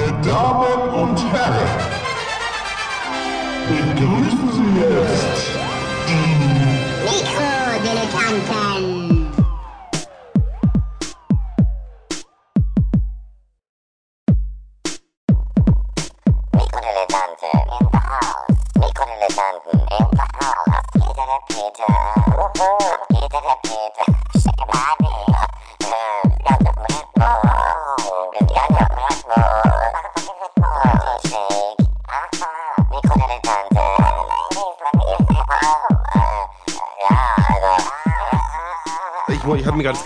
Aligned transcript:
Meine 0.00 0.22
Damen 0.22 0.88
und 0.94 1.32
Herren, 1.32 1.68
begrüßen 3.68 4.52
Sie 4.52 4.80
jetzt 4.80 5.59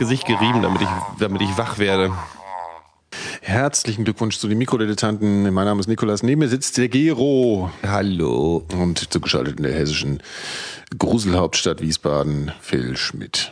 Gesicht 0.05 0.27
gerieben, 0.27 0.61
damit 0.61 0.83
ich, 0.83 0.89
damit 1.19 1.41
ich 1.41 1.57
wach 1.57 1.79
werde. 1.79 2.13
Herzlichen 3.41 4.05
Glückwunsch 4.05 4.37
zu 4.37 4.49
den 4.49 4.59
Mikrodilettanten. 4.59 5.51
Mein 5.51 5.65
Name 5.65 5.81
ist 5.81 5.87
Nikolas. 5.87 6.23
Neben 6.23 6.41
mir 6.41 6.49
sitzt 6.49 6.77
der 6.77 6.91
Gero. 6.91 7.71
Hallo. 7.83 8.67
Und 8.79 9.11
zugeschaltet 9.11 9.57
in 9.57 9.63
der 9.63 9.73
hessischen 9.73 10.23
Gruselhauptstadt 10.99 11.81
Wiesbaden, 11.81 12.53
Phil 12.61 12.99
Schmidt. 12.99 13.51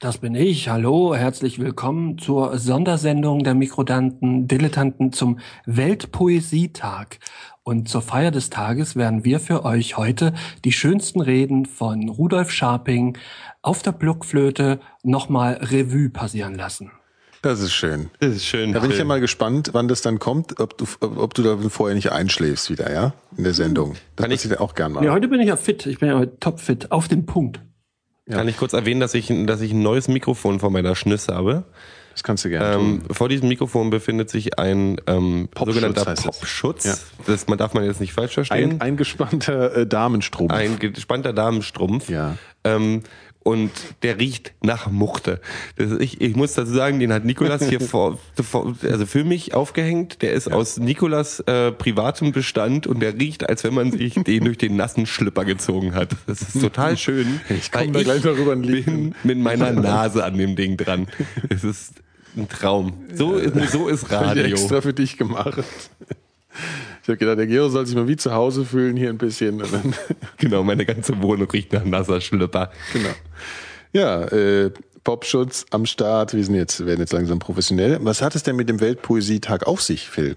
Das 0.00 0.18
bin 0.18 0.34
ich. 0.34 0.68
Hallo, 0.68 1.14
herzlich 1.14 1.60
willkommen 1.60 2.18
zur 2.18 2.58
Sondersendung 2.58 3.44
der 3.44 3.54
Mikrodanten 3.54 4.48
Dilettanten 4.48 5.12
zum 5.12 5.38
Weltpoesietag. 5.66 7.20
Und 7.62 7.88
zur 7.88 8.02
Feier 8.02 8.32
des 8.32 8.50
Tages 8.50 8.96
werden 8.96 9.24
wir 9.24 9.38
für 9.38 9.64
euch 9.64 9.96
heute 9.96 10.34
die 10.64 10.72
schönsten 10.72 11.20
Reden 11.20 11.64
von 11.64 12.08
Rudolf 12.08 12.50
Scharping 12.50 13.16
auf 13.62 13.82
der 13.82 13.92
Blockflöte 13.92 14.80
nochmal 15.02 15.54
Revue 15.54 16.10
passieren 16.10 16.54
lassen. 16.54 16.90
Das 17.42 17.58
ist 17.60 17.72
schön. 17.72 18.08
Das 18.20 18.36
ist 18.36 18.46
schön. 18.46 18.72
Da 18.72 18.78
bin 18.78 18.92
ich 18.92 18.98
ja 18.98 19.04
mal 19.04 19.20
gespannt, 19.20 19.70
wann 19.72 19.88
das 19.88 20.00
dann 20.00 20.20
kommt, 20.20 20.60
ob 20.60 20.78
du, 20.78 20.84
ob 21.00 21.34
du 21.34 21.42
da 21.42 21.56
vorher 21.70 21.96
nicht 21.96 22.12
einschläfst 22.12 22.70
wieder, 22.70 22.92
ja? 22.92 23.14
In 23.36 23.42
der 23.42 23.54
Sendung. 23.54 23.94
Das 24.14 24.24
Kann 24.24 24.30
ich- 24.30 24.44
ja 24.44 24.60
auch 24.60 24.74
gern 24.76 24.92
mal. 24.92 25.04
Ja, 25.04 25.10
heute 25.12 25.26
bin 25.26 25.40
ich 25.40 25.48
ja 25.48 25.56
fit. 25.56 25.86
Ich 25.86 25.98
bin 25.98 26.08
ja 26.08 26.18
heute 26.18 26.38
topfit. 26.38 26.92
Auf 26.92 27.08
den 27.08 27.26
Punkt. 27.26 27.60
Kann 28.30 28.46
ich 28.46 28.56
kurz 28.56 28.72
erwähnen, 28.72 29.00
dass 29.00 29.12
ich, 29.14 29.26
dass 29.46 29.60
ich 29.60 29.72
ein 29.72 29.82
neues 29.82 30.06
Mikrofon 30.06 30.60
vor 30.60 30.70
meiner 30.70 30.94
Schnüss 30.94 31.26
habe. 31.28 31.64
Das 32.12 32.22
kannst 32.22 32.44
du 32.44 32.48
gerne 32.50 32.74
Ähm, 32.76 33.02
tun. 33.04 33.14
vor 33.14 33.28
diesem 33.28 33.48
Mikrofon 33.48 33.90
befindet 33.90 34.30
sich 34.30 34.58
ein 34.60 35.00
ähm, 35.08 35.48
Popschutz 35.52 35.74
sogenannter. 35.74 36.14
Popschutz. 36.14 36.84
Ja. 36.84 36.94
Das 37.26 37.48
man 37.48 37.58
darf 37.58 37.74
man 37.74 37.84
jetzt 37.84 38.00
nicht 38.00 38.12
falsch 38.12 38.34
verstehen. 38.34 38.72
Ein 38.74 38.80
eingespannter 38.80 39.76
äh, 39.78 39.86
Damenstrumpf. 39.86 40.52
Ein 40.52 40.78
gespannter 40.78 41.32
Damenstrumpf. 41.32 42.08
Ja. 42.08 42.36
Ähm, 42.64 43.02
und 43.44 43.70
der 44.02 44.18
riecht 44.18 44.52
nach 44.62 44.90
Muchte. 44.90 45.40
Das 45.76 45.92
ich, 45.98 46.20
ich 46.20 46.36
muss 46.36 46.54
dazu 46.54 46.72
sagen, 46.72 47.00
den 47.00 47.12
hat 47.12 47.24
Nikolas 47.24 47.68
hier 47.68 47.80
vor, 47.92 48.18
vor, 48.42 48.74
also 48.82 49.06
für 49.06 49.24
mich 49.24 49.54
aufgehängt. 49.54 50.22
Der 50.22 50.32
ist 50.32 50.50
aus 50.52 50.78
Nikolas 50.78 51.40
äh, 51.40 51.72
privatem 51.72 52.32
Bestand 52.32 52.86
und 52.86 53.00
der 53.00 53.14
riecht, 53.18 53.48
als 53.48 53.64
wenn 53.64 53.74
man 53.74 53.90
sich 53.92 54.14
den 54.26 54.44
durch 54.44 54.58
den 54.58 54.76
nassen 54.76 55.06
Schlipper 55.06 55.44
gezogen 55.44 55.94
hat. 55.94 56.10
Das 56.26 56.42
ist 56.42 56.60
total 56.60 56.96
schön. 56.96 57.40
Ich 57.48 57.70
komm 57.72 57.92
weil 57.94 58.04
da 58.04 58.14
gleich 58.14 58.24
noch 58.24 58.36
rüber 58.36 58.52
und 58.52 58.62
lieg- 58.64 58.86
bin 58.86 59.14
mit 59.24 59.38
meiner 59.38 59.72
Nase 59.72 60.24
an 60.24 60.36
dem 60.38 60.56
Ding 60.56 60.76
dran. 60.76 61.08
Es 61.48 61.64
ist 61.64 61.94
ein 62.36 62.48
Traum. 62.48 62.94
So 63.14 63.34
ist, 63.34 63.72
so 63.72 63.88
ist 63.88 64.10
Hab 64.10 64.22
ich 64.22 64.28
Radio. 64.42 64.44
extra 64.56 64.80
für 64.80 64.92
dich 64.94 65.16
gemacht. 65.18 65.58
Ich 67.02 67.08
habe 67.08 67.18
gedacht, 67.18 67.38
der 67.38 67.46
Gero 67.46 67.68
soll 67.68 67.84
sich 67.84 67.96
mal 67.96 68.06
wie 68.06 68.16
zu 68.16 68.32
Hause 68.32 68.64
fühlen 68.64 68.96
hier 68.96 69.10
ein 69.10 69.18
bisschen. 69.18 69.60
Und 69.60 69.72
dann, 69.72 69.94
Genau, 70.38 70.62
meine 70.62 70.86
ganze 70.86 71.20
Wohnung 71.20 71.50
riecht 71.50 71.72
nach 71.72 71.84
nasser 71.84 72.20
Schlipper. 72.20 72.70
genau. 72.92 73.10
Ja, 73.92 74.22
äh, 74.26 74.70
Popschutz 75.04 75.66
am 75.70 75.84
Start. 75.84 76.32
Wir 76.32 76.44
sind 76.44 76.54
jetzt, 76.54 76.80
wir 76.80 76.86
werden 76.86 77.00
jetzt 77.00 77.12
langsam 77.12 77.40
professionell. 77.40 77.98
Was 78.02 78.22
hat 78.22 78.34
es 78.36 78.44
denn 78.44 78.56
mit 78.56 78.68
dem 78.68 78.80
Weltpoesietag 78.80 79.66
auf 79.66 79.82
sich, 79.82 80.08
Phil? 80.08 80.36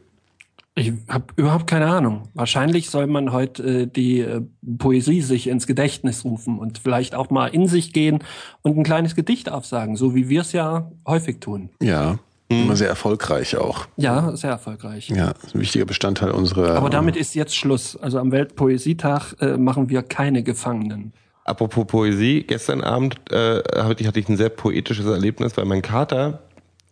Ich 0.78 0.92
habe 1.08 1.26
überhaupt 1.38 1.68
keine 1.68 1.86
Ahnung. 1.88 2.24
Wahrscheinlich 2.34 2.90
soll 2.90 3.08
man 3.08 3.32
heute 3.32 3.64
äh, 3.64 3.88
die 3.88 4.20
äh, 4.20 4.42
Poesie 4.78 5.22
sich 5.22 5.48
ins 5.48 5.68
Gedächtnis 5.68 6.26
rufen 6.26 6.60
und 6.60 6.80
vielleicht 6.80 7.16
auch 7.16 7.30
mal 7.30 7.48
in 7.48 7.68
sich 7.68 7.94
gehen 7.94 8.20
und 8.62 8.78
ein 8.78 8.84
kleines 8.84 9.16
Gedicht 9.16 9.50
aufsagen, 9.50 9.96
so 9.96 10.16
wie 10.16 10.28
wir 10.28 10.42
es 10.42 10.52
ja 10.52 10.92
häufig 11.08 11.40
tun. 11.40 11.70
Ja, 11.82 12.20
immer 12.50 12.76
sehr 12.76 12.90
erfolgreich 12.90 13.58
auch. 13.58 13.88
Ja, 13.98 14.36
sehr 14.36 14.52
erfolgreich. 14.52 15.10
Ja, 15.10 15.32
ist 15.44 15.56
ein 15.56 15.62
wichtiger 15.62 15.86
Bestandteil 15.86 16.32
unserer. 16.32 16.76
Aber 16.76 16.90
damit 16.90 17.16
ist 17.16 17.36
jetzt 17.36 17.56
Schluss. 17.56 17.96
Also 17.98 18.20
am 18.20 18.32
Weltpoesietag 18.32 19.34
äh, 19.40 19.58
machen 19.58 19.90
wir 19.90 20.04
keine 20.04 20.44
Gefangenen. 20.44 21.14
Apropos 21.44 21.86
Poesie, 21.86 22.44
gestern 22.44 22.82
Abend 22.82 23.16
äh, 23.32 23.62
hatte 23.78 24.02
ich 24.02 24.08
hatte 24.08 24.20
ich 24.20 24.30
ein 24.30 24.38
sehr 24.38 24.50
poetisches 24.50 25.06
Erlebnis, 25.06 25.56
weil 25.58 25.66
mein 25.66 25.82
Kater 25.82 26.40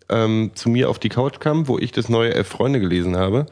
ähm, 0.09 0.52
zu 0.53 0.69
mir 0.69 0.90
auf 0.90 1.00
die 1.00 1.09
Couch 1.09 1.40
kam, 1.40 1.68
wo 1.68 1.80
ich 1.80 1.91
das 1.91 2.09
neue 2.09 2.34
Elf 2.34 2.47
Freunde 2.47 2.80
gelesen 2.80 3.18
habe. 3.18 3.46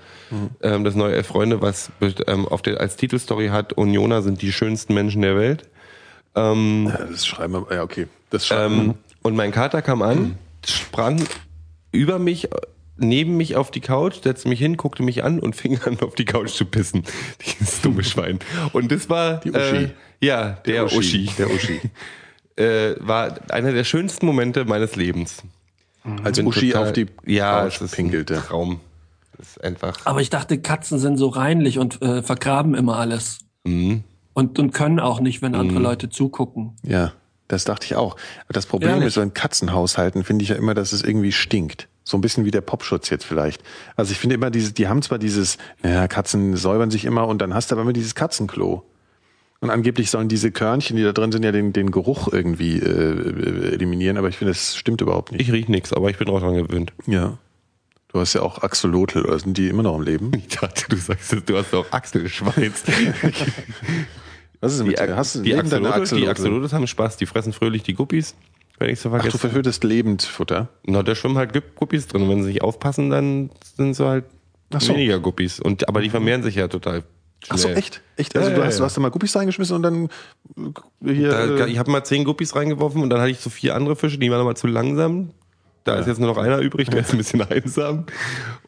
Ähm, 0.61 0.83
das 0.83 0.95
neue 0.95 1.15
Elf 1.15 1.27
Freunde, 1.27 1.61
was 1.61 1.91
ähm, 2.27 2.47
auf 2.47 2.61
der, 2.61 2.79
als 2.79 2.97
Titelstory 2.97 3.47
hat, 3.47 3.73
Unioner 3.73 4.21
sind 4.21 4.41
die 4.41 4.51
schönsten 4.51 4.93
Menschen 4.93 5.21
der 5.21 5.37
Welt. 5.37 5.69
Ähm, 6.35 6.87
Ja, 6.87 7.05
das 7.05 7.25
schreiben 7.25 7.53
wir. 7.53 7.75
Ja, 7.75 7.83
okay. 7.83 8.07
Das 8.29 8.47
schreiben 8.47 8.73
ähm, 8.81 8.93
und 9.23 9.35
mein 9.35 9.51
Kater 9.51 9.81
kam 9.81 10.01
an, 10.01 10.37
sprang 10.65 11.21
über 11.91 12.19
mich, 12.19 12.49
neben 12.97 13.37
mich 13.37 13.55
auf 13.55 13.71
die 13.71 13.81
Couch, 13.81 14.21
setzte 14.23 14.49
mich 14.49 14.59
hin, 14.59 14.77
guckte 14.77 15.03
mich 15.03 15.23
an 15.23 15.39
und 15.39 15.55
fing 15.57 15.79
an, 15.81 15.99
auf 16.01 16.15
die 16.15 16.25
Couch 16.25 16.51
zu 16.51 16.65
pissen. 16.65 17.03
Dieses 17.45 17.81
dumme 17.81 18.03
Schwein. 18.03 18.39
Und 18.73 18.91
das 18.91 19.09
war 19.09 19.39
Die 19.41 19.51
Uschi. 19.51 19.75
Äh, 19.85 19.89
ja, 20.21 20.51
der, 20.65 20.85
Uschi. 20.85 21.29
Der 21.37 21.49
Uschi. 21.49 21.79
Äh, 22.57 22.95
war 22.99 23.39
einer 23.49 23.71
der 23.71 23.85
schönsten 23.85 24.25
Momente 24.25 24.65
meines 24.65 24.97
Lebens. 24.97 25.41
Als 26.23 26.37
Bin 26.37 26.45
Uschi 26.47 26.71
total- 26.71 26.87
auf 26.87 26.91
die 26.93 27.07
ja, 27.25 27.61
Couch 27.63 27.75
es 27.77 27.81
ist 27.81 27.95
pinkelte. 27.95 28.35
ein 28.35 28.41
Traum. 28.43 28.81
Das 29.37 29.47
ist 29.51 29.63
einfach. 29.63 30.05
Aber 30.05 30.19
ich 30.21 30.29
dachte, 30.29 30.59
Katzen 30.59 30.99
sind 30.99 31.17
so 31.17 31.29
reinlich 31.29 31.79
und 31.79 32.01
äh, 32.01 32.21
vergraben 32.21 32.75
immer 32.75 32.97
alles. 32.97 33.39
Mhm. 33.63 34.03
Und, 34.33 34.59
und 34.59 34.71
können 34.73 34.99
auch 34.99 35.21
nicht, 35.21 35.41
wenn 35.41 35.55
andere 35.55 35.79
Leute 35.79 36.09
zugucken. 36.09 36.75
Ja, 36.83 37.13
das 37.51 37.65
dachte 37.65 37.85
ich 37.85 37.95
auch. 37.95 38.15
Das 38.49 38.65
Problem 38.65 38.91
Ehrlich? 38.91 39.05
mit 39.05 39.13
so 39.13 39.21
einem 39.21 39.33
Katzenhaushalten 39.33 40.23
finde 40.23 40.43
ich 40.43 40.49
ja 40.49 40.55
immer, 40.55 40.73
dass 40.73 40.93
es 40.93 41.03
irgendwie 41.03 41.31
stinkt. 41.31 41.87
So 42.03 42.17
ein 42.17 42.21
bisschen 42.21 42.45
wie 42.45 42.51
der 42.51 42.61
Popschutz 42.61 43.09
jetzt 43.09 43.25
vielleicht. 43.25 43.61
Also 43.95 44.11
ich 44.11 44.17
finde 44.17 44.35
immer, 44.35 44.49
diese, 44.49 44.73
die 44.73 44.87
haben 44.87 45.01
zwar 45.01 45.19
dieses, 45.19 45.57
naja, 45.83 46.07
Katzen 46.07 46.55
säubern 46.55 46.91
sich 46.91 47.05
immer 47.05 47.27
und 47.27 47.41
dann 47.41 47.53
hast 47.53 47.71
du 47.71 47.75
aber 47.75 47.83
immer 47.83 47.93
dieses 47.93 48.15
Katzenklo. 48.15 48.83
Und 49.59 49.69
angeblich 49.69 50.09
sollen 50.09 50.27
diese 50.27 50.51
Körnchen, 50.51 50.97
die 50.97 51.03
da 51.03 51.11
drin 51.11 51.31
sind, 51.31 51.43
ja 51.43 51.51
den, 51.51 51.71
den 51.71 51.91
Geruch 51.91 52.27
irgendwie 52.31 52.79
äh, 52.79 53.73
eliminieren, 53.73 54.17
aber 54.17 54.27
ich 54.27 54.37
finde, 54.37 54.53
das 54.53 54.75
stimmt 54.75 55.01
überhaupt 55.01 55.31
nicht. 55.31 55.41
Ich 55.41 55.51
riech 55.51 55.69
nix, 55.69 55.93
aber 55.93 56.09
ich 56.09 56.17
bin 56.17 56.27
auch 56.29 56.39
dran 56.39 56.55
gewöhnt. 56.55 56.93
Ja. 57.05 57.37
Du 58.11 58.19
hast 58.19 58.33
ja 58.33 58.41
auch 58.41 58.63
Axolotl, 58.63 59.21
oder 59.21 59.37
sind 59.39 59.57
die 59.57 59.69
immer 59.69 59.83
noch 59.83 59.95
im 59.95 60.01
Leben? 60.01 60.31
Ich 60.37 60.47
dachte, 60.57 60.85
du 60.89 60.95
sagst, 60.95 61.35
du 61.45 61.57
hast 61.57 61.73
auch 61.75 61.85
Achselschweiz. 61.91 62.83
Was 64.61 64.73
ist 64.75 64.83
mit 64.85 64.97
dir? 64.99 65.15
Hast 65.15 65.35
du 65.35 65.41
die, 65.41 65.53
Axolotl, 65.55 65.83
die 65.89 66.01
Axolotl? 66.01 66.29
Axolotls 66.29 66.73
haben 66.73 66.87
Spaß, 66.87 67.17
die 67.17 67.25
fressen 67.25 67.51
fröhlich 67.51 67.83
die 67.83 67.93
Guppies. 67.93 68.35
Wenn 68.79 68.89
ich 68.89 68.99
so 68.99 69.09
Ach, 69.09 69.13
du 69.17 69.21
vergesse. 69.23 69.37
verhütest 69.39 69.83
Lebendfutter. 69.83 70.69
Na, 70.85 71.03
da 71.03 71.13
schwimmen 71.13 71.37
halt 71.37 71.53
Gup- 71.53 71.75
Guppies 71.75 72.07
drin. 72.07 72.23
Und 72.23 72.29
wenn 72.29 72.43
sie 72.43 72.49
nicht 72.49 72.61
aufpassen, 72.63 73.09
dann 73.09 73.49
sind 73.75 73.95
sie 73.95 74.05
halt 74.05 74.25
Ach 74.73 74.81
so. 74.81 74.93
weniger 74.93 75.19
Guppies. 75.19 75.59
Und, 75.59 75.87
aber 75.87 76.01
die 76.01 76.09
vermehren 76.09 76.41
sich 76.43 76.55
ja 76.55 76.67
total 76.67 77.03
Ach 77.49 77.57
so, 77.57 77.67
schnell. 77.67 77.77
echt? 77.77 78.01
Echt? 78.17 78.35
Also 78.35 78.49
Ja, 78.49 78.55
du, 78.55 78.61
ja, 78.61 78.67
hast, 78.67 78.77
du 78.77 78.81
ja. 78.81 78.85
hast 78.85 78.97
da 78.97 79.01
mal 79.01 79.09
Guppies 79.11 79.35
reingeschmissen 79.35 79.75
und 79.75 79.83
dann 79.83 80.05
äh, 81.05 81.13
hier. 81.13 81.29
Da, 81.29 81.65
äh, 81.65 81.69
ich 81.69 81.77
habe 81.79 81.91
mal 81.91 82.03
zehn 82.03 82.23
Guppies 82.23 82.55
reingeworfen 82.55 83.01
und 83.03 83.09
dann 83.09 83.19
hatte 83.19 83.31
ich 83.31 83.39
so 83.39 83.49
vier 83.49 83.75
andere 83.75 83.95
Fische, 83.95 84.17
die 84.17 84.31
waren 84.31 84.41
aber 84.41 84.55
zu 84.55 84.67
langsam. 84.67 85.29
Da 85.83 85.95
ist 85.95 86.07
jetzt 86.07 86.19
nur 86.19 86.29
noch 86.29 86.37
einer 86.37 86.59
übrig, 86.59 86.89
der 86.89 87.01
ist 87.01 87.11
ein 87.11 87.17
bisschen 87.17 87.41
einsam. 87.41 88.05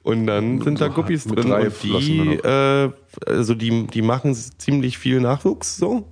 Und 0.02 0.26
dann 0.26 0.62
sind 0.62 0.82
da 0.82 0.88
Guppies 0.88 1.26
drin 1.26 1.52
und 1.52 1.84
die, 1.84 2.36
äh, 2.44 2.92
also 3.28 3.54
die, 3.54 3.86
die 3.88 4.02
machen 4.02 4.34
ziemlich 4.36 4.98
viel 4.98 5.22
Nachwuchs 5.22 5.78
so. 5.78 6.08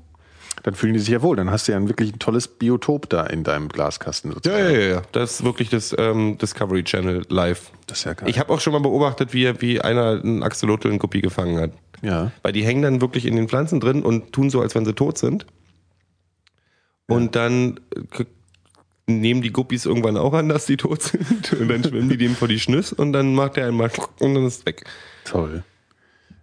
dann 0.64 0.76
fühlen 0.76 0.94
die 0.94 1.00
sich 1.00 1.10
ja 1.10 1.22
wohl. 1.22 1.36
Dann 1.36 1.50
hast 1.50 1.68
du 1.68 1.72
ja 1.72 1.78
ein 1.80 1.88
wirklich 1.88 2.14
ein 2.14 2.20
tolles 2.20 2.48
Biotop 2.48 3.10
da 3.10 3.26
in 3.26 3.44
deinem 3.44 3.68
Glaskasten 3.70 4.32
sozusagen. 4.32 4.64
Ja, 4.64 4.70
ja, 4.70 4.80
ja, 4.80 4.90
ja. 4.96 5.02
Das 5.12 5.32
ist 5.32 5.44
wirklich 5.44 5.70
das 5.70 5.96
ähm, 5.98 6.38
Discovery 6.38 6.84
Channel 6.84 7.24
live. 7.30 7.72
Das 7.88 8.00
ist 8.00 8.04
ja 8.06 8.14
geil. 8.14 8.30
Ich 8.30 8.40
habe 8.40 8.54
auch 8.54 8.60
schon 8.60 8.74
mal 8.74 8.80
beobachtet, 8.80 9.34
wie, 9.34 9.60
wie 9.60 9.82
einer 9.82 10.22
einen 10.24 10.44
Axolotl 10.44 10.88
einen 10.90 11.00
Guppi 11.00 11.22
gefangen 11.22 11.60
hat. 11.60 11.72
ja. 12.04 12.32
Weil 12.44 12.54
die 12.54 12.64
hängen 12.64 12.84
dann 12.84 13.02
wirklich 13.02 13.26
in 13.26 13.36
den 13.36 13.50
Pflanzen 13.50 13.80
drin 13.80 14.04
und 14.04 14.34
tun 14.34 14.50
so, 14.52 14.62
als 14.62 14.76
wenn 14.76 14.86
sie 14.86 14.94
tot 14.94 15.18
sind. 15.18 15.48
Und 17.08 17.36
dann 17.36 17.80
nehmen 19.08 19.42
die 19.42 19.52
Guppies 19.52 19.86
irgendwann 19.86 20.18
auch 20.18 20.34
an, 20.34 20.50
dass 20.50 20.66
die 20.66 20.78
tot 20.78 21.02
sind. 21.04 21.54
Und 21.54 21.68
dann 21.68 21.84
schwimmen 21.84 22.10
die 22.10 22.18
dem 22.18 22.36
vor 22.36 22.48
die 22.48 22.60
Schnüss 22.60 22.94
und 22.94 23.14
dann 23.14 23.34
macht 23.34 23.58
der 23.58 23.68
einmal 23.68 23.92
und 24.20 24.36
dann 24.36 24.46
ist 24.46 24.66
weg. 24.66 24.86
Toll. 25.26 25.64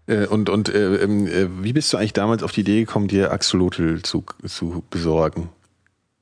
Äh, 0.07 0.27
und 0.27 0.49
und 0.49 0.69
äh, 0.69 0.97
ähm, 0.97 1.27
äh, 1.27 1.49
wie 1.63 1.73
bist 1.73 1.93
du 1.93 1.97
eigentlich 1.97 2.15
damals 2.15 2.43
auf 2.43 2.53
die 2.53 2.61
Idee 2.61 2.81
gekommen, 2.81 3.09
dir 3.09 3.31
Axolotl 3.31 4.03
zu, 4.03 4.25
zu 4.47 4.83
besorgen? 4.91 5.51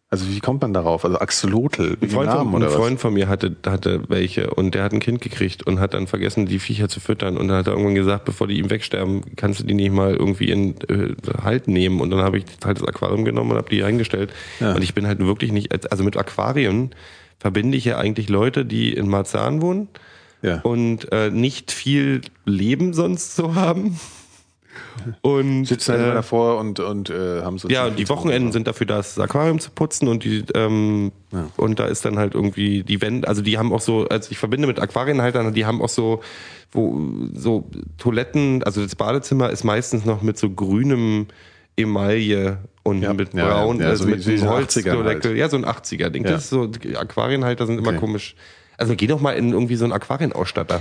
Also 0.08 0.28
wie 0.28 0.38
kommt 0.38 0.62
man 0.62 0.72
darauf? 0.72 1.04
Also 1.04 1.18
Axolotl, 1.18 1.96
Ein 2.00 2.08
Freund, 2.10 2.28
Namen 2.28 2.52
von, 2.52 2.62
ein? 2.62 2.70
Freund 2.70 3.00
von 3.00 3.12
mir 3.14 3.26
hatte, 3.26 3.56
hatte 3.66 4.04
welche 4.08 4.50
und 4.50 4.74
der 4.76 4.84
hat 4.84 4.92
ein 4.92 5.00
Kind 5.00 5.20
gekriegt 5.20 5.66
und 5.66 5.80
hat 5.80 5.94
dann 5.94 6.06
vergessen, 6.06 6.46
die 6.46 6.60
Viecher 6.60 6.88
zu 6.88 7.00
füttern. 7.00 7.36
Und 7.36 7.48
dann 7.48 7.56
hat 7.58 7.66
er 7.66 7.72
irgendwann 7.72 7.96
gesagt, 7.96 8.24
bevor 8.24 8.46
die 8.46 8.58
ihm 8.58 8.70
wegsterben, 8.70 9.22
kannst 9.34 9.60
du 9.60 9.64
die 9.64 9.74
nicht 9.74 9.90
mal 9.90 10.14
irgendwie 10.14 10.50
in 10.50 10.76
äh, 10.88 11.14
Halt 11.42 11.66
nehmen. 11.66 12.00
Und 12.00 12.10
dann 12.10 12.20
habe 12.20 12.38
ich 12.38 12.44
halt 12.64 12.80
das 12.80 12.86
Aquarium 12.86 13.24
genommen 13.24 13.50
und 13.50 13.56
habe 13.56 13.68
die 13.68 13.82
eingestellt. 13.82 14.32
Ja. 14.60 14.74
Und 14.76 14.82
ich 14.84 14.94
bin 14.94 15.08
halt 15.08 15.18
wirklich 15.18 15.50
nicht, 15.50 15.90
also 15.90 16.04
mit 16.04 16.16
Aquarien 16.16 16.94
verbinde 17.40 17.76
ich 17.76 17.84
ja 17.84 17.98
eigentlich 17.98 18.28
Leute, 18.28 18.64
die 18.64 18.92
in 18.92 19.08
Marzahn 19.08 19.60
wohnen 19.60 19.88
Ja. 20.40 20.60
und 20.60 21.10
äh, 21.12 21.30
nicht 21.30 21.72
viel 21.72 22.20
Leben 22.44 22.94
sonst 22.94 23.34
so 23.34 23.56
haben. 23.56 23.98
Und 25.22 25.64
Sitzen 25.66 25.92
halt 25.92 26.00
äh, 26.00 26.04
immer 26.06 26.14
davor 26.14 26.58
und, 26.58 26.80
und 26.80 27.10
äh, 27.10 27.42
haben 27.42 27.58
so. 27.58 27.68
ja, 27.68 27.86
und 27.86 27.98
die 27.98 28.08
Wochenenden 28.08 28.50
sind 28.52 28.66
dafür 28.66 28.86
da, 28.86 28.96
das 28.96 29.18
Aquarium 29.18 29.58
zu 29.60 29.70
putzen 29.70 30.08
und 30.08 30.24
die 30.24 30.44
ähm, 30.54 31.12
Ja. 31.32 31.48
und 31.56 31.78
da 31.78 31.86
ist 31.86 32.04
dann 32.04 32.18
halt 32.18 32.34
irgendwie 32.34 32.82
die 32.82 33.00
Wände, 33.02 33.28
also 33.28 33.42
die 33.42 33.58
haben 33.58 33.72
auch 33.72 33.80
so, 33.80 34.06
also 34.08 34.30
ich 34.30 34.38
verbinde 34.38 34.66
mit 34.66 34.80
Aquarienhaltern, 34.80 35.52
die 35.54 35.66
haben 35.66 35.82
auch 35.82 35.88
so 35.88 36.20
wo 36.72 37.00
so 37.34 37.68
Toiletten, 37.98 38.62
also 38.64 38.82
das 38.82 38.96
Badezimmer 38.96 39.50
ist 39.50 39.64
meistens 39.64 40.04
noch 40.04 40.22
mit 40.22 40.36
so 40.38 40.50
grünem 40.50 41.26
Emaille 41.76 42.58
und 42.82 43.02
Ja, 43.02 43.12
mit 43.14 43.32
braun, 43.32 43.80
Ja, 43.80 43.88
also 43.88 44.04
so 44.04 44.10
mit 44.10 44.26
wie 44.26 44.30
einem 44.32 44.38
so 44.40 44.48
Holzdeckel, 44.48 44.92
80ern 44.94 45.04
halt. 45.04 45.24
ja 45.36 45.48
so 45.48 45.56
ein 45.56 45.64
80er 45.64 46.08
Ding. 46.10 46.24
Ja. 46.24 46.32
Das 46.32 46.44
ist 46.44 46.50
so 46.50 46.66
die 46.66 46.96
Aquarienhalter 46.96 47.66
sind 47.66 47.78
immer 47.78 47.88
Okay. 47.90 47.98
komisch. 47.98 48.34
Also 48.78 48.94
geh 48.96 49.06
doch 49.06 49.20
mal 49.20 49.32
in 49.32 49.52
irgendwie 49.52 49.76
so 49.76 49.84
einen 49.84 49.92
Aquarienausstatter. 49.92 50.80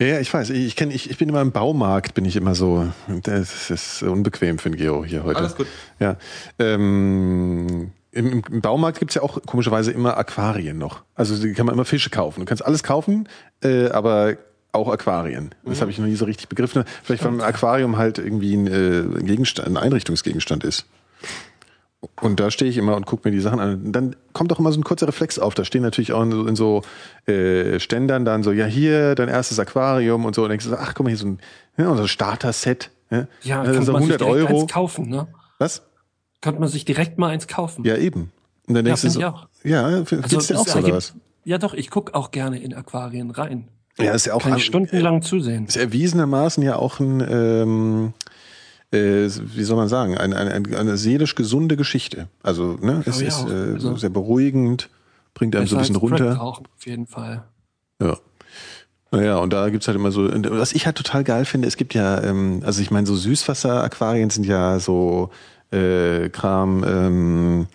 Ja, 0.00 0.20
ich 0.20 0.32
weiß. 0.32 0.50
Ich, 0.50 0.76
kenn, 0.76 0.90
ich, 0.90 1.10
ich 1.10 1.18
bin 1.18 1.28
immer 1.28 1.40
im 1.40 1.50
Baumarkt, 1.50 2.14
bin 2.14 2.24
ich 2.24 2.36
immer 2.36 2.54
so. 2.54 2.86
Das 3.24 3.70
ist 3.70 4.02
unbequem 4.02 4.58
für 4.58 4.70
den 4.70 4.76
Geo 4.76 5.04
hier 5.04 5.24
heute. 5.24 5.40
Alles 5.40 5.56
gut. 5.56 5.66
Ja. 5.98 6.16
Ähm, 6.58 7.90
im, 8.12 8.42
Im 8.50 8.60
Baumarkt 8.60 9.00
gibt's 9.00 9.16
ja 9.16 9.22
auch 9.22 9.40
komischerweise 9.44 9.92
immer 9.92 10.16
Aquarien 10.16 10.78
noch. 10.78 11.02
Also 11.14 11.36
die 11.40 11.52
kann 11.52 11.66
man 11.66 11.74
immer 11.74 11.84
Fische 11.84 12.10
kaufen. 12.10 12.40
Du 12.40 12.46
kannst 12.46 12.64
alles 12.64 12.82
kaufen, 12.82 13.28
äh, 13.62 13.88
aber 13.88 14.36
auch 14.72 14.88
Aquarien. 14.88 15.54
Das 15.64 15.80
habe 15.80 15.90
ich 15.90 15.98
noch 15.98 16.06
nie 16.06 16.14
so 16.14 16.24
richtig 16.24 16.48
begriffen. 16.48 16.84
Vielleicht 17.02 17.24
weil 17.24 17.32
ein 17.32 17.40
Aquarium 17.40 17.96
halt 17.96 18.18
irgendwie 18.18 18.54
ein, 18.54 18.66
äh, 18.66 19.22
Gegenstand, 19.22 19.68
ein 19.68 19.76
Einrichtungsgegenstand 19.76 20.64
ist. 20.64 20.86
Und 22.20 22.38
da 22.38 22.50
stehe 22.52 22.70
ich 22.70 22.76
immer 22.76 22.94
und 22.96 23.06
gucke 23.06 23.28
mir 23.28 23.32
die 23.34 23.40
Sachen 23.40 23.58
an. 23.58 23.74
Und 23.86 23.92
dann 23.92 24.14
kommt 24.32 24.52
auch 24.52 24.60
immer 24.60 24.70
so 24.70 24.78
ein 24.78 24.84
kurzer 24.84 25.08
Reflex 25.08 25.38
auf. 25.38 25.54
Da 25.54 25.64
stehen 25.64 25.82
natürlich 25.82 26.12
auch 26.12 26.22
in 26.22 26.30
so, 26.30 26.46
in 26.46 26.56
so 26.56 26.82
äh, 27.26 27.80
Ständern 27.80 28.24
dann 28.24 28.42
so, 28.44 28.52
ja 28.52 28.66
hier, 28.66 29.14
dein 29.16 29.28
erstes 29.28 29.58
Aquarium 29.58 30.24
und 30.24 30.34
so. 30.34 30.44
Und 30.44 30.50
denkst 30.50 30.64
du 30.64 30.70
so, 30.70 30.76
ach 30.76 30.94
guck 30.94 31.04
mal, 31.04 31.10
hier 31.10 31.18
so 31.18 31.26
ein, 31.26 31.38
ja, 31.76 31.92
so 31.96 32.02
ein 32.02 32.08
Starter-Set. 32.08 32.90
Ja, 33.10 33.26
Ja, 33.42 33.64
Das 33.64 33.74
kann 33.74 33.84
sind 33.84 33.92
man 33.94 34.02
sich 34.02 34.12
100 34.12 34.20
direkt 34.20 34.50
Euro. 34.50 34.62
eins 34.62 34.72
kaufen, 34.72 35.08
ne? 35.08 35.26
Was? 35.58 35.82
Könnte 36.40 36.60
man 36.60 36.68
sich 36.68 36.84
direkt 36.84 37.18
mal 37.18 37.30
eins 37.30 37.48
kaufen. 37.48 37.84
Ja, 37.84 37.96
eben. 37.96 38.30
Und 38.68 38.74
dann 38.74 38.84
denkst 38.84 39.02
Ja, 39.02 39.08
du 39.08 39.14
so, 39.14 39.20
ja, 39.68 39.98
f- 39.98 40.10
geht's 40.10 40.28
dir 40.28 40.54
es 40.54 40.60
auch 40.60 40.68
so 40.68 40.78
oder 40.78 40.92
was? 40.92 41.14
Ja, 41.44 41.58
doch, 41.58 41.74
ich 41.74 41.90
guck 41.90 42.14
auch 42.14 42.30
gerne 42.30 42.60
in 42.62 42.74
Aquarien 42.74 43.30
rein. 43.32 43.68
Ja, 43.98 44.12
ist 44.12 44.26
ja 44.26 44.34
auch 44.34 44.42
Kann 44.42 44.52
an- 44.52 44.58
ich 44.58 44.66
stundenlang 44.66 45.22
zusehen. 45.22 45.66
ist 45.66 45.76
erwiesenermaßen 45.76 46.62
ja 46.62 46.76
auch 46.76 47.00
ein, 47.00 47.26
ähm, 47.28 48.12
äh, 48.92 49.28
wie 49.28 49.64
soll 49.64 49.76
man 49.76 49.88
sagen, 49.88 50.16
ein, 50.16 50.32
ein, 50.32 50.48
ein, 50.48 50.74
eine 50.74 50.96
seelisch 50.96 51.34
gesunde 51.34 51.76
Geschichte. 51.76 52.28
Also, 52.42 52.78
ne, 52.80 53.02
es 53.06 53.20
ist 53.20 53.40
auch. 53.44 53.50
äh, 53.50 53.72
Also- 53.74 53.96
sehr 53.96 54.10
beruhigend, 54.10 54.88
bringt 55.34 55.54
einem 55.56 55.66
so 55.66 55.76
ein 55.76 55.80
bisschen 55.80 55.96
runter. 55.96 56.34
rauchen, 56.34 56.66
auf 56.76 56.86
jeden 56.86 57.06
Fall. 57.06 57.44
Ja. 58.00 58.16
Naja, 59.10 59.36
und 59.38 59.52
da 59.54 59.70
gibt's 59.70 59.86
halt 59.88 59.96
immer 59.96 60.10
so, 60.10 60.28
was 60.28 60.72
ich 60.72 60.84
halt 60.84 60.96
total 60.96 61.24
geil 61.24 61.44
finde, 61.46 61.66
es 61.66 61.76
gibt 61.78 61.94
ja, 61.94 62.22
ähm, 62.22 62.60
also 62.64 62.82
ich 62.82 62.90
meine, 62.90 63.06
so 63.06 63.14
Süßwasser-Aquarien 63.14 64.28
sind 64.28 64.44
ja 64.44 64.78
so 64.80 65.30
äh, 65.72 66.28
Kram, 66.28 66.84
ähm, 66.86 67.66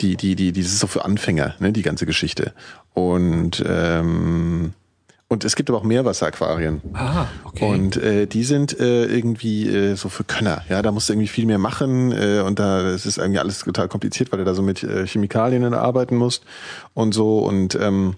die, 0.00 0.16
die, 0.16 0.34
die, 0.34 0.50
die 0.52 0.62
das 0.62 0.72
ist 0.72 0.80
so 0.80 0.86
für 0.88 1.04
Anfänger, 1.04 1.54
ne, 1.60 1.72
die 1.72 1.82
ganze 1.82 2.06
Geschichte. 2.06 2.52
Und 2.92 3.62
ähm, 3.66 4.72
und 5.30 5.44
es 5.44 5.54
gibt 5.54 5.70
aber 5.70 5.78
auch 5.78 5.84
Meerwasser-Aquarien. 5.84 6.82
Ah, 6.92 7.26
okay. 7.44 7.64
Und 7.64 7.96
äh, 7.96 8.26
die 8.26 8.42
sind 8.42 8.78
äh, 8.80 9.04
irgendwie 9.04 9.68
äh, 9.68 9.94
so 9.94 10.08
für 10.08 10.24
Könner. 10.24 10.64
Ja, 10.68 10.82
da 10.82 10.90
musst 10.90 11.08
du 11.08 11.12
irgendwie 11.12 11.28
viel 11.28 11.46
mehr 11.46 11.58
machen 11.58 12.10
äh, 12.10 12.40
und 12.40 12.58
da 12.58 12.80
es 12.88 13.06
ist 13.06 13.18
irgendwie 13.18 13.38
alles 13.38 13.60
total 13.60 13.86
kompliziert, 13.86 14.32
weil 14.32 14.40
du 14.40 14.44
da 14.44 14.54
so 14.54 14.62
mit 14.62 14.82
äh, 14.82 15.06
Chemikalien 15.06 15.72
arbeiten 15.72 16.16
musst 16.16 16.44
und 16.94 17.14
so 17.14 17.38
und 17.38 17.76
ähm, 17.76 18.16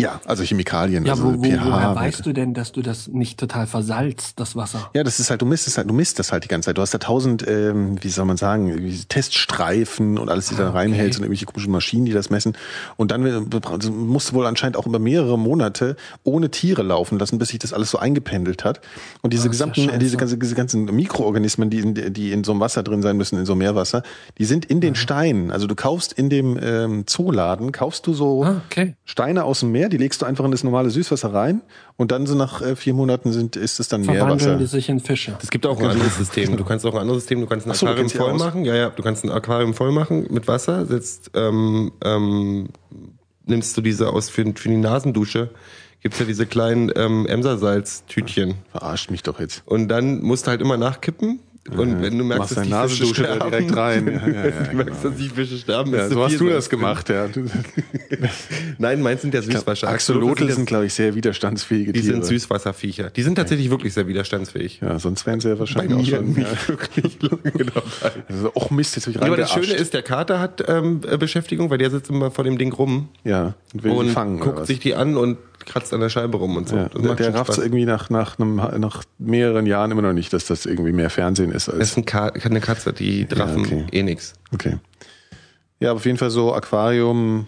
ja, 0.00 0.20
also 0.24 0.42
Chemikalien, 0.42 1.04
ja, 1.04 1.12
also 1.12 1.24
wo, 1.24 1.38
wo, 1.38 1.42
pH. 1.42 1.64
woher 1.64 1.94
weißt 1.94 2.24
du 2.26 2.32
denn, 2.32 2.54
dass 2.54 2.72
du 2.72 2.82
das 2.82 3.08
nicht 3.08 3.38
total 3.38 3.66
versalzt, 3.66 4.40
das 4.40 4.56
Wasser? 4.56 4.90
Ja, 4.94 5.02
das 5.04 5.20
ist 5.20 5.30
halt, 5.30 5.42
du 5.42 5.46
misst 5.46 5.66
es 5.68 5.76
halt, 5.78 5.88
du 5.88 5.94
misst 5.94 6.18
das 6.18 6.32
halt 6.32 6.44
die 6.44 6.48
ganze 6.48 6.66
Zeit. 6.66 6.78
Du 6.78 6.82
hast 6.82 6.92
da 6.94 6.98
tausend, 6.98 7.46
ähm, 7.46 7.96
wie 8.02 8.08
soll 8.08 8.24
man 8.24 8.36
sagen, 8.36 8.70
Teststreifen 9.08 10.18
und 10.18 10.28
alles, 10.28 10.48
die 10.48 10.56
da 10.56 10.64
Ah, 10.64 10.68
okay. 10.70 10.78
reinhältst 10.78 11.18
und 11.18 11.24
irgendwelche 11.24 11.46
komischen 11.46 11.70
Maschinen, 11.72 12.04
die 12.06 12.12
das 12.12 12.30
messen. 12.30 12.56
Und 12.96 13.10
dann 13.10 13.24
äh, 13.26 13.40
musst 13.90 14.30
du 14.30 14.34
wohl 14.34 14.46
anscheinend 14.46 14.76
auch 14.76 14.86
über 14.86 14.98
mehrere 14.98 15.38
Monate 15.38 15.96
ohne 16.24 16.50
Tiere 16.50 16.82
laufen 16.82 17.18
lassen, 17.18 17.38
bis 17.38 17.48
sich 17.50 17.58
das 17.58 17.72
alles 17.72 17.90
so 17.90 17.98
eingependelt 17.98 18.64
hat. 18.64 18.80
Und 19.22 19.32
diese 19.32 19.44
ja 19.44 19.50
gesamten, 19.50 19.82
scheiße. 19.84 19.98
diese, 19.98 20.16
ganze, 20.16 20.38
diese 20.38 20.54
ganzen 20.54 20.84
Mikroorganismen, 20.86 21.70
die 21.70 21.78
in, 21.80 22.12
die 22.14 22.32
in 22.32 22.42
so 22.44 22.52
einem 22.52 22.60
Wasser 22.60 22.82
drin 22.82 23.02
sein 23.02 23.16
müssen, 23.16 23.38
in 23.38 23.46
so 23.46 23.52
einem 23.52 23.58
Meerwasser, 23.60 24.02
die 24.38 24.44
sind 24.46 24.64
in 24.64 24.80
den 24.80 24.94
Steinen. 24.94 25.50
Also 25.50 25.66
du 25.66 25.74
kaufst 25.74 26.12
in 26.12 26.30
dem 26.30 26.58
ähm, 26.62 27.06
Zooladen, 27.06 27.72
kaufst 27.72 28.06
du 28.06 28.14
so 28.14 28.44
Ah, 28.44 28.62
okay. 28.70 28.94
Steine 29.04 29.44
aus 29.44 29.60
dem 29.60 29.72
Meer, 29.72 29.88
die 29.90 29.98
legst 29.98 30.22
du 30.22 30.26
einfach 30.26 30.44
in 30.44 30.50
das 30.50 30.64
normale 30.64 30.90
Süßwasser 30.90 31.32
rein 31.32 31.60
und 31.96 32.10
dann 32.12 32.26
so 32.26 32.34
nach 32.34 32.62
äh, 32.62 32.76
vier 32.76 32.94
Monaten 32.94 33.32
sind, 33.32 33.56
ist 33.56 33.80
es 33.80 33.88
dann 33.88 34.04
Verwandeln 34.04 34.38
Meerwasser. 34.38 34.56
die 34.56 34.66
sich 34.66 34.88
in 34.88 35.00
Fische. 35.00 35.36
Es 35.42 35.50
gibt 35.50 35.66
auch 35.66 35.78
ein 35.78 35.86
anderes 35.86 36.16
System. 36.16 36.56
Du 36.56 36.64
kannst 36.64 36.86
auch 36.86 36.94
ein 36.94 37.00
anderes 37.00 37.22
System, 37.22 37.40
du 37.40 37.46
kannst 37.46 37.66
ein 37.66 37.74
so, 37.74 37.86
Aquarium 37.86 38.08
voll 38.08 38.34
machen. 38.34 38.64
Ja, 38.64 38.74
ja, 38.74 38.90
du 38.90 39.02
kannst 39.02 39.24
ein 39.24 39.30
Aquarium 39.30 39.74
voll 39.74 39.92
machen 39.92 40.26
mit 40.30 40.48
Wasser, 40.48 40.86
setzt, 40.86 41.30
ähm, 41.34 41.92
ähm, 42.02 42.68
nimmst 43.44 43.76
du 43.76 43.82
diese 43.82 44.10
aus 44.10 44.30
für, 44.30 44.44
für 44.54 44.68
die 44.68 44.76
Nasendusche, 44.76 45.50
gibt's 46.00 46.18
ja 46.18 46.24
diese 46.24 46.46
kleinen 46.46 46.90
ähm, 46.96 47.26
Emsersalz-Tütchen. 47.26 48.54
Verarscht 48.70 49.10
mich 49.10 49.22
doch 49.22 49.40
jetzt. 49.40 49.62
Und 49.66 49.88
dann 49.88 50.22
musst 50.22 50.46
du 50.46 50.50
halt 50.50 50.62
immer 50.62 50.76
nachkippen. 50.76 51.40
Und 51.68 52.00
wenn 52.00 52.16
du 52.16 52.24
merkst, 52.24 52.56
dass 52.56 52.62
die 52.64 52.70
deine 52.70 52.88
Fische 52.88 53.14
sterben, 53.14 53.50
direkt 53.50 53.76
rein. 53.76 54.06
Ja, 54.10 54.26
ja, 54.26 54.32
ja, 54.32 54.44
wenn 54.44 54.52
du 54.52 54.70
genau. 54.70 54.84
merkst, 54.84 55.04
dass 55.04 55.14
die 55.16 55.28
Fische 55.28 55.58
sterben, 55.58 55.92
Ja, 55.94 56.08
so 56.08 56.24
hast 56.24 56.40
du 56.40 56.48
das 56.48 56.70
gemacht, 56.70 57.10
ja. 57.10 57.28
Nein, 58.78 59.02
meins 59.02 59.22
sind 59.22 59.34
ja 59.34 59.42
Süßwasser. 59.42 59.88
Axolotl 59.88 60.46
sind, 60.46 60.54
sind, 60.54 60.66
glaube 60.66 60.86
ich, 60.86 60.94
sehr 60.94 61.14
widerstandsfähige 61.14 61.92
die 61.92 62.00
Tiere. 62.00 62.14
sind 62.14 62.24
Süßwasserviecher. 62.24 63.10
Die 63.10 63.22
sind 63.22 63.34
tatsächlich 63.34 63.70
wirklich 63.70 63.92
sehr 63.92 64.08
widerstandsfähig. 64.08 64.80
Ja, 64.80 64.98
sonst 64.98 65.26
wären 65.26 65.40
sie 65.40 65.48
ja 65.48 65.54
Bei 65.54 65.60
wahrscheinlich 65.60 65.94
auch 65.94 65.98
mir 65.98 66.16
schon. 66.16 66.32
nicht 66.32 66.68
wirklich 66.68 67.18
lange 67.22 67.64
dabei. 67.66 68.12
Also, 68.28 68.52
och 68.54 68.70
Mist, 68.70 68.96
jetzt 68.96 69.06
hab 69.06 69.14
ich 69.14 69.22
aber 69.22 69.36
das. 69.36 69.52
Schöne 69.52 69.74
ist, 69.74 69.92
der 69.92 70.02
Kater 70.02 70.40
hat 70.40 70.64
ähm, 70.66 71.02
äh, 71.08 71.18
Beschäftigung, 71.18 71.68
weil 71.70 71.78
der 71.78 71.90
sitzt 71.90 72.08
immer 72.10 72.30
vor 72.30 72.44
dem 72.44 72.56
Ding 72.56 72.72
rum 72.72 73.08
ja, 73.22 73.54
und 73.74 73.82
will 73.82 73.92
und 73.92 74.06
die 74.06 74.12
fangen. 74.12 74.40
guckt 74.40 74.66
sich 74.66 74.78
die 74.80 74.94
an 74.94 75.16
und 75.16 75.36
kratzt 75.66 75.92
an 75.94 76.00
der 76.00 76.08
Scheibe 76.08 76.36
rum 76.38 76.56
und 76.56 76.68
so. 76.68 76.76
ja, 76.76 76.88
Das 76.88 77.16
der 77.16 77.34
rafft 77.34 77.52
Spaß. 77.54 77.58
irgendwie 77.64 77.84
nach, 77.84 78.10
nach, 78.10 78.38
einem, 78.38 78.56
nach 78.78 79.04
mehreren 79.18 79.66
Jahren 79.66 79.90
immer 79.90 80.02
noch 80.02 80.12
nicht, 80.12 80.32
dass 80.32 80.46
das 80.46 80.66
irgendwie 80.66 80.92
mehr 80.92 81.10
Fernsehen 81.10 81.52
ist 81.52 81.68
Das 81.68 81.74
als. 81.74 81.88
ist 81.90 81.96
ein 81.98 82.04
Ka 82.04 82.30
keine 82.30 82.60
Katze, 82.60 82.92
die 82.92 83.26
Drachen 83.26 83.60
okay. 83.64 83.84
eh 83.92 84.02
nix. 84.02 84.34
Okay. 84.52 84.78
Ja, 85.78 85.90
aber 85.90 85.96
auf 85.98 86.06
jeden 86.06 86.18
Fall 86.18 86.30
so 86.30 86.52
Aquarium 86.54 87.46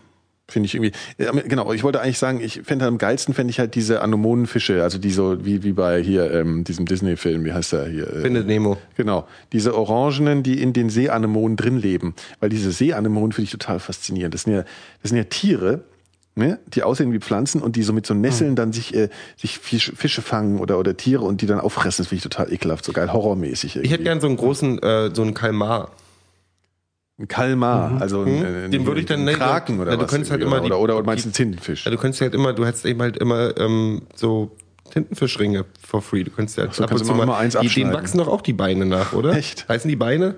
finde 0.49 0.67
ich 0.67 0.75
irgendwie. 0.75 0.93
Ja, 1.19 1.31
genau, 1.33 1.73
ich 1.73 1.83
wollte 1.83 2.01
eigentlich 2.03 2.19
sagen, 2.19 2.41
ich 2.41 2.61
fände 2.65 2.85
am 2.87 2.99
geilsten 2.99 3.33
fände 3.35 3.51
ich 3.51 3.59
halt 3.59 3.75
diese 3.75 4.03
Anemonenfische, 4.03 4.83
also 4.83 4.99
die 4.99 5.11
so 5.11 5.45
wie 5.45 5.63
wie 5.63 5.73
bei 5.73 6.03
hier 6.03 6.31
ähm, 6.33 6.65
diesem 6.65 6.85
Disney-Film, 6.85 7.45
wie 7.45 7.53
heißt 7.55 7.73
der 7.73 7.87
hier? 7.87 8.07
Äh, 8.13 8.21
Findet 8.23 8.47
Nemo. 8.47 8.77
Genau, 8.97 9.27
diese 9.53 9.75
Orangenen, 9.75 10.43
die 10.43 10.61
in 10.61 10.73
den 10.75 10.91
Seeanemonen 10.91 11.57
drin 11.57 11.79
leben. 11.79 12.15
Weil 12.41 12.51
diese 12.51 12.71
Seeanemonen 12.71 13.33
finde 13.33 13.45
ich 13.45 13.51
total 13.53 13.81
faszinierend. 13.81 14.35
Das 14.35 14.43
sind 14.43 14.53
ja, 14.55 14.65
das 15.03 15.09
sind 15.11 15.17
ja 15.19 15.25
Tiere, 15.25 15.85
ne, 16.35 16.59
die 16.69 16.83
aussehen 16.83 17.13
wie 17.13 17.19
Pflanzen 17.19 17.61
und 17.63 17.77
die 17.77 17.83
so 17.83 17.93
mit 17.93 18.07
so 18.07 18.15
Nesseln 18.15 18.57
dann 18.57 18.73
sich, 18.73 18.95
äh, 18.95 19.09
sich 19.37 19.59
Fisch, 19.59 19.93
Fische 19.95 20.23
fangen 20.23 20.59
oder, 20.61 20.79
oder 20.79 20.97
Tiere 20.97 21.25
und 21.25 21.41
die 21.43 21.47
dann 21.47 21.61
auffressen. 21.61 22.03
Das 22.05 22.09
finde 22.09 22.17
ich 22.19 22.23
total 22.23 22.53
ekelhaft, 22.53 22.85
so 22.85 22.93
geil 22.93 23.13
horrormäßig. 23.13 23.77
Irgendwie. 23.77 23.87
Ich 23.87 23.93
hätte 23.93 24.05
gern 24.05 24.21
so 24.21 24.27
einen 24.29 24.37
großen, 24.37 24.79
äh, 24.83 25.11
so 25.15 25.23
einen 25.23 25.35
Kalmar. 25.35 25.91
Ein 27.19 27.29
Kalmar, 27.29 28.01
also 28.01 28.23
ein, 28.23 28.39
Mhm. 28.39 28.45
äh, 28.45 28.69
Den 28.71 28.87
würde 28.87 29.01
ich 29.01 29.07
dann 29.07 29.21
ein 29.21 29.25
nennen. 29.27 29.39
Kraken 29.39 29.79
oder 29.81 29.91
Ja, 29.93 29.97
du 29.97 30.05
was. 30.05 30.11
könntest 30.11 30.31
halt 30.33 30.43
immer 30.43 30.61
die- 30.61 30.67
oder, 30.67 30.79
oder, 30.81 30.97
oder 30.97 31.05
meinst 31.07 31.25
du 31.25 31.29
einen 31.29 31.35
Tintenfisch? 31.35 31.85
Ja, 31.85 31.91
du 31.91 31.99
könntest 31.99 32.21
halt 32.23 32.35
immer, 32.35 32.53
du 32.55 32.65
hättest 32.65 32.87
eben 32.87 33.01
halt 33.03 33.19
immer 33.19 33.57
ähm, 33.59 34.03
so 34.15 34.51
Tintenfischringe 34.91 35.65
for 35.87 36.01
free. 36.03 36.25
Du 36.25 36.31
könntest 36.31 36.57
ja 36.59 36.65
so, 36.73 36.85
kannst 36.87 37.07
du 37.07 37.13
immer 37.13 37.27
mal 37.27 37.39
eins 37.39 37.53
die, 37.55 37.59
denen 37.61 37.67
abschneiden. 37.69 37.93
wachsen 37.95 38.19
doch 38.19 38.29
auch 38.29 38.41
die 38.41 38.53
Beine 38.55 38.87
nach, 38.87 39.13
oder? 39.13 39.35
Echt? 39.37 39.69
Heißen 39.69 39.89
die 39.89 39.97
Beine? 39.97 40.37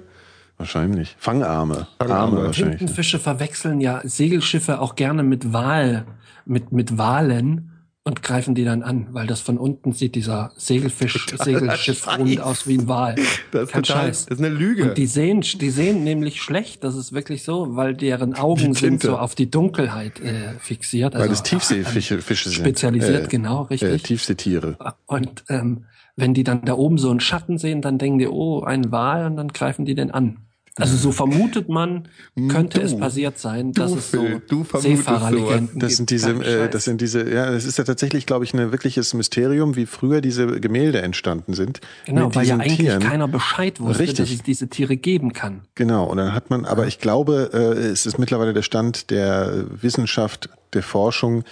Wahrscheinlich. 0.57 1.17
Fangarme. 1.19 1.87
Fangarme. 1.99 2.37
Arme 2.37 2.47
wahrscheinlich. 2.47 2.79
Tintenfische 2.79 3.19
verwechseln 3.19 3.81
ja 3.81 4.01
Segelschiffe 4.05 4.81
auch 4.81 4.95
gerne 4.95 5.23
mit 5.23 5.53
Wal, 5.53 6.07
mit, 6.47 6.71
mit 6.73 6.97
Walen 6.97 7.71
und 8.07 8.23
greifen 8.23 8.55
die 8.55 8.65
dann 8.65 8.83
an, 8.83 9.09
weil 9.13 9.27
das 9.27 9.41
von 9.41 9.57
unten 9.57 9.93
sieht 9.93 10.15
dieser 10.15 10.53
Segelfisch, 10.57 11.27
Segelschiff 11.43 12.07
rund 12.07 12.39
aus 12.41 12.67
wie 12.69 12.77
ein 12.77 12.87
Wal. 12.87 13.15
Das 13.51 13.63
ist 13.65 13.73
Kein 13.73 13.83
total- 13.83 14.03
Scheiß. 14.09 14.27
das 14.27 14.39
ist 14.39 14.45
eine 14.45 14.55
Lüge. 14.55 14.91
Und 14.91 14.99
die 14.99 15.07
sehen, 15.07 15.41
die 15.41 15.71
sehen 15.71 16.05
nämlich 16.05 16.43
schlecht, 16.43 16.85
das 16.85 16.97
ist 16.97 17.13
wirklich 17.15 17.43
so, 17.45 17.75
weil 17.77 17.95
deren 17.95 18.35
Augen 18.35 18.75
sind 18.75 19.03
so 19.03 19.17
auf 19.17 19.35
die 19.35 19.51
Dunkelheit 19.51 20.21
äh, 20.21 20.53
fixiert. 20.61 21.15
Weil 21.15 21.23
also 21.23 21.33
das 21.33 21.43
Tiefseefische 21.45 22.21
Fische 22.21 22.51
sind. 22.51 22.59
Spezialisiert, 22.61 23.25
Äh, 23.25 23.29
genau, 23.29 23.65
Äh, 23.65 23.69
richtig. 23.69 24.03
Tiefseetiere. 24.03 24.77
Und 25.07 25.45
ähm, 25.49 25.87
wenn 26.17 26.35
die 26.35 26.45
dann 26.45 26.65
da 26.65 26.75
oben 26.75 26.99
so 26.99 27.11
einen 27.11 27.21
Schatten 27.21 27.59
sehen, 27.59 27.83
dann 27.83 27.99
denken 27.99 28.19
die, 28.19 28.29
oh, 28.29 28.63
ein 28.63 28.93
Wal, 28.93 29.27
und 29.27 29.37
dann 29.37 29.49
greifen 29.49 29.85
die 29.85 29.95
den 29.95 30.11
an. 30.11 30.39
Also 30.77 30.97
so 30.97 31.13
vermutet 31.13 31.69
man, 31.69 32.09
könnte 32.49 32.81
Du. 32.81 32.85
es 32.85 32.99
passiert 32.99 33.39
sein, 33.39 33.73
dass 33.73 33.93
Du, 33.93 33.97
es 33.99 34.11
so 34.11 34.27
du 34.49 34.65
Seefahrerlegenden 34.77 35.79
Das 35.79 35.95
sind 35.97 36.11
diese, 36.11 36.31
äh, 36.31 36.69
das 36.69 36.83
sind 36.83 37.01
diese, 37.01 37.33
ja, 37.33 37.53
das 37.53 37.65
ist 37.65 37.79
ja 37.79 37.85
tatsächlich, 37.85 38.27
glaube 38.27 38.45
ich, 38.45 38.55
ein 38.55 38.73
wirkliches 38.73 39.15
Mysterium, 39.15 39.77
wie 39.77 39.87
früher 39.87 40.21
diese 40.21 40.59
Gemälde 40.61 41.01
entstanden 41.01 41.55
sind. 41.55 41.81
Genau, 42.07 42.35
weil 42.35 42.45
ja 42.49 42.57
eigentlich 42.57 42.79
Tieren. 42.79 43.01
keiner 43.01 43.29
Bescheid 43.29 43.79
wusste, 43.79 44.01
Richtig. 44.03 44.19
dass 44.19 44.31
es 44.31 44.43
diese 44.43 44.67
Tiere 44.67 44.97
geben 44.97 45.33
kann. 45.33 45.61
Genau, 45.77 46.07
und 46.07 46.17
dann 46.17 46.35
hat 46.35 46.51
man, 46.51 46.65
aber 46.65 46.89
ich 46.89 46.99
glaube, 46.99 47.51
äh, 47.53 47.59
es 47.87 48.05
ist 48.05 48.19
mittlerweile 48.19 48.53
der 48.53 48.63
Stand 48.63 49.11
der 49.11 49.67
Wissenschaft, 49.81 50.49
der 50.73 50.83
Forschung, 50.83 51.45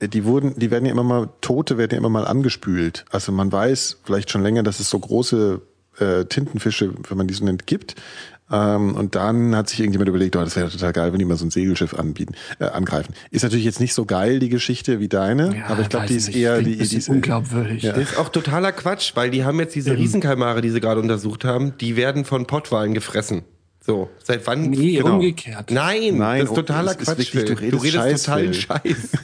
die 0.00 0.24
wurden, 0.24 0.58
die 0.58 0.70
werden 0.70 0.86
ja 0.86 0.92
immer 0.92 1.04
mal, 1.04 1.28
Tote 1.40 1.78
werden 1.78 1.92
ja 1.92 1.98
immer 1.98 2.08
mal 2.08 2.26
angespült. 2.26 3.04
Also 3.10 3.32
man 3.32 3.52
weiß 3.52 3.98
vielleicht 4.04 4.30
schon 4.30 4.42
länger, 4.42 4.62
dass 4.62 4.80
es 4.80 4.90
so 4.90 4.98
große 4.98 5.60
äh, 5.98 6.24
Tintenfische, 6.24 6.92
wenn 7.08 7.18
man 7.18 7.26
die 7.26 7.34
so 7.34 7.44
nennt, 7.44 7.66
gibt. 7.66 7.96
Ähm, 8.50 8.94
und 8.96 9.14
dann 9.14 9.54
hat 9.54 9.68
sich 9.68 9.78
irgendjemand 9.78 10.08
überlegt, 10.08 10.34
oh, 10.34 10.40
das 10.40 10.56
wäre 10.56 10.70
total 10.70 10.92
geil, 10.92 11.12
wenn 11.12 11.18
die 11.20 11.24
mal 11.24 11.36
so 11.36 11.44
ein 11.44 11.50
Segelschiff 11.50 11.94
anbieten, 11.94 12.34
äh, 12.58 12.64
angreifen. 12.64 13.14
Ist 13.30 13.42
natürlich 13.42 13.64
jetzt 13.64 13.80
nicht 13.80 13.94
so 13.94 14.04
geil, 14.06 14.40
die 14.40 14.48
Geschichte 14.48 14.98
wie 14.98 15.08
deine, 15.08 15.56
Ja, 15.56 15.66
aber 15.66 15.82
ich 15.82 15.88
glaube, 15.88 16.06
die 16.06 16.16
ist 16.16 16.28
nicht. 16.28 16.38
eher, 16.38 16.60
die, 16.60 16.76
die 16.76 16.96
ist, 16.96 17.08
unglaubwürdig. 17.08 17.82
Ja. 17.82 17.92
Das 17.92 18.10
ist 18.10 18.18
auch 18.18 18.28
totaler 18.28 18.72
Quatsch, 18.72 19.12
weil 19.14 19.30
die 19.30 19.44
haben 19.44 19.60
jetzt 19.60 19.74
diese 19.76 19.96
Riesenkalmare, 19.96 20.62
die 20.62 20.70
sie 20.70 20.80
gerade 20.80 21.00
untersucht 21.00 21.44
haben, 21.44 21.74
die 21.78 21.94
werden 21.96 22.24
von 22.24 22.46
Pottwalen 22.46 22.92
gefressen. 22.92 23.42
So, 23.82 24.10
seit 24.22 24.46
wann? 24.46 24.68
Nee, 24.70 24.96
Genau. 24.98 25.14
umgekehrt. 25.14 25.70
Nein, 25.70 26.18
Nein, 26.18 26.40
das 26.42 26.50
ist 26.50 26.54
totaler 26.54 26.90
ist 26.92 26.98
Quatsch. 27.00 27.34
wirklich, 27.34 27.44
du 27.44 27.56
Phil. 27.56 27.68
redest 27.78 27.94
Scheiß, 27.94 28.22
totalen. 28.24 28.54
Scheiß. 28.54 29.08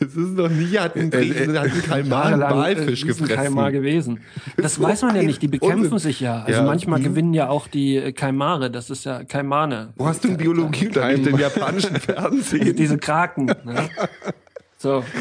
Das 0.00 0.08
ist 0.16 0.32
noch 0.36 0.48
nie, 0.50 0.76
hat 0.76 0.96
ein, 0.96 1.10
äh, 1.12 1.48
hat 1.56 1.64
ein 1.72 1.82
Kalmar 1.82 2.24
einen 2.26 2.42
äh, 2.42 2.50
Walfisch 2.50 3.06
gefressen. 3.06 3.34
Kalmar 3.36 3.70
gewesen. 3.72 4.20
Das 4.56 4.80
weiß 4.80 5.02
man 5.02 5.14
ja 5.16 5.22
nicht, 5.22 5.40
die 5.40 5.48
bekämpfen 5.48 5.84
Unsinn. 5.92 5.98
sich 5.98 6.20
ja. 6.20 6.42
Also 6.42 6.60
Ja. 6.60 6.66
manchmal 6.66 6.98
Mhm. 6.98 7.04
gewinnen 7.04 7.34
ja 7.34 7.48
auch 7.48 7.68
die 7.68 7.96
äh, 7.96 8.12
Kaimare, 8.12 8.70
das 8.70 8.90
ist 8.90 9.04
ja 9.04 9.24
Kaimane. 9.24 9.92
Wo 9.96 10.06
hast 10.06 10.22
du 10.24 10.28
einen 10.28 10.36
Biologieunterricht 10.36 11.26
im 11.28 11.38
japanischen 11.38 11.94
Diese, 11.94 12.00
Fernsehen? 12.12 12.76
diese 12.76 12.98
Kraken. 12.98 13.46
Ne? 13.46 13.88
So. 14.84 15.02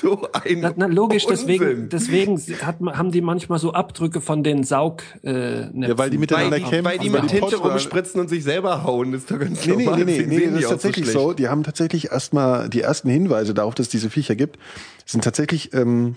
So 0.00 0.26
ein 0.32 0.60
Na, 0.60 0.72
na, 0.74 0.86
logisch, 0.86 1.26
deswegen, 1.26 1.64
Unsinn. 1.64 1.88
deswegen 1.90 2.40
hat, 2.66 2.80
man- 2.80 2.96
haben 2.98 3.12
die 3.12 3.20
manchmal 3.20 3.58
so 3.60 3.72
Abdrücke 3.72 4.20
von 4.20 4.42
den 4.42 4.64
Saug. 4.64 5.02
Äh, 5.22 5.66
Ja, 5.78 5.96
weil 5.98 6.10
die 6.10 6.18
miteinander 6.18 6.50
Weil 6.56 6.60
kämpfen. 6.62 6.84
weil 6.84 6.98
die 6.98 7.10
mit 7.10 7.28
Tinte 7.28 7.56
rumspritzen 7.56 8.20
und 8.20 8.28
sich 8.28 8.42
selber 8.42 8.82
hauen, 8.84 9.12
ist 9.12 9.30
doch 9.30 9.38
ganz 9.38 9.64
Nee, 9.66 9.76
nee, 9.76 9.84
normal. 9.84 9.98
nee, 10.00 10.04
nee, 10.04 10.18
Deswegen 10.18 10.30
nee, 10.30 10.36
sehen 10.38 10.50
das 10.52 10.58
die 10.58 10.64
ist 10.64 10.70
tatsächlich 10.70 11.04
schlecht. 11.04 11.18
so. 11.20 11.32
Die 11.34 11.48
haben 11.48 11.62
tatsächlich 11.62 12.10
erstmal 12.10 12.68
die 12.68 12.80
ersten 12.80 13.10
Hinweise 13.10 13.54
darauf, 13.54 13.74
dass 13.74 13.86
es 13.86 13.90
diese 13.90 14.10
Viecher 14.10 14.34
gibt, 14.34 14.58
sind 15.06 15.22
tatsächlich 15.22 15.72
ähm, 15.74 16.16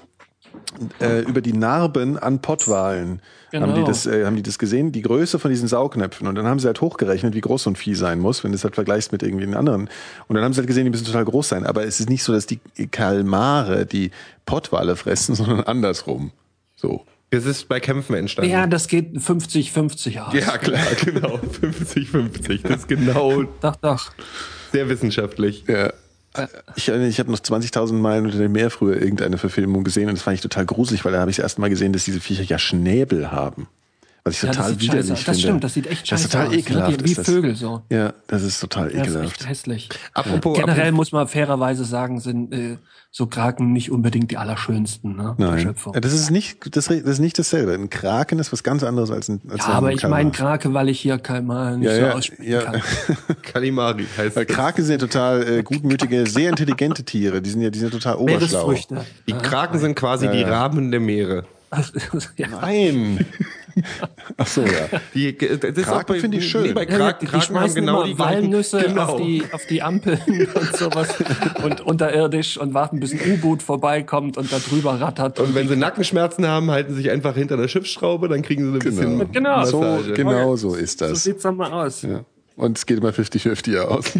äh, 0.99 1.21
über 1.21 1.41
die 1.41 1.53
Narben 1.53 2.17
an 2.17 2.41
Pottwalen. 2.41 3.21
Genau. 3.51 3.67
Haben, 3.67 3.75
die 3.75 3.83
das, 3.83 4.05
äh, 4.05 4.25
haben 4.25 4.35
die 4.35 4.43
das 4.43 4.59
gesehen? 4.59 4.91
Die 4.91 5.01
Größe 5.01 5.39
von 5.39 5.49
diesen 5.49 5.67
Saugnäpfen. 5.67 6.27
Und 6.27 6.35
dann 6.35 6.45
haben 6.45 6.59
sie 6.59 6.67
halt 6.67 6.81
hochgerechnet, 6.81 7.35
wie 7.35 7.41
groß 7.41 7.63
so 7.63 7.69
ein 7.69 7.75
Vieh 7.75 7.95
sein 7.95 8.19
muss, 8.19 8.43
wenn 8.43 8.51
du 8.51 8.55
es 8.55 8.63
halt 8.63 8.75
vergleichst 8.75 9.11
mit 9.11 9.23
irgendwie 9.23 9.45
den 9.45 9.55
anderen. 9.55 9.89
Und 10.27 10.35
dann 10.35 10.43
haben 10.43 10.53
sie 10.53 10.57
halt 10.59 10.67
gesehen, 10.67 10.85
die 10.85 10.89
müssen 10.89 11.05
total 11.05 11.25
groß 11.25 11.49
sein. 11.49 11.65
Aber 11.65 11.85
es 11.85 11.99
ist 11.99 12.09
nicht 12.09 12.23
so, 12.23 12.33
dass 12.33 12.45
die 12.47 12.59
Kalmare 12.91 13.85
die 13.85 14.11
Pottwale 14.45 14.95
fressen, 14.95 15.35
sondern 15.35 15.61
andersrum. 15.61 16.31
So. 16.75 17.05
Das 17.31 17.45
ist 17.45 17.67
bei 17.67 17.79
Kämpfen 17.79 18.15
entstanden. 18.15 18.51
Ja, 18.51 18.67
das 18.67 18.87
geht 18.87 19.15
50-50 19.15 20.19
aus. 20.19 20.33
Ja, 20.33 20.57
klar, 20.57 20.85
genau. 21.03 21.39
50-50. 21.61 22.61
Das 22.61 22.77
ist 22.81 22.87
genau 22.87 23.43
Doch, 23.61 23.75
doch. 23.77 24.11
sehr 24.71 24.87
wissenschaftlich. 24.89 25.65
Ja. 25.67 25.91
Ich, 26.75 26.89
erinnere, 26.89 27.07
ich 27.07 27.19
habe 27.19 27.31
noch 27.31 27.39
20.000 27.39 27.93
Meilen 27.93 28.25
unter 28.25 28.37
dem 28.37 28.51
Meer 28.51 28.69
früher 28.69 29.01
irgendeine 29.01 29.37
Verfilmung 29.37 29.83
gesehen 29.83 30.09
und 30.09 30.15
das 30.15 30.23
fand 30.23 30.35
ich 30.35 30.41
total 30.41 30.65
gruselig, 30.65 31.05
weil 31.05 31.13
da 31.13 31.19
habe 31.19 31.31
ich 31.31 31.37
das 31.37 31.43
erste 31.43 31.61
Mal 31.61 31.69
gesehen, 31.69 31.93
dass 31.93 32.05
diese 32.05 32.19
Viecher 32.19 32.43
ja 32.43 32.59
Schnäbel 32.59 33.31
haben. 33.31 33.67
Was 34.27 34.33
ich 34.37 34.41
Ja, 34.41 34.47
das 34.47 34.57
total 34.57 34.71
sieht 34.71 34.81
widerlich 34.81 35.07
scheiße 35.07 35.13
aus. 35.13 35.19
finde. 35.19 35.31
Das 35.31 35.39
stimmt, 35.39 35.63
das 35.63 35.73
sieht 35.75 35.87
echt 35.87 36.01
Das 36.01 36.09
scheiße 36.09 36.23
ist 36.25 36.31
total 36.31 36.47
aus. 36.47 36.51
ne? 36.53 36.59
ekelhaft. 36.59 37.03
Wie 37.05 37.11
ist 37.11 37.17
das. 37.19 37.25
Vögel 37.27 37.55
so. 37.55 37.81
Ja, 37.91 38.13
das 38.27 38.41
ist 38.43 38.59
total 38.59 38.91
Ja, 38.91 38.97
das 38.99 39.07
ist 39.09 39.13
ekelhaft. 39.15 39.35
echt 39.41 39.49
hässlich. 39.49 39.89
Apropos, 40.13 40.57
Generell 40.57 40.91
muss 40.91 41.11
man 41.11 41.27
fairerweise 41.27 41.85
sagen, 41.85 42.19
sind 42.19 42.51
äh, 42.51 42.77
so 43.11 43.27
Kraken 43.27 43.71
nicht 43.71 43.91
unbedingt 43.91 44.31
die 44.31 44.37
allerschönsten 44.37 45.15
ne, 45.15 45.35
Nein, 45.37 45.59
Schöpfung. 45.59 45.93
Ja, 45.93 45.99
das 46.01 46.11
ist 46.11 46.31
nicht, 46.31 46.75
das, 46.75 46.85
das 46.87 46.97
ist 46.97 47.19
nicht 47.19 47.37
dasselbe. 47.39 47.73
Ein 47.73 47.89
Kraken 47.91 48.39
ist 48.39 48.51
was 48.51 48.63
ganz 48.63 48.83
anderes 48.83 49.11
als 49.11 49.29
ein, 49.29 49.41
als 49.47 49.59
Ja, 49.61 49.67
ein 49.67 49.71
aber 49.75 49.91
ich 49.93 50.01
Kalmar. 50.01 50.17
meine 50.19 50.31
Krake, 50.31 50.73
weil 50.73 50.89
ich 50.89 50.99
hier 50.99 51.17
Kalmar 51.19 51.77
nicht 51.77 51.85
Ja, 51.87 51.93
so 51.95 52.01
ja, 52.01 52.13
aussprechen 52.13 52.51
ja. 52.51 52.61
kann. 52.61 52.81
Kalimari 53.43 54.05
heißt 54.17 54.35
Weil 54.35 54.45
das. 54.45 54.55
Kraken 54.55 54.83
sind 54.83 55.01
ja 55.01 55.07
total 55.07 55.47
äh, 55.59 55.63
gutmütige, 55.63 56.25
sehr 56.25 56.49
intelligente 56.49 57.03
Tiere. 57.03 57.41
Die 57.43 57.49
sind 57.51 57.61
ja, 57.61 57.69
die 57.69 57.77
sind 57.79 57.91
total 57.91 58.15
oberschlau. 58.15 58.67
Meeresfrüchte. 58.67 59.05
Die 59.27 59.33
Kraken 59.33 59.77
sind 59.79 59.95
quasi 59.95 60.27
die 60.29 60.41
Raben 60.41 60.89
der 60.89 60.99
Meere. 60.99 61.45
ja. 62.37 62.47
Nein. 62.47 63.25
Ach 64.37 64.47
so, 64.47 64.61
ja. 64.61 64.99
Die, 65.13 65.37
das 65.37 65.49
ist 65.77 65.83
Kraken 65.85 66.15
finde 66.15 66.37
ich 66.37 66.49
schön. 66.49 66.63
Nee, 66.63 66.73
bei 66.73 66.83
Ja, 66.85 66.97
Kraken, 66.97 67.27
die, 67.27 67.35
die 67.35 67.41
schmeißen 67.41 67.75
genau 67.75 68.01
immer 68.03 68.07
die. 68.07 68.19
Walnüsse 68.19 68.81
genau. 68.81 69.03
auf, 69.03 69.21
die, 69.21 69.43
auf 69.51 69.65
die 69.65 69.81
Ampeln 69.81 70.19
und 70.53 70.77
sowas 70.77 71.09
und 71.63 71.81
unterirdisch 71.81 72.57
und 72.57 72.73
warten, 72.73 72.99
bis 72.99 73.11
ein 73.13 73.19
U-Boot 73.33 73.61
vorbeikommt 73.63 74.37
und 74.37 74.51
da 74.51 74.57
drüber 74.59 74.99
rattert. 75.01 75.39
Und 75.39 75.55
wenn 75.55 75.67
sie 75.67 75.75
Nackenschmerzen 75.75 76.47
haben, 76.47 76.71
halten 76.71 76.91
sie 76.93 77.01
sich 77.03 77.11
einfach 77.11 77.35
hinter 77.35 77.57
der 77.57 77.67
Schiffsschraube, 77.67 78.27
dann 78.29 78.41
kriegen 78.41 78.63
sie 78.65 78.71
ein 78.73 78.79
bisschen 78.79 79.31
Genau. 79.31 79.65
So, 79.65 79.81
Massage. 79.81 80.13
genau 80.13 80.55
so 80.55 80.75
ist 80.75 80.99
so 80.99 81.07
das. 81.07 81.23
sieht's 81.23 81.43
dann 81.43 81.57
mal 81.57 81.71
aus. 81.71 82.01
Ja. 82.03 82.23
Und 82.57 82.77
es 82.77 82.85
geht 82.85 82.99
immer 82.99 83.09
50-50 83.09 83.77
aus. 83.79 84.05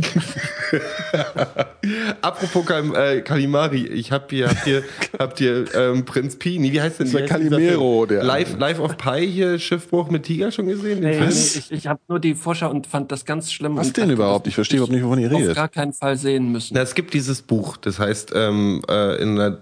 Apropos 2.22 2.65
Kal 2.65 2.94
äh, 2.96 3.22
Kalimari, 3.22 3.86
ich 3.88 4.12
hab 4.12 4.30
hier, 4.30 4.50
habt 4.50 4.68
ihr, 4.68 4.84
habt 5.20 5.39
ihr 5.42 5.74
ähm, 5.74 6.04
Prinz 6.04 6.36
Pi, 6.36 6.60
nee, 6.60 6.72
wie 6.74 6.82
heißt 6.82 7.00
denn 7.00 7.12
Das 7.12 7.22
heißt 7.22 7.30
Calimero, 7.32 8.06
der- 8.06 8.24
Life, 8.24 8.58
Life 8.58 8.82
of 8.82 8.98
Pi 8.98 9.25
hier, 9.27 9.58
Schiffbruch 9.60 10.10
mit 10.10 10.24
Tiger 10.24 10.51
schon 10.51 10.68
gesehen? 10.68 11.00
Nee, 11.00 11.24
ich, 11.30 11.72
ich 11.72 11.88
habe 11.88 12.00
nur 12.08 12.20
die 12.20 12.36
Vorschau 12.36 12.70
und 12.70 12.88
fand 12.88 13.12
das 13.12 13.24
ganz 13.25 13.54
schlimm. 13.54 13.77
Was 13.77 13.94
denn 13.94 14.10
überhaupt? 14.10 14.48
Ich 14.48 14.56
verstehe 14.56 14.77
überhaupt 14.80 14.94
nicht, 14.94 15.04
wovon 15.06 15.20
ihr 15.20 15.32
Auf 15.32 15.39
redet. 15.39 15.56
gar 15.56 15.70
keinen 15.70 15.94
Fall 15.94 16.18
sehen 16.18 16.51
müssen. 16.51 16.74
Na, 16.74 16.82
es 16.82 16.96
gibt 16.96 17.13
dieses 17.13 17.42
Buch, 17.42 17.77
das 17.77 18.00
heißt 18.00 18.32
ähm, 18.36 18.82
äh, 18.89 19.22
in 19.22 19.36
der 19.38 19.60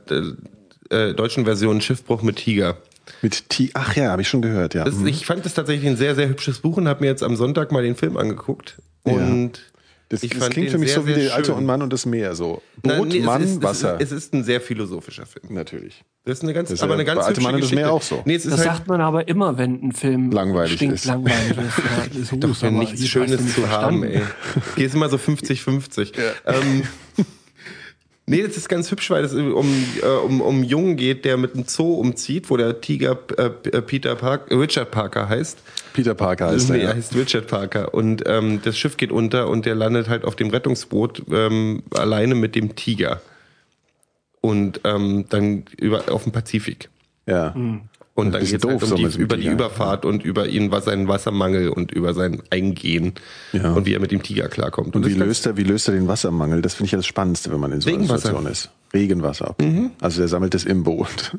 äh, 0.89 1.13
deutschen 1.13 1.45
Version 1.45 1.79
Schiffbruch 1.81 2.23
mit 2.23 2.37
Tiger. 2.37 2.77
Mit 3.21 3.49
T. 3.49 3.69
Ach 3.73 3.95
ja, 3.95 4.11
habe 4.11 4.21
ich 4.21 4.27
schon 4.29 4.41
gehört, 4.41 4.73
ja. 4.73 4.83
Das, 4.83 4.95
Mhm. 4.95 5.07
Ich 5.07 5.25
fand 5.25 5.45
das 5.45 5.53
tatsächlich 5.53 5.87
ein 5.89 5.97
sehr, 5.97 6.15
sehr 6.15 6.29
hübsches 6.29 6.59
Buch 6.59 6.77
und 6.77 6.87
habe 6.87 7.01
mir 7.01 7.07
jetzt 7.07 7.23
am 7.23 7.35
Sonntag 7.35 7.71
mal 7.71 7.83
den 7.83 7.95
Film 7.95 8.17
angeguckt. 8.17 8.81
Und 9.03 9.53
Das, 10.09 10.21
ich 10.23 10.29
das 10.31 10.39
fand 10.39 10.53
klingt 10.53 10.69
für 10.69 10.77
mich 10.77 10.89
sehr, 10.93 11.01
so 11.01 11.07
wie 11.07 11.13
sehr 11.13 11.23
der 11.23 11.35
alte 11.35 11.53
und 11.55 11.65
Mann 11.65 11.81
und 11.81 11.91
das 11.91 12.05
Meer 12.05 12.35
so. 12.35 12.61
Na, 12.83 12.97
Boot, 12.97 13.09
nee, 13.09 13.19
es 13.19 13.25
Mann, 13.25 13.41
ist, 13.43 13.63
Wasser. 13.63 13.95
Es 13.99 14.11
ist, 14.11 14.17
es 14.17 14.23
ist 14.25 14.33
ein 14.33 14.43
sehr 14.43 14.61
philosophischer 14.61 15.25
Film. 15.25 15.53
Natürlich. 15.53 16.03
Das 16.25 16.37
ist 16.37 16.43
eine 16.43 16.53
ganz, 16.53 16.69
Das 16.69 16.79
ist 16.79 16.83
aber 16.83 16.93
ja 16.93 16.99
eine 16.99 17.05
ganz 17.05 17.19
Alte 17.19 17.29
hübsche 17.31 17.41
Mann 17.43 17.55
und 17.55 17.61
das 17.61 17.69
Geschichte. 17.69 17.83
Meer 17.85 17.91
auch 17.93 18.01
so. 18.01 18.21
Nee, 18.25 18.35
es 18.35 18.45
ist 18.45 18.51
Das 18.53 18.59
halt, 18.65 18.77
sagt 18.77 18.87
man 18.87 19.01
aber 19.01 19.27
immer, 19.27 19.57
wenn 19.57 19.81
ein 19.83 19.91
Film 19.91 20.31
Langweilig 20.31 20.81
ist. 20.81 21.05
langweilig 21.05 21.49
ist. 21.49 21.57
Ja, 21.77 22.05
das 22.07 22.31
ist 22.31 22.63
doch, 22.63 22.71
nichts 22.71 23.07
Schönes 23.07 23.53
zu 23.55 23.69
haben, 23.69 24.03
ey. 24.03 24.21
Hier 24.75 24.85
ist 24.85 24.95
immer 24.95 25.09
so 25.09 25.17
50-50. 25.17 26.13
Ähm, 26.45 26.83
nee, 28.25 28.41
das 28.41 28.57
ist 28.57 28.69
ganz 28.69 28.89
hübsch, 28.91 29.09
weil 29.09 29.23
es 29.23 29.33
um, 29.33 29.85
äh, 30.01 30.05
um, 30.05 30.41
um 30.41 30.55
einen 30.55 30.63
Jungen 30.63 30.95
geht, 30.95 31.25
der 31.25 31.37
mit 31.37 31.53
einem 31.55 31.65
Zoo 31.67 31.95
umzieht, 31.95 32.49
wo 32.49 32.57
der 32.57 32.81
Tiger 32.81 33.17
äh, 33.37 33.45
äh, 33.69 33.81
Peter 33.81 34.15
Park, 34.15 34.51
äh, 34.51 34.55
Richard 34.55 34.91
Parker 34.91 35.27
heißt. 35.29 35.57
Peter 35.93 36.15
Parker 36.15 36.47
heißt 36.47 36.69
nee, 36.69 36.77
er. 36.77 36.83
er 36.83 36.89
Ja. 36.89 36.95
heißt 36.95 37.15
Richard 37.15 37.47
Parker. 37.47 37.93
Und 37.93 38.23
ähm, 38.25 38.61
das 38.63 38.77
Schiff 38.77 38.97
geht 38.97 39.11
unter 39.11 39.47
und 39.49 39.65
der 39.65 39.75
landet 39.75 40.09
halt 40.09 40.25
auf 40.25 40.35
dem 40.35 40.49
Rettungsboot 40.49 41.23
ähm, 41.31 41.83
alleine 41.91 42.35
mit 42.35 42.55
dem 42.55 42.75
Tiger. 42.75 43.21
Und 44.41 44.81
ähm, 44.83 45.25
dann 45.29 45.63
über, 45.77 46.11
auf 46.11 46.23
dem 46.23 46.31
Pazifik. 46.31 46.89
ja. 47.27 47.53
Und 48.15 48.31
dann 48.31 48.41
geht 48.45 48.63
es 48.63 48.69
halt 48.69 48.81
doof, 48.81 48.91
um 48.91 48.95
die, 48.97 49.17
über 49.17 49.35
die 49.37 49.41
Tiger. 49.43 49.53
Überfahrt 49.53 50.05
und 50.05 50.23
über 50.23 50.47
ihn, 50.47 50.69
was 50.69 50.85
seinen 50.85 51.07
Wassermangel 51.07 51.69
und 51.69 51.91
über 51.91 52.13
sein 52.13 52.43
Eingehen 52.51 53.13
Ja. 53.53 53.73
und 53.73 53.87
wie 53.87 53.93
er 53.95 53.99
mit 53.99 54.11
dem 54.11 54.21
Tiger 54.21 54.49
klarkommt. 54.49 54.95
Und 54.95 55.01
das 55.03 55.11
wie 55.11 55.15
löst, 55.17 55.47
er, 55.47 55.57
wie 55.57 55.63
löst 55.63 55.87
er 55.87 55.95
den 55.95 56.07
Wassermangel? 56.07 56.61
Das 56.61 56.75
finde 56.75 56.85
ich 56.85 56.91
ja 56.91 56.97
das 56.99 57.07
Spannendste, 57.07 57.51
wenn 57.51 57.59
man 57.59 57.71
in 57.71 57.81
so 57.81 57.89
einer 57.89 57.97
Regenwasser. 57.97 58.19
Situation 58.27 58.51
ist. 58.51 58.69
Regenwasser. 58.93 59.55
Also 59.99 60.19
der 60.21 60.27
sammelt 60.27 60.53
das 60.53 60.63
im 60.65 60.83
Boot. 60.83 61.35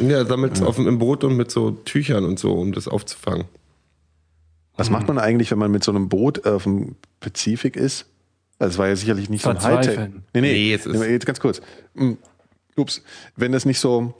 Ja, 0.00 0.18
er 0.18 0.26
sammelt 0.26 0.60
auf 0.62 0.76
dem, 0.76 0.86
im 0.86 0.98
Boot 0.98 1.24
und 1.24 1.34
mit 1.36 1.50
so 1.50 1.70
Tüchern 1.70 2.26
und 2.26 2.38
so, 2.38 2.52
um 2.52 2.72
das 2.72 2.88
aufzufangen. 2.88 3.44
Was 4.76 4.90
macht 4.90 5.08
man 5.08 5.18
eigentlich, 5.18 5.50
wenn 5.50 5.58
man 5.58 5.70
mit 5.70 5.82
so 5.82 5.90
einem 5.92 6.08
Boot 6.10 6.46
auf 6.46 6.64
dem 6.64 6.94
Pazifik 7.20 7.74
ist? 7.74 8.04
Also 8.58 8.72
es 8.72 8.78
war 8.78 8.88
ja 8.88 8.96
sicherlich 8.96 9.30
nicht 9.30 9.42
so 9.44 9.50
ein 9.50 9.62
Hightech. 9.62 9.94
Verzweifeln. 9.94 10.22
Nee, 10.34 10.40
nee, 10.42 10.52
Nee, 10.52 10.74
es 10.74 10.84
ist- 10.84 11.00
jetzt 11.02 11.26
ganz 11.26 11.40
kurz. 11.40 11.62
Hm. 11.96 12.18
Ups. 12.76 13.02
Wenn 13.34 13.52
das 13.52 13.64
nicht 13.64 13.80
so 13.80 14.14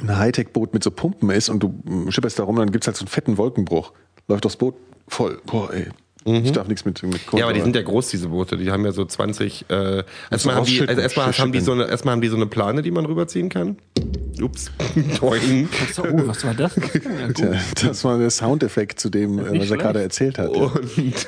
ein 0.00 0.18
Hightech-Boot 0.18 0.74
mit 0.74 0.82
so 0.82 0.90
Pumpen 0.90 1.30
ist 1.30 1.48
und 1.48 1.62
du 1.62 1.74
hm, 1.86 2.10
schipperst 2.10 2.38
da 2.38 2.44
rum, 2.44 2.56
dann 2.56 2.72
gibt's 2.72 2.86
halt 2.86 2.96
so 2.96 3.02
einen 3.02 3.08
fetten 3.08 3.38
Wolkenbruch. 3.38 3.92
Läuft 4.28 4.44
das 4.44 4.56
Boot 4.56 4.74
voll. 5.08 5.40
Boah, 5.46 5.72
ey. 5.72 5.88
Ich 6.26 6.52
darf 6.52 6.68
nichts 6.68 6.86
mit, 6.86 7.02
mit. 7.02 7.12
Mhm. 7.32 7.38
Ja, 7.38 7.44
aber 7.44 7.52
die 7.52 7.60
sind 7.60 7.76
ja 7.76 7.82
groß, 7.82 8.08
diese 8.08 8.28
Boote. 8.28 8.56
Die 8.56 8.70
haben 8.70 8.84
ja 8.84 8.92
so 8.92 9.04
20. 9.04 9.66
Äh, 9.68 10.04
erstmal 10.30 10.54
haben 10.54 10.64
die, 10.64 10.80
also 10.80 11.00
erstmal 11.00 11.36
haben 11.36 11.52
die 11.52 11.60
so 11.60 11.72
eine, 11.72 11.86
erstmal 11.86 12.12
haben 12.12 12.22
die 12.22 12.28
so 12.28 12.36
eine 12.36 12.46
Plane, 12.46 12.80
die 12.80 12.90
man 12.90 13.04
rüberziehen 13.04 13.50
kann. 13.50 13.76
Ups. 14.40 14.70
Doing. 15.20 15.68
So, 15.92 16.02
oh, 16.02 16.26
was 16.26 16.44
war 16.44 16.54
das? 16.54 16.74
Ja 17.38 17.60
das 17.82 18.04
war 18.04 18.18
der 18.18 18.30
Soundeffekt 18.30 19.00
zu 19.00 19.10
dem, 19.10 19.38
äh, 19.38 19.42
was 19.42 19.48
er 19.48 19.66
schlecht. 19.66 19.82
gerade 19.82 20.02
erzählt 20.02 20.38
hat. 20.38 20.54
Ja. 20.54 20.62
Und 20.62 20.96
Muss 20.96 21.26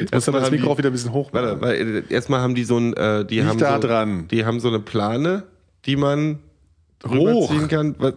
er 0.00 0.12
erstmal 0.12 0.40
das 0.40 0.50
Mikro 0.50 0.72
auch 0.72 0.78
wieder 0.78 0.90
ein 0.90 0.92
bisschen 0.92 1.12
hoch 1.12 1.32
warte, 1.32 1.60
weil, 1.60 1.96
äh, 1.96 2.02
erstmal 2.08 2.40
haben 2.40 2.56
die 2.56 2.64
so 2.64 2.76
ein, 2.76 2.92
äh, 2.94 3.24
die 3.24 3.36
Nicht 3.36 3.46
haben 3.46 3.58
da 3.58 3.80
so, 3.80 3.86
dran. 3.86 4.26
die 4.28 4.44
haben 4.44 4.58
so 4.58 4.68
eine 4.68 4.80
Plane, 4.80 5.44
die 5.86 5.96
man. 5.96 6.40
Rüberziehen 7.08 7.68
kann. 7.68 7.94
Was, 7.98 8.14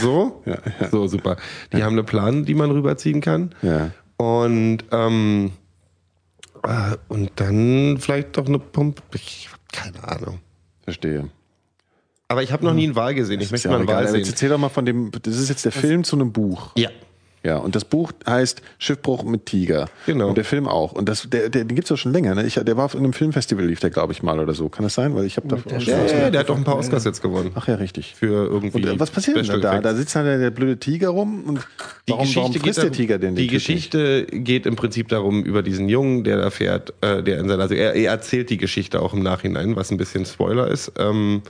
So? 0.00 0.42
Ja, 0.46 0.58
ja. 0.80 0.88
So, 0.90 1.06
super. 1.06 1.36
Die 1.72 1.82
haben 1.82 1.92
eine 1.92 2.04
Plane, 2.04 2.42
die 2.42 2.54
man 2.54 2.70
rüberziehen 2.70 3.20
kann. 3.20 3.54
Ja. 3.62 3.90
Und, 4.16 4.78
ähm, 4.92 5.52
äh, 6.62 6.96
und 7.08 7.30
dann 7.36 7.96
vielleicht 7.98 8.36
doch 8.36 8.46
eine 8.46 8.58
Pumpe. 8.58 9.02
Ich 9.14 9.48
hab 9.52 9.72
keine 9.72 10.04
Ahnung. 10.06 10.40
Verstehe. 10.82 11.28
Aber 12.28 12.42
ich 12.42 12.52
habe 12.52 12.64
noch 12.64 12.72
nie 12.72 12.84
einen 12.84 12.96
Wal 12.96 13.14
gesehen. 13.14 13.40
Ich 13.40 13.50
möchte 13.50 13.68
ja 13.68 13.72
mal 13.72 13.78
einen 13.80 13.84
egal. 13.88 13.96
Wal 14.04 14.06
Aber 14.08 14.16
Jetzt 14.16 14.26
sehen. 14.26 14.32
erzähl 14.34 14.48
doch 14.48 14.58
mal 14.58 14.68
von 14.68 14.86
dem, 14.86 15.10
das 15.10 15.36
ist 15.36 15.48
jetzt 15.48 15.64
der 15.64 15.72
Film 15.72 16.02
zu 16.04 16.16
einem 16.16 16.32
Buch. 16.32 16.72
Ja. 16.76 16.88
Ja, 17.44 17.56
und 17.56 17.74
das 17.74 17.84
Buch 17.84 18.12
heißt 18.24 18.62
Schiffbruch 18.78 19.24
mit 19.24 19.46
Tiger. 19.46 19.88
Genau. 20.06 20.28
Und 20.28 20.36
der 20.36 20.44
Film 20.44 20.68
auch. 20.68 20.92
Und 20.92 21.08
das, 21.08 21.28
der, 21.28 21.48
der, 21.48 21.64
den 21.64 21.74
gibt's 21.74 21.88
doch 21.88 21.96
schon 21.96 22.12
länger. 22.12 22.36
Ne? 22.36 22.44
Ich, 22.46 22.54
der 22.54 22.76
war 22.76 22.84
auf 22.84 22.94
einem 22.94 23.12
Filmfestival, 23.12 23.64
lief 23.66 23.80
der, 23.80 23.90
glaube 23.90 24.12
ich, 24.12 24.22
mal 24.22 24.38
oder 24.38 24.54
so. 24.54 24.68
Kann 24.68 24.84
das 24.84 24.94
sein? 24.94 25.14
Weil 25.16 25.24
ich 25.24 25.36
habe 25.38 25.48
da 25.48 25.56
schon 25.58 25.80
Ja, 25.80 25.98
ja, 25.98 26.06
gehört. 26.06 26.34
der 26.34 26.40
hat 26.40 26.48
doch 26.48 26.56
ein 26.56 26.62
paar 26.62 26.76
Oscars 26.78 27.04
jetzt 27.04 27.20
gewonnen. 27.20 27.50
Ach 27.56 27.66
ja, 27.66 27.74
richtig. 27.74 28.14
Für 28.14 28.46
irgendwie. 28.46 28.76
Und 28.86 28.86
äh, 28.86 29.00
was 29.00 29.10
passiert 29.10 29.36
denn 29.38 29.60
da? 29.60 29.80
Da 29.80 29.94
sitzt 29.96 30.14
halt 30.14 30.26
der, 30.26 30.38
der 30.38 30.50
blöde 30.50 30.78
Tiger 30.78 31.08
rum 31.08 31.42
und 31.44 31.58
Die 32.06 32.12
warum, 32.12 32.20
Geschichte 32.22 32.38
warum 32.40 32.52
geht 32.52 32.62
frisst 32.62 32.76
der 32.78 32.84
darum- 32.84 32.96
Tiger 32.96 33.18
denn 33.18 33.34
den 33.34 33.42
Die 33.42 33.42
Typ 33.48 33.52
nicht? 33.54 33.66
Geschichte 33.66 34.26
geht 34.30 34.64
im 34.66 34.76
Prinzip 34.76 35.08
darum, 35.08 35.42
über 35.42 35.62
diesen 35.64 35.88
Jungen, 35.88 36.22
der 36.22 36.36
da 36.36 36.50
fährt, 36.50 36.94
äh, 37.00 37.24
der 37.24 37.40
in 37.40 37.48
seiner, 37.48 37.62
also 37.64 37.74
er, 37.74 37.94
er 37.94 38.12
erzählt 38.12 38.50
die 38.50 38.56
Geschichte 38.56 39.02
auch 39.02 39.14
im 39.14 39.22
Nachhinein, 39.24 39.74
was 39.74 39.90
ein 39.90 39.96
bisschen 39.96 40.24
Spoiler 40.26 40.68
ist. 40.68 40.92
Ähm, 40.96 41.42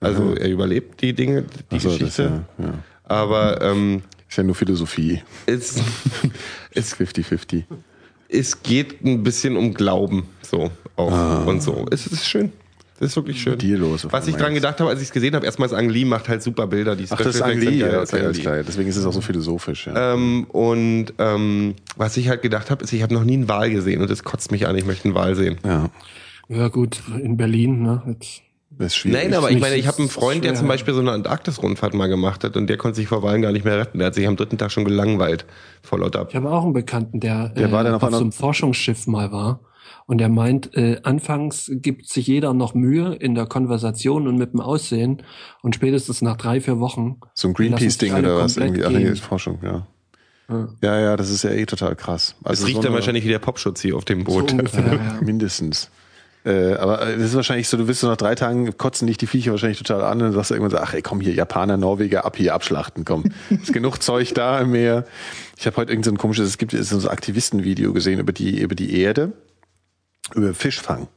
also 0.00 0.34
er 0.34 0.50
überlebt 0.50 1.00
die 1.00 1.14
Dinge, 1.14 1.44
die 1.72 1.78
so, 1.78 1.88
das, 1.88 1.98
Geschichte. 1.98 2.42
ja, 2.58 2.64
ja. 2.66 2.74
Aber 3.04 3.60
ähm, 3.62 4.02
Ist 4.30 4.36
ja 4.36 4.42
nur 4.44 4.54
Philosophie. 4.54 5.20
es, 5.46 5.74
Ist 6.72 6.94
50-50. 6.94 7.64
es 8.28 8.62
geht 8.62 9.04
ein 9.04 9.22
bisschen 9.24 9.56
um 9.56 9.74
Glauben, 9.74 10.24
so 10.42 10.70
auch 10.96 11.46
und 11.46 11.62
so. 11.62 11.84
Es 11.90 12.06
ist 12.06 12.26
schön. 12.26 12.52
Es 13.00 13.06
ist 13.08 13.16
wirklich 13.16 13.40
schön. 13.40 13.58
Ah. 13.60 13.76
Los, 13.76 14.06
Was 14.10 14.28
ich 14.28 14.36
dran 14.36 14.52
gedacht 14.54 14.78
habe, 14.78 14.90
als 14.90 15.00
ich 15.00 15.08
es 15.08 15.12
gesehen 15.12 15.34
habe, 15.34 15.46
erstmals 15.46 15.72
Ang 15.72 15.88
Lee 15.88 16.04
macht 16.04 16.28
halt 16.28 16.42
super 16.42 16.66
Bilder. 16.66 16.94
Die 16.96 17.06
Ach, 17.08 17.16
das 17.16 17.28
ist 17.28 17.38
sind 17.38 17.46
geil, 17.64 17.72
ja, 17.72 17.88
das 17.92 18.02
ist 18.04 18.12
okay, 18.12 18.18
Ang 18.20 18.24
alles 18.26 18.36
Lee. 18.36 18.42
klar. 18.42 18.62
Deswegen 18.62 18.88
ist 18.90 18.96
es 18.96 19.06
auch 19.06 19.12
so 19.14 19.22
philosophisch. 19.22 19.86
Ja. 19.86 20.12
Ähm, 20.14 20.44
und 20.44 21.06
ähm, 21.18 21.74
was 21.96 22.16
ich 22.18 22.28
halt 22.28 22.42
gedacht 22.42 22.70
habe, 22.70 22.84
ist, 22.84 22.92
ich 22.92 23.02
habe 23.02 23.14
noch 23.14 23.24
nie 23.24 23.32
einen 23.34 23.48
Wal 23.48 23.70
gesehen 23.70 24.02
und 24.02 24.10
das 24.10 24.22
kotzt 24.22 24.52
mich 24.52 24.66
an, 24.66 24.76
ich 24.76 24.84
möchte 24.84 25.06
einen 25.06 25.14
Wal 25.14 25.34
sehen. 25.34 25.56
ja, 25.64 25.90
Ja 26.48 26.68
gut, 26.68 27.00
in 27.22 27.38
Berlin, 27.38 27.82
ne? 27.82 28.02
Jetzt, 28.06 28.42
das 28.80 28.88
ist 28.88 28.96
schwierig. 28.96 29.22
Nein, 29.24 29.34
aber 29.34 29.50
ich 29.50 29.60
meine, 29.60 29.76
ich 29.76 29.86
habe 29.86 29.98
einen 29.98 30.08
so 30.08 30.20
Freund, 30.20 30.42
der 30.42 30.54
zum 30.54 30.66
Beispiel 30.66 30.94
so 30.94 31.00
eine 31.00 31.12
Antarktis-Rundfahrt 31.12 31.94
mal 31.94 32.08
gemacht 32.08 32.44
hat 32.44 32.56
und 32.56 32.66
der 32.66 32.76
konnte 32.76 32.96
sich 32.96 33.08
vor 33.08 33.22
Wahlen 33.22 33.42
gar 33.42 33.52
nicht 33.52 33.64
mehr 33.64 33.78
retten. 33.78 33.98
Der 33.98 34.06
hat 34.08 34.14
sich 34.14 34.26
am 34.26 34.36
dritten 34.36 34.58
Tag 34.58 34.72
schon 34.72 34.84
gelangweilt 34.84 35.44
vor 35.82 35.98
lauter 35.98 36.26
ich 36.28 36.34
habe 36.36 36.50
auch 36.50 36.64
einen 36.64 36.72
Bekannten, 36.72 37.20
der, 37.20 37.50
Der 37.50 37.70
war 37.72 37.84
dann 37.84 37.94
auf 37.94 38.02
auf 38.02 38.10
so 38.10 38.16
einem 38.16 38.32
Forschungsschiff 38.32 39.06
mal 39.06 39.32
war. 39.32 39.60
Und 40.06 40.18
der 40.18 40.28
meint, 40.28 40.74
äh, 40.74 40.98
anfangs 41.04 41.70
gibt 41.72 42.08
sich 42.08 42.26
jeder 42.26 42.52
noch 42.52 42.74
Mühe 42.74 43.14
in 43.14 43.36
der 43.36 43.46
Konversation 43.46 44.26
und 44.26 44.36
mit 44.38 44.52
dem 44.52 44.60
Aussehen. 44.60 45.22
Und 45.62 45.76
spätestens 45.76 46.20
nach 46.20 46.36
drei, 46.36 46.60
vier 46.60 46.80
Wochen. 46.80 47.20
So 47.34 47.48
ein 47.48 47.54
Greenpeace-Ding 47.54 48.14
oder 48.14 48.36
was? 48.38 48.56
Irgendwie. 48.56 48.84
Ach 48.84 48.90
nee, 48.90 49.14
Forschung, 49.14 49.60
ja. 49.62 49.86
Ja. 50.48 50.68
Ja, 50.82 51.00
ja, 51.00 51.16
das 51.16 51.30
ist 51.30 51.44
ja 51.44 51.50
eh 51.50 51.64
total 51.64 51.94
krass. 51.94 52.34
Es 52.40 52.46
Also 52.46 52.66
riecht 52.66 52.76
so 52.76 52.82
dann 52.82 52.92
wahrscheinlich 52.92 53.24
wie 53.24 53.28
der 53.28 53.38
Popschutz 53.38 53.82
hier 53.82 53.96
auf 53.96 54.04
dem 54.04 54.26
So 54.26 54.32
Boot. 54.32 54.52
ungefähr, 54.52 54.94
ja. 54.94 55.18
Mindestens. 55.22 55.90
Äh, 56.44 56.74
aber 56.74 57.02
äh, 57.02 57.16
das 57.16 57.26
ist 57.26 57.34
wahrscheinlich 57.34 57.68
so, 57.68 57.76
du 57.76 57.86
wirst 57.86 58.00
so 58.00 58.08
nach 58.08 58.16
drei 58.16 58.34
Tagen 58.34 58.76
kotzen 58.78 59.06
dich 59.06 59.18
die 59.18 59.26
Viecher 59.26 59.50
wahrscheinlich 59.50 59.78
total 59.78 60.02
an 60.02 60.18
und 60.18 60.20
dann 60.20 60.32
sagst 60.32 60.50
du 60.50 60.54
irgendwann 60.54 60.78
so, 60.78 60.82
ach 60.82 60.94
ey, 60.94 61.02
komm 61.02 61.20
hier, 61.20 61.34
Japaner, 61.34 61.76
Norweger, 61.76 62.24
ab 62.24 62.36
hier, 62.36 62.54
abschlachten, 62.54 63.04
komm. 63.04 63.24
ist 63.50 63.72
genug 63.72 63.98
Zeug 63.98 64.32
da 64.34 64.60
im 64.60 64.70
Meer. 64.70 65.04
Ich 65.58 65.66
habe 65.66 65.76
heute 65.76 65.92
irgend 65.92 66.06
so 66.06 66.10
ein 66.10 66.18
komisches, 66.18 66.48
es 66.48 66.58
gibt 66.58 66.72
so 66.72 66.98
ein 66.98 67.08
Aktivistenvideo 67.08 67.92
gesehen 67.92 68.20
über 68.20 68.32
die, 68.32 68.60
über 68.60 68.74
die 68.74 68.98
Erde, 69.00 69.32
über 70.34 70.54
Fischfang. 70.54 71.08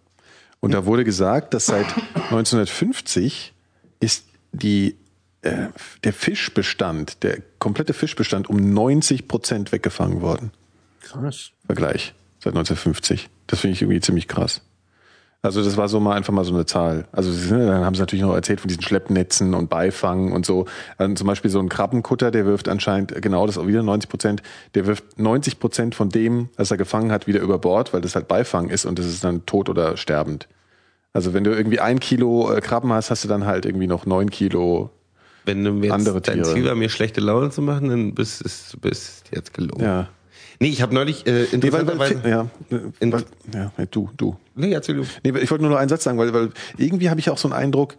Und 0.60 0.74
da 0.74 0.86
wurde 0.86 1.03
gesagt, 1.03 1.53
dass 1.53 1.68
seit 1.68 1.88
1950 2.15 3.53
ist 4.00 4.25
die, 4.51 4.98
äh, 5.42 5.68
der 6.03 6.13
Fischbestand, 6.13 7.24
der 7.24 7.39
komplette 7.60 7.94
Fischbestand 7.94 8.50
um 8.50 8.74
90 8.74 9.27
Prozent 9.30 9.72
weggefangen 9.72 10.22
worden. 10.22 10.51
Krass. 11.01 11.51
Vergleich 11.65 12.13
seit 12.39 12.53
1950. 12.53 13.30
Das 13.48 13.62
finde 13.62 13.75
ich 13.75 13.82
irgendwie 13.82 14.01
ziemlich 14.01 14.27
krass. 14.27 14.62
Also 15.43 15.62
das 15.62 15.75
war 15.75 15.89
so 15.89 16.00
mal 16.00 16.15
einfach 16.15 16.31
mal 16.31 16.45
so 16.45 16.53
eine 16.53 16.65
Zahl. 16.65 17.05
Also 17.12 17.33
dann 17.53 17.83
haben 17.83 17.95
sie 17.95 18.00
natürlich 18.00 18.23
noch 18.23 18.33
erzählt 18.33 18.62
von 18.62 18.69
diesen 18.69 18.81
Schleppnetzen 18.81 19.53
und 19.53 19.70
Beifangen 19.70 20.31
und 20.31 20.46
so. 20.46 20.68
Also 20.98 21.15
zum 21.15 21.27
Beispiel 21.27 21.51
so 21.51 21.59
ein 21.59 21.68
Krabbenkutter, 21.68 22.31
der 22.31 22.46
wirft 22.46 22.70
anscheinend 22.70 23.22
genau 23.22 23.46
das 23.46 23.57
auch 23.57 23.68
wieder 23.68 23.83
90 23.83 24.09
Prozent. 24.09 24.41
Der 24.74 24.87
wirft 24.87 25.20
90 25.20 25.59
Prozent 25.59 25.96
von 25.96 26.07
dem, 26.07 26.48
was 26.55 26.72
er 26.72 26.77
gefangen 26.77 27.11
hat, 27.11 27.27
wieder 27.27 27.41
über 27.41 27.59
Bord, 27.59 27.94
weil 27.94 28.00
das 28.00 28.15
halt 28.15 28.29
Beifang 28.29 28.70
ist 28.70 28.85
und 28.85 28.98
das 28.98 29.05
ist 29.05 29.25
dann 29.25 29.46
tot 29.46 29.68
oder 29.68 29.98
sterbend. 29.98 30.48
Also 31.11 31.33
wenn 31.33 31.44
du 31.44 31.51
irgendwie 31.51 31.81
ein 31.81 32.00
Kilo 32.00 32.50
äh, 32.50 32.61
Krabben 32.61 32.94
hast, 32.94 33.11
hast 33.11 33.25
du 33.25 33.27
dann 33.27 33.46
halt 33.46 33.65
irgendwie 33.65 33.87
noch 33.87 34.05
neun 34.05 34.29
Kilo. 34.29 34.91
Wenn 35.44 35.65
du 35.65 35.74
jetzt 35.81 35.91
Andere 35.91 36.22
dein 36.22 36.35
Tiere. 36.35 36.53
Ziel 36.53 36.65
war, 36.65 36.75
mir 36.75 36.87
schlechte 36.87 37.20
Laune 37.20 37.50
zu 37.50 37.61
machen, 37.61 37.89
dann 37.89 38.15
bist 38.15 38.46
es 38.46 39.24
jetzt 39.29 39.53
gelogen. 39.53 39.83
Ja. 39.83 40.07
Nee, 40.59 40.70
ich 40.70 40.81
habe 40.81 40.94
neulich 40.94 41.25
äh, 41.27 41.31
Nee, 41.31 41.48
interessanterweise... 41.51 42.22
ja, 42.27 42.48
äh, 42.72 42.79
In- 43.00 43.11
weil, 43.11 43.25
ja, 43.53 43.72
du, 43.92 44.09
du. 44.18 44.37
nee, 44.55 44.72
erzähl 44.72 44.96
du. 44.96 45.03
Nee, 45.24 45.37
ich 45.39 45.51
wollte 45.51 45.63
nur 45.63 45.72
noch 45.72 45.77
einen 45.79 45.89
Satz 45.89 46.03
sagen, 46.03 46.18
weil, 46.18 46.33
weil 46.33 46.50
irgendwie 46.77 47.09
habe 47.09 47.20
ich 47.20 47.29
auch 47.29 47.37
so 47.37 47.48
einen 47.48 47.53
Eindruck, 47.53 47.96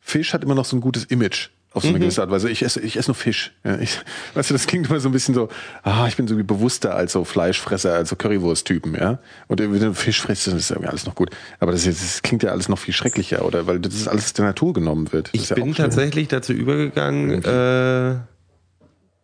Fisch 0.00 0.32
hat 0.32 0.42
immer 0.42 0.54
noch 0.54 0.64
so 0.64 0.76
ein 0.76 0.80
gutes 0.80 1.04
Image 1.04 1.48
auf 1.74 1.82
so 1.82 1.90
eine 1.90 1.98
gewisse 1.98 2.22
Art. 2.22 2.32
Also 2.32 2.48
ich 2.48 2.62
esse, 2.62 2.80
ich 2.80 2.96
esse 2.96 3.10
nur 3.10 3.14
Fisch. 3.14 3.52
Ja, 3.62 3.78
ich, 3.78 3.98
weißt 4.34 4.48
du, 4.48 4.54
das 4.54 4.66
klingt 4.66 4.88
immer 4.88 5.00
so 5.00 5.08
ein 5.10 5.12
bisschen 5.12 5.34
so, 5.34 5.48
ah, 5.82 6.06
ich 6.08 6.16
bin 6.16 6.26
so 6.26 6.34
bewusster 6.34 6.94
als 6.94 7.12
so 7.12 7.24
Fleischfresser, 7.24 7.92
als 7.94 8.08
so 8.08 8.16
Currywurst-Typen, 8.16 8.94
ja. 8.94 9.18
Und 9.48 9.60
wenn 9.60 9.78
du 9.78 9.92
Fisch 9.94 10.22
frisst, 10.22 10.46
dann 10.46 10.56
ist 10.56 10.70
irgendwie 10.70 10.88
alles 10.88 11.04
noch 11.04 11.14
gut. 11.14 11.28
Aber 11.60 11.72
das, 11.72 11.84
das 11.84 12.22
klingt 12.22 12.42
ja 12.42 12.52
alles 12.52 12.70
noch 12.70 12.78
viel 12.78 12.94
schrecklicher, 12.94 13.44
oder? 13.44 13.66
Weil 13.66 13.80
das 13.80 13.94
ist 13.94 14.08
alles 14.08 14.32
der 14.32 14.46
Natur 14.46 14.72
genommen 14.72 15.12
wird. 15.12 15.26
Das 15.28 15.34
Ich 15.42 15.50
ja 15.50 15.56
bin 15.56 15.74
tatsächlich 15.74 16.28
dazu 16.28 16.54
übergegangen, 16.54 17.44
äh, 17.44 18.14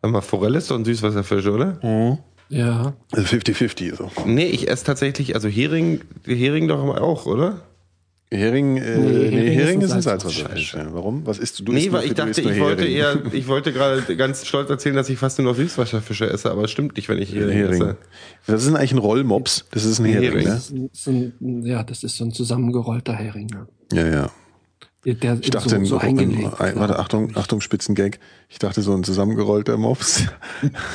sag 0.03 0.11
mal, 0.11 0.21
Forelle 0.21 0.59
ist 0.59 0.71
doch 0.71 0.77
ein 0.77 0.85
Süßwasserfisch, 0.85 1.47
oder? 1.47 1.79
Ja. 2.49 2.95
Also 3.13 3.27
50-50 3.37 3.97
so. 3.97 4.11
Nee, 4.27 4.47
ich 4.47 4.69
esse 4.69 4.85
tatsächlich, 4.85 5.35
also 5.35 5.49
Hering, 5.49 6.01
Hering 6.27 6.69
doch 6.69 6.79
auch, 6.97 7.27
oder? 7.27 7.63
Hering, 8.31 8.79
äh, 8.79 8.99
Nee, 8.99 9.31
nee, 9.31 9.51
Hering 9.55 9.81
ist 9.81 9.93
ein 9.93 10.03
Salzwasser. 10.03 10.31
Salzwasserfisch. 10.49 10.75
Ja, 10.75 10.93
warum? 10.93 11.25
Was 11.25 11.39
isst 11.39 11.61
du? 11.61 11.65
du 11.65 11.73
Nee, 11.73 11.81
isst 11.81 11.89
nur- 11.91 11.99
weil 11.99 12.05
ich 12.05 12.15
du 12.15 12.15
dachte, 12.17 12.43
nur 12.43 12.53
ich 12.53 12.61
wollte 12.61 12.83
Hering. 12.83 12.97
eher, 12.97 13.33
ich 13.33 13.47
wollte 13.47 13.73
gerade 13.73 14.17
ganz 14.17 14.45
stolz 14.45 14.69
erzählen, 14.71 14.97
dass 14.97 15.09
ich 15.09 15.19
fast 15.19 15.39
nur 15.39 15.47
noch 15.53 15.57
Süßwasserfische 15.57 16.29
esse, 16.29 16.51
aber 16.51 16.65
es 16.65 16.71
stimmt 16.73 16.97
nicht, 16.97 17.09
wenn 17.09 17.19
ich 17.19 17.33
Hering, 17.33 17.51
Hering. 17.57 17.75
esse. 17.75 17.97
Das 18.47 18.65
ist 18.65 18.75
eigentlich 18.75 18.93
ein 18.93 18.99
Rollmops. 18.99 19.67
Das 19.71 19.85
ist 19.85 20.01
ein 20.01 20.07
Hering, 20.07 20.23
Hering. 20.33 20.47
ne? 20.49 20.55
Das 20.55 20.71
ist, 20.71 21.07
ein- 21.07 21.63
ja, 21.65 21.83
das 21.85 22.03
ist 22.03 22.17
so 22.17 22.25
ein 22.25 22.33
zusammengerollter 22.33 23.13
Hering. 23.15 23.47
Ne? 23.47 23.67
Ja, 23.93 24.07
ja. 24.09 24.31
Der 25.05 25.39
Ich 25.41 25.51
dachte, 25.51 25.69
so, 25.69 25.77
ein, 25.77 25.85
so 25.85 25.99
ein, 25.99 26.09
eingelegt. 26.09 26.61
ein, 26.61 26.77
warte, 26.77 26.99
Achtung, 26.99 27.37
Achtung, 27.37 27.61
Spitzengag. 27.61 28.19
Ich 28.49 28.59
dachte, 28.59 28.81
so 28.81 28.95
ein 28.95 29.05
zusammengerollter 29.05 29.77
Mops. 29.77 30.25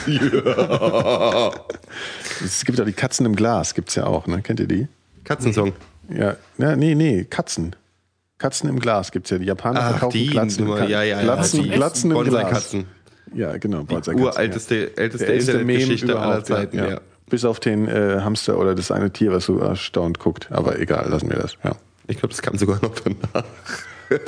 Es 2.43 2.63
gibt 2.63 2.79
auch 2.79 2.85
die 2.85 2.93
Katzen 2.93 3.25
im 3.25 3.35
Glas, 3.35 3.73
gibt's 3.73 3.95
ja 3.95 4.05
auch, 4.05 4.25
ne? 4.25 4.41
Kennt 4.41 4.59
ihr 4.61 4.67
die? 4.67 4.87
Katzensong. 5.25 5.73
Ja, 6.09 6.37
ja 6.57 6.75
nee, 6.75 6.95
nee, 6.95 7.25
Katzen. 7.29 7.75
Katzen 8.37 8.69
im 8.69 8.79
Glas 8.79 9.11
gibt's 9.11 9.29
ja. 9.29 9.37
Die 9.37 9.45
Japaner 9.45 9.81
Ach, 9.81 9.89
verkaufen 9.91 10.17
die 10.17 10.27
Glatzen, 10.27 10.63
im 10.63 10.69
Nummer, 10.69 10.87
ja, 10.87 11.03
ja, 11.03 11.17
ja. 11.17 11.21
Glatzen, 11.21 11.63
Die 11.63 11.69
Glatzen 11.69 12.11
im 12.11 12.17
Glas. 12.23 12.31
Bonsai-Katzen. 12.31 12.85
Ja, 13.35 13.57
genau, 13.57 13.83
Bonsai-Katzen. 13.83 14.21
Uralteste, 14.21 14.97
älteste 14.97 15.25
Der 15.25 15.33
älteste 15.33 15.53
Meme 15.57 15.73
Internetgeschichte 15.73 16.19
aller 16.19 16.43
Zeiten, 16.43 16.77
ja, 16.77 16.85
ja. 16.85 16.91
ja. 16.93 17.01
Bis 17.29 17.45
auf 17.45 17.59
den 17.59 17.87
äh, 17.87 18.21
Hamster 18.21 18.57
oder 18.57 18.73
das 18.73 18.89
eine 18.91 19.11
Tier, 19.11 19.31
was 19.31 19.45
so 19.45 19.59
erstaunt 19.59 20.17
guckt. 20.17 20.51
Aber 20.51 20.79
egal, 20.79 21.09
lassen 21.09 21.29
wir 21.29 21.37
das. 21.37 21.57
Ja, 21.63 21.75
Ich 22.07 22.17
glaube, 22.17 22.29
das 22.29 22.41
kam 22.41 22.57
sogar 22.57 22.79
noch 22.81 22.95
danach. 22.95 23.45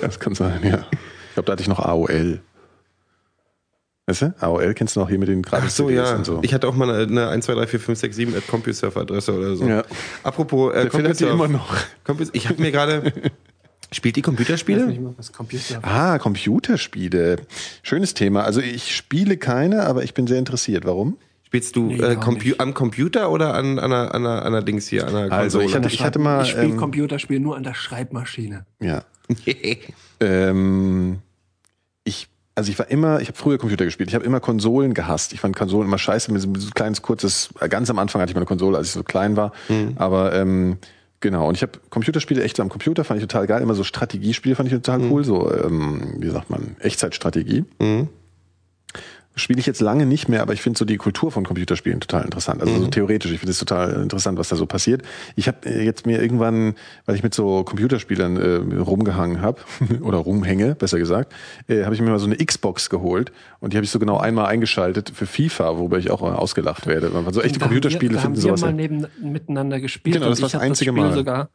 Das 0.02 0.20
kann 0.20 0.36
sein, 0.36 0.60
ja. 0.63 0.86
Ich 1.30 1.34
glaube, 1.34 1.46
da 1.48 1.52
hatte 1.54 1.62
ich 1.62 1.67
noch 1.67 1.80
AOL. 1.80 2.41
Weißt 4.08 4.22
du? 4.24 4.34
AOL 4.39 4.74
kennst 4.74 4.96
du 4.96 5.00
noch 5.00 5.10
hier 5.10 5.20
mit 5.20 5.30
den 5.30 5.41
gratis 5.41 5.67
Ach 5.74 5.76
so, 5.76 5.89
ja. 5.89 6.15
und 6.15 6.26
so. 6.26 6.39
Ich 6.41 6.54
hatte 6.54 6.67
auch 6.67 6.76
mal 6.76 6.89
eine, 6.89 7.04
eine 7.04 7.30
1, 7.30 7.46
2, 7.46 7.54
3, 7.54 7.67
4, 7.67 7.80
5, 7.80 8.00
6, 8.00 8.15
7 8.15 8.36
at 8.36 8.48
CompuServe-Adresse 8.48 9.34
oder 9.38 9.56
so. 9.56 9.65
Ja. 9.65 9.84
Apropos, 10.24 10.74
äh, 10.74 10.88
CompuServe. 10.88 11.34
immer 11.34 11.48
noch. 11.48 11.76
Compus, 12.04 12.30
ich 12.34 12.50
habe 12.50 12.62
mir 12.62 12.72
gerade... 12.72 13.13
Spielt 13.94 14.15
die 14.15 14.22
Computerspiele? 14.22 14.98
Computer. 15.36 15.80
Ah, 15.82 16.17
Computerspiele. 16.17 17.36
Schönes 17.84 18.13
Thema. 18.13 18.44
Also 18.44 18.62
ich 18.62 18.96
spiele 18.96 19.36
keine, 19.36 19.84
aber 19.84 20.04
ich 20.06 20.13
bin 20.13 20.28
sehr 20.28 20.39
interessiert. 20.39 20.86
Warum? 20.86 21.17
Spielst 21.44 21.76
du 21.76 21.88
Nee, 21.88 21.98
äh, 22.00 22.15
Compu 22.15 22.52
am 22.58 22.74
Computer 22.74 23.30
oder 23.30 23.54
an, 23.54 23.80
an, 23.80 23.91
einer, 23.91 24.15
an, 24.15 24.26
einer, 24.26 24.41
an 24.44 24.48
einer 24.48 24.62
Dings 24.62 24.88
hier, 24.88 25.06
an 25.10 25.15
einer 25.17 25.32
Also, 25.34 25.60
ich 25.60 25.76
hatte- 25.76 25.89
ich 25.89 26.02
hatte 26.02 26.20
mal, 26.20 26.44
Ich 26.44 26.52
spiele 26.52 26.67
ähm, 26.67 26.78
Computerspiele 26.78 27.41
nur 27.41 27.58
an 27.58 27.63
der 27.63 27.74
Schreibmaschine. 27.74 28.65
Ja. 28.80 29.04
Ähm, 30.24 31.18
ich, 32.04 32.28
also 32.54 32.72
ich 32.72 32.78
war 32.78 32.92
immer, 32.92 33.22
ich 33.22 33.28
habe 33.28 33.38
früher 33.38 33.58
Computer 33.58 33.86
gespielt. 33.86 34.10
Ich 34.10 34.14
habe 34.16 34.24
immer 34.24 34.40
Konsolen 34.40 34.94
gehasst. 34.94 35.34
Ich 35.34 35.40
fand 35.40 35.56
Konsolen 35.56 35.88
immer 35.88 35.98
scheiße. 35.98 36.32
Mit 36.32 36.42
so 36.42 36.48
ein 36.48 36.72
kleines, 36.76 37.02
kurzes, 37.02 37.50
ganz 37.70 37.90
am 37.90 37.98
Anfang 37.98 38.22
hatte 38.22 38.30
ich 38.30 38.36
mal 38.36 38.42
eine 38.42 38.46
Konsole, 38.46 38.78
als 38.78 38.88
ich 38.88 38.94
so 38.94 39.02
klein 39.04 39.36
war. 39.36 39.52
Aber 39.96 40.34
ähm, 40.36 40.78
genau. 41.22 41.48
Und 41.48 41.56
ich 41.56 41.64
habe 41.64 41.72
Computerspiele 41.90 42.44
echt 42.44 42.58
so 42.58 42.62
am 42.64 42.70
Computer, 42.70 43.04
fand 43.04 43.20
ich 43.20 43.28
total 43.28 43.48
geil. 43.48 43.64
Immer 43.64 43.74
so 43.74 43.84
Strategiespiele 43.84 44.56
fand 44.56 44.68
ich 44.72 44.76
total 44.76 45.00
cool. 45.12 45.24
So, 45.24 45.52
ähm, 45.52 46.18
wie 46.20 46.30
sagt 46.30 46.52
man, 46.52 46.76
Echtzeitstrategie. 46.80 47.66
Spiele 49.36 49.60
ich 49.60 49.65
jetzt 49.65 49.80
lange 49.80 50.06
nicht 50.06 50.28
mehr, 50.28 50.41
aber 50.41 50.52
ich 50.54 50.62
finde 50.62 50.78
so 50.78 50.84
die 50.84 50.98
Kultur 50.98 51.32
von 51.32 51.46
Computerspielen 51.46 52.02
total 52.02 52.26
interessant. 52.26 52.62
Also 52.62 52.78
so 52.80 52.88
theoretisch, 52.88 53.32
ich 53.32 53.39
finde 53.39 53.52
es 53.52 53.60
total 53.60 53.94
interessant, 54.02 54.38
was 54.38 54.50
da 54.50 54.58
so 54.58 54.65
passiert. 54.65 55.04
Ich 55.38 55.48
habe 55.48 55.70
jetzt 55.70 56.06
mir 56.06 56.22
irgendwann, 56.22 56.76
weil 57.06 57.15
ich 57.15 57.24
mit 57.24 57.34
so 57.34 57.63
Computerspielern 57.63 58.38
äh, 58.38 58.80
rumgehangen 58.82 59.41
habe 59.41 59.60
oder 60.02 60.17
rumhänge, 60.17 60.76
besser 60.76 61.00
gesagt, 61.00 61.34
äh, 61.67 61.86
habe 61.86 61.96
ich 61.96 62.02
mir 62.02 62.10
mal 62.10 62.20
so 62.20 62.26
eine 62.26 62.36
Xbox 62.36 62.89
geholt 62.89 63.32
und 63.62 63.72
die 63.74 63.78
habe 63.78 63.86
ich 63.86 63.91
so 63.91 64.00
genau 64.00 64.17
einmal 64.17 64.48
eingeschaltet 64.48 65.12
für 65.15 65.26
FIFA, 65.26 65.78
worüber 65.78 65.98
ich 65.98 66.12
auch 66.12 66.22
äh, 66.24 66.26
ausgelacht 66.26 66.86
werde. 66.88 67.13
Weil 67.13 67.22
man 67.22 67.34
so 67.34 67.41
echte 67.41 67.58
Da 67.60 67.65
haben 67.65 67.70
Computerspiele 67.72 68.12
wir, 68.12 68.17
da 68.17 68.24
haben 68.24 68.36
finden 68.36 68.50
wir 68.50 68.58
sowas. 68.58 68.62
mal 68.62 68.67
ja- 68.70 68.74
neben, 68.76 69.08
miteinander 69.22 69.80
gespielt. 69.80 70.15
Genau, 70.17 70.30
das 70.30 70.41
war 70.41 70.50
das 70.50 70.60
einzige 70.62 70.91
Spiel 70.91 71.04
Mal. 71.04 71.13
sogar. 71.13 71.50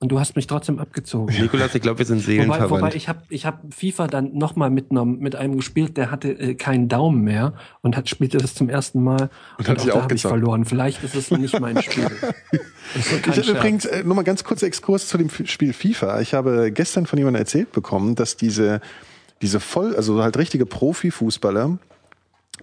Und 0.00 0.08
du 0.10 0.18
hast 0.20 0.36
mich 0.36 0.46
trotzdem 0.46 0.78
abgezogen. 0.80 1.34
Nikolas, 1.40 1.74
ich 1.74 1.80
glaube, 1.80 1.98
wir 2.00 2.04
sind 2.04 2.18
Wobei, 2.18 2.26
seelenverwandt. 2.26 2.70
wobei 2.70 2.94
ich 2.94 3.08
habe 3.08 3.22
ich 3.30 3.46
hab 3.46 3.62
FIFA 3.72 4.06
dann 4.08 4.36
nochmal 4.36 4.68
mitgenommen 4.68 5.18
mit 5.20 5.34
einem 5.36 5.56
gespielt, 5.56 5.96
der 5.96 6.10
hatte 6.10 6.30
äh, 6.30 6.54
keinen 6.54 6.88
Daumen 6.88 7.22
mehr 7.22 7.54
und 7.80 7.96
hat 7.96 8.08
spielte 8.08 8.36
das 8.38 8.54
zum 8.54 8.68
ersten 8.68 9.02
Mal 9.02 9.30
und, 9.58 9.68
hat 9.68 9.78
auch 9.78 9.82
sich 9.82 9.92
da 9.92 9.98
auch 9.98 10.02
habe 10.02 10.14
ich 10.14 10.22
verloren. 10.22 10.64
Vielleicht 10.66 11.02
ist 11.04 11.14
es 11.14 11.30
nicht 11.30 11.58
mein 11.60 11.80
Spiel. 11.82 12.06
Ich 12.96 13.10
habe 13.26 13.50
übrigens 13.50 13.86
äh, 13.86 14.04
nur 14.04 14.14
mal 14.14 14.22
ganz 14.22 14.44
kurzer 14.44 14.66
Exkurs 14.66 15.08
zu 15.08 15.16
dem 15.18 15.26
F- 15.28 15.48
Spiel 15.50 15.72
FIFA. 15.72 16.20
Ich 16.20 16.34
habe 16.34 16.70
gestern 16.70 17.06
von 17.06 17.18
jemandem 17.18 17.40
erzählt 17.40 17.72
bekommen, 17.72 18.14
dass 18.14 18.36
diese, 18.36 18.80
diese 19.42 19.58
voll, 19.58 19.96
also 19.96 20.22
halt 20.22 20.36
richtige 20.36 20.66
Profifußballer 20.66 21.78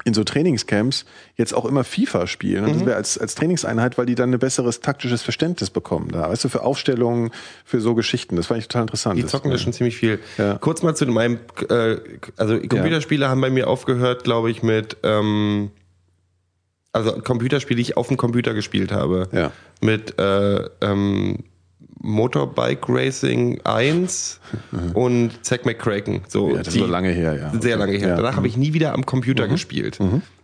in 0.04 0.14
so 0.14 0.24
Trainingscamps 0.24 1.06
jetzt 1.36 1.54
auch 1.54 1.66
immer 1.66 1.84
FIFA 1.84 2.28
spielen. 2.28 2.66
Und 2.66 2.76
das 2.76 2.86
wäre 2.86 2.96
als, 2.96 3.18
als 3.18 3.36
Trainingseinheit, 3.36 3.98
weil 3.98 4.06
die 4.06 4.16
dann 4.16 4.34
ein 4.34 4.40
besseres 4.40 4.80
taktisches 4.80 5.22
Verständnis 5.22 5.70
bekommen 5.70 6.10
da. 6.12 6.30
Weißt 6.30 6.44
du, 6.44 6.50
für 6.50 6.64
Aufstellungen, 6.64 7.32
für 7.66 7.82
so 7.82 7.96
Geschichten. 7.96 8.36
Das 8.36 8.48
fand 8.48 8.60
ich 8.60 8.68
total 8.68 8.84
interessant. 8.84 9.18
Die 9.18 9.26
zocken 9.26 9.52
da 9.52 9.58
schon 9.58 9.74
ziemlich 9.74 9.98
viel. 9.98 10.20
Ja. 10.38 10.58
Kurz 10.58 10.82
mal 10.82 10.96
zu 10.96 11.06
meinem, 11.06 11.40
äh, 11.70 11.98
also 12.38 12.60
Computerspiele 12.60 13.30
haben 13.30 13.42
bei 13.42 13.50
mir 13.50 13.68
aufgehört, 13.68 14.24
glaube 14.24 14.50
ich, 14.52 14.64
mit, 14.64 14.98
ähm, 15.04 15.72
also 16.92 17.14
Computerspiele, 17.14 17.78
die 17.78 17.82
ich 17.82 17.98
auf 17.98 18.08
dem 18.08 18.18
Computer 18.18 18.54
gespielt 18.54 18.92
habe. 18.92 19.30
Ja. 19.32 19.52
Mit 19.82 20.20
äh, 20.20 20.70
ähm, 20.82 21.40
Motorbike 22.04 22.88
Racing 22.90 23.62
1 23.64 24.40
und 24.94 25.32
Zack 25.46 25.66
McCracken. 25.66 26.22
So, 26.28 26.50
Ja, 26.56 26.64
das 26.64 26.74
ist 26.76 26.88
lange 26.88 27.10
her, 27.10 27.36
ja. 27.54 27.62
Sehr 27.62 27.78
lange 27.78 27.94
her. 27.94 28.08
Ja. 28.10 28.14
Mhm. 28.16 28.18
Danach 28.18 28.36
habe 28.38 28.48
ich 28.48 28.58
nie 28.58 28.74
wieder 28.74 28.94
am 28.94 29.06
Computer 29.06 29.48
gespielt. 29.48 30.00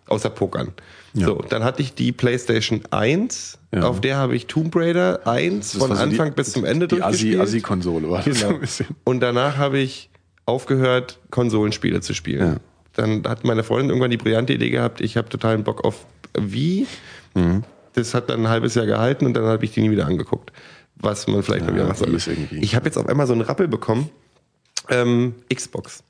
Außer 0.07 0.29
Pokern. 0.29 0.69
So, 1.13 1.43
dann 1.49 1.63
hatte 1.63 1.81
ich 1.81 1.95
die 1.95 2.11
PlayStation 2.11 2.81
1, 2.91 3.57
Ja. 3.73 3.83
auf 3.83 3.99
der 4.01 4.17
habe 4.17 4.35
ich 4.35 4.45
Tomb 4.47 4.73
Raider 4.75 5.25
1 5.27 5.71
Das 5.73 5.81
von 5.81 5.91
Anfang 5.97 6.29
die, 6.29 6.35
bis 6.35 6.51
zum 6.53 6.63
Ende 6.63 6.87
Die 6.87 6.95
durchgespielt. 6.95 7.39
Assi- 7.39 7.41
Assi-Konsole 7.41 8.09
war 8.09 8.21
das 8.23 8.39
so 8.39 8.45
Genau. 8.45 8.55
ein 8.55 8.61
bisschen. 8.61 8.85
Und 9.03 9.19
danach 9.21 9.57
habe 9.57 9.79
ich 9.79 10.09
aufgehört, 10.45 11.19
Konsolenspiele 11.31 12.01
zu 12.01 12.13
spielen. 12.13 12.39
Ja. 12.53 12.55
Dann 12.93 13.23
hat 13.27 13.43
meine 13.43 13.63
Freundin 13.63 13.89
irgendwann 13.89 14.11
die 14.11 14.17
brillante 14.17 14.53
Idee 14.53 14.69
gehabt, 14.69 15.01
ich 15.01 15.17
habe 15.17 15.27
totalen 15.29 15.63
Bock 15.63 15.83
auf 15.83 16.05
Wii. 16.37 16.85
Mhm. 17.33 17.63
Das 17.93 18.13
hat 18.13 18.29
dann 18.29 18.41
ein 18.41 18.47
halbes 18.49 18.75
Jahr 18.75 18.85
gehalten 18.85 19.25
und 19.25 19.33
dann 19.33 19.45
habe 19.45 19.65
ich 19.65 19.71
die 19.71 19.81
nie 19.81 19.89
wieder 19.91 20.05
angeguckt. 20.05 20.51
Was 20.99 21.27
man 21.27 21.43
vielleicht 21.43 21.65
mal 21.65 21.73
wieder 21.73 21.83
Ja, 21.83 21.89
machen 21.89 22.19
soll. 22.19 22.35
Ich 22.59 22.75
habe 22.75 22.85
jetzt 22.85 22.97
auf 22.97 23.07
einmal 23.07 23.27
so 23.27 23.33
einen 23.33 23.41
Rappel 23.41 23.67
bekommen. 23.67 24.09
Ähm, 24.89 25.35
Xbox. 25.53 26.03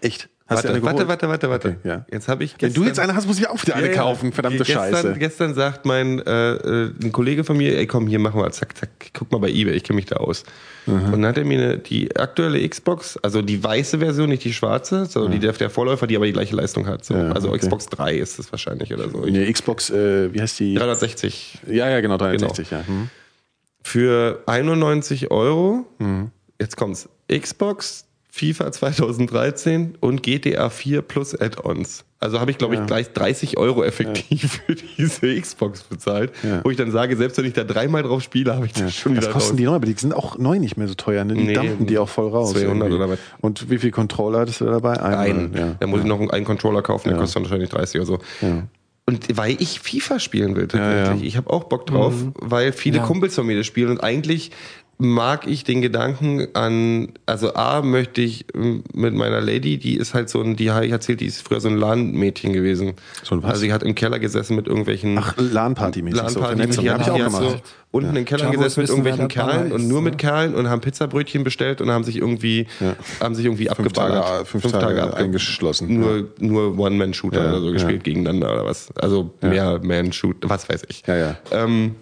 Echt? 0.00 0.28
Hast 0.50 0.64
du 0.64 0.82
Warte, 0.82 0.82
warte, 0.82 1.06
warte, 1.06 1.28
warte, 1.28 1.50
warte. 1.50 1.68
Okay, 1.68 1.88
ja. 1.88 2.04
Jetzt 2.10 2.26
habe 2.26 2.42
ich 2.42 2.56
Wenn 2.58 2.72
du 2.72 2.82
jetzt 2.82 2.98
eine 2.98 3.14
hast, 3.14 3.28
muss 3.28 3.38
ich 3.38 3.48
auch 3.48 3.62
wieder 3.62 3.76
eine 3.76 3.86
Ja, 3.86 3.92
ja. 3.92 4.02
kaufen. 4.02 4.32
Verdammte 4.32 4.64
gestern, 4.64 4.92
Scheiße. 4.92 5.14
Gestern 5.16 5.54
sagt 5.54 5.84
mein 5.86 6.18
äh, 6.18 6.54
äh, 6.54 6.92
ein 7.00 7.12
Kollege 7.12 7.44
von 7.44 7.56
mir, 7.56 7.78
ey 7.78 7.86
komm, 7.86 8.08
hier 8.08 8.18
machen 8.18 8.40
wir, 8.40 8.50
zack, 8.50 8.76
zack, 8.76 8.90
guck 9.12 9.30
mal 9.30 9.38
bei 9.38 9.48
Ebay, 9.48 9.74
ich 9.74 9.84
kenne 9.84 9.94
mich 9.94 10.06
da 10.06 10.16
aus. 10.16 10.42
Und 10.86 11.12
dann 11.12 11.24
hat 11.24 11.38
er 11.38 11.44
mir 11.44 11.62
eine, 11.62 11.78
die 11.78 12.16
aktuelle 12.16 12.68
Xbox, 12.68 13.16
also 13.18 13.42
die 13.42 13.62
weiße 13.62 14.00
Version, 14.00 14.28
nicht 14.28 14.42
die 14.42 14.52
schwarze, 14.52 15.06
sondern 15.06 15.30
die 15.30 15.38
der, 15.38 15.52
der 15.52 15.70
Vorläufer, 15.70 16.08
die 16.08 16.16
aber 16.16 16.26
die 16.26 16.32
gleiche 16.32 16.56
Leistung 16.56 16.88
hat. 16.88 17.04
So. 17.04 17.14
Ja, 17.14 17.30
also 17.30 17.50
okay. 17.50 17.58
Xbox 17.58 17.86
3 17.86 18.16
ist 18.16 18.40
es 18.40 18.50
wahrscheinlich 18.50 18.92
oder 18.92 19.08
so. 19.08 19.22
Eine 19.22 19.52
Xbox, 19.52 19.90
äh, 19.90 20.34
wie 20.34 20.40
heißt 20.40 20.58
die? 20.58 20.74
360 20.74 21.60
Ja, 21.68 21.88
ja, 21.88 22.00
genau, 22.00 22.16
360, 22.16 22.72
ja. 22.72 22.84
Hm. 22.84 23.08
Für 23.90 24.42
91 24.46 25.30
Euro. 25.32 25.84
Mhm. 25.98 26.30
Jetzt 26.60 26.76
kommt's. 26.76 27.08
Xbox, 27.28 28.04
FIFA 28.30 28.70
2013 28.70 29.96
und 29.98 30.22
GTA 30.22 30.70
4 30.70 31.02
plus 31.02 31.34
Add-ons. 31.34 32.04
Also 32.20 32.38
habe 32.38 32.50
ich, 32.52 32.58
glaube 32.58 32.74
Ja. 32.76 32.82
ich, 32.82 32.86
gleich 32.86 33.12
30 33.12 33.56
Euro 33.58 33.82
effektiv 33.82 34.60
für 34.66 34.76
diese 34.76 35.40
Xbox 35.40 35.82
bezahlt. 35.82 36.30
Ja. 36.44 36.60
Wo 36.62 36.70
ich 36.70 36.76
dann 36.76 36.92
sage, 36.92 37.16
selbst 37.16 37.36
wenn 37.38 37.46
ich 37.46 37.54
da 37.54 37.64
dreimal 37.64 38.02
drauf 38.04 38.22
spiele, 38.22 38.54
habe 38.54 38.66
ich 38.66 38.72
das 38.74 38.94
schon 38.94 39.16
Was 39.16 39.24
wieder 39.24 39.32
kosten 39.32 39.50
raus. 39.52 39.56
die 39.56 39.64
neu? 39.64 39.74
Aber 39.74 39.86
die 39.86 39.94
sind 39.94 40.12
auch 40.14 40.38
neu 40.38 40.58
nicht 40.60 40.76
mehr 40.76 40.86
so 40.86 40.94
teuer, 40.94 41.24
ne? 41.24 41.34
Die 41.34 41.44
Nee, 41.44 41.54
dampfen 41.54 41.86
die 41.86 41.98
auch 41.98 42.08
voll 42.08 42.28
raus. 42.28 42.52
200 42.52 42.68
irgendwie. 42.88 42.94
oder 43.02 43.10
was. 43.10 43.18
Und 43.40 43.70
wie 43.70 43.78
viel 43.78 43.90
Controller 43.90 44.40
hattest 44.40 44.60
du 44.60 44.66
dabei? 44.66 45.00
Ein. 45.02 45.52
Ja. 45.56 45.74
Da 45.80 45.86
muss 45.88 46.00
ich 46.00 46.06
noch 46.06 46.20
einen 46.20 46.44
Controller 46.44 46.82
kaufen, 46.82 47.08
der 47.08 47.14
Ja. 47.16 47.20
kostet 47.20 47.42
wahrscheinlich 47.42 47.70
30 47.70 48.00
oder 48.00 48.06
so. 48.06 48.18
Und 49.10 49.36
weil 49.36 49.56
ich 49.60 49.80
FIFA 49.80 50.20
spielen 50.20 50.54
will 50.56 50.68
tatsächlich. 50.68 51.06
Ja, 51.06 51.14
Mhm. 51.14 51.20
ja. 51.20 51.26
Ich 51.26 51.36
habe 51.36 51.50
auch 51.50 51.64
Bock 51.64 51.86
drauf, 51.86 52.14
weil 52.34 52.72
viele. 52.72 53.00
Kumpels 53.00 53.34
von 53.34 53.44
mir 53.46 53.56
das 53.56 53.66
spielen 53.66 53.90
und 53.90 54.02
eigentlich 54.04 54.50
mag 55.00 55.46
ich 55.46 55.64
den 55.64 55.80
Gedanken 55.82 56.46
an, 56.54 57.08
also 57.26 57.54
A, 57.54 57.82
möchte 57.82 58.20
ich 58.20 58.44
ähm, 58.54 58.84
mit 58.94 59.14
meiner 59.14 59.40
Lady, 59.40 59.78
die 59.78 59.96
ist 59.96 60.14
halt 60.14 60.28
so 60.28 60.40
ein, 60.42 60.56
die 60.56 60.70
habe 60.70 60.86
ich 60.86 60.92
erzählt, 60.92 61.20
die 61.20 61.26
ist 61.26 61.42
früher 61.46 61.60
so 61.60 61.68
ein 61.68 61.76
LAN-Mädchen 61.76 62.52
gewesen. 62.52 62.92
So 63.22 63.34
ein 63.34 63.42
was? 63.42 63.50
Also 63.50 63.62
sie 63.62 63.72
hat 63.72 63.82
im 63.82 63.94
Keller 63.94 64.18
gesessen 64.18 64.56
mit 64.56 64.66
irgendwelchen 64.66 65.18
Ach, 65.18 65.34
LAN-Party-mäßig. 65.38 66.18
so, 66.18 66.24
LAN-Party, 66.40 66.56
vernetzt. 66.56 66.80
die, 66.80 66.84
Ja, 66.84 66.92
hat, 66.94 67.00
hab 67.00 67.06
ich 67.06 67.12
auch 67.12 67.16
die 67.16 67.22
hat 67.24 67.32
so 67.32 67.38
gemacht. 67.48 67.62
unten 67.90 68.16
im 68.16 68.24
Keller 68.24 68.50
gesessen 68.50 68.80
mit 68.80 68.88
irgendwelchen 68.90 69.28
Kerlen 69.28 69.72
und 69.72 69.88
nur 69.88 70.02
mit 70.02 70.18
Kerlen 70.18 70.54
und 70.54 70.68
haben 70.68 70.80
Pizzabrötchen 70.80 71.44
bestellt 71.44 71.80
und 71.80 71.90
haben 71.90 72.04
sich 72.04 72.16
irgendwie, 72.18 72.66
haben 73.20 73.34
sich 73.34 73.46
irgendwie 73.46 73.68
Fünf 73.74 73.92
Tage, 73.92 74.14
abgeballert. 74.16 74.48
fünf 74.48 74.70
Tage 74.70 75.02
abge- 75.04 75.14
eingeschlossen. 75.14 75.98
Nur, 75.98 76.28
nur 76.38 76.78
One-Man-Shooter 76.78 77.42
Ja, 77.44 77.50
oder 77.50 77.60
so 77.60 77.66
ja. 77.68 77.72
gespielt 77.72 78.04
gegeneinander 78.04 78.52
oder 78.52 78.64
was. 78.64 78.90
Also 78.96 79.30
mehr 79.40 79.80
Man-Shoot, 79.82 80.36
was 80.42 80.68
weiß 80.68 80.82
ich. 80.88 81.02
Ja, 81.06 81.16
ja. 81.16 81.36
Ähm, 81.52 81.94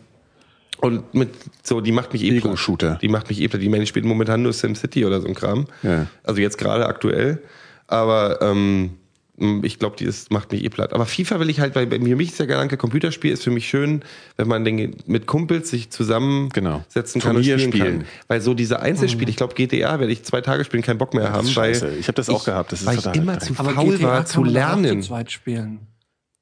und 0.81 1.13
mit 1.15 1.31
so, 1.63 1.81
die 1.81 1.93
macht 1.93 2.13
mich 2.13 2.23
eh 2.25 2.31
platt. 2.33 2.45
Ego-Shooter. 2.45 2.99
Die 3.01 3.09
macht 3.09 3.29
mich 3.29 3.41
eh 3.41 3.49
platt. 3.49 3.61
Die 3.63 3.69
meine, 3.69 3.83
ich 3.83 3.89
spiele 3.89 4.07
momentan 4.07 4.43
nur 4.43 4.53
SimCity 4.53 5.05
oder 5.05 5.21
so 5.21 5.27
ein 5.29 5.35
Kram. 5.35 5.67
Ja. 5.83 6.07
Also 6.25 6.41
jetzt 6.41 6.59
gerade 6.59 6.87
aktuell. 6.87 7.43
Aber 7.87 8.41
ähm, 8.43 8.91
ich 9.63 9.79
glaube, 9.79 9.97
die 9.97 10.05
ist, 10.05 10.31
macht 10.33 10.51
mich 10.53 10.65
eh 10.65 10.69
platt. 10.69 10.93
Aber 10.93 11.07
FIFA 11.07 11.39
will 11.41 11.49
ich 11.49 11.61
halt, 11.61 11.75
weil 11.77 11.87
bei 11.87 11.99
mir 11.99 12.17
mich 12.17 12.31
ist 12.31 12.41
der 12.41 12.47
Gedanke, 12.49 12.77
Computerspiel 12.77 13.33
ist 13.33 13.45
für 13.45 13.51
mich 13.53 13.69
schön, 13.69 14.03
wenn 14.37 14.49
man 14.49 14.65
den, 14.65 14.97
mit 15.07 15.27
Kumpels 15.27 15.71
sich 15.71 15.91
zusammensetzen 15.91 16.51
Genau. 16.53 16.85
kann 16.95 17.37
und 17.37 17.43
Turnier 17.45 17.59
spielen, 17.59 17.73
spielen. 17.73 17.99
kann. 18.01 18.09
Weil 18.27 18.41
so 18.41 18.55
diese 18.55 18.81
Einzelspiele, 18.81 19.31
ich 19.31 19.37
glaube 19.37 19.55
GTA 19.55 20.01
werde 20.01 20.13
ich 20.13 20.25
zwei 20.25 20.41
Tage 20.41 20.65
spielen, 20.65 20.83
keinen 20.83 20.99
Bock 20.99 21.15
mehr 21.15 21.31
haben, 21.33 21.47
ist 21.47 21.57
weil 21.57 21.75
scheiße. 21.75 21.97
Ich 21.99 22.09
hab 22.09 22.15
das 22.17 22.29
auch 22.29 22.45
gehabt. 22.45 22.73
Das 22.73 22.81
ist 22.83 22.87
weil 22.87 22.99
ich 22.99 23.07
immer 23.21 23.39
zu 23.39 23.55
Aber 23.59 23.71
faul 23.71 24.03
war 24.03 24.27
zu 24.27 24.43
lernen. 24.45 25.03
zu 25.03 25.09
zweit 25.09 25.31
spielen. 25.31 25.81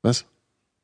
Was? 0.02 0.24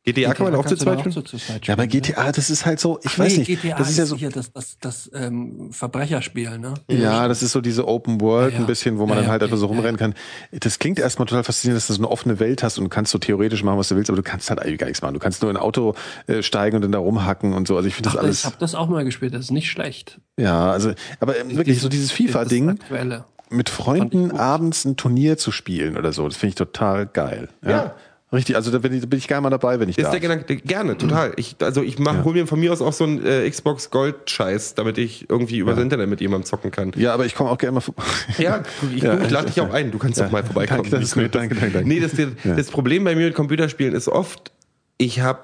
GTA 0.04 0.34
kann 0.34 0.46
man 0.50 0.54
auch 0.56 0.66
zu 0.66 0.76
zweit 0.76 0.98
spielen? 1.00 1.12
zu 1.12 1.22
zweit 1.22 1.66
Ja, 1.66 1.74
aber 1.74 1.86
GTA, 1.86 2.32
das 2.32 2.50
ist 2.50 2.66
halt 2.66 2.80
so, 2.80 2.98
ich 3.04 3.12
Ach 3.14 3.18
weiß 3.20 3.32
nee, 3.32 3.38
nicht. 3.38 3.62
GTA 3.62 3.76
das 3.78 3.90
ist 3.90 3.98
ja 3.98 4.06
so, 4.06 4.16
hier 4.16 4.30
das, 4.30 4.52
das, 4.52 4.76
das 4.80 5.10
ähm, 5.14 5.70
Verbrecherspiel, 5.72 6.58
ne? 6.58 6.74
ja, 6.88 7.28
das 7.28 7.42
ist 7.42 7.52
so 7.52 7.60
diese 7.60 7.86
Open 7.86 8.20
World 8.20 8.52
Ja, 8.52 8.58
ja. 8.58 8.64
ein 8.64 8.66
bisschen, 8.66 8.98
wo 8.98 9.06
man 9.06 9.16
Ja, 9.16 9.22
dann 9.22 9.30
halt 9.30 9.42
einfach 9.44 9.56
so 9.56 9.66
rumrennen 9.66 9.96
kann. 9.96 10.14
Das 10.50 10.80
klingt 10.80 10.98
erstmal 10.98 11.26
total 11.26 11.44
faszinierend, 11.44 11.76
dass 11.80 11.86
du 11.86 11.92
so 11.92 12.00
eine 12.00 12.10
offene 12.10 12.40
Welt 12.40 12.62
hast 12.64 12.78
und 12.78 12.84
du 12.84 12.90
kannst 12.90 13.12
so 13.12 13.18
theoretisch 13.18 13.62
machen, 13.62 13.78
was 13.78 13.88
du 13.88 13.96
willst, 13.96 14.10
aber 14.10 14.16
du 14.16 14.24
kannst 14.24 14.50
halt 14.50 14.60
eigentlich 14.60 14.78
gar 14.78 14.86
nichts 14.86 15.02
machen. 15.02 15.14
Du 15.14 15.20
kannst 15.20 15.40
nur 15.40 15.50
in 15.50 15.56
ein 15.56 15.62
Auto 15.62 15.94
äh, 16.26 16.42
steigen 16.42 16.76
und 16.76 16.82
dann 16.82 16.92
da 16.92 16.98
rumhacken 16.98 17.52
und 17.52 17.68
so. 17.68 17.76
Also 17.76 17.86
ich 17.86 17.94
finde 17.94 18.10
das 18.10 18.18
alles, 18.18 18.40
ich 18.40 18.44
habe 18.46 18.56
das 18.58 18.74
auch 18.74 18.88
mal 18.88 19.04
gespielt, 19.04 19.34
das 19.34 19.42
ist 19.42 19.50
nicht 19.52 19.70
schlecht. 19.70 20.20
ja, 20.36 20.70
also, 20.70 20.92
aber 21.20 21.38
ähm, 21.38 21.56
wirklich 21.56 21.80
so 21.80 21.88
dieses 21.88 22.10
FIFA-Ding. 22.10 22.70
aktuelle. 22.70 23.24
mit 23.50 23.68
Freunden 23.68 24.32
abends 24.32 24.84
ein 24.84 24.96
Turnier 24.96 25.38
zu 25.38 25.52
spielen 25.52 25.96
oder 25.96 26.12
so. 26.12 26.26
Das 26.26 26.36
finde 26.36 26.48
ich 26.50 26.54
total 26.56 27.06
geil. 27.06 27.48
Ja. 27.64 27.94
Ja. 28.33 28.37
Richtig, 28.38 28.57
also 28.57 28.71
da 28.71 28.79
bin 28.79 28.92
ich, 28.95 29.09
bin 29.09 29.18
ich 29.18 29.29
gerne 29.29 29.42
mal 29.42 29.51
dabei, 29.51 29.79
wenn 29.79 29.88
ich 29.90 29.99
Ist 29.99 30.05
darf. 30.05 30.12
der 30.12 30.21
Gedanke, 30.21 30.57
gerne, 30.57 30.97
total. 30.97 31.33
Ich, 31.37 31.57
also 31.61 31.83
ich 31.83 31.99
mach, 31.99 32.14
Ja. 32.14 32.25
hol 32.25 32.33
mir 32.33 32.47
von 32.47 32.59
mir 32.59 32.73
aus 32.73 32.81
auch 32.81 32.92
so 32.92 33.05
einen 33.05 33.25
äh, 33.25 33.49
Xbox 33.49 33.90
Gold 33.90 34.29
Scheiß, 34.31 34.75
damit 34.75 34.97
ich 34.99 35.29
irgendwie 35.29 35.59
übers 35.59 35.79
Internet 35.79 36.09
mit 36.09 36.21
jemandem 36.21 36.47
zocken 36.47 36.71
kann. 36.71 36.92
ja, 36.97 37.12
aber 37.14 37.27
ich 37.27 37.35
komme 37.35 37.51
auch 37.51 37.59
gerne 37.59 37.75
mal 37.75 37.81
vorbei. 37.81 38.03
Ja, 38.38 38.62
ich, 38.97 39.03
Ja, 39.03 39.21
ich 39.21 39.31
lade 39.31 39.47
dich 39.49 39.61
auch 39.61 39.73
ein. 39.73 39.90
Du 39.90 39.99
kannst 39.99 40.18
Ja. 40.18 40.25
doch 40.25 40.33
mal 40.33 40.42
vorbeikommen. 40.42 40.83
Danke, 40.90 40.99
das. 41.01 41.11
Danke, 41.14 41.29
danke, 41.31 41.55
danke. 41.57 41.88
Nee, 41.88 42.01
das, 42.01 42.12
das, 42.12 42.29
Ja. 42.42 42.55
das 42.57 42.71
Problem 42.71 43.05
bei 43.05 43.14
mir 43.14 43.27
mit 43.27 43.35
Computerspielen 43.35 43.95
ist 43.95 44.09
oft, 44.09 44.51
ich 44.99 45.21
habe 45.21 45.40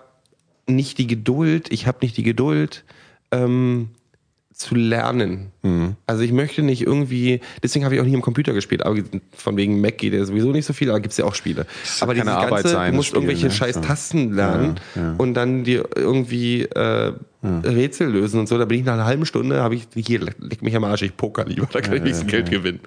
nicht 0.67 0.99
die 0.99 1.07
Geduld, 1.07 1.71
ich 1.73 1.87
habe 1.87 1.99
nicht 2.03 2.17
die 2.17 2.23
Geduld, 2.23 2.85
ähm, 3.33 3.91
zu 4.59 4.75
lernen. 4.75 5.53
Mhm. 5.63 5.95
Also 6.07 6.23
ich 6.25 6.33
möchte 6.33 6.63
nicht 6.63 6.83
irgendwie, 6.85 7.41
deswegen 7.63 7.85
habe 7.85 7.95
ich 7.95 8.01
auch 8.01 8.05
nie 8.05 8.17
am 8.17 8.23
Computer 8.23 8.53
gespielt, 8.53 8.85
aber 8.85 8.99
von 9.33 9.57
wegen 9.57 9.81
Mac 9.81 9.99
geht 9.99 10.13
ja 10.13 10.25
sowieso 10.25 10.51
nicht 10.51 10.67
so 10.67 10.73
viel, 10.73 10.91
aber 10.91 10.99
gibt's 10.99 11.17
ja 11.17 11.25
auch 11.25 11.37
Spiele. 11.37 11.65
aber 12.01 12.15
Arbeit 12.33 12.65
ganze, 12.65 12.69
sein, 12.71 12.91
du 12.91 12.97
musst 12.97 13.09
Spiel, 13.09 13.19
irgendwelche 13.23 13.47
ne? 13.47 13.53
scheiß. 13.53 13.81
Tasten 13.81 14.33
lernen 14.33 14.81
Ja, 14.97 15.03
ja. 15.03 15.15
und 15.17 15.35
dann 15.35 15.63
dir 15.63 15.89
irgendwie 15.95 16.63
äh, 16.63 17.13
Rätsel 17.41 18.11
lösen 18.11 18.41
und 18.41 18.49
so, 18.49 18.59
da 18.59 18.65
bin 18.65 18.81
ich 18.81 18.85
nach 18.85 18.95
einer 18.95 19.05
halben 19.05 19.25
Stunde, 19.25 19.63
habe 19.63 19.77
ich, 19.77 19.87
hier, 19.95 20.19
leg 20.19 20.61
mich 20.61 20.75
am 20.75 20.83
Arsch, 20.83 21.03
ich 21.03 21.17
poker 21.17 21.45
lieber, 21.45 21.69
da 21.73 21.81
kann 21.81 21.95
ich 21.95 22.03
wenigstens 22.03 22.29
Geld 22.29 22.51
gewinnen. 22.51 22.81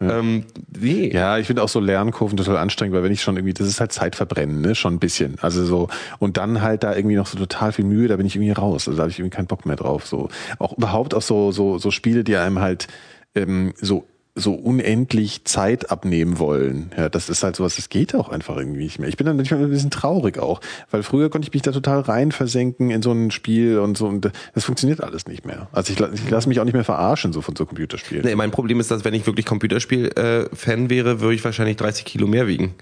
Ähm, 0.00 0.44
nee. 0.80 1.10
Ja, 1.12 1.36
ich 1.36 1.46
finde 1.46 1.62
auch 1.62 1.68
so 1.68 1.78
Lernkurven 1.78 2.38
total 2.38 2.56
anstrengend, 2.56 2.96
weil 2.96 3.02
wenn 3.02 3.12
ich 3.12 3.20
schon 3.20 3.36
irgendwie, 3.36 3.52
das 3.52 3.68
ist 3.68 3.80
halt 3.80 3.92
Zeitverbrennen, 3.92 4.62
ne, 4.62 4.74
schon 4.74 4.94
ein 4.94 4.98
bisschen. 4.98 5.36
Also 5.42 5.62
so, 5.64 5.88
und 6.18 6.38
dann 6.38 6.62
halt 6.62 6.84
da 6.84 6.96
irgendwie 6.96 7.16
noch 7.16 7.26
so 7.26 7.36
total 7.36 7.72
viel 7.72 7.84
Mühe, 7.84 8.08
da 8.08 8.16
bin 8.16 8.24
ich 8.24 8.34
irgendwie 8.34 8.52
raus. 8.52 8.88
Also 8.88 8.96
da 8.96 9.02
habe 9.02 9.10
ich 9.10 9.18
irgendwie 9.18 9.36
keinen 9.36 9.46
Bock 9.46 9.66
mehr 9.66 9.76
drauf. 9.76 10.06
So, 10.06 10.30
auch 10.58 10.78
überhaupt 10.78 11.14
auch 11.14 11.22
so, 11.22 11.52
so, 11.52 11.76
so 11.76 11.90
Spiele, 11.90 12.24
die 12.24 12.36
einem 12.36 12.60
halt 12.60 12.86
ähm, 13.34 13.74
so 13.76 14.06
so 14.38 14.54
unendlich 14.54 15.44
Zeit 15.44 15.90
abnehmen 15.90 16.38
wollen. 16.38 16.90
Ja, 16.96 17.08
das 17.08 17.28
ist 17.28 17.42
halt 17.42 17.56
sowas, 17.56 17.76
das 17.76 17.88
geht 17.88 18.14
auch 18.14 18.28
einfach 18.28 18.56
irgendwie 18.56 18.84
nicht 18.84 18.98
mehr. 18.98 19.08
Ich 19.08 19.16
bin 19.16 19.26
dann 19.26 19.36
manchmal 19.36 19.62
ein 19.62 19.70
bisschen 19.70 19.90
traurig 19.90 20.38
auch, 20.38 20.60
weil 20.90 21.02
früher 21.02 21.30
konnte 21.30 21.48
ich 21.48 21.52
mich 21.52 21.62
da 21.62 21.72
total 21.72 22.00
rein 22.00 22.32
versenken 22.32 22.90
in 22.90 23.02
so 23.02 23.12
ein 23.12 23.30
Spiel 23.30 23.78
und 23.78 23.98
so 23.98 24.06
und 24.06 24.30
das 24.54 24.64
funktioniert 24.64 25.02
alles 25.02 25.26
nicht 25.26 25.44
mehr. 25.44 25.68
Also 25.72 25.92
ich, 25.92 26.00
ich 26.00 26.30
lasse 26.30 26.48
mich 26.48 26.60
auch 26.60 26.64
nicht 26.64 26.74
mehr 26.74 26.84
verarschen 26.84 27.32
so 27.32 27.40
von 27.40 27.56
so 27.56 27.66
Computerspielen. 27.66 28.24
Nee, 28.24 28.34
mein 28.34 28.50
Problem 28.50 28.80
ist, 28.80 28.90
dass 28.90 29.04
wenn 29.04 29.14
ich 29.14 29.26
wirklich 29.26 29.46
Computerspiel-Fan 29.46 30.90
wäre, 30.90 31.20
würde 31.20 31.34
ich 31.34 31.44
wahrscheinlich 31.44 31.76
30 31.76 32.04
Kilo 32.04 32.26
mehr 32.26 32.46
wiegen. 32.46 32.74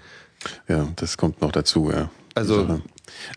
Ja, 0.67 0.87
das 0.95 1.17
kommt 1.17 1.41
noch 1.41 1.51
dazu, 1.51 1.91
ja. 1.91 2.09
Also-. 2.35 2.81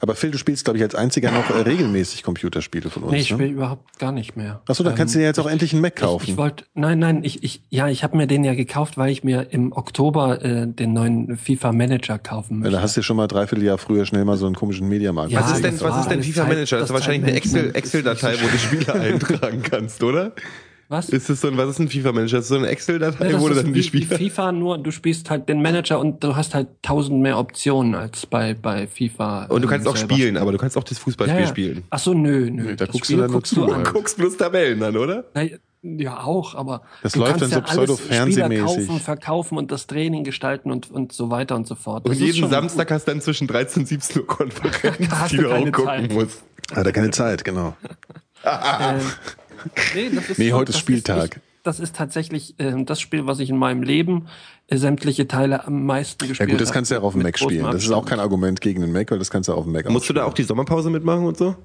Aber 0.00 0.14
Phil, 0.14 0.30
du 0.30 0.38
spielst, 0.38 0.64
glaube 0.64 0.78
ich, 0.78 0.82
als 0.82 0.94
einziger 0.94 1.30
noch 1.30 1.50
äh, 1.50 1.60
regelmäßig 1.62 2.22
Computerspiele 2.22 2.90
von 2.90 3.04
uns. 3.04 3.12
Nee, 3.12 3.18
ich 3.20 3.30
ne? 3.32 3.38
will 3.38 3.48
überhaupt 3.50 3.98
gar 3.98 4.12
nicht 4.12 4.36
mehr. 4.36 4.62
Achso, 4.66 4.82
dann 4.84 4.94
kannst 4.94 5.14
du 5.14 5.18
dir 5.18 5.24
jetzt 5.24 5.38
auch 5.40 5.48
endlich 5.48 5.72
einen 5.72 5.82
Mac 5.82 5.96
kaufen. 5.96 6.24
Ich, 6.24 6.30
ich 6.30 6.36
wollte, 6.36 6.64
nein, 6.74 6.98
nein, 6.98 7.24
ich, 7.24 7.42
ich, 7.42 7.62
ja, 7.70 7.88
ich 7.88 8.02
habe 8.04 8.16
mir 8.16 8.26
den 8.26 8.44
ja 8.44 8.54
gekauft, 8.54 8.98
weil 8.98 9.10
ich 9.10 9.24
mir 9.24 9.48
im 9.52 9.72
Oktober 9.72 10.42
äh, 10.44 10.66
den 10.66 10.92
neuen 10.92 11.36
FIFA 11.36 11.72
Manager 11.72 12.18
kaufen 12.18 12.54
Ja, 12.54 12.58
möchte. 12.60 12.76
da 12.76 12.82
hast 12.82 12.96
du 12.96 13.00
ja 13.00 13.04
schon 13.04 13.16
mal 13.16 13.26
dreiviertel 13.26 13.64
Jahr 13.64 13.78
früher 13.78 14.04
schnell 14.06 14.24
mal 14.24 14.36
so 14.36 14.46
einen 14.46 14.54
komischen 14.54 14.88
Mediamarkt. 14.88 15.32
Ja, 15.32 15.40
was 15.40 15.52
ist 15.52 15.64
denn, 15.64 15.80
was 15.80 16.00
ist 16.00 16.08
denn 16.10 16.22
FIFA 16.22 16.40
Zeit- 16.42 16.48
Manager? 16.48 16.78
Das 16.78 16.88
ist 16.90 16.94
wahrscheinlich 16.94 17.22
eine 17.24 17.36
Excel- 17.36 17.74
Excel-Datei, 17.74 18.32
nicht 18.32 18.42
wo 18.44 18.48
du 18.48 18.58
Spiele 18.58 18.94
eintragen 18.94 19.62
kannst, 19.62 20.02
oder? 20.02 20.32
Was? 20.90 21.08
Ist 21.08 21.30
es 21.30 21.40
so 21.40 21.48
ein, 21.48 21.56
was 21.56 21.70
ist 21.70 21.78
ein 21.78 21.88
FIFA 21.88 22.10
Manager? 22.12 22.36
Das 22.38 22.46
ist 22.46 22.48
so 22.50 22.56
eine 22.56 22.66
Excel-Datei, 22.66 23.26
Ja, 23.26 23.32
das 23.32 23.40
wo 23.40 23.46
du 23.48 23.54
ist 23.54 23.62
dann 23.62 23.72
die 23.72 23.78
wie 23.78 23.82
Spiele. 23.82 24.06
FIFA, 24.18 24.50
nur 24.52 24.76
du 24.76 24.90
spielst 24.90 25.30
halt 25.30 25.48
den 25.48 25.62
Manager 25.62 25.98
und 26.00 26.22
du 26.22 26.34
hast 26.36 26.54
halt 26.54 26.66
tausend 26.82 27.20
mehr 27.22 27.38
Optionen 27.38 27.94
als 27.94 28.26
bei, 28.26 28.54
bei 28.54 28.86
FIFA. 28.88 29.44
Und 29.46 29.62
du 29.62 29.68
kannst 29.68 29.86
ähm, 29.86 29.92
auch 29.92 29.96
selber 29.96 30.14
spielen, 30.14 30.36
aber 30.36 30.52
du 30.52 30.58
kannst 30.58 30.76
auch 30.76 30.82
das 30.84 30.98
Fußballspiel 30.98 31.40
ja. 31.40 31.46
spielen. 31.46 31.84
Ach 31.90 31.98
so, 32.00 32.12
nö, 32.12 32.50
nö. 32.50 32.74
Da 32.74 32.86
Das 32.86 32.88
guckst 32.92 33.08
du 33.08 33.14
Spiel 33.14 33.16
dann 33.18 33.26
nur 33.30 33.34
guckst 33.36 33.54
zu, 33.54 33.66
du. 33.66 33.72
Du 33.84 33.92
guckst 33.92 34.16
bloß 34.18 34.36
Tabellen 34.36 34.82
an, 34.82 34.96
oder? 34.96 35.24
Na, 35.32 35.42
Ja, 35.82 36.24
auch, 36.24 36.56
aber 36.56 36.82
Das 37.04 37.12
du 37.12 37.20
läuft 37.20 37.38
kannst 37.38 37.42
dann 37.44 37.50
so 37.50 37.56
ja 37.60 37.64
alles 37.64 37.96
pseudo-fernsehmäßig. 37.96 38.68
Spieler 38.70 38.86
kaufen, 38.88 39.00
verkaufen 39.00 39.58
und 39.58 39.70
das 39.70 39.86
Training 39.86 40.24
gestalten 40.24 40.72
und, 40.72 40.90
und 40.90 41.12
so 41.12 41.30
weiter 41.30 41.54
und 41.54 41.68
so 41.68 41.76
fort. 41.76 42.04
Und 42.04 42.10
Das 42.10 42.20
ist 42.20 42.34
jeden 42.36 42.50
Samstag 42.50 42.90
hast 42.90 43.06
du 43.06 43.12
dann 43.12 43.20
zwischen 43.20 43.46
13 43.46 43.82
und 43.82 43.86
17 43.86 44.22
Uhr 44.22 44.26
Konferenz, 44.26 44.98
die 45.30 45.36
du 45.36 45.42
du 45.44 45.48
auch 45.50 45.54
keine 45.54 45.70
gucken 45.70 45.86
Zeit. 45.86 46.12
musst. 46.12 46.42
Hat 46.74 46.84
er 46.84 46.92
keine 46.92 47.10
Zeit, 47.12 47.44
genau. 47.44 47.76
Äh, 48.42 48.94
nee, 49.94 50.10
das 50.14 50.30
ist 50.30 50.38
Nee, 50.38 50.52
heute 50.52 50.70
ist 50.70 50.78
Spieltag. 50.78 51.36
Ist, 51.36 51.40
das 51.62 51.80
ist 51.80 51.96
tatsächlich 51.96 52.58
äh, 52.58 52.84
das 52.84 53.00
Spiel, 53.00 53.26
was 53.26 53.38
ich 53.38 53.50
in 53.50 53.56
meinem 53.56 53.82
Leben 53.82 54.26
äh, 54.68 54.76
sämtliche 54.76 55.28
Teile 55.28 55.66
am 55.66 55.84
meisten 55.84 56.24
Ja 56.24 56.28
gespielt 56.28 56.50
gut, 56.50 56.60
das 56.60 56.72
kannst 56.72 56.90
du 56.90 56.94
ja 56.94 57.00
auch 57.00 57.04
auf 57.04 57.12
dem 57.12 57.22
Mac 57.22 57.38
spielen. 57.38 57.64
Das 57.64 57.84
ist 57.84 57.90
auch 57.90 58.06
kein 58.06 58.20
Argument 58.20 58.60
gegen 58.60 58.80
den 58.80 58.92
Mac, 58.92 59.10
weil 59.10 59.18
das 59.18 59.30
kannst 59.30 59.48
du 59.48 59.52
auch 59.52 59.58
auf 59.58 59.64
dem 59.64 59.72
Mac 59.72 59.88
Musst 59.90 60.08
du 60.08 60.12
da 60.12 60.24
auch 60.24 60.34
die 60.34 60.44
Sommerpause 60.44 60.90
mitmachen 60.90 61.26
und 61.26 61.36
so? 61.36 61.56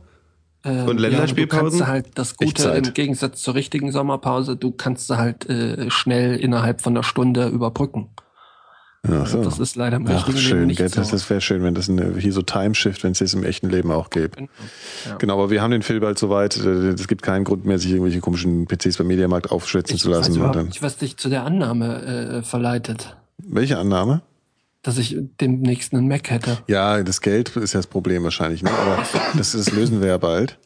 Ähm, 0.65 0.87
Und 0.87 0.99
Länderspielpausen? 0.99 1.79
Ja, 1.79 1.85
du 1.85 1.85
kannst 1.85 1.87
halt 1.87 2.07
das 2.15 2.35
Gute 2.35 2.49
Echtzeit. 2.49 2.87
im 2.87 2.93
Gegensatz 2.93 3.41
zur 3.41 3.55
richtigen 3.55 3.91
Sommerpause, 3.91 4.57
du 4.57 4.71
kannst 4.71 5.07
sie 5.07 5.17
halt 5.17 5.47
äh, 5.47 5.89
schnell 5.91 6.35
innerhalb 6.37 6.81
von 6.81 6.93
einer 6.93 7.03
Stunde 7.03 7.47
überbrücken. 7.47 8.09
Ach 9.09 9.27
so. 9.27 9.43
Das 9.43 9.59
ist 9.59 9.75
leider 9.75 9.97
im 9.97 10.07
Ach, 10.07 10.11
richtigen 10.27 10.37
Leben 10.37 10.47
schön, 10.47 10.67
nicht 10.67 10.77
gell, 10.77 10.89
so. 10.89 10.95
das, 10.95 11.11
das 11.11 11.29
wäre 11.29 11.41
schön, 11.41 11.63
wenn 11.63 11.75
das 11.75 11.89
eine, 11.89 12.15
hier 12.17 12.33
so 12.33 12.41
Timeshift, 12.41 13.03
wenn 13.03 13.11
es 13.11 13.19
das 13.19 13.33
im 13.33 13.43
echten 13.43 13.69
Leben 13.69 13.91
auch 13.91 14.09
gäbe. 14.09 14.47
Ja. 15.05 15.15
Genau, 15.17 15.33
aber 15.35 15.49
wir 15.49 15.61
haben 15.61 15.71
den 15.71 15.81
Film 15.81 16.01
bald 16.01 16.17
soweit. 16.17 16.57
äh, 16.57 16.89
Es 16.89 17.07
gibt 17.07 17.21
keinen 17.21 17.43
Grund 17.43 17.65
mehr, 17.65 17.79
sich 17.79 17.91
irgendwelche 17.91 18.19
komischen 18.19 18.67
PCs 18.67 18.97
beim 18.97 19.07
Mediamarkt 19.07 19.51
aufschwätzen 19.51 19.95
ich 19.95 20.01
zu 20.01 20.09
weiß 20.09 20.17
lassen. 20.17 20.35
Überhaupt 20.35 20.55
dann, 20.55 20.65
nicht, 20.67 20.81
was 20.81 20.97
dich 20.97 21.17
zu 21.17 21.29
der 21.29 21.43
Annahme 21.43 22.01
äh, 22.03 22.41
verleitet, 22.43 23.15
welche 23.37 23.77
Annahme? 23.77 24.21
dass 24.81 24.99
ich 24.99 25.17
demnächst 25.41 25.93
einen 25.95 26.07
Mac 26.07 26.29
hätte. 26.29 26.59
Ja, 26.67 27.01
das 27.01 27.21
Geld 27.21 27.55
ist 27.55 27.73
ja 27.73 27.79
das 27.79 27.87
Problem 27.87 28.23
wahrscheinlich, 28.23 28.61
ne? 28.61 28.69
aber 28.69 29.03
das, 29.35 29.53
das 29.53 29.71
lösen 29.71 29.99
wir 29.99 30.09
ja 30.09 30.17
bald. 30.19 30.59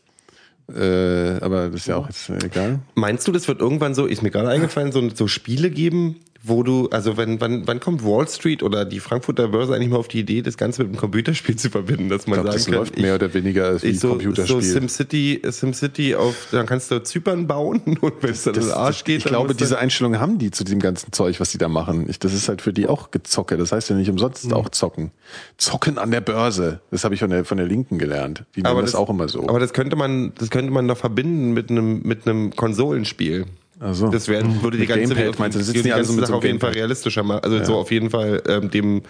Äh, 0.67 1.37
aber 1.41 1.67
das 1.69 1.75
ist 1.81 1.87
ja 1.87 1.95
auch 1.95 2.05
jetzt 2.07 2.29
äh, 2.29 2.37
egal. 2.45 2.79
Meinst 2.95 3.25
du, 3.27 3.31
das 3.31 3.47
wird 3.47 3.61
irgendwann 3.61 3.95
so, 3.95 4.05
ist 4.05 4.21
mir 4.21 4.29
gerade 4.29 4.49
eingefallen, 4.49 4.91
so, 4.91 5.09
so 5.09 5.27
Spiele 5.27 5.71
geben, 5.71 6.17
wo 6.41 6.63
du, 6.63 6.87
also 6.89 7.17
wenn, 7.17 7.41
wann, 7.41 7.67
wann 7.67 7.79
kommt 7.79 8.03
Wall 8.03 8.27
Street 8.27 8.63
oder 8.63 8.85
die 8.85 8.99
Frankfurter 8.99 9.49
Börse 9.49 9.75
eigentlich 9.75 9.89
mal 9.89 9.97
auf 9.97 10.07
die 10.07 10.19
Idee, 10.19 10.41
das 10.41 10.57
Ganze 10.57 10.83
mit 10.83 10.89
einem 10.91 10.97
Computerspiel 10.99 11.55
zu 11.57 11.69
verbinden, 11.69 12.09
dass 12.09 12.27
man 12.27 12.39
Ich 12.39 12.43
glaube, 12.43 12.51
sagen 12.51 12.57
das 12.57 12.65
kann, 12.65 12.75
läuft 12.75 12.97
mehr 12.97 13.15
oder 13.15 13.33
weniger 13.33 13.65
als 13.67 13.83
wie 13.83 13.87
ich 13.87 13.95
ein 13.97 13.99
so, 13.99 14.09
Computerspiel. 14.09 14.61
so 14.61 14.79
SimCity, 14.79 15.41
SimCity 15.43 16.15
auf, 16.15 16.47
dann 16.51 16.65
kannst 16.65 16.91
du 16.91 17.03
Zypern 17.03 17.47
bauen 17.47 17.81
und 18.01 18.13
wenn 18.21 18.31
es 18.31 18.43
dann 18.43 18.53
den 18.53 18.71
Arsch 18.71 19.03
geht, 19.03 19.19
ich 19.19 19.25
glaube, 19.25 19.53
diese 19.53 19.77
Einstellung 19.77 20.19
haben 20.19 20.37
die 20.37 20.51
zu 20.51 20.63
diesem 20.63 20.79
ganzen 20.79 21.11
Zeug, 21.11 21.39
was 21.39 21.51
die 21.51 21.57
da 21.57 21.67
machen. 21.67 22.09
Ich, 22.09 22.19
das 22.19 22.33
ist 22.33 22.47
halt 22.47 22.61
für 22.61 22.73
die 22.73 22.87
auch 22.87 23.11
gezocke. 23.11 23.57
Das 23.57 23.71
heißt 23.71 23.89
ja 23.89 23.95
nicht 23.95 24.09
umsonst 24.09 24.43
Hm. 24.43 24.53
auch 24.53 24.69
zocken. 24.69 25.11
Zocken 25.57 25.97
an 25.97 26.11
der 26.11 26.21
Börse. 26.21 26.79
Das 26.91 27.03
habe 27.03 27.13
ich 27.13 27.19
von 27.19 27.29
der, 27.29 27.45
von 27.45 27.57
der 27.57 27.67
Linken 27.67 27.97
gelernt. 27.97 28.45
Die 28.55 28.61
nennen 28.61 28.79
das, 28.81 28.95
auch 28.95 29.09
immer 29.09 29.27
so. 29.27 29.47
Aber 29.47 29.59
das 29.59 29.73
könnte 29.73 29.95
man, 29.95 30.33
das 30.35 30.49
könnte 30.49 30.71
man 30.71 30.87
doch 30.87 30.97
verbinden 30.97 31.51
mit 31.51 31.69
einem, 31.69 32.01
mit 32.03 32.27
einem 32.27 32.55
Konsolenspiel. 32.55 33.45
Ach 33.79 33.93
so. 33.93 34.09
Das 34.09 34.27
wäre, 34.27 34.43
würde 34.61 34.77
die 34.77 34.85
ganze, 34.85 35.15
Gamepad 35.15 35.39
meinst 35.39 35.55
du, 35.55 35.59
das 35.59 35.67
die 35.67 35.73
sitzen 35.73 35.85
die 35.85 35.93
alle 35.93 36.01
ganze 36.03 36.13
so 36.13 36.25
Sache 36.25 36.35
auf 36.35 36.43
jeden 36.43 36.59
Fall 36.59 36.71
realistischer 36.71 37.23
machen. 37.23 37.43
Also 37.43 37.63
so 37.63 37.77
auf 37.77 37.91
jeden 37.91 38.09
Fall 38.09 38.41
ähm, 38.47 38.69
dem, 38.69 39.03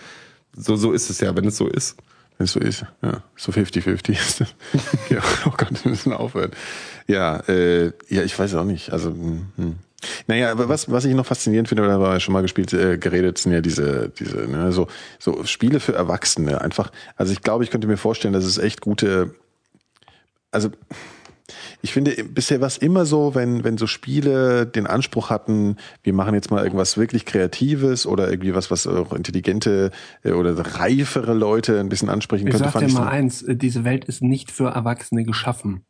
so, 0.56 0.76
so 0.76 0.92
ist 0.92 1.10
es 1.10 1.20
ja, 1.20 1.36
wenn 1.36 1.46
es 1.46 1.58
so 1.58 1.68
ist. 1.68 1.98
Wenn 2.38 2.46
es 2.46 2.54
so 2.54 2.60
ist. 2.60 2.86
Ja, 3.02 3.24
so 3.36 3.52
50-50 3.52 4.12
ist 4.12 4.42
das. 4.42 4.56
ja, 5.10 5.20
oh 5.46 5.54
Gott, 5.58 5.84
wir 5.84 5.90
müssen 5.90 6.14
aufhören. 6.14 6.52
Ja, 7.08 7.38
äh, 7.48 7.92
ja, 8.10 8.24
ich 8.24 8.38
weiß 8.38 8.56
auch 8.56 8.66
nicht. 8.66 8.92
Also, 8.92 9.10
hm, 9.10 9.48
hm. 9.58 9.76
Naja, 10.28 10.52
aber 10.52 10.70
was, 10.70 10.90
was 10.90 11.04
ich 11.04 11.14
noch 11.14 11.26
faszinierend 11.26 11.68
finde, 11.68 11.86
da 11.86 12.00
war 12.00 12.14
ja 12.14 12.20
schon 12.20 12.34
mal 12.34 12.42
gespielt, 12.42 12.72
äh, 12.72 12.98
geredet, 12.98 13.38
sind 13.38 13.52
ja 13.52 13.60
diese, 13.60 14.10
diese, 14.18 14.38
ne, 14.48 14.72
so, 14.72 14.88
so 15.18 15.44
Spiele 15.44 15.80
für 15.80 15.94
Erwachsene. 15.94 16.62
Einfach, 16.62 16.92
also 17.18 17.34
ich 17.34 17.42
glaube, 17.42 17.64
ich 17.64 17.72
könnte 17.72 17.88
mir 17.88 17.98
vorstellen, 17.98 18.34
dass 18.34 18.46
es 18.46 18.58
echt 18.58 18.80
gute, 18.80 19.36
also 20.52 20.70
ich 21.82 21.94
finde, 21.94 22.12
bisher 22.24 22.60
war 22.62 22.68
es 22.68 22.78
immer 22.78 23.06
so, 23.06 23.36
wenn, 23.36 23.64
wenn 23.64 23.78
so 23.78 23.88
Spiele 23.88 24.66
den 24.66 24.88
Anspruch 24.88 25.30
hatten, 25.30 25.78
wir 26.04 26.14
machen 26.14 26.34
jetzt 26.36 26.52
mal 26.52 26.64
irgendwas 26.64 26.98
wirklich 26.98 27.26
Kreatives 27.26 28.06
oder 28.06 28.30
irgendwie 28.30 28.54
was, 28.56 28.72
was 28.72 28.88
auch 28.88 29.14
intelligente 29.14 29.92
äh, 30.24 30.32
oder 30.32 30.58
reifere 30.58 31.34
Leute 31.34 31.80
ein 31.80 31.90
bisschen 31.90 32.10
ansprechen 32.10 32.48
Ich 32.48 32.52
könnte, 32.52 32.66
sag 32.66 32.74
fand 32.74 32.84
dir 32.86 32.88
ich 32.90 32.94
mal 32.94 33.04
so- 33.04 33.10
eins, 33.10 33.42
äh, 33.42 33.56
diese 33.56 33.84
Welt 33.84 34.06
ist 34.06 34.22
nicht 34.22 34.52
für 34.52 34.70
Erwachsene 34.70 35.24
geschaffen. 35.24 35.86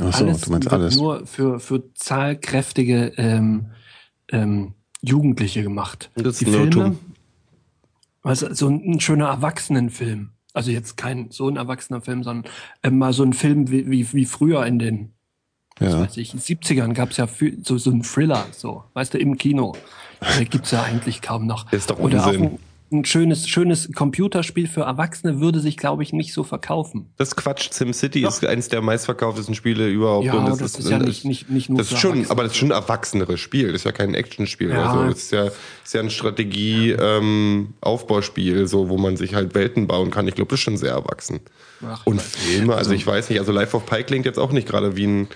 Ach 0.00 0.12
so, 0.12 0.24
alles 0.24 0.40
du 0.40 0.50
meinst 0.50 0.64
wird 0.70 0.72
alles. 0.80 0.96
nur 0.96 1.26
für, 1.26 1.60
für 1.60 1.92
zahlkräftige 1.94 3.12
ähm, 3.16 3.66
ähm, 4.32 4.74
Jugendliche 5.02 5.62
gemacht. 5.62 6.10
Das 6.16 6.26
ist 6.26 6.40
Die 6.40 6.44
Filme, 6.46 6.96
was, 8.22 8.40
so 8.40 8.68
ein, 8.68 8.82
ein 8.94 9.00
schöner 9.00 9.26
Erwachsenenfilm. 9.28 10.30
Also 10.54 10.70
jetzt 10.70 10.96
kein 10.96 11.30
so 11.30 11.48
ein 11.48 11.56
erwachsener 11.56 12.00
Film, 12.00 12.22
sondern 12.22 12.50
äh, 12.82 12.90
mal 12.90 13.12
so 13.12 13.24
ein 13.24 13.32
Film 13.34 13.70
wie, 13.70 13.90
wie, 13.90 14.10
wie 14.14 14.24
früher 14.24 14.64
in 14.64 14.78
den 14.78 15.12
Ja. 15.80 16.00
weiß 16.00 16.16
ich, 16.16 16.32
70ern 16.32 16.94
gab's 16.94 17.16
ja 17.18 17.26
viel, 17.26 17.58
so, 17.64 17.76
so 17.76 17.90
ein 17.90 18.02
Thriller, 18.02 18.46
so, 18.52 18.84
weißt 18.94 19.12
du, 19.14 19.18
im 19.18 19.36
Kino. 19.36 19.74
Äh, 20.20 20.44
gibt's 20.44 20.70
ja 20.70 20.82
eigentlich 20.84 21.20
kaum 21.20 21.46
noch. 21.46 21.70
Ist 21.72 21.90
doch 21.90 21.98
Oder 21.98 22.22
auch 22.24 22.28
Unsinn. 22.28 22.44
ein, 22.44 22.58
ein 22.94 23.04
schönes, 23.04 23.48
schönes 23.48 23.90
Computerspiel 23.92 24.66
für 24.68 24.82
Erwachsene 24.82 25.40
würde 25.40 25.60
sich, 25.60 25.76
glaube 25.76 26.02
ich, 26.02 26.12
nicht 26.12 26.32
so 26.32 26.44
verkaufen. 26.44 27.10
Das 27.16 27.28
ist 27.28 27.36
Quatsch. 27.36 27.70
SimCity 27.70 28.24
ist 28.26 28.44
eines 28.46 28.68
der 28.68 28.80
meistverkauftesten 28.80 29.54
Spiele 29.54 29.88
überhaupt. 29.88 30.26
Ja, 30.26 30.34
und 30.34 30.48
das 30.48 30.60
ist 30.78 30.88
ja 30.88 30.98
nicht- 30.98 31.24
nicht- 31.24 31.50
nicht 31.50 31.68
nur 31.68 31.78
Das 31.78 31.92
ist 31.92 31.98
schon, 31.98 32.28
aber 32.30 32.44
das 32.44 32.52
ist 32.52 32.58
schon 32.58 32.72
ein 32.72 32.80
erwachseneres 32.80 33.40
Spiel. 33.40 33.66
Das 33.72 33.82
ist 33.82 33.84
ja 33.84 33.92
kein 33.92 34.14
Actionspiel 34.14 34.70
Ja. 34.70 34.92
oder 34.94 35.02
so. 35.02 35.08
Das 35.10 35.18
ist 35.24 35.32
ja, 35.32 35.44
das 35.44 35.54
ist 35.84 35.94
ja 35.94 36.00
ein 36.00 36.10
Strategie-Aufbauspiel, 36.10 38.66
so 38.66 38.88
wo 38.88 38.96
man 38.98 39.16
sich 39.16 39.34
halt 39.34 39.54
Welten 39.54 39.86
bauen 39.86 40.10
kann. 40.10 40.28
Ich 40.28 40.34
glaube, 40.34 40.50
das 40.50 40.60
ist 40.60 40.64
schon 40.64 40.76
sehr 40.76 40.92
erwachsen. 40.92 41.40
Ach, 41.86 42.06
Und 42.06 42.20
Filme, 42.22 42.74
also 42.74 42.92
ich 42.92 43.06
weiß 43.06 43.30
nicht, 43.30 43.38
also 43.40 43.52
Life 43.52 43.76
of 43.76 43.86
Pi 43.86 44.02
klingt 44.04 44.26
jetzt 44.26 44.38
auch 44.38 44.52
nicht 44.52 44.66
gerade 44.68 44.96
wie 44.96 45.06
ein 45.06 45.28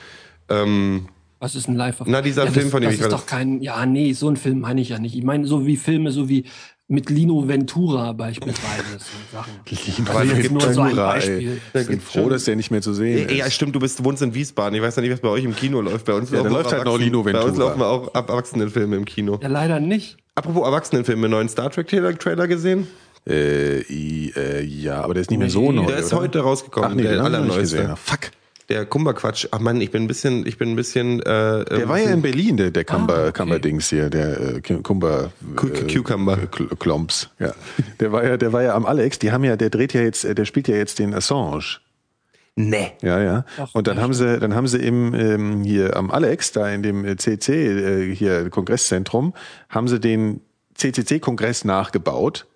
ähm, 0.48 1.08
Was 1.40 1.54
ist 1.54 1.68
ein 1.68 1.76
Live? 1.76 2.02
Na, 2.06 2.22
dieser 2.22 2.46
ja, 2.46 2.50
Film, 2.50 2.66
das, 2.66 2.70
von 2.72 2.80
dem 2.80 2.86
das 2.88 2.94
ich 2.94 3.00
ist 3.00 3.08
gerade- 3.08 3.20
doch 3.22 3.26
kein. 3.26 3.60
Ja, 3.60 3.84
nee, 3.86 4.12
so 4.12 4.28
ein 4.28 4.36
Film 4.36 4.60
meine 4.60 4.80
ich 4.80 4.88
ja 4.88 4.98
nicht. 4.98 5.14
Ich 5.14 5.22
meine 5.24 5.46
so 5.46 5.66
wie 5.66 5.76
Filme, 5.76 6.10
so 6.10 6.28
wie 6.28 6.44
mit 6.90 7.10
Lino 7.10 7.46
Ventura 7.46 8.12
beispielsweise. 8.12 8.98
Aber 10.08 10.18
Also 10.20 10.32
es 10.32 10.38
jetzt 10.38 10.50
nur 10.50 10.72
so 10.72 10.80
ein. 10.80 10.96
Beispiel. 10.96 11.60
Ich 11.74 11.86
bin 11.86 12.00
froh, 12.00 12.28
dass 12.30 12.44
der 12.44 12.56
nicht 12.56 12.70
mehr 12.70 12.80
zu 12.80 12.94
sehen 12.94 13.28
Ja, 13.34 13.44
ist. 13.46 13.52
stimmt, 13.54 13.74
du 13.74 13.78
bist, 13.80 14.02
wohnst 14.04 14.22
in 14.22 14.34
Wiesbaden. 14.34 14.74
Ich 14.74 14.82
weiß 14.82 14.96
ja 14.96 15.02
nicht, 15.02 15.12
was 15.12 15.20
bei 15.20 15.28
euch 15.28 15.44
im 15.44 15.54
Kino 15.54 15.80
läuft. 15.82 16.06
Bei 16.06 16.14
uns 16.14 16.30
Ja, 16.30 16.40
läuft 16.42 16.66
auch 16.68 16.72
halt 16.72 16.84
noch 16.86 16.98
Lino 16.98 17.22
Bei 17.22 17.32
uns 17.32 17.58
Ventura. 17.58 17.68
laufen 17.68 17.82
auch 17.82 18.14
Erwachsenenfilme 18.14 18.96
im 18.96 19.04
Kino. 19.04 19.38
Ja, 19.42 19.48
leider 19.48 19.80
nicht. 19.80 20.16
Apropos 20.34 20.64
Erwachsenenfilme, 20.64 21.28
neuen 21.28 21.48
Star 21.48 21.70
Trek 21.70 21.88
Trailer, 21.88 22.46
gesehen? 22.48 22.86
Äh, 23.28 23.80
äh, 23.80 24.62
ja, 24.64 25.02
aber 25.02 25.12
der 25.12 25.20
ist 25.22 25.30
nicht 25.30 25.38
mehr 25.40 25.50
so 25.50 25.70
neu. 25.70 25.84
Der 25.86 25.98
ist 25.98 26.12
oder? 26.12 26.22
heute 26.22 26.40
rausgekommen, 26.40 26.90
Ach 26.92 26.94
nee, 26.94 27.02
der 27.02 27.12
nicht 27.12 27.20
allerneueste. 27.20 27.60
gesehen. 27.76 27.96
Fuck. 27.96 28.30
Der 28.68 28.84
Kumberquatsch. 28.84 29.46
Ach 29.50 29.60
Mann, 29.60 29.80
ich 29.80 29.90
bin 29.90 30.02
ein 30.02 30.08
bisschen, 30.08 30.46
ich 30.46 30.58
bin 30.58 30.70
ein 30.72 30.76
bisschen. 30.76 31.20
Äh, 31.20 31.64
Der 31.64 31.88
war 31.88 31.98
ja 31.98 32.10
in 32.10 32.20
Berlin, 32.20 32.58
der, 32.58 32.70
der 32.70 32.84
Kumber, 32.84 33.14
Ah, 33.16 33.22
okay. 33.28 33.32
Kumber-Dings 33.42 33.88
hier, 33.88 34.10
der 34.10 34.56
äh, 34.56 34.60
Kumber 34.82 35.32
Cu- 35.56 35.68
äh, 35.68 35.86
Cucumber. 35.92 36.36
Kl- 36.52 36.76
Klomps. 36.76 37.30
Ja. 37.38 37.54
Der 37.98 38.12
war 38.12 38.24
ja, 38.26 38.36
der 38.36 38.52
war 38.52 38.62
ja 38.62 38.74
am 38.74 38.84
Alex, 38.84 39.18
die 39.18 39.32
haben 39.32 39.42
ja, 39.44 39.56
der 39.56 39.70
dreht 39.70 39.94
ja 39.94 40.02
jetzt, 40.02 40.24
äh, 40.24 40.34
der 40.34 40.44
spielt 40.44 40.68
ja 40.68 40.76
jetzt 40.76 40.98
den 40.98 41.14
Assange. 41.14 41.78
Nee. 42.56 42.90
Ja, 43.02 43.22
ja. 43.22 43.44
Ach, 43.56 43.68
und 43.72 43.86
dann 43.86 44.00
haben 44.02 44.12
sie, 44.12 44.38
dann 44.38 44.54
haben 44.54 44.66
sie 44.66 44.78
im 44.78 45.14
ähm, 45.14 45.62
hier 45.62 45.96
am 45.96 46.10
Alex, 46.10 46.52
da 46.52 46.68
in 46.68 46.82
dem 46.82 47.04
äh, 47.06 47.16
CC 47.16 47.48
äh, 47.52 48.14
hier 48.14 48.50
Kongresszentrum, 48.50 49.32
haben 49.70 49.88
sie 49.88 49.98
den 50.00 50.40
CCC-Kongress 50.74 51.64
nachgebaut. 51.64 52.46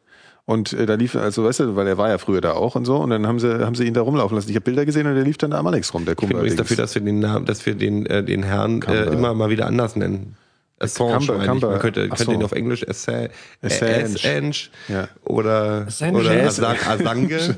Und 0.44 0.72
äh, 0.72 0.86
da 0.86 0.94
lief, 0.94 1.14
also 1.14 1.44
weißt 1.44 1.60
du, 1.60 1.76
weil 1.76 1.86
er 1.86 1.98
war 1.98 2.08
ja 2.08 2.18
früher 2.18 2.40
da 2.40 2.52
auch 2.54 2.74
und 2.74 2.84
so, 2.84 2.96
und 2.96 3.10
dann 3.10 3.26
haben 3.28 3.38
sie, 3.38 3.64
haben 3.64 3.76
sie 3.76 3.84
ihn 3.84 3.94
da 3.94 4.00
rumlaufen 4.00 4.34
lassen. 4.36 4.48
Ich 4.50 4.56
habe 4.56 4.64
Bilder 4.64 4.84
gesehen 4.84 5.06
und 5.06 5.14
der 5.14 5.22
lief 5.24 5.38
dann 5.38 5.52
da 5.52 5.58
am 5.58 5.66
Alex 5.68 5.94
rum, 5.94 6.04
der 6.04 6.14
Ich 6.14 6.18
bin 6.18 6.30
übrigens 6.36 6.56
dafür, 6.56 6.76
dass 6.76 6.94
wir 6.96 7.02
den 7.02 7.20
Namen, 7.20 7.46
dass 7.46 7.64
wir 7.64 7.74
den, 7.76 8.06
äh, 8.06 8.24
den 8.24 8.42
Herrn 8.42 8.82
äh, 8.82 9.04
immer 9.04 9.34
mal 9.34 9.50
wieder 9.50 9.66
anders 9.66 9.94
nennen. 9.94 10.36
Assange, 10.80 11.12
Cumber- 11.18 11.32
meine 11.34 11.44
ich. 11.44 11.48
Cumber- 11.48 11.70
Man 11.70 11.78
könnte, 11.78 12.08
Ach 12.10 12.16
könnte 12.16 12.24
so. 12.24 12.32
ihn 12.32 12.42
auf 12.42 12.50
Englisch 12.50 12.88
Assange, 12.88 13.30
Assange. 13.62 14.02
Assange 14.04 14.52
Ja. 14.88 15.08
oder, 15.22 15.84
Assange. 15.86 16.18
oder 16.18 16.30
Assange. 16.44 16.78
Assange, 16.88 17.56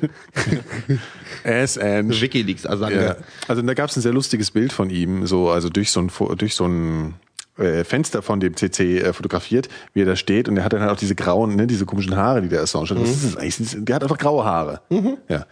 Wikileaks 2.20 2.66
Assange. 2.66 3.03
Ja. 3.03 3.16
Also 3.49 3.62
da 3.62 3.75
gab 3.75 3.88
es 3.90 3.97
ein 3.97 4.03
sehr 4.03 4.12
lustiges 4.12 4.51
Bild 4.51 4.73
von 4.75 4.90
ihm, 4.90 5.27
so 5.27 5.49
also 5.51 5.70
durch 5.70 5.90
so 5.90 6.01
ein 6.01 6.11
durch 6.37 6.55
so 6.55 6.66
ein 6.66 7.14
äh, 7.59 7.85
Fenster 7.85 8.23
von 8.23 8.40
dem 8.40 8.57
CC 8.57 8.99
äh, 8.99 9.12
fotografiert, 9.12 9.69
wie 9.93 10.03
er 10.03 10.07
da 10.07 10.17
steht 10.17 10.49
und 10.49 10.57
er 10.57 10.64
hat 10.64 10.73
dann 10.73 10.81
halt 10.81 10.90
auch 10.90 10.97
diese 10.97 11.14
grauen, 11.14 11.57
ne, 11.57 11.67
diese 11.67 11.87
komischen 11.87 12.17
Haare, 12.17 12.43
die 12.43 12.49
der 12.49 12.62
Assange 12.62 12.90
hat. 12.90 13.01
Was 13.01 13.11
ist 13.11 13.25
das 13.25 13.37
eigentlich? 13.37 13.85
Der 13.85 13.97
hat 13.97 14.03
einfach 14.03 14.19
graue 14.19 14.45
Haare. 14.45 14.81
Ja. 15.29 15.47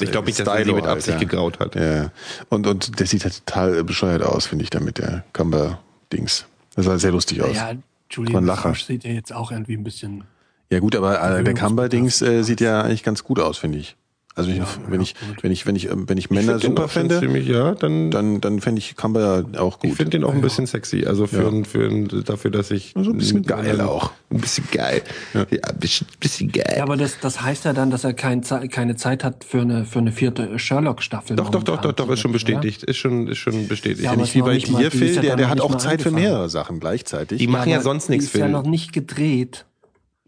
Ich 0.00 0.12
glaube 0.12 0.26
nicht, 0.26 0.38
dass 0.38 0.46
er 0.46 0.64
sie 0.64 0.72
mit 0.72 0.84
halt, 0.84 0.98
Absicht 0.98 1.20
ja. 1.20 1.26
gegraut 1.26 1.58
hat. 1.58 1.74
Ja. 1.74 2.12
Und 2.48 2.66
und 2.66 3.00
der 3.00 3.06
sieht 3.06 3.24
halt 3.24 3.44
total 3.44 3.78
äh, 3.78 3.82
bescheuert 3.82 4.22
aus, 4.22 4.46
finde 4.46 4.62
ich, 4.62 4.70
damit 4.70 4.98
der 4.98 5.24
Cumber 5.32 5.80
Dings. 6.12 6.46
Das 6.76 6.84
sah 6.84 6.98
sehr 6.98 7.10
lustig 7.10 7.42
aus. 7.42 7.56
Ja, 7.56 7.72
Julian 8.10 8.46
Lacher. 8.46 8.70
Assange 8.70 8.84
sieht 8.86 9.04
ja 9.04 9.10
jetzt 9.10 9.32
auch 9.32 9.50
irgendwie 9.50 9.76
ein 9.76 9.84
bisschen. 9.84 10.24
Ja 10.70 10.80
gut, 10.80 10.94
aber 10.94 11.38
äh, 11.38 11.42
der. 11.42 11.54
Cumber-Dings 11.54 12.22
äh, 12.22 12.42
sieht 12.42 12.60
ja 12.60 12.82
eigentlich 12.82 13.02
ganz 13.02 13.24
gut 13.24 13.40
aus, 13.40 13.58
finde 13.58 13.78
ich. 13.78 13.96
Also 14.38 14.50
wenn, 14.50 14.62
ich, 14.62 14.68
wenn, 14.88 15.00
ich, 15.00 15.14
wenn 15.42 15.50
ich 15.52 15.66
wenn 15.66 15.76
ich 15.76 15.90
ähm, 15.90 16.08
wenn 16.08 16.16
ich 16.16 16.30
Männer 16.30 16.52
find 16.52 16.62
den 16.62 16.70
super 16.70 16.88
fände, 16.88 17.18
Ziemlich, 17.18 17.48
ja, 17.48 17.74
dann, 17.74 18.10
dann 18.10 18.40
dann 18.40 18.60
fände 18.60 18.78
ich 18.78 18.96
Cumber 18.96 19.44
auch 19.58 19.80
gut. 19.80 19.90
ich 19.90 19.96
finde 19.96 20.10
den 20.10 20.24
auch 20.24 20.32
ein 20.32 20.40
bisschen 20.40 20.66
sexy. 20.66 21.04
Also 21.06 21.26
für, 21.26 21.42
Ja. 21.42 21.48
ein, 21.48 21.64
für 21.64 21.84
ein, 21.86 22.08
dafür, 22.24 22.50
dass 22.50 22.70
ich 22.70 22.92
So 22.94 23.10
ein 23.10 23.18
bisschen 23.18 23.42
geil 23.42 23.80
auch. 23.80 24.12
Ein 24.30 24.40
bisschen 24.40 24.64
geil. 24.70 25.02
Ja, 25.34 25.40
ein 25.42 25.78
bisschen, 25.78 26.06
bisschen 26.20 26.52
geil. 26.52 26.74
Ja, 26.76 26.82
aber 26.84 26.96
das, 26.96 27.18
das 27.20 27.42
heißt 27.42 27.64
ja 27.64 27.72
dann, 27.72 27.90
dass 27.90 28.04
er 28.04 28.14
kein, 28.14 28.42
keine 28.70 28.96
Zeit 28.96 29.24
hat 29.24 29.44
für 29.44 29.60
eine, 29.60 29.84
für 29.84 29.98
eine 29.98 30.12
vierte 30.12 30.58
Sherlock-Staffel. 30.58 31.34
doch, 31.36 31.50
doch, 31.50 31.62
doch, 31.64 31.74
momentan 31.76 31.94
doch, 31.96 32.06
doch, 32.06 32.12
ist 32.12 32.20
schon 32.20 32.32
bestätigt. 32.32 32.82
Ist 32.84 32.98
schon, 32.98 33.26
ist 33.26 33.38
schon 33.38 33.66
bestätigt. 33.68 34.02
Ja, 34.04 34.14
nicht 34.16 34.34
wie 34.34 34.42
bei 34.42 34.58
dir, 34.58 34.90
Phil, 34.90 35.14
ja 35.14 35.20
der, 35.22 35.36
der 35.36 35.48
hat 35.50 35.60
auch 35.60 35.74
Zeit 35.76 36.02
für 36.02 36.10
mehrere 36.10 36.48
Sachen 36.48 36.78
gleichzeitig. 36.80 37.38
die 37.38 37.44
Ja, 37.46 37.50
machen 37.50 37.70
ja 37.70 37.76
aber 37.76 37.84
sonst 37.84 38.08
nichts, 38.08 38.26
ist 38.26 38.34
ja 38.36 38.44
Phil. 38.44 38.52
noch 38.52 38.64
nicht 38.64 38.92
gedreht. 38.92 39.64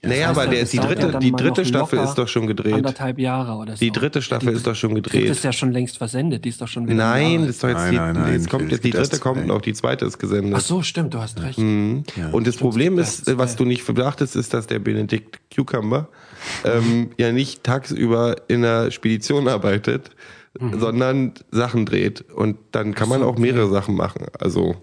Naja, 0.02 0.28
Das 0.28 0.38
aber 0.38 0.46
der, 0.50 0.64
die 0.64 0.76
ja 0.76 0.82
dritte, 0.82 1.18
die 1.18 1.32
dritte 1.32 1.64
Staffel 1.66 1.98
ist 1.98 2.14
doch 2.14 2.26
schon 2.26 2.46
gedreht. 2.46 2.72
Anderthalb 2.72 3.18
Jahre 3.18 3.52
oder 3.56 3.76
so. 3.76 3.80
Die 3.84 3.90
dritte 3.90 4.22
Staffel 4.22 4.54
ist 4.54 4.66
doch 4.66 4.74
schon 4.74 4.94
Die 4.94 5.02
dritte 5.02 5.18
gedreht. 5.18 5.30
ist 5.32 5.44
ja 5.44 5.52
schon 5.52 5.72
längst 5.72 5.98
versendet. 5.98 6.44
Die 6.44 6.48
ist 6.48 6.60
doch 6.60 6.68
schon 6.68 6.86
wieder 6.86 6.94
Nein, 6.96 7.42
das 7.42 7.50
ist 7.50 7.64
doch 7.64 7.68
jetzt 7.68 7.78
Nein, 7.78 7.90
die, 7.90 7.96
nein, 7.98 8.14
nein, 8.14 8.32
jetzt 8.32 8.48
kommt 8.48 8.72
jetzt 8.72 8.82
die 8.82 8.90
dritte 8.90 9.18
kommt 9.18 9.44
und 9.44 9.50
auch 9.50 9.60
die 9.60 9.74
zweite 9.74 10.06
ist 10.06 10.18
gesendet. 10.18 10.54
Ach 10.56 10.60
so, 10.60 10.82
stimmt, 10.82 11.12
du 11.12 11.18
hast 11.18 11.42
recht. 11.42 11.58
Mhm. 11.58 12.04
und 12.32 12.46
das 12.46 12.56
Problem 12.56 12.94
stimmt, 12.94 13.00
ist, 13.08 13.20
das 13.20 13.34
ist 13.34 13.38
was 13.38 13.56
du 13.56 13.64
nicht 13.66 13.86
bedachtest, 13.86 14.36
ist, 14.36 14.54
dass 14.54 14.66
der 14.66 14.78
Benedikt 14.78 15.38
Cucumber 15.54 16.08
ähm, 16.64 17.10
ja 17.18 17.30
nicht 17.32 17.62
tagsüber 17.62 18.36
in 18.48 18.62
der 18.62 18.90
Spedition 18.90 19.48
arbeitet, 19.48 20.10
sondern 20.58 21.32
Sachen 21.50 21.86
dreht. 21.86 22.22
Und 22.34 22.56
dann 22.72 22.94
kann 22.94 23.08
man 23.08 23.22
auch 23.22 23.36
mehrere 23.38 23.68
Sachen 23.68 23.94
machen. 23.94 24.26
Also, 24.38 24.76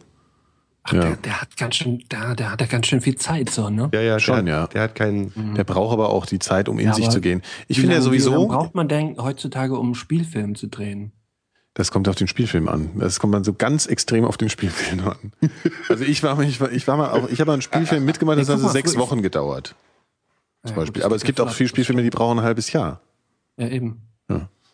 Ach, 0.87 0.93
Ja. 0.93 1.01
der, 1.01 1.15
der 1.17 1.41
hat 1.41 1.57
ganz 1.57 1.75
schön, 1.75 2.03
der, 2.11 2.33
der 2.35 2.51
hat 2.51 2.61
ja 2.61 2.67
ganz 2.67 2.87
schön 2.87 3.01
viel 3.01 3.15
Zeit, 3.15 3.49
so, 3.49 3.69
ne? 3.69 3.89
ja, 3.93 4.01
ja, 4.01 4.19
Schon, 4.19 4.45
der, 4.45 4.55
ja. 4.55 4.67
der 4.67 4.81
hat 4.83 4.95
keinen. 4.95 5.53
Der 5.55 5.63
braucht 5.63 5.93
aber 5.93 6.09
auch 6.09 6.25
die 6.25 6.39
Zeit, 6.39 6.69
um 6.69 6.79
in 6.79 6.87
Ja, 6.87 6.93
sich 6.93 7.09
zu 7.09 7.19
gehen. 7.21 7.41
Ich 7.67 7.79
finde 7.79 7.95
ja 7.95 7.99
lange- 8.01 8.11
Wie 8.13 8.17
lange 8.19 8.29
sowieso, 8.31 8.47
braucht 8.47 8.73
man 8.75 8.87
denn 8.87 9.17
heutzutage, 9.17 9.77
um 9.77 9.87
einen 9.87 9.95
Spielfilm 9.95 10.55
zu 10.55 10.67
drehen? 10.67 11.11
das 11.73 11.91
kommt 11.91 12.07
auf 12.09 12.15
den 12.15 12.27
Spielfilm 12.27 12.67
an. 12.69 12.89
Das 12.95 13.19
kommt 13.19 13.35
dann 13.35 13.43
so 13.43 13.53
ganz 13.53 13.85
extrem 13.85 14.25
auf 14.25 14.35
den 14.37 14.49
Spielfilm 14.49 15.07
an. 15.09 15.31
Also 15.89 16.03
ich 16.05 16.23
war, 16.23 16.39
ich 16.41 16.59
war, 16.59 16.71
ich 16.71 16.87
war 16.87 16.97
mal, 16.97 17.11
auch, 17.11 17.29
ich 17.29 17.39
habe 17.39 17.49
mal 17.49 17.53
einen 17.53 17.61
Spielfilm 17.61 18.03
mitgemacht, 18.03 18.39
das 18.39 18.49
hat 18.49 18.57
so 18.59 18.67
sechs 18.67 18.97
Wochen 18.97 19.21
gedauert. 19.21 19.75
Zum 20.63 20.75
Ja, 20.75 20.81
Beispiel. 20.81 21.03
Aber 21.03 21.15
es 21.15 21.23
gibt 21.23 21.39
auch 21.39 21.51
viele 21.51 21.69
Spielfilme, 21.69 22.01
die 22.01 22.09
brauchen 22.09 22.39
ein 22.39 22.43
halbes 22.45 22.71
Jahr. 22.73 23.01
Ja, 23.57 23.67
eben. 23.67 24.01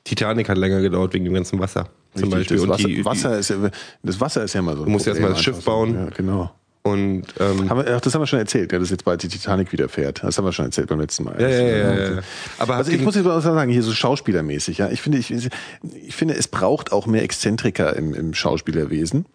Titanic 0.03 0.49
hat 0.49 0.57
länger 0.57 0.81
gedauert 0.81 1.13
wegen 1.13 1.25
dem 1.25 1.33
ganzen 1.33 1.59
Wasser. 1.59 1.89
Zum 2.15 2.31
Richtig, 2.31 2.31
Beispiel. 2.31 2.57
Das 2.57 2.63
und 2.63 2.69
Wasser, 2.69 2.87
die, 2.87 3.05
Wasser 3.05 3.37
ist 3.39 3.49
ja, 3.49 3.55
das 4.03 4.19
Wasser 4.19 4.43
ist 4.43 4.53
ja 4.53 4.59
immer 4.59 4.75
so. 4.75 4.85
Du 4.85 4.91
musst 4.91 5.07
erst 5.07 5.19
Problem 5.19 5.31
mal 5.31 5.35
das 5.35 5.43
Schiff 5.43 5.63
bauen. 5.63 5.95
Ja, 5.95 6.05
genau. 6.15 6.51
Und 6.85 7.23
ähm, 7.39 7.69
Haben 7.69 7.85
wir, 7.85 7.95
ach, 7.95 8.01
das 8.01 8.13
haben 8.13 8.21
wir 8.21 8.27
schon 8.27 8.39
erzählt, 8.39 8.73
ja, 8.73 8.77
dass 8.77 8.89
jetzt 8.89 9.05
bald 9.05 9.23
die 9.23 9.29
Titanic 9.29 9.71
wieder 9.71 9.87
fährt. 9.87 10.21
Das 10.21 10.37
haben 10.37 10.43
wir 10.43 10.51
schon 10.51 10.65
erzählt 10.65 10.89
beim 10.89 10.99
letzten 10.99 11.23
Mal. 11.23 11.39
ja, 11.39 11.47
ja, 11.47 11.61
ja, 11.61 11.77
ja, 11.77 12.13
ja. 12.15 12.21
Aber 12.59 12.75
Also 12.75 12.91
ich 12.91 13.01
muss 13.01 13.15
jetzt 13.15 13.23
mal 13.23 13.39
sagen, 13.39 13.71
hier 13.71 13.83
so 13.83 13.93
schauspielermäßig, 13.93 14.79
ja. 14.79 14.89
Ich 14.89 15.01
finde, 15.01 15.17
ich, 15.17 15.31
ich 15.31 16.15
finde, 16.15 16.35
es 16.35 16.49
braucht 16.49 16.91
auch 16.91 17.05
mehr 17.05 17.23
Exzentriker 17.23 17.95
im, 17.95 18.13
im 18.13 18.33
Schauspielerwesen. 18.33 19.25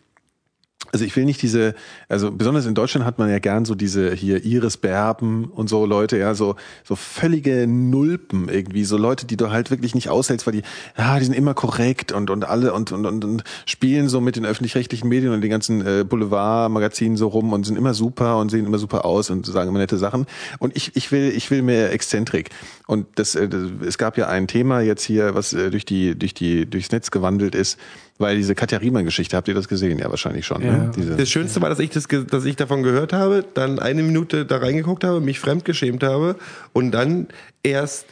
Also 0.92 1.04
ich 1.04 1.14
will 1.16 1.24
nicht 1.24 1.42
diese, 1.42 1.74
also 2.08 2.30
besonders 2.32 2.66
in 2.66 2.74
Deutschland 2.74 3.04
hat 3.04 3.18
man 3.18 3.30
ja 3.30 3.38
gern 3.38 3.64
so 3.64 3.74
diese 3.74 4.12
hier 4.14 4.44
Iris 4.44 4.76
Berben 4.76 5.44
und 5.44 5.68
so 5.68 5.84
Leute, 5.84 6.16
ja, 6.16 6.34
so 6.34 6.56
so 6.84 6.96
völlige 6.96 7.66
Nulpen 7.66 8.48
irgendwie, 8.48 8.84
so 8.84 8.96
Leute, 8.96 9.26
die 9.26 9.36
du 9.36 9.50
halt 9.50 9.70
wirklich 9.70 9.94
nicht 9.94 10.08
aushältst, 10.08 10.46
weil 10.46 10.54
die, 10.54 10.62
ja, 10.96 11.18
die 11.18 11.24
sind 11.24 11.34
immer 11.34 11.54
korrekt 11.54 12.12
und 12.12 12.30
und 12.30 12.46
alle 12.46 12.72
und 12.72 12.92
und 12.92 13.04
und, 13.06 13.24
und 13.24 13.44
spielen 13.66 14.08
so 14.08 14.20
mit 14.20 14.36
den 14.36 14.46
öffentlich-rechtlichen 14.46 15.08
Medien 15.08 15.32
und 15.32 15.40
den 15.42 15.50
ganzen 15.50 15.86
äh, 15.86 16.04
Boulevard-Magazinen 16.08 17.16
so 17.16 17.28
rum 17.28 17.52
und 17.52 17.64
sind 17.64 17.76
immer 17.76 17.94
super 17.94 18.38
und 18.38 18.50
sehen 18.50 18.66
immer 18.66 18.78
super 18.78 19.04
aus 19.04 19.30
und 19.30 19.46
sagen 19.46 19.68
immer 19.68 19.78
nette 19.78 19.98
Sachen. 19.98 20.26
Und 20.58 20.76
ich 20.76 20.96
ich 20.96 21.12
will 21.12 21.32
ich 21.36 21.50
will 21.50 21.62
mehr 21.62 21.92
Exzentrik. 21.92 22.50
Und 22.86 23.06
das, 23.16 23.34
äh, 23.34 23.48
das 23.48 23.62
es 23.86 23.98
gab 23.98 24.16
ja 24.16 24.28
ein 24.28 24.46
Thema 24.46 24.80
jetzt 24.80 25.02
hier, 25.04 25.34
was 25.34 25.52
äh, 25.52 25.70
durch 25.70 25.84
die 25.84 26.18
durch 26.18 26.34
die 26.34 26.64
durchs 26.64 26.90
Netz 26.92 27.10
gewandelt 27.10 27.54
ist, 27.54 27.78
weil 28.18 28.36
diese 28.36 28.54
Katja 28.54 28.78
Riemann-Geschichte, 28.78 29.36
habt 29.36 29.48
ihr 29.48 29.54
das 29.54 29.68
gesehen? 29.68 29.98
Ja, 29.98 30.10
wahrscheinlich 30.10 30.44
schon. 30.44 30.62
Ja. 30.62 30.72
Ne? 30.72 30.90
Diese, 30.94 31.16
Das 31.16 31.28
Schönste 31.28 31.62
war, 31.62 31.68
dass 31.68 31.78
ich, 31.78 31.90
das, 31.90 32.06
dass 32.08 32.44
ich 32.44 32.56
davon 32.56 32.82
gehört 32.82 33.12
habe, 33.12 33.44
dann 33.54 33.78
eine 33.78 34.02
Minute 34.02 34.44
da 34.44 34.58
reingeguckt 34.58 35.04
habe, 35.04 35.20
mich 35.20 35.38
fremdgeschämt 35.38 36.02
habe 36.02 36.36
und 36.72 36.90
dann 36.90 37.28
erst 37.62 38.06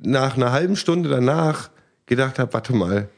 nach 0.00 0.36
einer 0.36 0.52
halben 0.52 0.76
Stunde 0.76 1.08
danach 1.08 1.70
gedacht 2.06 2.38
habe, 2.38 2.52
warte 2.52 2.74
mal, 2.74 3.08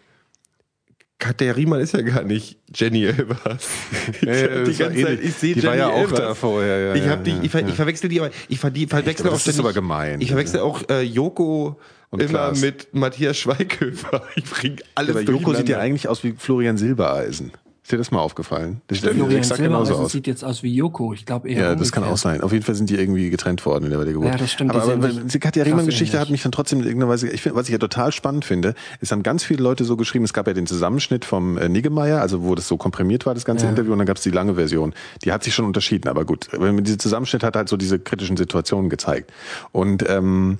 Katja 1.19 1.53
Riemann 1.53 1.81
ist 1.81 1.95
ja 1.95 2.03
gar 2.03 2.23
nicht 2.23 2.59
Jenny 2.75 3.05
Elvers. 3.05 3.69
Ich, 4.21 4.23
Ja, 4.23 4.35
ja, 4.35 4.59
hab 4.59 4.65
die 4.67 4.75
ganze 4.75 5.03
Zeit, 5.03 5.21
ich 5.23 5.35
sehe 5.35 5.55
Die 5.55 5.61
Jenny 5.61 5.69
war 5.71 5.77
ja 5.77 5.89
auch 5.89 6.03
Elvers. 6.03 6.19
da 6.19 6.35
vorher, 6.35 6.79
ja, 6.79 6.95
ich 6.95 7.05
ja, 7.05 7.11
hab 7.11 7.25
die, 7.25 7.31
ja, 7.31 7.43
ich, 7.43 7.51
ver, 7.51 7.61
ja. 7.63 7.69
ich 7.69 7.75
verwechsel 7.75 8.11
die, 8.11 8.21
aber 8.21 8.31
ich, 8.49 8.59
ver, 8.59 8.71
die 8.71 8.87
verwechsel 8.87 9.27
aber 9.27 9.37
auch 9.37 9.41
das 9.41 9.49
ist 9.49 9.59
aber 9.59 9.73
gemein. 9.73 10.21
Ich 10.21 10.29
verwechsel 10.29 10.61
auch 10.61 10.87
äh, 10.91 11.01
Joko 11.01 11.81
Und 12.15 12.21
immer 12.21 12.31
Klaas. 12.31 12.61
mit 12.61 12.89
Matthias 12.95 13.37
Schweighöfer. 13.37 14.23
Ich 14.37 14.45
bring 14.45 14.77
alles 14.95 15.17
aber 15.17 15.21
Joko 15.25 15.55
sieht 15.55 15.69
ja 15.69 15.79
eigentlich 15.79 16.09
aus 16.09 16.25
wie 16.25 16.33
Florian 16.37 16.77
Silbereisen. 16.77 17.53
Ist 17.83 17.93
dir 17.93 17.99
das 17.99 18.11
mal 18.11 18.21
aufgefallen? 18.21 18.81
Das 18.87 19.03
sieht 19.03 19.11
Florian 19.11 19.37
exakt 19.37 19.61
genauso 19.61 19.85
Silbereisen 19.85 20.05
aus. 20.07 20.13
sieht 20.13 20.27
jetzt 20.27 20.43
aus 20.43 20.63
wie 20.63 20.75
Joko. 20.75 21.13
Ich 21.13 21.27
glaube 21.27 21.51
eher 21.51 21.61
Ja, 21.61 21.75
das 21.75 21.93
kann 21.93 22.03
auch 22.03 22.07
umgekehrt. 22.07 22.19
sein. 22.21 22.41
Auf 22.41 22.51
jeden 22.53 22.65
Fall 22.65 22.75
sind 22.75 22.89
die 22.89 22.95
irgendwie 22.97 23.29
getrennt 23.29 23.67
worden 23.67 23.85
in 23.85 23.91
der 23.91 24.03
Geburt. 24.07 24.25
Ja, 24.33 24.39
das 24.39 24.51
stimmt, 24.53 24.71
Aber, 24.75 24.91
aber 24.91 25.09
die 25.09 25.39
Katja 25.39 25.65
Riemann-Geschichte 25.65 26.19
hat 26.19 26.31
mich 26.31 26.43
dann 26.43 26.51
trotzdem 26.51 26.79
in 26.81 26.87
irgendeiner 26.87 27.13
Weise, 27.13 27.29
ich 27.29 27.43
find, 27.43 27.55
was 27.57 27.67
ich 27.67 27.73
ja 27.73 27.79
total 27.79 28.11
spannend 28.11 28.47
finde, 28.47 28.75
ist 29.03 29.13
haben 29.13 29.23
ganz 29.23 29.45
viele 29.45 29.63
Leute 29.63 29.85
so 29.85 29.99
geschrieben, 29.99 30.25
es 30.25 30.33
gab 30.33 30.47
ja 30.47 30.55
den 30.55 30.67
Zusammenschnitt 30.67 31.27
vom 31.27 31.59
äh, 31.59 31.69
Niggemeier, 31.69 32.23
also 32.23 32.43
wo 32.43 32.55
das 32.55 32.67
so 32.69 32.79
komprimiert 32.79 33.27
war, 33.27 33.35
das 33.35 33.45
ganze 33.45 33.67
Ja. 33.67 33.71
Interview, 33.71 33.93
und 33.93 33.99
dann 33.99 34.07
gab 34.07 34.17
es 34.17 34.23
die 34.23 34.31
lange 34.31 34.55
Version. 34.55 34.95
Die 35.23 35.31
hat 35.33 35.45
sich 35.45 35.55
schon 35.55 35.67
unterschieden, 35.67 36.09
aber 36.09 36.25
gut. 36.25 36.49
Dieser 36.55 36.99
Zusammenschnitt 36.99 37.43
hat 37.43 37.55
halt 37.55 37.69
so 37.69 37.77
diese 37.77 37.99
kritischen 37.99 38.39
Situationen 38.39 38.89
gezeigt. 38.89 39.31
Und 39.73 40.09
ähm, 40.09 40.57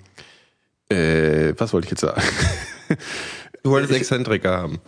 äh, 0.91 1.55
was 1.59 1.73
wollte 1.73 1.87
ich 1.87 1.91
jetzt 1.93 2.01
sagen? 2.01 2.23
Du 3.63 3.71
wolltest 3.71 3.95
Exzentriker 3.95 4.59
haben. 4.59 4.79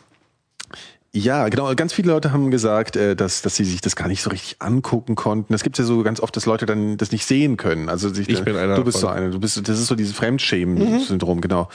Ja, 1.12 1.48
genau. 1.48 1.74
Ganz 1.74 1.94
viele 1.94 2.12
Leute 2.12 2.30
haben 2.30 2.50
gesagt, 2.50 2.94
äh, 2.94 3.16
dass, 3.16 3.40
dass 3.40 3.56
sie 3.56 3.64
sich 3.64 3.80
das 3.80 3.96
gar 3.96 4.06
nicht 4.06 4.20
so 4.20 4.28
richtig 4.28 4.56
angucken 4.58 5.14
konnten. 5.14 5.54
Das 5.54 5.62
gibt 5.62 5.78
ja 5.78 5.84
so 5.84 6.02
ganz 6.02 6.20
oft, 6.20 6.36
dass 6.36 6.44
Leute 6.44 6.66
dann 6.66 6.98
das 6.98 7.10
nicht 7.10 7.24
sehen 7.24 7.56
können. 7.56 7.88
Also 7.88 8.10
sich, 8.12 8.28
Ich 8.28 8.44
bin 8.44 8.54
einer 8.54 8.74
Du 8.76 8.84
bist 8.84 8.98
so 8.98 9.06
davon. 9.06 9.22
einer. 9.22 9.30
Du 9.32 9.40
bist, 9.40 9.66
das 9.66 9.78
ist 9.80 9.86
so 9.86 9.94
dieses 9.94 10.14
Fremdschämen-Syndrom, 10.14 11.40
genau. 11.40 11.70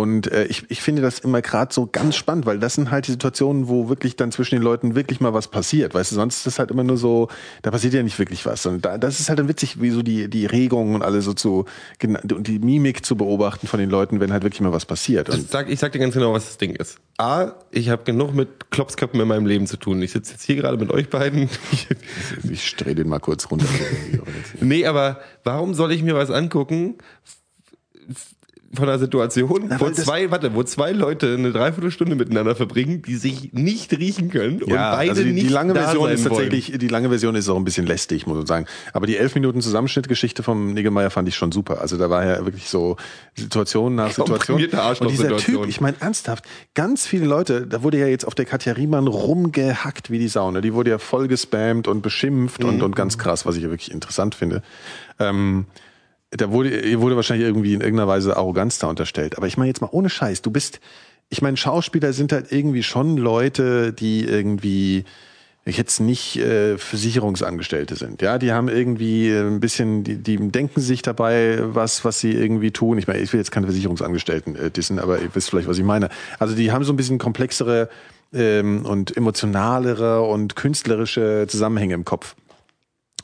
Und 0.00 0.32
äh, 0.32 0.44
ich, 0.44 0.64
ich 0.70 0.80
finde 0.80 1.02
das 1.02 1.18
immer 1.18 1.42
gerade 1.42 1.74
so 1.74 1.86
ganz 1.86 2.16
spannend, 2.16 2.46
weil 2.46 2.58
das 2.58 2.74
sind 2.74 2.90
halt 2.90 3.06
die 3.06 3.10
Situationen, 3.10 3.68
wo 3.68 3.90
wirklich 3.90 4.16
dann 4.16 4.32
zwischen 4.32 4.54
den 4.54 4.62
Leuten 4.62 4.94
wirklich 4.94 5.20
mal 5.20 5.34
was 5.34 5.48
passiert. 5.48 5.92
Weißt 5.92 6.12
du, 6.12 6.14
sonst 6.14 6.38
ist 6.38 6.46
das 6.46 6.58
halt 6.58 6.70
immer 6.70 6.84
nur 6.84 6.96
so, 6.96 7.28
da 7.60 7.70
passiert 7.70 7.92
ja 7.92 8.02
nicht 8.02 8.18
wirklich 8.18 8.46
was. 8.46 8.64
Und 8.64 8.82
da, 8.82 8.96
das 8.96 9.20
ist 9.20 9.28
halt 9.28 9.38
dann 9.38 9.48
witzig, 9.48 9.82
wie 9.82 9.90
so 9.90 10.00
die, 10.00 10.30
die 10.30 10.46
Regungen 10.46 10.94
und 10.94 11.02
alle 11.02 11.20
so 11.20 11.34
zu, 11.34 11.66
und 12.02 12.46
die 12.46 12.58
Mimik 12.58 13.04
zu 13.04 13.14
beobachten 13.14 13.66
von 13.66 13.78
den 13.78 13.90
Leuten, 13.90 14.20
wenn 14.20 14.32
halt 14.32 14.42
wirklich 14.42 14.62
mal 14.62 14.72
was 14.72 14.86
passiert. 14.86 15.28
Ich 15.28 15.34
Und 15.34 15.50
sag, 15.50 15.68
ich 15.68 15.78
sag 15.78 15.92
dir 15.92 15.98
ganz 15.98 16.14
genau, 16.14 16.32
was 16.32 16.46
das 16.46 16.56
Ding 16.56 16.74
ist. 16.74 16.96
A, 17.18 17.52
ich 17.70 17.90
habe 17.90 18.04
genug 18.04 18.34
mit 18.34 18.70
Klopsköppen 18.70 19.20
in 19.20 19.28
meinem 19.28 19.44
Leben 19.44 19.66
zu 19.66 19.76
tun. 19.76 20.00
Ich 20.00 20.12
sitze 20.12 20.32
jetzt 20.32 20.44
hier 20.44 20.56
gerade 20.56 20.78
mit 20.78 20.90
euch 20.90 21.10
beiden. 21.10 21.50
ich 22.50 22.74
drehe 22.76 22.94
den 22.94 23.08
mal 23.08 23.20
kurz 23.20 23.50
runter. 23.50 23.66
nee, 24.62 24.86
aber 24.86 25.20
warum 25.44 25.74
soll 25.74 25.92
ich 25.92 26.02
mir 26.02 26.14
was 26.14 26.30
angucken 26.30 26.96
von 28.72 28.88
einer 28.88 28.98
Situation, 29.00 29.64
Na, 29.68 29.80
wo 29.80 29.90
zwei, 29.90 30.30
warte, 30.30 30.54
wo 30.54 30.62
zwei 30.62 30.92
Leute 30.92 31.34
eine 31.34 31.50
Dreiviertelstunde 31.50 32.14
miteinander 32.14 32.54
verbringen, 32.54 33.02
die 33.02 33.16
sich 33.16 33.52
nicht 33.52 33.92
riechen 33.98 34.30
können 34.30 34.62
und 34.62 34.70
beide 34.70 35.10
also 35.10 35.24
die, 35.24 35.32
nicht 35.32 35.48
die 35.48 35.52
lange 35.52 35.72
da 35.74 35.82
Version 35.82 36.04
sein 36.04 36.14
ist 36.14 36.30
wollen. 36.30 36.44
tatsächlich, 36.50 36.78
die 36.78 36.86
lange 36.88 37.08
Version 37.08 37.34
ist 37.34 37.48
auch 37.48 37.56
ein 37.56 37.64
bisschen 37.64 37.86
lästig, 37.86 38.28
muss 38.28 38.36
man 38.36 38.46
sagen. 38.46 38.66
Aber 38.92 39.06
die 39.08 39.16
elf 39.16 39.34
Minuten 39.34 39.60
Zusammenschnittgeschichte 39.60 40.44
vom 40.44 40.72
Niggemeier 40.72 41.10
fand 41.10 41.26
ich 41.26 41.34
schon 41.34 41.50
super. 41.50 41.80
Also 41.80 41.96
da 41.96 42.10
war 42.10 42.24
ja 42.24 42.44
wirklich 42.44 42.68
so 42.68 42.96
Situation 43.36 43.96
nach 43.96 44.10
Situation. 44.12 44.62
Und 45.00 45.10
dieser. 45.10 45.36
Typ, 45.36 45.66
ich 45.66 45.80
meine 45.80 45.96
ernsthaft, 46.00 46.44
ganz 46.74 47.06
viele 47.06 47.26
Leute, 47.26 47.66
da 47.66 47.82
wurde 47.82 47.98
ja 47.98 48.06
jetzt 48.06 48.24
auf 48.24 48.36
der 48.36 48.44
Katja 48.44 48.74
Riemann 48.74 49.08
rumgehackt 49.08 50.10
wie 50.10 50.18
die 50.20 50.28
Sau. 50.28 50.50
Ne? 50.52 50.60
Die 50.60 50.74
wurde 50.74 50.90
ja 50.90 50.98
voll 50.98 51.26
gespammt 51.26 51.88
und 51.88 52.02
beschimpft 52.02 52.62
Mhm. 52.62 52.68
und, 52.68 52.82
und 52.82 52.94
ganz 52.96 53.18
krass, 53.18 53.46
was 53.46 53.56
ich 53.56 53.62
ja 53.64 53.70
wirklich 53.70 53.90
interessant 53.90 54.34
finde. 54.36 54.62
Ähm, 55.18 55.66
da 56.30 56.50
wurde, 56.50 56.80
ihr 56.80 57.00
wurde 57.00 57.16
wahrscheinlich 57.16 57.46
irgendwie 57.46 57.74
in 57.74 57.80
irgendeiner 57.80 58.08
Weise 58.08 58.36
Arroganz 58.36 58.78
da 58.78 58.88
unterstellt. 58.88 59.36
Aber 59.36 59.46
ich 59.46 59.56
meine 59.56 59.68
jetzt 59.68 59.80
mal 59.80 59.88
ohne 59.90 60.08
Scheiß, 60.08 60.42
du 60.42 60.50
bist, 60.50 60.80
ich 61.28 61.42
meine, 61.42 61.56
Schauspieler 61.56 62.12
sind 62.12 62.32
halt 62.32 62.52
irgendwie 62.52 62.82
schon 62.82 63.16
Leute, 63.16 63.92
die 63.92 64.24
irgendwie 64.24 65.04
jetzt 65.66 66.00
nicht 66.00 66.36
äh, 66.36 66.78
Versicherungsangestellte 66.78 67.94
sind. 67.94 68.22
Ja, 68.22 68.38
die 68.38 68.52
haben 68.52 68.68
irgendwie 68.68 69.28
äh, 69.28 69.46
ein 69.46 69.60
bisschen, 69.60 70.04
die, 70.04 70.16
die 70.16 70.36
denken 70.36 70.80
sich 70.80 71.02
dabei, 71.02 71.58
was, 71.60 72.04
was 72.04 72.18
sie 72.18 72.32
irgendwie 72.32 72.70
tun. 72.70 72.98
Ich 72.98 73.06
meine, 73.06 73.20
ich 73.20 73.32
will 73.32 73.40
jetzt 73.40 73.50
keine 73.50 73.66
Versicherungsangestellten 73.66 74.56
äh, 74.56 74.70
dissen, 74.70 74.98
aber 74.98 75.20
ihr 75.20 75.34
wisst 75.34 75.50
vielleicht, 75.50 75.68
was 75.68 75.78
ich 75.78 75.84
meine. 75.84 76.08
Also 76.38 76.54
die 76.54 76.72
haben 76.72 76.84
so 76.84 76.92
ein 76.92 76.96
bisschen 76.96 77.18
komplexere 77.18 77.88
ähm, 78.32 78.86
und 78.86 79.16
emotionalere 79.16 80.22
und 80.22 80.56
künstlerische 80.56 81.46
Zusammenhänge 81.48 81.94
im 81.94 82.04
Kopf. 82.04 82.34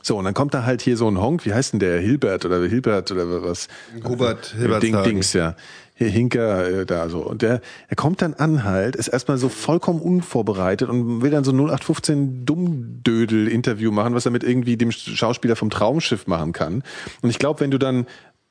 So, 0.01 0.17
und 0.17 0.25
dann 0.25 0.33
kommt 0.33 0.53
da 0.53 0.63
halt 0.63 0.81
hier 0.81 0.97
so 0.97 1.07
ein 1.07 1.19
Honk, 1.19 1.45
wie 1.45 1.53
heißt 1.53 1.73
denn 1.73 1.79
der? 1.79 1.99
Hilbert 1.99 2.45
oder 2.45 2.61
Hilbert 2.61 3.11
oder 3.11 3.43
was? 3.43 3.67
Hubert 4.03 4.53
Ding, 4.53 4.59
Hilbertshagen. 4.59 5.03
Dings, 5.03 5.33
ja. 5.33 5.55
Hier 5.95 6.09
Hinker 6.09 6.81
äh, 6.81 6.85
da 6.85 7.09
so. 7.09 7.19
Und 7.19 7.41
der, 7.41 7.59
er 7.87 7.95
kommt 7.95 8.21
dann 8.21 8.35
an 8.35 8.63
halt, 8.63 8.95
ist 8.95 9.07
erstmal 9.07 9.39
so 9.39 9.49
vollkommen 9.49 9.99
unvorbereitet 9.99 10.89
und 10.89 11.23
will 11.23 11.31
dann 11.31 11.43
so 11.43 11.51
0815 11.51 12.45
Dummdödel-Interview 12.45 13.91
machen, 13.91 14.13
was 14.13 14.25
er 14.25 14.31
mit 14.31 14.43
irgendwie 14.43 14.77
dem 14.77 14.91
Schauspieler 14.91 15.55
vom 15.55 15.71
Traumschiff 15.71 16.27
machen 16.27 16.53
kann. 16.53 16.83
Und 17.21 17.31
ich 17.31 17.39
glaube, 17.39 17.61
wenn 17.61 17.71
du 17.71 17.79
dann 17.79 18.05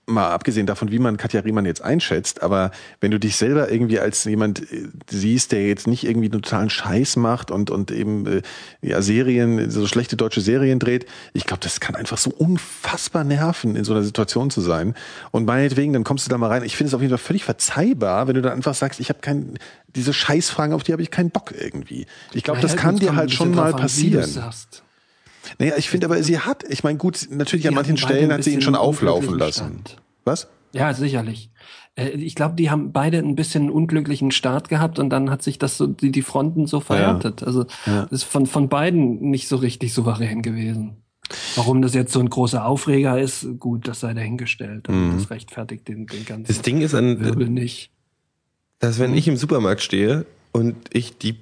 mal 0.07 0.31
abgesehen 0.31 0.67
davon, 0.67 0.91
wie 0.91 1.01
man 1.01 1.17
Katja 1.17 1.41
Riemann 1.41 1.67
jetzt 1.67 1.83
einschätzt, 1.83 2.43
aber 2.43 2.71
wenn 3.01 3.11
du 3.11 3.19
dich 3.19 3.37
selber 3.37 3.71
irgendwie 3.71 3.99
als 3.99 4.25
jemand 4.25 4.71
äh, 4.73 4.89
siehst, 5.11 5.53
der 5.53 5.67
jetzt 5.67 5.87
nicht 5.87 6.05
irgendwie 6.05 6.27
einen 6.27 6.43
totalen 6.43 6.71
Scheiß 6.71 7.17
macht 7.17 7.51
und 7.51 7.71
und 7.71 7.91
eben 7.91 8.27
äh, 8.27 8.43
ja 8.83 9.03
Serien, 9.03 9.71
so 9.71 9.87
schlechte 9.87 10.17
deutsche 10.17 10.41
Serien 10.41 10.79
dreht, 10.79 11.07
ich 11.33 11.45
glaube, 11.45 11.61
das 11.63 11.81
kann 11.81 11.97
einfach 11.97 12.19
so 12.19 12.31
unfassbar 12.31 13.25
nerven, 13.25 13.75
in 13.75 13.85
so 13.85 13.93
einer 13.93 14.05
Situation 14.05 14.51
zu 14.51 14.61
sein. 14.61 14.95
Und 15.33 15.45
meinetwegen, 15.45 15.93
dann 15.93 16.05
kommst 16.05 16.27
du 16.27 16.31
da 16.31 16.39
mal 16.39 16.49
rein. 16.49 16.63
Ich 16.63 16.77
finde 16.77 16.89
es 16.89 16.95
auf 16.95 17.01
jeden 17.01 17.11
Fall 17.11 17.19
völlig 17.19 17.45
verzeihbar, 17.45 18.29
wenn 18.29 18.35
du 18.35 18.43
dann 18.43 18.53
einfach 18.53 18.75
sagst, 18.75 19.01
ich 19.01 19.09
habe 19.09 19.21
kein 19.21 19.59
diese 19.97 20.13
Scheißfragen, 20.13 20.75
auf 20.75 20.83
die 20.83 20.93
habe 20.93 21.03
ich 21.03 21.11
keinen 21.11 21.31
Bock 21.31 21.53
irgendwie. 21.59 22.07
Ich 22.33 22.45
glaube, 22.45 22.61
das 22.61 22.77
kann 22.77 22.97
dir 22.97 23.17
halt 23.17 23.33
schon 23.33 23.55
mal 23.55 23.73
drauf 23.73 23.81
an, 23.81 23.89
wie 23.97 24.11
du's 24.11 24.21
passieren. 24.21 24.31
sagst. 24.31 24.83
Naja, 25.59 25.75
ich 25.77 25.89
finde 25.89 26.07
aber, 26.07 26.23
sie 26.23 26.39
hat, 26.39 26.65
ich 26.69 26.83
meine, 26.85 26.99
gut, 26.99 27.29
natürlich 27.31 27.67
an 27.69 27.75
manchen 27.75 27.97
Stellen 27.97 28.33
hat 28.33 28.45
sie 28.45 28.53
ihn 28.55 28.61
schon 28.63 28.75
auflaufen 28.75 29.39
lassen. 29.39 29.65
Stand. 29.85 29.97
Was? 30.25 30.49
Ja, 30.73 30.93
sicherlich. 30.93 31.51
Äh, 31.95 32.11
Ich 32.11 32.35
glaube, 32.35 32.55
die 32.57 32.71
haben 32.71 32.93
beide 32.93 33.19
ein 33.19 33.35
bisschen 33.37 33.63
einen 33.65 33.71
unglücklichen 33.71 34.31
Start 34.31 34.69
gehabt 34.69 34.99
und 34.99 35.11
dann 35.11 35.31
hat 35.31 35.43
sich 35.43 35.59
das 35.59 35.77
so, 35.79 35.87
die, 35.87 36.11
die 36.11 36.23
Fronten 36.23 36.67
so 36.67 36.81
verhärtet. 36.81 37.43
Also 37.43 37.65
das 37.87 38.11
ist 38.11 38.25
von, 38.25 38.47
von 38.47 38.69
beiden 38.69 39.31
nicht 39.31 39.49
so 39.49 39.57
richtig 39.57 39.93
souverän 39.95 40.43
gewesen. 40.43 40.97
Warum 41.57 41.83
das 41.83 41.95
jetzt 41.95 42.13
so 42.13 42.21
ein 42.21 42.31
großer 42.31 42.65
Aufreger 42.65 43.19
ist, 43.21 43.47
gut, 43.59 43.89
das 43.89 44.01
sei 44.01 44.15
dahingestellt. 44.15 44.89
Also 44.89 45.17
Das 45.17 45.31
rechtfertigt 45.31 45.89
den, 45.89 46.07
den 46.07 46.25
ganzen 46.25 46.45
Das 46.47 46.63
Ding 46.63 46.81
ist 46.81 46.95
an, 46.95 47.21
Wirbel 47.25 47.49
nicht. 47.49 47.91
dass 48.79 48.99
wenn 48.99 49.15
ich 49.15 49.27
im 49.27 49.37
Supermarkt 49.37 49.83
stehe 49.83 50.27
und 50.53 50.77
ich 50.93 51.19
die 51.19 51.37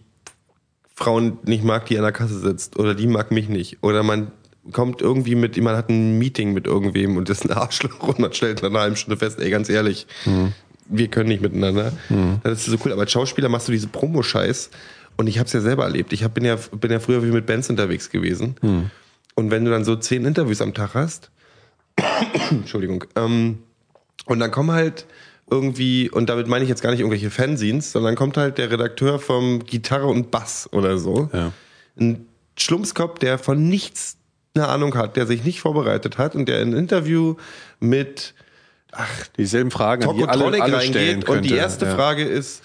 Frauen 0.95 1.39
nicht 1.45 1.65
mag, 1.65 1.87
die 1.87 1.97
an 1.97 2.05
der 2.05 2.13
Kasse 2.13 2.39
sitzt, 2.39 2.79
oder 2.79 2.95
die 2.95 3.07
mag 3.07 3.31
mich 3.31 3.49
nicht, 3.49 3.83
oder 3.83 4.03
man 4.03 4.31
kommt 4.73 5.03
irgendwie 5.03 5.35
mit, 5.35 5.61
man 5.61 5.77
hat 5.77 5.91
ein 5.91 6.19
Meeting 6.19 6.53
mit 6.55 6.67
irgendwem 6.67 7.17
und 7.17 7.29
ist 7.29 7.45
ein 7.45 7.51
Arschloch 7.51 8.09
und 8.09 8.19
man 8.19 8.33
stellt 8.33 8.63
nach 8.63 8.71
einer 8.71 8.81
halben 8.81 8.97
Stunde 8.97 9.19
fest, 9.19 9.39
ey, 9.41 9.51
ganz 9.51 9.69
ehrlich, 9.69 10.07
wir 10.87 11.09
können 11.09 11.29
nicht 11.29 11.43
miteinander. 11.43 11.93
Das 12.43 12.61
ist 12.61 12.67
so 12.67 12.77
cool. 12.85 12.93
Aber 12.93 13.03
als 13.03 13.13
Schauspieler 13.13 13.49
machst 13.49 13.69
du 13.69 13.73
diese 13.73 13.89
Promo-Scheiß 13.89 14.71
und 15.17 15.27
ich 15.27 15.39
habe 15.39 15.47
es 15.47 15.53
ja 15.53 15.61
selber 15.61 15.85
erlebt. 15.85 16.13
Ich 16.13 16.25
hab, 16.25 16.35
bin, 16.35 16.45
ja, 16.45 16.57
bin 16.57 16.91
ja 16.91 16.99
früher 17.01 17.23
wie 17.23 17.31
mit 17.31 17.47
Bands 17.47 17.69
unterwegs 17.71 18.11
gewesen. 18.11 18.57
Und 19.35 19.51
wenn 19.51 19.65
du 19.65 19.71
dann 19.71 19.85
so 19.85 19.97
zehn 19.97 20.25
Interviews 20.25 20.63
am 20.63 20.75
Tag 20.75 20.95
hast, 20.95 21.31
Entschuldigung, 22.51 23.05
ähm, 23.17 23.59
und 24.27 24.39
dann 24.39 24.51
kommen 24.51 24.73
halt 24.73 25.07
irgendwie, 25.51 26.11
und 26.11 26.29
damit 26.29 26.49
meine 26.49 26.65
ich 26.65 26.69
jetzt 26.69 26.83
gar 26.83 26.91
nicht 26.91 27.01
irgendwelche 27.01 27.31
Fanzines, 27.31 27.93
sondern 27.93 28.15
kommt 28.15 28.37
halt 28.37 28.59
der 28.59 28.71
Redakteur 28.71 29.19
vom 29.19 29.65
Gitarre 29.65 30.07
und 30.07 30.31
Bass 30.31 30.69
oder 30.73 30.99
so. 30.99 31.29
Ja. 31.33 31.53
Ein 31.99 32.27
Schlumpskopf, 32.59 33.19
der 33.19 33.39
von 33.39 33.69
nichts 33.69 34.17
eine 34.55 34.69
Ahnung 34.69 34.95
hat, 34.95 35.17
der 35.17 35.27
sich 35.27 35.45
nicht 35.45 35.61
vorbereitet 35.61 36.17
hat 36.19 36.35
und 36.35 36.49
der 36.49 36.63
in 36.63 36.73
ein 36.73 36.79
Interview 36.79 37.35
mit 37.81 38.35
Dieselben 39.37 39.71
Fragen, 39.71 40.09
an 40.09 40.17
die 40.17 40.25
alle, 40.25 40.39
Tokotronic 40.39 40.63
alle 40.63 40.77
reingeht 40.77 41.29
und 41.29 41.43
die 41.43 41.55
erste 41.55 41.87
ja. 41.87 41.95
Frage 41.95 42.23
ist, 42.23 42.63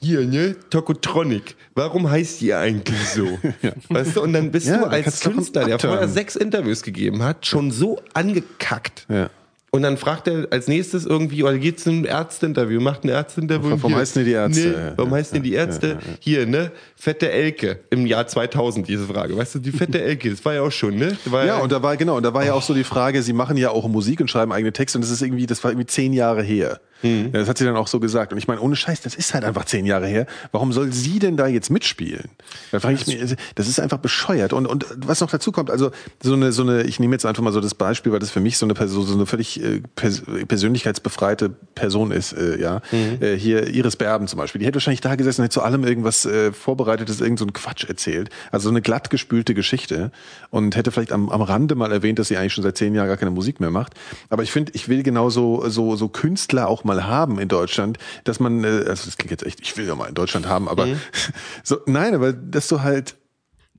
hier, 0.00 0.26
ne? 0.26 0.56
Tokotronic. 0.70 1.56
Warum 1.74 2.10
heißt 2.10 2.40
die 2.40 2.52
eigentlich 2.52 3.08
so? 3.08 3.38
Weißt 3.88 4.16
du, 4.16 4.22
und 4.22 4.32
dann 4.32 4.50
bist 4.50 4.66
Ja, 4.66 4.78
du 4.78 4.86
als 4.86 5.20
Künstler, 5.20 5.64
der 5.64 5.78
vorher 5.78 6.08
sechs 6.08 6.36
Interviews 6.36 6.82
gegeben 6.82 7.22
hat, 7.22 7.46
schon 7.46 7.70
so 7.70 8.00
angekackt. 8.12 9.06
Ja. 9.08 9.30
Und 9.76 9.82
dann 9.82 9.98
fragt 9.98 10.26
er 10.26 10.48
als 10.50 10.68
nächstes 10.68 11.04
irgendwie, 11.04 11.42
oder 11.42 11.58
geht 11.58 11.78
zu 11.78 11.90
einem 11.90 12.06
Ärzteinterview, 12.06 12.80
macht 12.80 13.04
ein 13.04 13.10
Ärzteinterview. 13.10 13.70
Warum 13.72 13.92
hier. 13.92 13.96
heißen 13.98 14.24
die 14.24 14.30
die 14.30 14.34
Ärzte? 14.34 14.68
Nee, 14.68 14.92
warum 14.96 15.10
Ja, 15.10 15.16
heißen 15.18 15.42
die 15.42 15.50
die 15.50 15.54
Ärzte? 15.54 15.98
Hier, 16.20 16.46
ne? 16.46 16.72
Fette 16.96 17.30
Elke 17.30 17.80
im 17.90 18.06
Jahr 18.06 18.26
2000, 18.26 18.88
diese 18.88 19.04
Frage. 19.06 19.36
Weißt 19.36 19.56
du, 19.56 19.58
die 19.58 19.72
fette 19.72 20.00
Elke, 20.02 20.30
das 20.30 20.44
war 20.44 20.54
ja 20.54 20.62
auch 20.62 20.72
schon, 20.72 20.96
ne? 20.96 21.16
Ja, 21.30 21.58
und 21.58 21.70
da 21.72 21.82
war, 21.82 21.96
genau, 21.96 22.16
und 22.16 22.22
da 22.22 22.32
war 22.32 22.44
ja 22.44 22.54
auch 22.54 22.62
so 22.62 22.72
die 22.74 22.84
Frage, 22.84 23.22
sie 23.22 23.34
machen 23.34 23.56
ja 23.58 23.70
auch 23.70 23.86
Musik 23.86 24.20
und 24.20 24.30
schreiben 24.30 24.50
eigene 24.52 24.72
Texte 24.72 24.96
und 24.96 25.02
das 25.02 25.10
ist 25.10 25.20
irgendwie, 25.20 25.46
das 25.46 25.62
war 25.62 25.70
irgendwie 25.70 25.86
zehn 25.86 26.12
Jahre 26.12 26.42
her. 26.42 26.80
Mhm. 27.02 27.32
Das 27.32 27.48
hat 27.48 27.58
sie 27.58 27.64
dann 27.64 27.76
auch 27.76 27.88
so 27.88 28.00
gesagt. 28.00 28.32
Und 28.32 28.38
ich 28.38 28.48
meine, 28.48 28.60
ohne 28.60 28.76
Scheiß, 28.76 29.00
das 29.02 29.14
ist 29.14 29.34
halt 29.34 29.44
einfach 29.44 29.64
zehn 29.64 29.86
Jahre 29.86 30.06
her. 30.06 30.26
Warum 30.52 30.72
soll 30.72 30.92
sie 30.92 31.18
denn 31.18 31.36
da 31.36 31.46
jetzt 31.46 31.70
mitspielen? 31.70 32.30
Da 32.72 32.80
frage 32.80 32.94
ich 32.94 33.06
mich, 33.06 33.36
das 33.54 33.68
ist 33.68 33.80
einfach 33.80 33.98
bescheuert. 33.98 34.52
Und, 34.52 34.66
und 34.66 34.86
was 34.96 35.20
noch 35.20 35.30
dazu 35.30 35.52
kommt, 35.52 35.70
also 35.70 35.90
so 36.22 36.34
eine, 36.34 36.52
so 36.52 36.62
eine, 36.62 36.82
ich 36.82 37.00
nehme 37.00 37.14
jetzt 37.14 37.26
einfach 37.26 37.42
mal 37.42 37.52
so 37.52 37.60
das 37.60 37.74
Beispiel, 37.74 38.12
weil 38.12 38.18
das 38.18 38.30
für 38.30 38.40
mich 38.40 38.58
so 38.58 38.66
eine 38.66 38.74
Person, 38.74 39.06
so 39.06 39.14
eine 39.14 39.26
völlig 39.26 39.62
äh, 39.62 39.82
pers 39.94 40.22
persönlichkeitsbefreite 40.48 41.50
Person 41.74 42.10
ist, 42.10 42.32
äh, 42.32 42.60
ja. 42.60 42.80
Mhm. 42.92 43.22
Äh, 43.22 43.36
hier 43.36 43.68
Iris 43.68 43.96
Berben 43.96 44.26
zum 44.28 44.38
Beispiel, 44.38 44.60
die 44.60 44.66
hätte 44.66 44.76
wahrscheinlich 44.76 45.00
da 45.00 45.14
gesessen 45.14 45.40
und 45.40 45.44
hätte 45.44 45.54
zu 45.54 45.62
allem 45.62 45.84
irgendwas 45.84 46.26
äh, 46.26 46.52
vorbereitetes, 46.52 47.20
irgend 47.20 47.38
so 47.38 47.46
Quatsch 47.46 47.84
erzählt. 47.84 48.30
Also 48.50 48.64
so 48.64 48.70
eine 48.70 48.82
glatt 48.82 49.10
gespülte 49.10 49.54
Geschichte 49.54 50.10
und 50.50 50.76
hätte 50.76 50.90
vielleicht 50.90 51.12
am, 51.12 51.28
am 51.30 51.42
Rande 51.42 51.74
mal 51.74 51.92
erwähnt, 51.92 52.18
dass 52.18 52.28
sie 52.28 52.36
eigentlich 52.36 52.52
schon 52.52 52.64
seit 52.64 52.76
zehn 52.76 52.94
Jahren 52.94 53.08
gar 53.08 53.16
keine 53.16 53.30
Musik 53.30 53.60
mehr 53.60 53.70
macht. 53.70 53.94
Aber 54.28 54.42
ich 54.42 54.52
finde, 54.52 54.72
ich 54.74 54.88
will 54.88 55.02
genauso 55.02 55.68
so, 55.68 55.96
so 55.96 56.08
Künstler 56.08 56.68
auch 56.68 56.84
mal 56.86 57.06
haben 57.06 57.38
in 57.38 57.48
Deutschland, 57.48 57.98
dass 58.24 58.40
man, 58.40 58.64
äh, 58.64 58.84
also 58.88 59.04
das 59.06 59.16
klingt 59.16 59.30
jetzt 59.30 59.44
echt, 59.44 59.60
ich 59.60 59.76
will 59.76 59.86
ja 59.86 59.94
mal 59.94 60.08
in 60.08 60.14
Deutschland 60.14 60.46
haben, 60.46 60.68
aber 60.68 60.86
so, 61.62 61.78
nein, 61.86 62.14
aber 62.14 62.32
dass 62.32 62.68
du 62.68 62.82
halt 62.82 63.16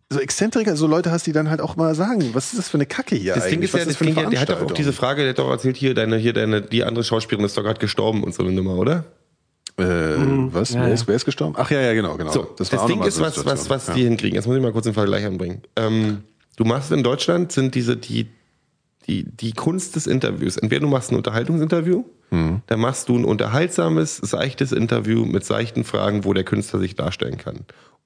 so 0.10 0.20
Exzentriker, 0.20 0.76
so 0.78 0.88
Leute 0.88 1.12
hast, 1.12 1.28
die 1.28 1.34
dann 1.34 1.49
halt 1.49 1.60
auch 1.60 1.76
mal 1.76 1.93
sagen, 1.93 2.30
was 2.34 2.53
ist 2.53 2.60
das 2.60 2.70
für 2.70 2.78
eine 2.78 2.86
Kacke 2.86 3.16
hier 3.16 3.34
Das 3.34 3.43
eigentlich? 3.43 3.53
Ding 3.53 3.64
ist 3.64 3.74
was 3.74 3.80
ja, 3.82 3.86
das 3.88 3.97
Ding, 3.97 4.16
ja, 4.16 4.30
der 4.30 4.39
hat 4.39 4.49
doch 4.49 4.62
auch 4.62 4.72
diese 4.72 4.93
Frage, 4.93 5.22
der 5.22 5.32
hat 5.32 5.39
doch 5.39 5.49
erzählt, 5.49 5.76
hier, 5.76 5.93
deine, 5.93 6.18
hier, 6.18 6.34
deine, 6.34 6.62
die 6.62 6.84
andere 6.84 7.03
Schauspielerin 7.03 7.45
ist 7.45 7.58
doch 7.58 7.64
gerade 7.64 7.80
gestorben 7.80 8.24
und 8.24 8.34
so 8.34 8.43
eine 8.43 8.53
Nummer, 8.53 8.76
oder? 8.76 9.03
Äh, 9.78 9.84
was? 9.84 10.74
ja, 10.74 10.86
wer, 10.86 10.93
ist, 10.93 11.08
wer 11.08 11.16
ist 11.16 11.26
gestorben? 11.26 11.55
Ach 11.58 11.70
ja, 11.70 11.82
ja, 11.82 11.93
genau, 11.93 12.16
genau. 12.16 12.32
So, 12.32 12.47
das, 12.58 12.72
war 12.72 12.84
auch 12.84 12.88
Ding 12.88 13.03
ist, 13.03 13.20
was, 13.20 13.45
was, 13.45 13.64
Situation. 13.64 13.70
was 13.70 13.88
ja. 13.88 13.93
die 13.93 14.03
hinkriegen. 14.03 14.36
Jetzt 14.36 14.47
muss 14.47 14.55
ich 14.55 14.62
mal 14.62 14.72
kurz 14.72 14.86
den 14.86 14.93
Vergleich 14.93 15.26
anbringen. 15.26 15.62
Ähm, 15.76 16.24
du 16.55 16.64
machst 16.64 16.91
in 16.91 17.03
Deutschland 17.03 17.51
sind 17.51 17.76
diese, 17.76 17.97
die, 17.97 18.28
die, 19.08 19.24
die 19.24 19.53
Kunst 19.53 19.95
des 19.95 20.08
Interviews. 20.08 20.58
Entweder 20.58 20.82
du 20.82 20.88
machst 20.88 21.12
ein 21.12 21.16
Unterhaltungsinterview, 21.18 22.03
Mhm. 22.30 22.62
dann 22.68 22.80
machst 22.82 23.08
du 23.08 23.18
ein 23.18 23.24
unterhaltsames, 23.24 24.18
seichtes 24.18 24.74
Interview 24.74 25.24
mit 25.26 25.45
seichten 25.45 25.86
Fragen, 25.86 26.26
wo 26.26 26.34
der 26.34 26.43
Künstler 26.43 26.80
sich 26.82 26.95
darstellen 26.95 27.38
kann. 27.38 27.62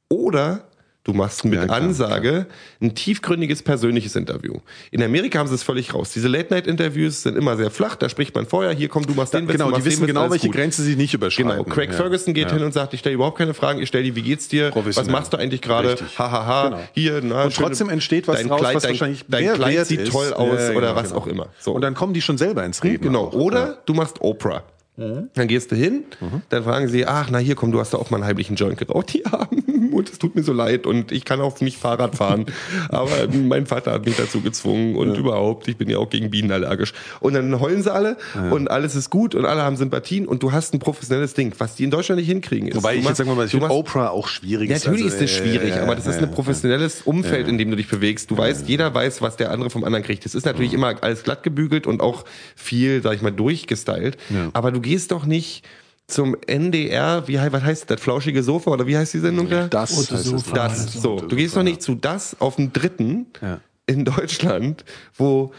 Oder 0.09 0.65
du 1.03 1.13
machst 1.13 1.43
mit 1.45 1.55
Ja, 1.59 1.65
klar, 1.65 1.77
Ansage 1.81 2.45
ein 2.81 2.93
tiefgründiges 2.93 3.63
persönliches 3.63 4.15
Interview. 4.15 4.59
In 4.91 5.01
Amerika 5.01 5.39
haben 5.39 5.47
sie 5.47 5.55
es 5.55 5.63
völlig 5.63 5.93
raus. 5.93 6.11
Diese 6.13 6.27
Late-Night-Interviews 6.27 7.23
sind 7.23 7.37
immer 7.37 7.57
sehr 7.57 7.71
flach, 7.71 7.95
da 7.95 8.07
spricht 8.09 8.35
man 8.35 8.45
vorher, 8.45 8.71
hier 8.73 8.87
komm, 8.87 9.05
du 9.05 9.13
machst 9.13 9.33
den 9.33 9.47
Witz, 9.47 9.57
du 9.57 9.65
Genau, 9.65 9.75
die 9.77 9.85
wissen 9.85 10.05
genau, 10.05 10.29
welche 10.29 10.47
gut. 10.47 10.55
Grenze 10.55 10.83
sie 10.83 10.95
nicht 10.95 11.13
überschreiten. 11.13 11.51
Genau, 11.51 11.63
Craig 11.63 11.89
Ja. 11.89 11.95
Ferguson 11.97 12.33
geht 12.33 12.49
Ja. 12.49 12.53
hin 12.53 12.63
und 12.63 12.73
sagt, 12.73 12.93
ich 12.93 12.99
stelle 12.99 13.15
überhaupt 13.15 13.37
keine 13.37 13.53
Fragen, 13.53 13.81
ich 13.81 13.87
stelle 13.87 14.03
die, 14.03 14.15
wie 14.15 14.21
geht's 14.21 14.47
dir? 14.47 14.71
Was 14.75 15.07
machst 15.09 15.33
du 15.33 15.37
eigentlich 15.37 15.61
gerade? 15.61 15.95
Hahaha, 16.17 16.69
Genau. 16.69 16.79
hier, 16.93 17.21
na, 17.23 17.43
Und 17.45 17.55
trotzdem 17.55 17.89
entsteht 17.89 18.27
was 18.27 18.37
dein 18.37 18.47
draus, 18.47 18.59
Kleid, 18.59 18.75
was 18.75 18.83
dein, 18.83 18.91
wahrscheinlich 18.91 19.25
dein 19.27 19.43
mehr 19.43 19.53
Kleid 19.53 19.87
sieht 19.87 20.01
ist. 20.01 20.11
toll 20.11 20.33
aus 20.33 20.59
Ja, 20.59 20.69
oder 20.71 20.89
genau, 20.89 20.95
was 20.95 21.09
genau. 21.09 21.21
auch 21.21 21.27
immer. 21.27 21.47
So. 21.59 21.71
Und 21.73 21.81
dann 21.81 21.95
kommen 21.95 22.13
die 22.13 22.21
schon 22.21 22.37
selber 22.37 22.63
ins 22.63 22.83
Reden. 22.83 23.03
Genau. 23.03 23.25
auch. 23.27 23.33
Oder 23.33 23.79
du 23.85 23.93
machst 23.93 24.21
Oprah. 24.21 24.63
Dann 24.97 25.47
gehst 25.47 25.71
du 25.71 25.75
hin, 25.75 26.03
dann 26.49 26.63
fragen 26.63 26.87
sie, 26.87 27.07
ach, 27.07 27.29
na 27.31 27.39
hier, 27.39 27.55
komm, 27.55 27.71
du 27.71 27.79
hast 27.79 27.91
da 27.91 27.97
auch 27.97 28.11
mal 28.11 28.17
einen 28.17 28.25
heimlichen 28.25 28.55
Joint 28.55 28.77
geraucht. 28.77 29.15
Ja, 29.15 29.47
und 29.93 30.09
es 30.09 30.19
tut 30.19 30.35
mir 30.35 30.43
so 30.43 30.53
leid 30.53 30.85
und 30.85 31.11
ich 31.11 31.25
kann 31.25 31.41
auch 31.41 31.59
nicht 31.61 31.77
Fahrrad 31.77 32.15
fahren. 32.15 32.45
aber 32.89 33.09
mein 33.31 33.65
Vater 33.65 33.91
hat 33.91 34.05
mich 34.05 34.15
dazu 34.17 34.41
gezwungen 34.41 34.95
und 34.95 35.17
überhaupt, 35.17 35.67
ich 35.67 35.77
bin 35.77 35.89
ja 35.89 35.97
auch 35.97 36.09
gegen 36.09 36.29
Bienen 36.31 36.51
allergisch. 36.51 36.93
Und 37.19 37.33
dann 37.33 37.59
heulen 37.59 37.83
sie 37.83 37.91
alle 37.93 38.17
und 38.51 38.69
alles 38.69 38.95
ist 38.95 39.09
gut 39.09 39.35
und 39.35 39.45
alle 39.45 39.61
haben 39.63 39.77
Sympathien 39.77 40.27
und 40.27 40.43
du 40.43 40.51
hast 40.51 40.73
ein 40.73 40.79
professionelles 40.79 41.33
Ding, 41.33 41.53
was 41.57 41.75
die 41.75 41.83
in 41.83 41.91
Deutschland 41.91 42.19
nicht 42.19 42.29
hinkriegen. 42.29 42.67
Ist, 42.69 42.75
Wobei 42.75 42.95
ich 42.95 42.99
machst- 43.03 43.09
jetzt 43.09 43.17
sagen 43.19 43.29
wir 43.29 43.35
mal, 43.35 43.45
ich 43.45 43.53
machst- 43.53 43.71
Oprah 43.71 44.09
auch 44.09 44.27
schwierig. 44.27 44.69
ja, 44.69 44.77
natürlich 44.77 45.03
Also, 45.05 45.15
ist 45.17 45.21
das 45.21 45.31
äh, 45.31 45.41
schwierig, 45.43 45.69
ja, 45.75 45.83
aber 45.83 45.95
das 45.95 46.05
ja, 46.05 46.11
ist 46.11 46.17
ein 46.17 46.25
ja. 46.29 46.35
professionelles 46.35 47.01
Umfeld, 47.03 47.47
in 47.47 47.57
dem 47.57 47.69
du 47.69 47.75
dich 47.77 47.87
bewegst. 47.89 48.31
Du 48.31 48.37
weißt, 48.37 48.67
jeder 48.67 48.93
weiß, 48.93 49.21
was 49.21 49.37
der 49.37 49.51
andere 49.51 49.69
vom 49.69 49.83
anderen 49.83 50.03
kriegt. 50.03 50.25
Das 50.25 50.35
ist 50.35 50.45
natürlich 50.45 50.73
immer 50.73 50.95
alles 51.01 51.23
glatt 51.23 51.43
gebügelt 51.43 51.87
und 51.87 52.01
auch 52.01 52.25
viel, 52.55 53.01
sag 53.01 53.15
ich 53.15 53.21
mal, 53.21 53.31
durchgestylt. 53.31 54.17
Aber 54.53 54.71
du 54.71 54.79
gehst 54.81 55.11
doch 55.11 55.25
nicht 55.25 55.63
zum 56.11 56.35
NDR, 56.47 57.27
wie 57.27 57.37
was 57.37 57.63
heißt 57.63 57.89
das, 57.89 57.99
flauschige 58.01 58.43
Sofa 58.43 58.71
oder 58.71 58.85
wie 58.87 58.97
heißt 58.97 59.13
die 59.13 59.19
Sendung 59.19 59.49
da? 59.49 59.67
Das 59.67 59.97
Rote 59.97 60.15
heißt. 60.15 60.25
Sofa. 60.25 60.55
Das, 60.55 60.93
so. 60.93 61.17
Du 61.19 61.35
gehst 61.35 61.55
doch 61.55 61.63
nicht 61.63 61.81
zu 61.81 61.95
das 61.95 62.35
auf 62.39 62.55
dem 62.57 62.73
dritten 62.73 63.27
Ja. 63.41 63.59
in 63.87 64.05
Deutschland, 64.05 64.85
wo 65.15 65.51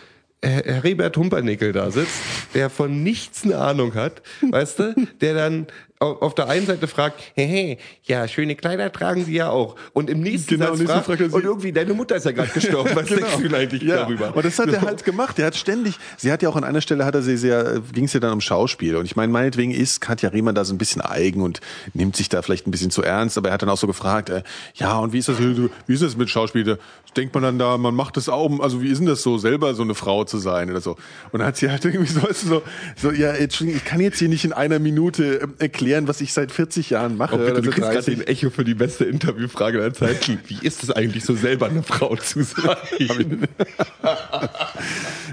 Herr 0.44 0.82
Herbert 0.82 1.16
Humpernickel 1.16 1.72
da 1.72 1.90
sitzt, 1.90 2.18
der 2.54 2.68
von 2.68 3.02
nichts 3.02 3.44
eine 3.44 3.58
Ahnung 3.58 3.94
hat, 3.94 4.22
weißt 4.50 4.78
du, 4.80 4.94
der 5.20 5.34
dann 5.34 5.66
auf 6.02 6.34
der 6.34 6.48
einen 6.48 6.66
Seite 6.66 6.86
fragt, 6.86 7.20
hey, 7.34 7.46
hey, 7.46 7.78
ja, 8.04 8.26
schöne 8.28 8.56
Kleider 8.56 8.92
tragen 8.92 9.24
sie 9.24 9.34
ja 9.34 9.50
auch. 9.50 9.76
Und 9.92 10.10
im 10.10 10.20
nächsten 10.20 10.54
Genau, 10.54 10.66
Satz 10.66 10.78
nächsten 10.78 10.94
fragt, 10.94 11.06
fragt 11.06 11.18
sie- 11.30 11.36
und 11.36 11.44
irgendwie, 11.44 11.72
deine 11.72 11.94
Mutter 11.94 12.16
ist 12.16 12.24
ja 12.24 12.32
gerade 12.32 12.50
gestorben, 12.50 12.90
was 12.94 13.06
denkst 13.08 13.36
du 13.42 13.56
eigentlich 13.56 13.82
ja. 13.82 13.96
darüber? 13.96 14.34
Und 14.34 14.44
das 14.44 14.58
hat 14.58 14.68
er 14.68 14.82
halt 14.82 15.04
gemacht. 15.04 15.38
Er 15.38 15.46
hat 15.46 15.56
ständig, 15.56 15.98
sie 16.16 16.32
hat 16.32 16.42
ja 16.42 16.48
auch 16.48 16.56
an 16.56 16.64
einer 16.64 16.80
Stelle, 16.80 17.04
hat 17.04 17.14
er 17.14 17.22
sie 17.22 17.36
sehr, 17.36 17.80
ging 17.92 18.04
es 18.04 18.12
ja 18.12 18.20
dann 18.20 18.32
um 18.32 18.40
Schauspiel. 18.40 18.96
Und 18.96 19.06
ich 19.06 19.16
meine, 19.16 19.32
meinetwegen 19.32 19.72
ist 19.72 20.00
Katja 20.00 20.30
Riemann 20.30 20.54
da 20.54 20.64
so 20.64 20.74
ein 20.74 20.78
bisschen 20.78 21.02
eigen 21.02 21.42
und 21.42 21.60
nimmt 21.94 22.16
sich 22.16 22.28
da 22.28 22.42
vielleicht 22.42 22.66
ein 22.66 22.70
bisschen 22.70 22.90
zu 22.90 23.02
ernst, 23.02 23.38
aber 23.38 23.48
er 23.48 23.54
hat 23.54 23.62
dann 23.62 23.68
auch 23.68 23.78
so 23.78 23.86
gefragt, 23.86 24.30
äh, 24.30 24.42
ja, 24.74 24.98
und 24.98 25.12
wie 25.12 25.18
ist 25.18 25.28
das, 25.28 25.38
wie 25.38 25.94
ist 25.94 26.02
das 26.02 26.16
mit 26.16 26.30
Schauspiel? 26.30 26.78
Denkt 27.16 27.34
man 27.34 27.42
dann 27.42 27.58
da, 27.58 27.76
man 27.76 27.94
macht 27.94 28.16
das 28.16 28.28
auch, 28.28 28.60
also 28.60 28.80
wie 28.80 28.88
ist 28.88 28.98
denn 28.98 29.06
das 29.06 29.22
so, 29.22 29.36
selber 29.36 29.74
so 29.74 29.82
eine 29.82 29.94
Frau 29.94 30.24
zu 30.24 30.38
sein 30.38 30.70
oder 30.70 30.80
so? 30.80 30.92
Und 31.30 31.40
dann 31.40 31.46
hat 31.46 31.56
sie 31.56 31.70
halt 31.70 31.84
irgendwie 31.84 32.10
so, 32.10 32.20
so, 32.32 32.62
so 32.96 33.10
ja, 33.10 33.34
ich 33.34 33.84
kann 33.84 34.00
jetzt 34.00 34.18
hier 34.18 34.28
nicht 34.28 34.44
in 34.44 34.52
einer 34.52 34.78
Minute 34.78 35.40
ähm, 35.42 35.54
erklären, 35.92 36.08
was 36.08 36.20
ich 36.20 36.32
seit 36.32 36.52
40 36.52 36.90
Jahren 36.90 37.16
mache. 37.16 37.34
Oh, 37.34 37.38
bitte, 37.38 37.52
oder 37.52 37.62
du 37.62 37.70
kriegst 37.70 37.90
gerade 37.90 38.02
30. 38.02 38.18
den 38.18 38.26
Echo 38.26 38.50
für 38.50 38.64
die 38.64 38.74
beste 38.74 39.04
Interviewfrage 39.04 39.78
der 39.78 39.92
Zeit. 39.94 40.26
Wie 40.46 40.66
ist 40.66 40.82
es 40.82 40.90
eigentlich 40.90 41.24
so 41.24 41.34
selber 41.34 41.66
eine 41.66 41.82
Frau 41.82 42.16
zu 42.16 42.42
sein? 42.42 43.48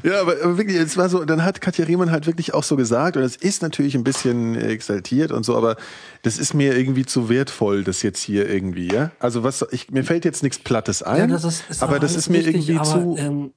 Ja, 0.02 0.22
aber, 0.22 0.36
aber 0.42 0.58
wirklich, 0.58 0.78
es 0.78 0.96
war 0.96 1.10
so, 1.10 1.26
dann 1.26 1.44
hat 1.44 1.60
Katja 1.60 1.84
Riemann 1.84 2.10
halt 2.10 2.26
wirklich 2.26 2.54
auch 2.54 2.64
so 2.64 2.78
gesagt, 2.78 3.18
und 3.18 3.24
es 3.24 3.36
ist 3.36 3.62
natürlich 3.62 3.96
ein 3.96 4.06
bisschen 4.06 4.56
exaltiert 4.56 5.34
und 5.34 5.44
so, 5.44 5.58
aber 5.58 5.76
das 6.22 6.38
ist 6.38 6.54
mir 6.54 6.78
irgendwie 6.78 7.06
zu 7.06 7.28
wertvoll, 7.28 7.84
das 7.84 8.02
jetzt 8.02 8.22
hier 8.22 8.50
irgendwie, 8.50 8.88
ja. 8.88 9.12
Also 9.20 9.44
was, 9.44 9.66
ich, 9.72 9.92
mir 9.92 10.06
fällt 10.06 10.24
jetzt 10.24 10.42
nichts 10.42 10.60
Plattes 10.60 11.04
ein, 11.04 11.18
Ja, 11.18 11.28
das 11.28 11.44
ist, 11.44 11.64
ist 11.70 11.84
aber 11.84 12.00
das 12.00 12.16
ist 12.16 12.30
mir 12.30 12.38
richtig, 12.38 12.70
irgendwie 12.70 12.80
aber, 12.80 12.86
zu. 12.86 13.16
Ähm, 13.18 13.52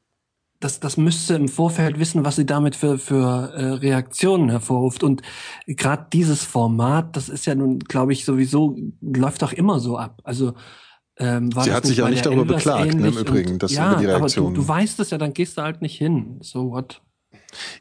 das, 0.64 0.80
das 0.80 0.96
müsste 0.96 1.34
im 1.34 1.48
Vorfeld 1.48 1.98
wissen, 1.98 2.24
was 2.24 2.36
sie 2.36 2.46
damit 2.46 2.76
für, 2.76 2.98
für 2.98 3.52
äh, 3.54 3.64
Reaktionen 3.74 4.48
hervorruft. 4.48 5.02
Und 5.02 5.22
gerade 5.66 6.06
dieses 6.12 6.42
Format, 6.44 7.16
das 7.16 7.28
ist 7.28 7.46
ja 7.46 7.54
nun, 7.54 7.80
glaube 7.80 8.12
ich, 8.12 8.24
sowieso, 8.24 8.76
läuft 9.00 9.42
doch 9.42 9.52
immer 9.52 9.80
so 9.80 9.98
ab. 9.98 10.20
Also 10.24 10.54
ähm, 11.18 11.54
war 11.54 11.64
Sie 11.64 11.72
hat 11.72 11.84
sich 11.84 12.00
bei 12.00 12.10
nicht 12.10 12.24
darüber 12.24 12.42
Elvers 12.42 12.64
beklagt, 12.64 12.94
ne, 12.94 13.08
im? 13.08 13.18
Übrigen, 13.18 13.58
dass 13.58 13.72
ja, 13.72 13.92
über 13.92 14.00
die 14.00 14.08
aber 14.08 14.28
du, 14.28 14.50
du 14.50 14.66
weißt 14.66 14.98
es 15.00 15.10
ja, 15.10 15.18
dann 15.18 15.34
gehst 15.34 15.58
du 15.58 15.62
halt 15.62 15.82
nicht 15.82 15.96
hin. 15.96 16.38
So 16.40 16.70
what? 16.70 17.02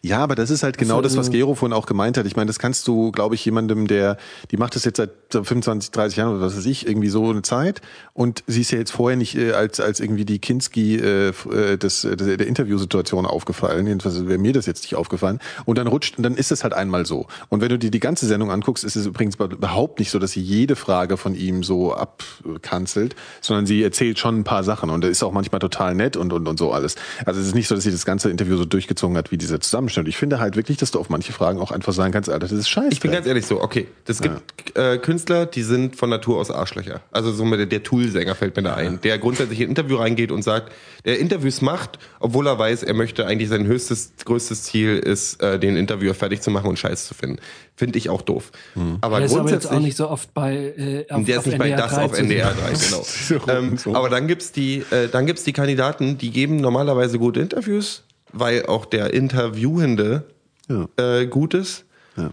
Ja, 0.01 0.19
aber 0.19 0.35
das 0.35 0.49
ist 0.49 0.63
halt 0.63 0.77
genau 0.77 0.97
Also, 0.97 1.09
das, 1.09 1.17
was 1.17 1.29
äh, 1.29 1.31
Gero 1.31 1.55
vorhin 1.55 1.73
auch 1.73 1.85
gemeint 1.85 2.17
hat. 2.17 2.25
Ich 2.25 2.35
meine, 2.35 2.47
das 2.47 2.59
kannst 2.59 2.87
du, 2.87 3.11
glaube 3.11 3.35
ich, 3.35 3.45
jemandem, 3.45 3.87
der, 3.87 4.17
die 4.51 4.57
macht 4.57 4.75
das 4.75 4.85
jetzt 4.85 4.97
seit 4.97 5.11
25, 5.31 5.91
30 5.91 6.17
Jahren 6.17 6.35
oder 6.35 6.41
was 6.41 6.57
weiß 6.57 6.65
ich, 6.65 6.87
irgendwie 6.87 7.09
so 7.09 7.29
eine 7.29 7.41
Zeit. 7.41 7.81
Und 8.13 8.43
sie 8.47 8.61
ist 8.61 8.71
ja 8.71 8.77
jetzt 8.77 8.91
vorher 8.91 9.17
nicht 9.17 9.35
äh, 9.35 9.53
als, 9.53 9.79
als 9.79 9.99
irgendwie 9.99 10.25
die 10.25 10.39
Kinski 10.39 10.95
äh, 10.95 11.29
äh, 11.29 11.77
des, 11.77 12.01
des, 12.01 12.37
der 12.37 12.47
Interviewsituation 12.47 13.25
aufgefallen. 13.25 13.87
Jedenfalls 13.87 14.25
wäre 14.25 14.39
mir 14.39 14.53
das 14.53 14.65
jetzt 14.65 14.83
nicht 14.83 14.95
aufgefallen. 14.95 15.39
Und 15.65 15.77
dann 15.77 15.87
rutscht, 15.87 16.17
und 16.17 16.23
dann 16.23 16.35
ist 16.35 16.51
es 16.51 16.63
halt 16.63 16.73
einmal 16.73 17.05
so. 17.05 17.27
Und 17.49 17.61
wenn 17.61 17.69
du 17.69 17.79
dir 17.79 17.91
die 17.91 17.99
ganze 17.99 18.25
Sendung 18.25 18.51
anguckst, 18.51 18.83
ist 18.83 18.95
es 18.95 19.05
übrigens 19.05 19.35
überhaupt 19.35 19.99
nicht 19.99 20.11
so, 20.11 20.19
dass 20.19 20.31
sie 20.31 20.41
jede 20.41 20.75
Frage 20.75 21.17
von 21.17 21.35
ihm 21.35 21.63
so 21.63 21.93
abkanzelt, 21.93 23.15
sondern 23.41 23.65
sie 23.65 23.83
erzählt 23.83 24.19
schon 24.19 24.39
ein 24.39 24.43
paar 24.43 24.63
Sachen 24.63 24.89
und 24.89 25.05
ist 25.05 25.23
auch 25.23 25.31
manchmal 25.31 25.59
total 25.59 25.95
nett 25.95 26.17
und, 26.17 26.33
und, 26.33 26.47
und 26.47 26.57
so 26.57 26.71
alles. 26.71 26.95
Also 27.25 27.39
es 27.39 27.47
ist 27.47 27.55
nicht 27.55 27.67
so, 27.67 27.75
dass 27.75 27.83
sie 27.83 27.91
das 27.91 28.05
ganze 28.05 28.29
Interview 28.29 28.57
so 28.57 28.65
durchgezogen 28.65 29.17
hat 29.17 29.31
wie 29.31 29.37
Zusammenschnitt. 29.61 30.07
Ich 30.07 30.17
finde 30.17 30.39
halt 30.39 30.55
wirklich, 30.55 30.77
dass 30.77 30.91
du 30.91 30.99
auf 30.99 31.09
manche 31.09 31.33
Fragen 31.33 31.59
auch 31.59 31.71
einfach 31.71 31.93
sagen 31.93 32.11
kannst, 32.11 32.29
Alter, 32.29 32.47
das 32.47 32.51
ist 32.51 32.69
scheiße. 32.69 32.89
Ich 32.91 32.99
bin 32.99 33.11
ganz 33.11 33.25
ehrlich 33.25 33.45
so, 33.45 33.61
okay, 33.61 33.87
das 34.05 34.21
gibt 34.21 34.77
äh, 34.77 34.97
Künstler, 34.97 35.45
die 35.45 35.63
sind 35.63 35.95
von 35.95 36.09
Natur 36.09 36.39
aus 36.39 36.51
Arschlöcher. 36.51 37.01
Also 37.11 37.31
so 37.31 37.45
mit 37.45 37.59
der, 37.59 37.67
der 37.67 37.83
Tool-Sänger 37.83 38.35
fällt 38.35 38.55
mir 38.55 38.63
da 38.63 38.75
ein, 38.75 38.99
der 39.01 39.17
grundsätzlich 39.17 39.59
in 39.59 39.67
ein 39.67 39.69
Interview 39.69 39.97
reingeht 39.97 40.31
und 40.31 40.43
sagt, 40.43 40.71
der 41.05 41.19
Interviews 41.19 41.61
macht, 41.61 41.99
obwohl 42.19 42.47
er 42.47 42.59
weiß, 42.59 42.83
er 42.83 42.93
möchte 42.93 43.25
eigentlich 43.25 43.49
sein 43.49 43.65
höchstes, 43.65 44.13
größtes 44.25 44.63
Ziel 44.63 44.97
ist, 44.97 45.41
äh, 45.41 45.59
den 45.59 45.77
Interviewer 45.77 46.13
fertig 46.13 46.41
zu 46.41 46.51
machen 46.51 46.69
und 46.69 46.77
Scheiß 46.77 47.07
zu 47.07 47.13
finden. 47.13 47.39
Finde 47.75 47.97
ich 47.97 48.09
auch 48.09 48.21
doof. 48.21 48.51
Aber 49.01 49.17
Der 49.17 49.25
ist 49.25 49.31
aber 49.33 49.49
jetzt 49.49 49.49
grundsätzlich 49.49 49.71
auch 49.71 49.79
nicht 49.79 49.97
so 49.97 50.09
oft 50.09 50.33
bei 50.33 50.55
äh, 50.77 51.11
auf, 51.11 51.25
der 51.25 51.39
ist 51.39 51.47
nicht 51.47 51.57
bei 51.57 51.71
das 51.71 51.93
3 51.93 52.03
auf. 52.03 52.17
NDR 52.17 52.53
3, 52.53 52.73
genau. 53.29 53.47
ähm, 53.47 53.95
aber 53.95 54.09
dann 54.09 54.27
gibt's 54.27 54.51
die, 54.51 54.83
äh, 54.91 55.07
dann 55.11 55.25
gibt's 55.25 55.43
die 55.43 55.53
Kandidaten, 55.53 56.17
die 56.17 56.31
geben 56.31 56.57
normalerweise 56.57 57.17
gute 57.17 57.39
Interviews, 57.39 58.03
weil 58.33 58.65
auch 58.65 58.85
der 58.85 59.13
Interviewende 59.13 60.23
Ja. 60.69 60.87
äh, 60.97 61.25
gut 61.27 61.53
ist. 61.53 61.85
Ja. 62.17 62.31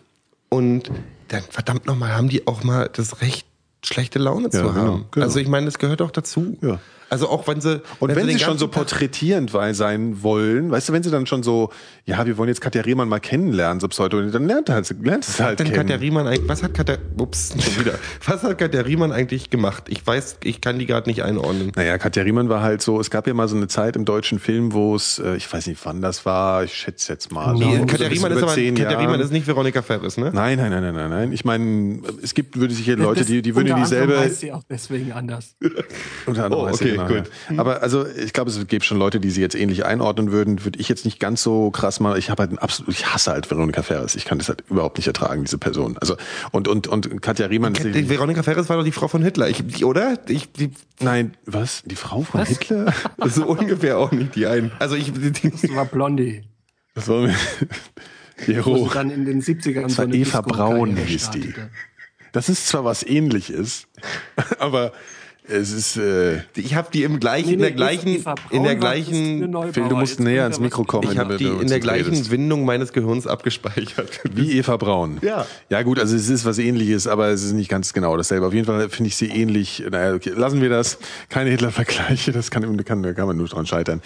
Und 0.49 0.90
dann, 1.28 1.42
verdammt 1.42 1.86
nochmal, 1.86 2.14
haben 2.16 2.28
die 2.28 2.46
auch 2.46 2.62
mal 2.64 2.88
das 2.92 3.20
Recht, 3.20 3.46
schlechte 3.84 4.18
Laune 4.18 4.51
zu 4.51 4.59
Ja, 4.59 4.62
genau, 4.68 4.74
haben. 4.80 5.05
genau. 5.11 5.26
Also 5.26 5.38
ich 5.38 5.49
meine, 5.49 5.66
das 5.66 5.78
gehört 5.78 6.01
auch 6.03 6.11
dazu. 6.11 6.57
Ja. 6.62 6.80
Also 7.11 7.28
auch 7.28 7.46
wenn 7.48 7.61
sie 7.61 7.80
Und 8.00 8.14
wenn, 8.14 8.26
den 8.26 8.36
sie 8.38 8.44
schon 8.44 8.59
so 8.59 8.68
porträtierend 8.68 9.54
weil 9.54 9.74
sein 9.74 10.22
wollen, 10.22 10.70
weißt 10.70 10.88
du, 10.88 10.92
wenn 10.92 11.02
sie 11.02 11.11
dann 11.11 11.26
schon 11.26 11.42
so, 11.42 11.70
ja, 12.04 12.24
wir 12.26 12.36
wollen 12.36 12.48
jetzt 12.48 12.61
Katja 12.61 12.82
Riemann 12.82 13.09
mal 13.09 13.18
kennenlernen, 13.20 13.80
so 13.80 13.88
Pseudo, 13.88 14.20
dann 14.22 14.46
lernt 14.46 14.68
er 14.68 14.76
halt, 14.76 14.94
lernt 15.02 15.26
es 15.26 15.40
halt 15.40 15.59
Denn 15.59 15.66
kennen. 15.68 15.78
Katja 15.78 15.96
Riemann 15.96 16.26
eigentlich, 16.26 16.48
was 16.48 16.62
hat 16.62 16.74
Katja, 16.74 16.96
ups, 17.18 17.54
schon 17.59 17.84
wieder, 17.84 17.94
was 18.26 18.42
hat 18.42 18.59
Katja 18.59 18.82
Riemann 18.82 19.12
eigentlich 19.12 19.50
gemacht? 19.50 19.84
Ich 19.88 20.06
weiß, 20.06 20.38
ich 20.44 20.61
kann 20.61 20.78
die 20.78 20.86
gerade 20.86 21.09
nicht 21.09 21.22
einordnen. 21.22 21.72
Naja, 21.76 21.96
Katja 21.98 22.22
Riemann 22.24 22.48
war 22.48 22.62
halt 22.62 22.82
so, 22.82 23.00
es 23.00 23.11
gab 23.11 23.26
ja 23.26 23.34
mal 23.34 23.48
so 23.48 23.56
eine 23.56 23.68
Zeit 23.68 23.96
im 23.96 24.04
deutschen 24.04 24.38
Film, 24.38 24.72
wo 24.72 24.94
es, 24.94 25.18
äh, 25.18 25.36
ich 25.36 25.50
weiß 25.52 25.66
nicht 25.66 25.80
wann 25.84 26.02
das 26.02 26.26
war, 26.26 26.64
ich 26.64 26.74
schätze 26.74 27.12
jetzt 27.12 27.32
mal. 27.32 27.54
Nee, 27.54 27.78
so 27.78 27.86
Katja 27.86 28.09
Riemann 28.09 28.32
ist 28.32 28.42
aber, 28.42 28.52
zehn 28.54 28.74
Katja. 28.74 28.98
Riemann 28.98 29.20
ist 29.20 29.32
nicht 29.32 29.46
Veronika 29.46 29.80
Ferris, 29.82 30.16
ne? 30.18 30.30
Nein, 30.32 30.59
nein, 30.59 30.70
nein, 30.70 30.82
nein, 30.82 30.94
nein, 30.94 31.11
nein. 31.11 31.32
Ich 31.32 31.44
meine, 31.44 32.00
es 32.22 32.34
gibt, 32.34 32.59
würde 32.59 32.74
sicher 32.74 32.96
Leute, 32.96 33.20
Das- 33.20 33.28
die, 33.28 33.40
die 33.42 33.54
würden 33.54 33.74
dieselbe, 33.76 34.18
heißt 34.20 34.40
sie 34.40 34.52
auch 34.52 34.62
deswegen 34.68 35.12
anders. 35.12 35.56
Unter 36.26 36.44
anderem 36.44 36.64
Oh, 36.66 36.68
okay, 36.74 36.97
gut. 37.07 37.30
ja. 37.51 37.59
Aber 37.59 37.82
also 37.82 38.07
ich 38.07 38.32
glaube, 38.32 38.51
es 38.51 38.66
gibt 38.66 38.84
schon 38.84 38.99
Leute, 38.99 39.20
die 39.20 39.30
sie 39.30 39.40
jetzt 39.40 39.55
ähnlich 39.55 39.84
einordnen 39.84 40.32
würden. 40.32 40.64
Würde 40.64 40.78
ich 40.78 40.88
jetzt 40.88 41.05
nicht 41.05 41.20
ganz 41.20 41.42
so 41.42 41.70
krass 41.70 42.01
mal. 42.01 42.18
Ich 42.18 42.30
habe 42.30 42.42
halt 42.42 42.53
ein 42.53 42.59
absolut, 42.59 42.92
ich 42.92 43.07
hasse 43.07 43.30
halt 43.32 43.51
Veronika 43.51 43.82
Ferris. 43.82 44.14
Ich 44.14 44.24
kann 44.24 44.38
das 44.38 44.49
halt 44.49 44.64
überhaupt 44.68 44.99
nicht 44.99 45.07
ertragen, 45.07 45.44
diese 45.44 45.59
Person. 45.59 45.96
Also 45.99 46.16
und 46.51 46.68
und 46.68 46.86
und 46.86 47.22
Katja 47.22 47.46
Riemann. 47.46 47.74
ist 47.74 47.84
Die 47.84 48.09
Veronika 48.09 48.42
Ferris 48.42 48.68
war 48.68 48.76
doch 48.76 48.84
die 48.84 48.92
Frau 48.92 49.09
von 49.09 49.22
Hitler, 49.22 49.49
ich, 49.49 49.64
die, 49.66 49.84
oder? 49.84 50.18
Ich, 50.28 50.53
die, 50.53 50.72
nein, 51.01 51.36
was? 51.46 51.82
Die 51.84 51.96
Frau 51.96 52.22
von 52.22 52.44
Hitler? 52.44 52.92
so 53.26 53.46
ungefähr 53.46 53.99
auch 53.99 54.12
nicht 54.12 54.34
die 54.34 54.46
einen. 54.46 54.72
Also 54.78 54.96
ich, 54.96 55.12
die, 55.12 55.51
Das 55.51 55.74
war 55.74 55.84
Blondie. 55.84 56.42
Das 56.94 57.09
war 57.09 57.28
Jero. 58.46 58.88
sie 58.88 58.94
dann 58.94 59.11
in 59.11 59.24
den 59.24 59.42
70ern 59.42 59.82
Das 59.82 59.92
so 59.92 59.99
war 59.99 60.05
eine 60.05 60.16
Eva 60.16 60.40
Braun, 60.40 60.96
hieß 60.96 61.30
die. 61.30 61.55
Das 62.32 62.49
ist 62.49 62.68
zwar 62.68 62.84
was 62.84 63.03
ähnliches, 63.03 63.86
aber 64.59 64.92
es 65.49 65.72
ist. 65.72 65.96
Äh, 65.96 66.42
ich 66.55 66.74
habe 66.74 66.88
die 66.92 67.03
im 67.05 67.20
gleichen, 67.20 67.49
Nee, 67.49 67.55
in 67.55 67.61
der 67.61 67.70
nee, 67.70 67.76
gleichen, 67.76 68.24
in 68.51 68.62
der 68.64 68.76
gleichen. 68.76 69.55
Phil, 69.72 69.88
du 69.88 69.96
musst 69.96 70.18
Jetzt 70.18 70.20
näher 70.20 70.42
ans 70.44 70.61
Mikro 70.61 70.84
kommen. 70.84 71.09
ich 71.11 71.18
habe 71.18 71.36
die 71.36 71.46
in 71.46 71.68
der 71.68 71.80
gleichen 71.80 72.11
redest. 72.11 72.30
Windung 72.30 72.64
meines 72.64 72.92
Gehirns 72.92 73.26
abgespeichert. 73.26 74.20
Wie 74.34 74.59
Eva 74.59 74.76
Braun. 74.76 75.18
Ja. 75.22 75.46
Ja 75.70 75.82
gut, 75.82 75.99
also 75.99 76.14
es 76.16 76.28
ist 76.28 76.44
was 76.44 76.59
ähnliches, 76.59 77.07
aber 77.07 77.28
es 77.28 77.42
ist 77.42 77.53
nicht 77.53 77.68
ganz 77.68 77.92
genau 77.92 78.16
dasselbe. 78.16 78.46
Auf 78.46 78.55
jeden 78.55 78.66
Fall 78.66 78.88
finde 78.88 79.09
ich 79.09 79.16
sie 79.16 79.26
ähnlich. 79.28 79.82
Naja, 79.90 80.14
okay, 80.14 80.32
lassen 80.36 80.61
wir 80.61 80.68
das. 80.70 80.99
Keine 81.28 81.51
Hitler-Vergleiche, 81.51 82.32
das 82.32 82.51
kann, 82.51 82.84
kann, 82.84 83.03
da 83.03 83.12
kann 83.12 83.26
man 83.26 83.36
nur 83.36 83.49
dran 83.49 83.66
scheitern. 83.66 84.03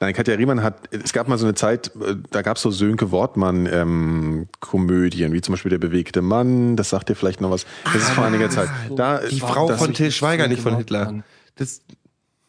Nein, 0.00 0.14
Katja 0.14 0.34
Riemann 0.34 0.62
hat, 0.62 0.88
es 0.92 1.12
gab 1.12 1.26
mal 1.26 1.38
so 1.38 1.46
eine 1.46 1.54
Zeit, 1.54 1.90
äh, 1.96 2.14
da 2.30 2.42
gab 2.42 2.56
es 2.56 2.62
so 2.62 2.70
Sönke 2.70 3.10
Wortmann 3.10 3.68
ähm, 3.70 4.48
Komödien, 4.60 5.32
wie 5.32 5.40
zum 5.40 5.54
Beispiel 5.54 5.70
Der 5.70 5.78
bewegte 5.78 6.22
Mann, 6.22 6.76
das 6.76 6.90
sagt 6.90 7.08
dir 7.08 7.16
vielleicht 7.16 7.40
noch 7.40 7.50
was. 7.50 7.66
Das 7.84 7.96
ist 7.96 8.10
vor 8.10 8.24
einiger 8.24 8.48
Zeit. 8.48 8.68
Da, 8.94 9.20
Die 9.20 9.40
Frau 9.40 9.68
das, 9.68 9.78
von 9.78 9.94
Till 9.94 10.12
Schweiger, 10.12 10.46
nicht 10.46 10.62
von 10.62 10.76
Hitler. 10.76 11.24
Das, 11.56 11.82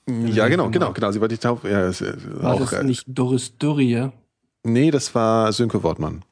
Ja, 0.07 0.47
genau, 0.47 0.69
genau, 0.69 0.93
genau. 0.93 1.11
Sie 1.11 1.21
war 1.21 1.27
die 1.27 1.37
Taub. 1.37 1.63
Ja, 1.63 1.89
War 1.89 2.53
auch, 2.53 2.59
das 2.59 2.73
äh, 2.73 2.83
nicht 2.83 3.05
Doris 3.07 3.57
Dürrie? 3.57 4.09
Nee, 4.63 4.91
das 4.91 5.15
war 5.15 5.51
Sönke 5.51 5.81
Wortmann. 5.81 6.23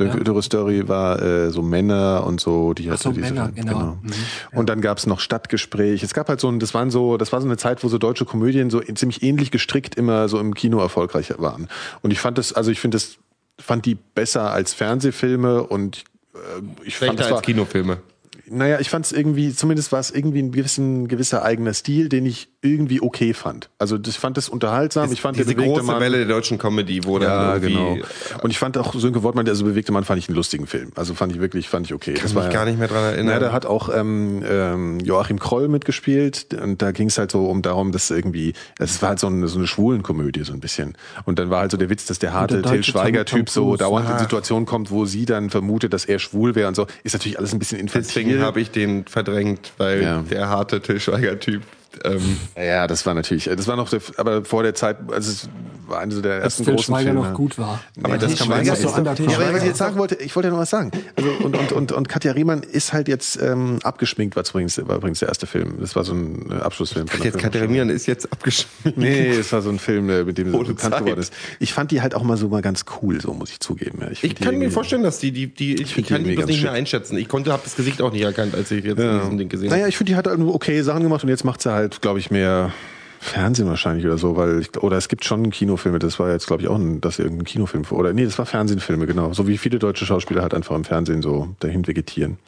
Dönke, 0.00 0.18
Ja. 0.18 0.24
Doris 0.24 0.48
Dörri 0.48 0.88
war 0.88 1.20
äh, 1.20 1.50
so 1.50 1.60
Männer 1.62 2.24
und 2.26 2.40
so, 2.40 2.72
die 2.72 2.90
Ach 2.90 2.98
so, 2.98 3.10
diese 3.10 3.20
Männer, 3.32 3.52
genau. 3.52 3.98
Mhm. 4.02 4.12
Und 4.52 4.68
dann 4.68 4.80
gab's 4.80 5.06
noch 5.06 5.20
Stadtgespräch. 5.20 6.02
Es 6.02 6.14
gab 6.14 6.28
halt 6.28 6.40
so 6.40 6.48
ein, 6.48 6.58
das 6.60 6.72
waren 6.72 6.90
so, 6.90 7.16
das 7.18 7.32
war 7.32 7.40
so 7.40 7.46
eine 7.46 7.56
Zeit, 7.58 7.84
wo 7.84 7.88
so 7.88 7.98
deutsche 7.98 8.24
Komödien 8.24 8.70
so 8.70 8.80
ziemlich 8.80 9.22
ähnlich 9.22 9.50
gestrickt 9.50 9.94
immer 9.94 10.28
so 10.28 10.38
im 10.40 10.54
Kino 10.54 10.78
erfolgreich 10.80 11.34
waren. 11.38 11.68
Und 12.00 12.10
ich 12.10 12.20
fand 12.20 12.38
das, 12.38 12.52
also 12.52 12.70
ich 12.70 12.80
finde 12.80 12.96
das, 12.96 13.18
fand 13.60 13.84
die 13.84 13.94
besser 13.96 14.50
als 14.50 14.72
Fernsehfilme 14.72 15.62
und 15.64 16.04
äh, 16.34 16.38
ich 16.84 16.96
fand 16.96 17.10
schlechter 17.10 17.16
das 17.16 17.26
als 17.26 17.34
war, 17.34 17.42
Kinofilme. 17.42 17.98
naja, 18.46 18.80
ich 18.80 18.88
fand 18.88 19.04
es 19.04 19.12
irgendwie, 19.12 19.52
zumindest 19.52 19.92
war 19.92 20.00
es 20.00 20.10
irgendwie 20.10 20.40
ein 20.40 20.52
gewissen, 20.52 21.06
gewisser 21.08 21.42
eigener 21.44 21.74
Stil, 21.74 22.08
den 22.08 22.24
ich 22.26 22.48
irgendwie 22.62 23.02
okay 23.02 23.34
fand. 23.34 23.68
Also 23.78 23.98
das- 23.98 24.14
ich 24.14 24.20
fand 24.20 24.36
das 24.36 24.48
unterhaltsam. 24.48 25.12
ich 25.12 25.20
fand 25.20 25.36
Diese 25.36 25.54
große 25.54 25.82
Mann, 25.82 26.00
Welle 26.00 26.18
der 26.18 26.26
deutschen 26.28 26.58
Comedy, 26.58 27.04
wo 27.04 27.18
ja, 27.18 27.52
dann 27.52 27.62
irgendwie, 27.62 27.74
genau. 27.96 28.06
Und 28.42 28.50
ich 28.52 28.58
fand 28.58 28.78
auch 28.78 28.94
Sönke 28.94 29.22
Wortmann, 29.24 29.44
der 29.44 29.54
so 29.56 29.64
bewegte 29.64 29.90
Mann, 29.92 30.04
fand 30.04 30.18
ich 30.20 30.28
einen 30.28 30.36
lustigen 30.36 30.66
Film. 30.68 30.92
Also 30.94 31.14
fand 31.14 31.32
ich 31.32 31.40
wirklich, 31.40 31.68
fand 31.68 31.86
ich 31.86 31.92
okay. 31.94 32.14
kann 32.14 32.32
mich 32.32 32.50
gar 32.52 32.64
nicht 32.64 32.78
mehr 32.78 32.86
dran 32.88 33.02
erinnern. 33.02 33.34
Ja, 33.34 33.40
da 33.40 33.52
hat 33.52 33.66
auch 33.66 33.88
ähm, 33.92 34.42
ähm, 34.48 35.00
Joachim 35.00 35.38
Kroll 35.40 35.66
mitgespielt 35.68 36.54
und 36.54 36.80
da 36.82 36.92
ging 36.92 37.08
es 37.08 37.18
halt 37.18 37.32
so 37.32 37.46
um 37.46 37.62
darum, 37.62 37.90
dass 37.90 38.10
irgendwie, 38.10 38.52
es 38.78 39.02
war 39.02 39.10
halt 39.10 39.18
so 39.18 39.26
eine, 39.26 39.48
so 39.48 39.58
eine 39.58 39.66
Schwulenkomödie 39.66 40.44
so 40.44 40.52
ein 40.52 40.60
bisschen. 40.60 40.94
Und 41.24 41.38
dann 41.40 41.50
war 41.50 41.60
halt 41.60 41.72
so 41.72 41.76
der 41.76 41.90
Witz, 41.90 42.06
dass 42.06 42.20
der 42.20 42.32
harte 42.32 42.62
Till 42.62 42.84
Schweiger-Typ 42.84 43.50
so 43.50 43.76
dauernd 43.76 44.06
in 44.08 44.14
Ah. 44.14 44.18
Situationen 44.20 44.66
kommt, 44.66 44.90
wo 44.92 45.04
sie 45.04 45.24
dann 45.24 45.50
vermutet, 45.50 45.92
dass 45.92 46.04
er 46.04 46.18
schwul 46.20 46.54
wäre 46.54 46.68
und 46.68 46.76
so. 46.76 46.86
Ist 47.02 47.12
natürlich 47.14 47.38
alles 47.38 47.52
ein 47.52 47.58
bisschen 47.58 47.80
infantil. 47.80 48.06
Deswegen 48.08 48.40
habe 48.40 48.60
ich 48.60 48.70
den 48.70 49.04
verdrängt, 49.06 49.72
weil 49.78 50.02
Ja. 50.02 50.22
der 50.30 50.48
harte 50.48 50.80
Till 50.80 51.00
Schweiger-Typ. 51.00 51.62
Ähm, 52.04 52.38
Ja, 52.56 52.86
das 52.86 53.04
war 53.06 53.14
natürlich, 53.14 53.44
das 53.44 53.66
war 53.66 53.76
noch, 53.76 53.88
der, 53.90 54.00
aber 54.16 54.44
vor 54.44 54.62
der 54.62 54.74
Zeit, 54.74 54.96
also 55.12 55.30
es 55.30 55.48
war 55.86 56.00
eine 56.00 56.12
so 56.14 56.22
der 56.22 56.40
ersten 56.42 56.64
Till 56.64 56.74
großen 56.74 56.94
Schweiger 56.94 57.10
Filme. 57.12 57.28
noch 57.28 57.34
gut 57.34 57.58
war. 57.58 57.80
Aber 58.02 58.16
das 58.16 58.30
Till 58.30 58.38
kann 58.38 58.48
man 58.48 58.64
jetzt 58.64 58.82
ist 58.84 58.94
so 58.94 59.02
Ja, 59.02 59.36
aber 59.38 59.52
was 59.52 59.62
ich 59.62 59.68
jetzt 59.68 59.78
sagen 59.78 59.98
wollte, 59.98 60.14
ich 60.16 60.34
wollte 60.34 60.48
ja 60.48 60.52
noch 60.54 60.60
was 60.60 60.70
sagen. 60.70 60.90
Also 61.16 61.30
und 61.44 61.56
und 61.56 61.72
und 61.72 61.92
und 61.92 62.08
Katja 62.08 62.32
Riemann 62.32 62.62
ist 62.62 62.92
halt 62.92 63.08
jetzt 63.08 63.40
ähm, 63.42 63.78
abgeschminkt, 63.82 64.36
war 64.36 64.44
übrigens 64.48 64.78
war 64.86 64.96
übrigens 64.96 65.18
der 65.18 65.28
erste 65.28 65.46
Film. 65.46 65.74
Das 65.80 65.94
war 65.96 66.04
so 66.04 66.14
ein 66.14 66.50
äh, 66.50 66.54
Abschlussfilm. 66.54 67.08
von 67.08 67.18
der 67.20 67.26
Jetzt 67.26 67.40
Filmhochschule. 67.40 67.66
Katharina 67.66 67.92
ist 67.92 68.06
jetzt 68.06 68.32
abgeschminkt. 68.32 68.96
Nee, 68.98 69.30
es 69.30 69.52
war 69.52 69.60
so 69.60 69.68
ein 69.70 69.78
Film, 69.78 70.06
mit 70.06 70.38
dem 70.38 70.46
sie 70.46 70.52
so 70.52 70.58
Ohne 70.58 70.68
bekannt 70.68 70.94
Zeit. 70.94 71.02
geworden 71.04 71.20
ist. 71.20 71.32
Ich 71.58 71.72
fand 71.74 71.90
die 71.90 72.00
halt 72.00 72.14
auch 72.14 72.22
mal 72.22 72.36
so 72.36 72.48
mal 72.48 72.62
ganz 72.62 72.84
cool, 73.02 73.20
so 73.20 73.34
muss 73.34 73.50
ich 73.50 73.60
zugeben. 73.60 73.98
Ja, 74.00 74.08
Ich 74.10 74.20
die 74.20 74.34
kann 74.34 74.56
mir 74.58 74.70
vorstellen, 74.70 75.02
dass 75.02 75.18
die, 75.18 75.32
die, 75.32 75.48
die 75.48 75.74
ich, 75.82 75.94
die 75.94 76.02
kann 76.04 76.24
die 76.24 76.36
das 76.36 76.36
nicht 76.36 76.38
ganz 76.38 76.48
mehr 76.48 76.56
schick. 76.58 76.70
einschätzen. 76.70 77.16
Ich 77.18 77.28
konnte, 77.28 77.52
habe 77.52 77.62
das 77.64 77.76
Gesicht 77.76 78.00
auch 78.00 78.12
nicht 78.12 78.22
erkannt, 78.22 78.54
als 78.54 78.70
ich 78.70 78.84
jetzt 78.84 78.98
diesen 78.98 79.36
Ding 79.38 79.48
gesehen 79.48 79.68
Naja, 79.68 79.88
ich 79.88 79.96
finde, 79.96 80.12
die 80.12 80.16
hat 80.16 80.26
halt 80.26 80.38
nur 80.38 80.54
okay 80.54 80.80
Sachen 80.82 81.02
gemacht 81.02 81.22
und 81.24 81.28
jetzt 81.28 81.44
macht 81.44 81.60
sie 81.60 81.70
halt, 81.72 81.81
glaube 81.88 82.18
ich, 82.18 82.30
mehr 82.30 82.72
Fernsehen 83.20 83.68
wahrscheinlich 83.68 84.04
oder 84.04 84.18
so, 84.18 84.36
weil 84.36 84.60
ich, 84.60 84.82
oder 84.82 84.96
es 84.96 85.08
gibt 85.08 85.24
schon 85.24 85.50
Kinofilme, 85.50 86.00
das 86.00 86.18
war 86.18 86.30
jetzt, 86.30 86.48
glaube 86.48 86.62
ich, 86.62 86.68
auch 86.68 86.76
ein, 86.76 87.00
das 87.00 87.20
irgendein 87.20 87.44
Kinofilm 87.44 87.84
oder 87.90 88.12
nee, 88.12 88.24
das 88.24 88.36
war 88.38 88.46
Fernsehfilme, 88.46 89.06
genau. 89.06 89.32
So 89.32 89.46
wie 89.46 89.58
viele 89.58 89.78
deutsche 89.78 90.06
Schauspieler 90.06 90.42
halt 90.42 90.54
einfach 90.54 90.74
im 90.74 90.84
Fernsehen 90.84 91.22
so 91.22 91.54
dahin 91.60 91.86
vegetieren. 91.86 92.38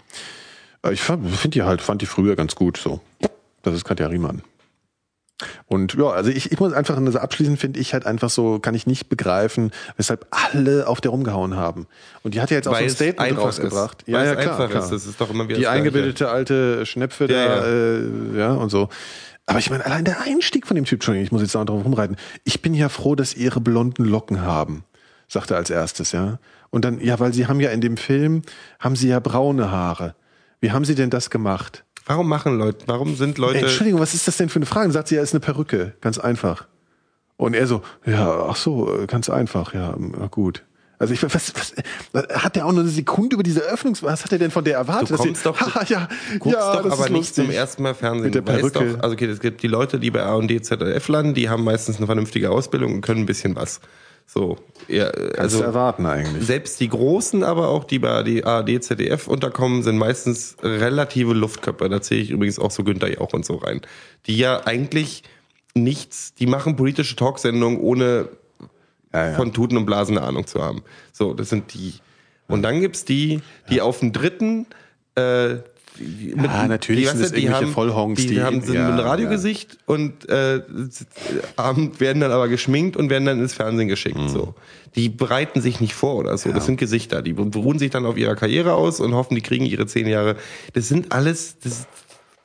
Aber 0.82 0.92
ich 0.92 1.00
finde 1.00 1.48
die 1.48 1.62
halt, 1.62 1.80
fand 1.80 2.02
die 2.02 2.06
früher 2.06 2.34
ganz 2.34 2.56
gut 2.56 2.76
so. 2.76 3.00
Das 3.62 3.74
ist 3.74 3.84
Katja 3.84 4.08
Riemann. 4.08 4.42
Und 5.66 5.94
ja, 5.94 6.10
also 6.10 6.30
ich, 6.30 6.52
ich 6.52 6.60
muss 6.60 6.72
einfach 6.72 6.96
also 6.96 7.18
abschließend 7.18 7.58
finde 7.58 7.80
ich 7.80 7.92
halt 7.92 8.06
einfach 8.06 8.30
so, 8.30 8.60
kann 8.60 8.74
ich 8.74 8.86
nicht 8.86 9.08
begreifen, 9.08 9.72
weshalb 9.96 10.26
alle 10.30 10.86
auf 10.86 11.00
der 11.00 11.10
rumgehauen 11.10 11.56
haben. 11.56 11.86
Und 12.22 12.34
die 12.34 12.40
hat 12.40 12.50
ja 12.50 12.56
jetzt 12.56 12.68
auch 12.68 12.72
Weil 12.72 12.88
so 12.88 13.04
ein 13.04 13.12
Statement 13.12 13.38
rausgebracht. 13.38 14.02
ist. 14.02 14.12
Weil 14.12 14.26
es 14.26 14.36
einfach 14.36 14.70
ist. 14.70 14.90
Das 14.92 15.06
ist 15.06 15.20
doch 15.20 15.30
immer 15.30 15.48
wieder 15.48 15.58
Die 15.58 15.66
eingebildete 15.66 16.28
alte 16.28 16.86
Schnepfe 16.86 17.26
Ja, 17.26 17.60
da, 17.60 17.66
Äh, 17.66 18.38
ja, 18.38 18.52
und 18.52 18.70
so. 18.70 18.88
Aber 19.46 19.58
ich 19.58 19.70
meine, 19.70 19.84
allein 19.84 20.04
der 20.04 20.22
Einstieg 20.22 20.66
von 20.66 20.76
dem 20.76 20.84
Typ, 20.84 20.98
Entschuldigung, 20.98 21.24
ich 21.24 21.32
muss 21.32 21.42
jetzt 21.42 21.54
auch 21.56 21.64
drauf 21.64 21.84
rumreiten. 21.84 22.16
Ich 22.44 22.62
bin 22.62 22.72
ja 22.72 22.88
froh, 22.88 23.14
dass 23.14 23.34
ihre 23.34 23.60
blonden 23.60 24.04
Locken 24.04 24.40
haben, 24.40 24.84
sagt 25.28 25.50
er 25.50 25.58
als 25.58 25.68
erstes, 25.68 26.12
ja. 26.12 26.38
Und 26.70 26.84
dann, 26.84 27.00
ja, 27.00 27.20
weil 27.20 27.34
sie 27.34 27.46
haben 27.46 27.60
ja 27.60 27.70
in 27.70 27.80
dem 27.80 27.96
Film, 27.96 28.42
haben 28.80 28.96
sie 28.96 29.08
ja 29.08 29.20
braune 29.20 29.70
Haare. 29.70 30.14
Wie 30.60 30.72
haben 30.72 30.84
sie 30.84 30.94
denn 30.94 31.10
das 31.10 31.28
gemacht? 31.28 31.84
Warum 32.06 32.28
machen 32.28 32.58
Leute, 32.58 32.84
warum 32.86 33.16
sind 33.16 33.38
Leute, 33.38 33.58
Ey, 33.58 33.62
Entschuldigung, 33.64 34.00
was 34.00 34.14
ist 34.14 34.28
das 34.28 34.36
denn 34.36 34.48
für 34.48 34.56
eine 34.56 34.66
Frage? 34.66 34.86
Dann 34.86 34.92
sagt 34.92 35.08
sie, 35.08 35.14
ja, 35.16 35.22
ist 35.22 35.32
eine 35.32 35.40
Perücke. 35.40 35.94
Ganz 36.00 36.18
einfach. 36.18 36.66
Und 37.36 37.54
er 37.54 37.66
so, 37.66 37.82
ja, 38.06 38.46
ach 38.48 38.56
so, 38.56 38.94
äh, 39.02 39.06
ganz 39.06 39.28
einfach, 39.30 39.74
ja, 39.74 39.96
gut. 40.30 40.62
Also 40.98 41.12
ich 41.12 41.22
was, 41.24 41.52
was 41.54 41.74
hat 42.34 42.54
der 42.56 42.66
auch 42.66 42.72
nur 42.72 42.82
eine 42.82 42.88
Sekunde 42.90 43.34
über 43.34 43.42
diese 43.42 43.60
Öffnungs 43.60 44.02
was 44.02 44.24
hat 44.24 44.30
er 44.32 44.38
denn 44.38 44.52
von 44.52 44.64
der 44.64 44.76
erwartet? 44.76 45.10
Du 45.10 45.14
Dass 45.14 45.22
sie- 45.22 45.28
kommst 45.28 45.44
doch- 45.44 45.60
Haha, 45.74 45.84
ja, 45.88 46.08
guckst 46.38 46.56
ja, 46.56 46.82
doch 46.82 46.92
aber 46.92 47.08
nicht 47.08 47.34
zum 47.34 47.50
ersten 47.50 47.82
Mal 47.82 47.94
Fernsehen. 47.94 48.26
Mit 48.26 48.34
der 48.36 48.42
Perücke. 48.42 48.92
Doch, 48.92 49.02
also 49.02 49.14
okay, 49.14 49.26
es 49.26 49.40
gibt 49.40 49.62
die 49.62 49.66
Leute, 49.66 49.98
die 49.98 50.10
bei 50.12 50.22
A&D, 50.22 50.62
ZDF 50.62 51.08
landen, 51.08 51.34
die 51.34 51.48
haben 51.48 51.64
meistens 51.64 51.96
eine 51.96 52.06
vernünftige 52.06 52.50
Ausbildung 52.50 52.94
und 52.94 53.00
können 53.00 53.20
ein 53.22 53.26
bisschen 53.26 53.56
was. 53.56 53.80
So, 54.26 54.56
ja, 54.88 55.10
Kannst 55.10 55.38
also 55.38 55.62
erwarten 55.62 56.06
eigentlich. 56.06 56.44
selbst 56.44 56.80
die 56.80 56.88
Großen, 56.88 57.44
aber 57.44 57.68
auch 57.68 57.84
die 57.84 58.00
bei 58.00 58.22
die 58.22 58.44
ARD, 58.44 58.82
ZDF 58.82 59.28
unterkommen, 59.28 59.82
sind 59.82 59.96
meistens 59.96 60.56
relative 60.62 61.34
Luftköpfe. 61.34 61.88
Da 61.88 62.02
zähle 62.02 62.22
ich 62.22 62.30
übrigens 62.30 62.58
auch 62.58 62.70
so 62.70 62.82
Günther 62.82 63.12
Jauch 63.12 63.32
und 63.32 63.44
so 63.44 63.56
rein. 63.56 63.80
Die 64.26 64.36
ja 64.36 64.66
eigentlich 64.66 65.22
nichts, 65.74 66.34
die 66.34 66.46
machen 66.46 66.76
politische 66.76 67.16
Talksendungen 67.16 67.78
ohne 67.78 68.28
Ja, 69.12 69.30
ja. 69.30 69.34
von 69.36 69.52
Tuten 69.52 69.76
und 69.76 69.86
Blasen 69.86 70.18
eine 70.18 70.26
Ahnung 70.26 70.46
zu 70.46 70.60
haben. 70.60 70.82
So, 71.12 71.34
das 71.34 71.48
sind 71.48 71.72
die. 71.74 71.94
Und 72.48 72.62
dann 72.62 72.80
gibt's 72.80 73.04
die, 73.04 73.40
die 73.70 73.80
auf 73.80 74.00
dem 74.00 74.12
dritten 74.12 74.66
äh, 75.14 75.58
die, 75.98 76.34
mit, 76.34 76.50
natürlich 76.68 77.08
sind 77.08 77.22
das 77.22 77.32
die 77.32 77.42
irgendwelche 77.42 77.66
haben, 77.66 77.72
Vollhongs, 77.72 78.20
die, 78.20 78.26
die- 78.28 78.42
haben 78.42 78.60
sind 78.62 78.74
ja, 78.74 78.88
ein 78.88 78.98
Radiogesicht 78.98 79.78
und 79.86 80.28
äh, 80.28 80.62
abend 81.56 82.00
werden 82.00 82.20
dann 82.20 82.32
aber 82.32 82.48
geschminkt 82.48 82.96
und 82.96 83.10
werden 83.10 83.24
dann 83.24 83.40
ins 83.40 83.54
Fernsehen 83.54 83.88
geschickt. 83.88 84.18
Mhm. 84.18 84.28
So, 84.28 84.54
die 84.96 85.08
bereiten 85.08 85.60
sich 85.60 85.80
nicht 85.80 85.94
vor 85.94 86.16
oder 86.16 86.36
so. 86.38 86.52
Das 86.52 86.66
sind 86.66 86.78
Gesichter. 86.78 87.22
Die 87.22 87.32
beruhen 87.32 87.78
sich 87.78 87.90
dann 87.90 88.06
auf 88.06 88.16
ihrer 88.16 88.36
Karriere 88.36 88.74
aus 88.74 89.00
und 89.00 89.14
hoffen, 89.14 89.34
die 89.34 89.40
kriegen 89.40 89.66
ihre 89.66 89.86
zehn 89.86 90.06
Jahre. 90.06 90.36
Das 90.72 90.88
sind 90.88 91.12
alles. 91.12 91.58
Das, 91.60 91.86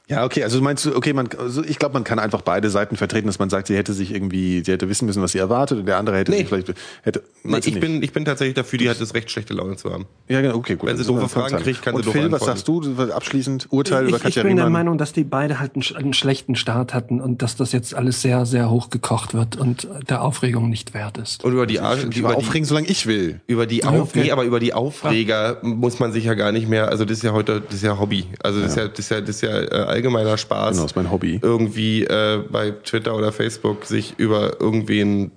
Ja, 0.09 0.25
okay, 0.25 0.43
also 0.43 0.59
meinst 0.61 0.83
du, 0.85 0.95
okay, 0.95 1.13
man, 1.13 1.29
also 1.37 1.63
ich 1.63 1.77
glaube, 1.77 1.93
man 1.93 2.03
kann 2.03 2.17
einfach 2.17 2.41
beide 2.41 2.69
Seiten 2.71 2.95
vertreten, 2.97 3.27
dass 3.27 3.37
man 3.37 3.49
sagt, 3.51 3.67
sie 3.67 3.77
hätte 3.77 3.93
sich 3.93 4.11
irgendwie, 4.13 4.63
sie 4.65 4.71
hätte 4.71 4.89
wissen 4.89 5.05
müssen, 5.05 5.21
was 5.21 5.33
sie 5.33 5.37
erwartet, 5.37 5.77
und 5.79 5.85
der 5.85 5.97
andere 5.97 6.17
hätte 6.17 6.31
Nee. 6.31 6.39
sich 6.39 6.47
vielleicht, 6.47 6.73
hätte, 7.03 7.21
nee, 7.43 7.57
ich 7.59 7.65
nicht? 7.67 7.79
bin, 7.79 8.01
ich 8.01 8.11
bin 8.11 8.25
tatsächlich 8.25 8.55
dafür, 8.55 8.79
die 8.79 8.89
hat 8.89 8.99
das 8.99 9.13
recht 9.13 9.29
schlechte 9.29 9.53
Laune 9.53 9.75
zu 9.75 9.93
haben. 9.93 10.07
ja, 10.27 10.41
genau, 10.41 10.55
okay, 10.55 10.75
gut. 10.75 10.89
wenn 10.89 10.97
sie 10.97 11.01
Also, 11.03 11.13
doofe 11.13 11.21
kann's 11.33 11.51
Fragen 11.51 11.63
kriegt, 11.63 11.81
kann 11.83 11.93
sie 11.93 11.97
Und 11.97 12.05
doof 12.07 12.13
Phil, 12.13 12.31
was 12.31 12.43
sagst 12.43 12.67
du, 12.67 12.81
abschließend, 13.13 13.67
Urteil 13.69 14.01
über 14.07 14.09
Ich, 14.09 14.15
ich 14.17 14.23
Katja 14.23 14.41
bin 14.43 14.55
der 14.55 14.65
Riemann? 14.65 14.73
Meinung, 14.85 14.97
dass 14.97 15.13
die 15.13 15.23
beide 15.23 15.59
halt 15.59 15.75
einen, 15.75 15.95
einen 15.95 16.13
schlechten 16.13 16.55
Start 16.55 16.95
hatten 16.95 17.21
und 17.21 17.43
dass 17.43 17.55
das 17.55 17.71
jetzt 17.71 17.93
alles 17.93 18.21
sehr, 18.23 18.47
sehr 18.47 18.71
hochgekocht 18.71 19.35
wird 19.35 19.57
und 19.57 19.87
der 20.09 20.23
Aufregung 20.23 20.69
nicht 20.69 20.95
wert 20.95 21.19
ist. 21.19 21.43
Und 21.43 21.53
über 21.53 21.67
die, 21.67 21.79
Ar- 21.81 21.97
ich 21.97 22.03
über 22.05 22.17
über 22.17 22.29
die 22.29 22.35
aufregen, 22.35 22.65
solange 22.65 22.87
ich 22.87 23.05
will. 23.05 23.41
Über 23.45 23.67
die 23.67 23.79
Ja, 23.81 23.89
Auf 23.89 24.09
okay. 24.09 24.21
nee, 24.23 24.31
aber 24.31 24.43
über 24.43 24.59
die 24.59 24.73
Aufreger 24.73 25.57
muss 25.61 25.99
man 25.99 26.11
sich 26.11 26.23
ja 26.25 26.33
gar 26.33 26.51
nicht 26.51 26.67
mehr, 26.67 26.87
also 26.89 27.05
das 27.05 27.17
ist 27.17 27.23
ja 27.23 27.31
heute, 27.33 27.61
das 27.61 27.75
ist 27.75 27.83
ja 27.83 27.99
Hobby. 27.99 28.25
Also 28.41 28.59
das 28.59 28.71
ist 28.71 28.77
ja, 28.77 28.87
das 28.87 28.99
ist 28.99 29.09
ja, 29.11 29.21
das 29.21 29.29
ist 29.35 29.41
ja 29.41 29.49
äh, 29.59 29.98
allgemeiner 29.99 30.37
Spaß. 30.37 30.75
Genau, 30.75 30.85
ist 30.85 30.95
mein 30.95 31.11
Hobby. 31.11 31.39
Irgendwie 31.41 32.03
äh, 32.05 32.41
bei 32.49 32.71
Twitter 32.71 33.15
oder 33.15 33.31
Facebook 33.31 33.85
sich 33.85 34.13
über 34.17 34.59
irgendwen 34.61 35.31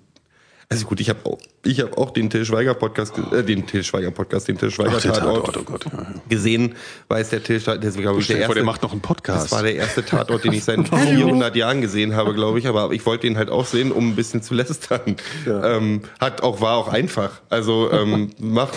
also 0.72 0.86
gut, 0.86 1.00
ich 1.00 1.10
habe 1.10 1.18
auch, 1.26 1.38
ich 1.66 1.80
habe 1.82 1.98
auch 1.98 2.12
den 2.12 2.30
Till 2.30 2.46
Schweiger 2.46 2.72
Podcast, 2.72 3.12
äh, 3.30 3.42
den 3.42 3.66
Till 3.66 3.84
Schweiger 3.84 4.10
Podcast, 4.10 4.48
den 4.48 4.56
Till 4.56 4.70
Schweiger 4.70 4.94
Ach, 4.96 5.02
der 5.02 5.12
Tatort, 5.12 5.44
Tatort, 5.44 5.56
oh 5.58 5.70
Gott, 5.70 5.84
ja, 5.84 5.98
ja. 5.98 6.14
gesehen, 6.30 6.74
weiß 7.08 7.28
der 7.28 7.42
Till, 7.42 7.60
Schweiger- 7.60 7.86
ist 7.86 7.98
glaube 7.98 8.20
ich 8.20 8.26
der 8.26 8.38
erste, 8.38 8.54
der 8.54 8.64
macht 8.64 8.82
noch 8.82 8.92
einen 8.92 9.02
Podcast. 9.02 9.44
das 9.44 9.52
war 9.52 9.62
der 9.62 9.74
erste 9.74 10.02
Tatort, 10.02 10.44
den 10.44 10.54
ich 10.54 10.64
seit 10.64 10.88
400 10.88 11.54
Jahren 11.56 11.82
gesehen 11.82 12.16
habe, 12.16 12.32
glaube 12.32 12.58
ich. 12.58 12.66
Aber 12.68 12.90
ich 12.92 13.04
wollte 13.04 13.26
den 13.26 13.36
halt 13.36 13.50
auch 13.50 13.66
sehen, 13.66 13.92
um 13.92 14.08
ein 14.08 14.16
bisschen 14.16 14.40
zu 14.40 14.54
lästern. 14.54 15.16
Ähm, 15.46 16.04
hat 16.18 16.42
auch 16.42 16.62
war 16.62 16.78
auch 16.78 16.88
einfach. 16.88 17.42
Also 17.50 17.92
ähm, 17.92 18.30
macht 18.38 18.72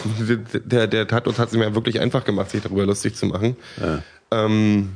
der 0.65 0.87
der 0.87 1.07
Tatort 1.07 1.39
hat 1.39 1.47
es 1.47 1.53
mir 1.57 1.75
wirklich 1.75 2.01
einfach 2.01 2.25
gemacht, 2.25 2.51
sich 2.51 2.61
darüber 2.61 2.85
lustig 2.85 3.15
zu 3.15 3.25
machen. 3.25 3.55
Ähm, 4.31 4.89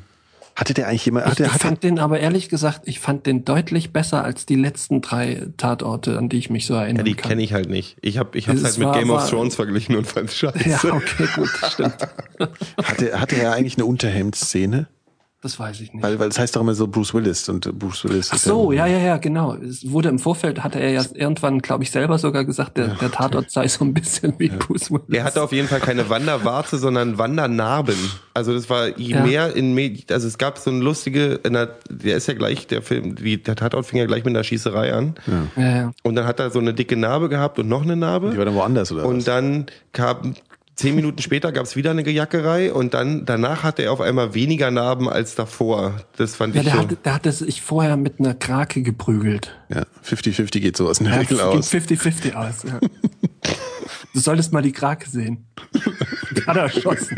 Hatte 0.60 0.74
der 0.74 0.88
eigentlich 0.88 1.05
jemand, 1.05 1.26
Ich, 1.26 1.32
hatte, 1.32 1.43
ich 1.43 1.49
hatte, 1.53 1.68
fand 1.68 1.84
den 1.84 1.99
aber 1.99 2.20
ehrlich 2.20 2.49
gesagt, 2.49 2.82
ich 2.84 2.99
fand 2.99 3.26
den 3.26 3.45
deutlich 3.45 3.93
besser 3.93 4.24
als 4.26 4.45
die 4.45 4.55
letzten 4.55 4.99
drei 4.99 5.47
Tatorte, 5.55 6.18
an 6.18 6.28
die 6.28 6.38
ich 6.38 6.49
mich 6.49 6.66
so 6.66 6.74
erinnern 6.74 6.97
ja, 6.97 7.03
die 7.03 7.14
kenne 7.16 7.41
ich 7.41 7.53
halt 7.53 7.70
nicht. 7.70 7.95
Ich 8.01 8.18
habe 8.18 8.38
ich 8.38 8.49
hab's 8.49 8.60
Es 8.60 8.66
halt 8.66 8.78
mit 8.80 8.88
war- 8.88 8.97
Game 8.99 9.10
of 9.10 9.22
war- 9.22 9.30
Thrones 9.30 9.55
verglichen 9.55 9.95
und 9.95 10.05
fand 10.05 10.30
scheiße. 10.34 10.68
Ja, 10.70 10.80
okay, 10.84 11.28
gut, 11.34 11.49
stimmt. 11.72 11.95
hatte, 12.84 13.20
hatte 13.20 13.36
er 13.38 13.53
eigentlich 13.53 13.78
eine 13.78 13.86
Unterhemdszene? 13.86 14.88
Das 15.42 15.58
weiß 15.58 15.80
ich 15.80 15.94
nicht. 15.94 16.04
Weil, 16.04 16.20
weil 16.20 16.28
es 16.28 16.38
heißt 16.38 16.54
doch 16.58 16.62
immer 16.62 16.74
so 16.76 16.86
Bruce 16.88 17.14
Willis 17.14 17.48
und 17.48 17.66
äh, 17.66 17.72
Bruce 17.72 18.04
Willis. 18.04 18.30
Ach 18.34 18.38
so, 18.38 18.74
ja, 18.74 18.86
ja, 18.88 18.98
ja, 18.98 19.16
genau. 19.18 19.54
Es 19.56 19.90
wurde 19.90 20.10
im 20.10 20.20
Vorfeld, 20.20 20.64
hatte 20.66 20.80
er 20.82 20.92
ja 20.92 21.02
irgendwann, 21.14 21.60
glaube 21.60 21.84
ich, 21.84 21.92
selber 21.92 22.18
sogar 22.18 22.44
gesagt, 22.44 22.78
der, 22.78 22.90
der 22.96 23.10
Tatort 23.10 23.50
sei 23.50 23.66
so 23.70 23.86
ein 23.86 23.94
bisschen 23.94 24.34
wie 24.38 24.50
Bruce 24.50 24.92
Willis. 24.92 25.06
Er 25.10 25.24
hatte 25.24 25.42
auf 25.42 25.54
jeden 25.54 25.70
Fall 25.70 25.80
keine 25.80 26.10
Wanderwarte, 26.10 26.78
sondern 26.78 27.18
Wandernarben. 27.18 27.96
Also 28.34 28.54
das 28.54 28.70
war 28.70 28.98
je 29.00 29.14
Ja. 29.14 29.24
mehr 29.24 29.56
in 29.56 29.74
Me- 29.74 29.96
also 30.12 30.28
es 30.28 30.38
gab 30.38 30.58
so 30.58 30.72
eine 30.72 30.80
lustige, 30.82 31.40
in 31.46 31.54
der, 31.54 31.78
der 31.90 32.18
ist 32.18 32.28
ja 32.28 32.34
gleich 32.34 32.68
der 32.68 32.82
Film, 32.82 33.16
die, 33.16 33.42
der 33.42 33.56
Tatort 33.56 33.86
fing 33.86 34.00
ja 34.00 34.06
gleich 34.08 34.26
mit 34.26 34.36
einer 34.36 34.44
Schießerei 34.44 34.92
an. 34.94 35.16
Ja, 35.56 35.70
ja. 35.70 35.92
Und 36.04 36.16
dann 36.16 36.26
hat 36.26 36.42
er 36.42 36.52
so 36.52 36.60
eine 36.60 36.74
dicke 36.74 36.98
Narbe 36.98 37.30
gehabt 37.30 37.60
und 37.60 37.70
noch 37.70 37.84
eine 37.84 37.96
Narbe. 37.96 38.32
Die 38.32 38.38
war 38.38 38.44
dann 38.44 38.56
woanders, 38.56 38.92
oder 38.92 39.06
Und 39.06 39.20
was? 39.20 39.24
dann 39.24 39.68
kam 39.94 40.34
zehn 40.80 40.96
Minuten 40.96 41.22
später 41.22 41.52
gab's 41.52 41.76
wieder 41.76 41.92
eine 41.92 42.04
Gejackerei 42.04 42.72
und 42.74 42.94
dann 42.94 43.26
danach 43.26 43.64
hatte 43.64 43.84
er 43.84 43.92
auf 43.92 44.00
einmal 44.02 44.34
weniger 44.34 44.72
Narben 44.72 45.10
als 45.10 45.36
davor. 45.36 46.02
Das 46.18 46.36
fand 46.38 46.56
Ja, 46.56 46.62
ich 46.62 46.68
der 46.68 46.76
so. 46.76 46.82
hatte, 46.84 46.96
der 46.96 47.14
hatte 47.14 47.32
sich 47.34 47.62
vorher 47.62 47.98
mit 47.98 48.20
einer 48.20 48.34
Krake 48.34 48.82
geprügelt. 48.82 49.56
Ja, 49.70 49.84
50-50 50.06 50.60
geht 50.62 50.78
sowas 50.78 51.00
in 51.00 51.06
der 51.06 51.16
Ja, 51.16 51.20
Regel 51.20 51.42
aus. 51.42 51.72
50-50 51.74 52.34
aus. 52.34 52.64
Ja. 52.64 52.80
Du 54.14 54.20
solltest 54.20 54.52
mal 54.52 54.64
die 54.64 54.72
Krake 54.72 55.08
sehen. 55.08 55.46
Die 56.36 56.44
hat 56.46 56.58
er 56.58 56.64
erschossen. 56.64 57.16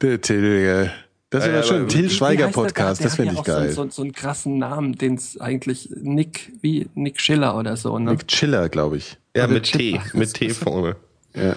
Der 0.00 0.20
Till, 0.20 0.90
das 1.34 1.44
Ja, 1.46 1.52
wäre 1.52 1.60
ja, 1.62 1.66
schon 1.66 1.76
ein 1.82 1.88
Till 1.88 2.10
Schweiger? 2.10 2.48
Podcast, 2.48 3.00
Der 3.00 3.04
das 3.06 3.12
hat 3.12 3.16
fände 3.16 3.34
ja 3.34 3.40
ich 3.40 3.46
geil. 3.46 3.70
So, 3.72 3.84
so, 3.84 3.90
so 3.90 4.02
einen 4.02 4.12
krassen 4.12 4.58
Namen, 4.58 4.94
den 4.94 5.14
es 5.14 5.40
eigentlich 5.40 5.90
Nick, 5.96 6.52
wie 6.62 6.88
Nick 6.94 7.20
Schiller 7.20 7.56
oder 7.58 7.76
so, 7.76 7.98
ne? 7.98 8.12
Nick 8.12 8.28
Chiller, 8.28 8.68
glaube 8.68 8.96
ich. 8.98 9.18
ja, 9.36 9.44
Oder 9.44 9.54
mit 9.54 9.64
T, 9.72 10.00
mit 10.12 10.32
T 10.34 10.50
vorne. 10.50 10.96
Ja. 11.34 11.56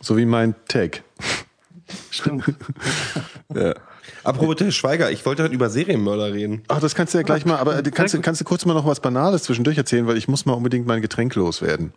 So 0.00 0.16
wie 0.16 0.26
mein 0.26 0.54
Tag. 0.68 1.02
Stimmt. 2.10 2.44
Ja. 3.54 3.74
Apropos 4.24 4.56
Till 4.56 4.72
Schweiger, 4.72 5.10
ich 5.10 5.24
wollte 5.26 5.42
heute 5.44 5.54
über 5.54 5.70
Serienmörder 5.70 6.32
reden. 6.32 6.62
Ach, 6.68 6.80
das 6.80 6.94
kannst 6.94 7.14
du 7.14 7.18
ja 7.18 7.22
gleich 7.24 7.44
mal, 7.46 7.56
aber 7.58 7.78
äh, 7.78 7.82
kannst, 7.90 8.14
du- 8.14 8.20
kannst 8.20 8.40
du 8.40 8.44
kurz 8.44 8.64
mal 8.64 8.74
noch 8.74 8.86
was 8.86 9.00
Banales 9.00 9.44
zwischendurch 9.44 9.78
erzählen, 9.78 10.06
weil 10.06 10.16
ich 10.16 10.28
muss 10.28 10.44
mal 10.46 10.54
unbedingt 10.54 10.86
mein 10.86 11.02
Getränk 11.02 11.34
loswerden. 11.34 11.92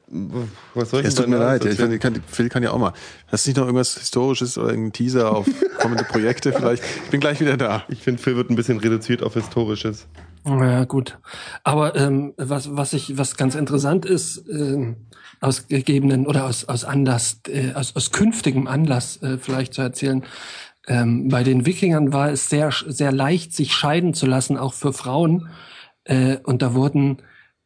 Was 0.74 0.90
soll 0.92 1.02
ich 1.02 1.08
Es 1.08 1.16
tut 1.16 1.28
mir 1.28 1.38
leid, 1.38 1.66
ja, 1.66 1.72
ich, 1.72 2.00
kann, 2.00 2.22
Phil 2.28 2.50
kann 2.50 2.64
ja 2.64 2.72
auch 2.72 2.80
mal. 2.80 2.94
Hast 3.28 3.46
du 3.46 3.50
nicht 3.50 3.58
noch 3.58 3.66
irgendwas 3.66 3.98
Historisches 3.98 4.58
oder 4.58 4.68
irgendeinen 4.70 4.94
Teaser 4.94 5.32
auf 5.32 5.48
kommende 5.80 6.04
Projekte 6.04 6.54
vielleicht? 6.54 6.84
Ich 7.06 7.10
bin 7.12 7.20
gleich 7.20 7.40
wieder 7.40 7.58
da. 7.58 7.84
Ich 7.90 8.02
finde, 8.02 8.22
Phil 8.22 8.36
wird 8.36 8.50
ein 8.50 8.56
bisschen 8.56 8.80
reduziert 8.80 9.24
auf 9.24 9.34
Historisches. 9.34 10.08
Ja, 10.46 10.84
gut. 10.86 11.18
Aber 11.64 11.96
ähm, 11.96 12.34
was, 12.38 12.76
was 12.76 12.94
ich, 12.94 13.18
was 13.18 13.36
ganz 13.36 13.56
interessant 13.56 14.06
ist, 14.06 14.44
ähm, 14.48 14.96
aus 15.42 15.68
gegebenen 15.68 16.28
oder 16.28 16.46
aus, 16.46 16.66
aus 16.66 16.86
Anlass, 16.86 17.40
äh, 17.48 17.74
aus, 17.74 17.96
aus 17.96 18.12
künftigem 18.12 18.68
Anlass 18.68 19.22
äh, 19.24 19.38
vielleicht 19.40 19.74
zu 19.74 19.82
erzählen, 19.82 20.24
ähm, 20.88 21.30
bei 21.30 21.44
den 21.44 21.66
Wikingern 21.66 22.14
war 22.14 22.32
es 22.32 22.50
sehr, 22.50 22.72
sehr 22.72 23.12
leicht, 23.12 23.54
sich 23.54 23.74
scheiden 23.74 24.14
zu 24.14 24.26
lassen, 24.26 24.58
auch 24.58 24.74
für 24.74 24.94
Frauen, 24.94 25.50
Äh, 26.06 26.38
und 26.44 26.62
da 26.62 26.74
wurden 26.74 27.18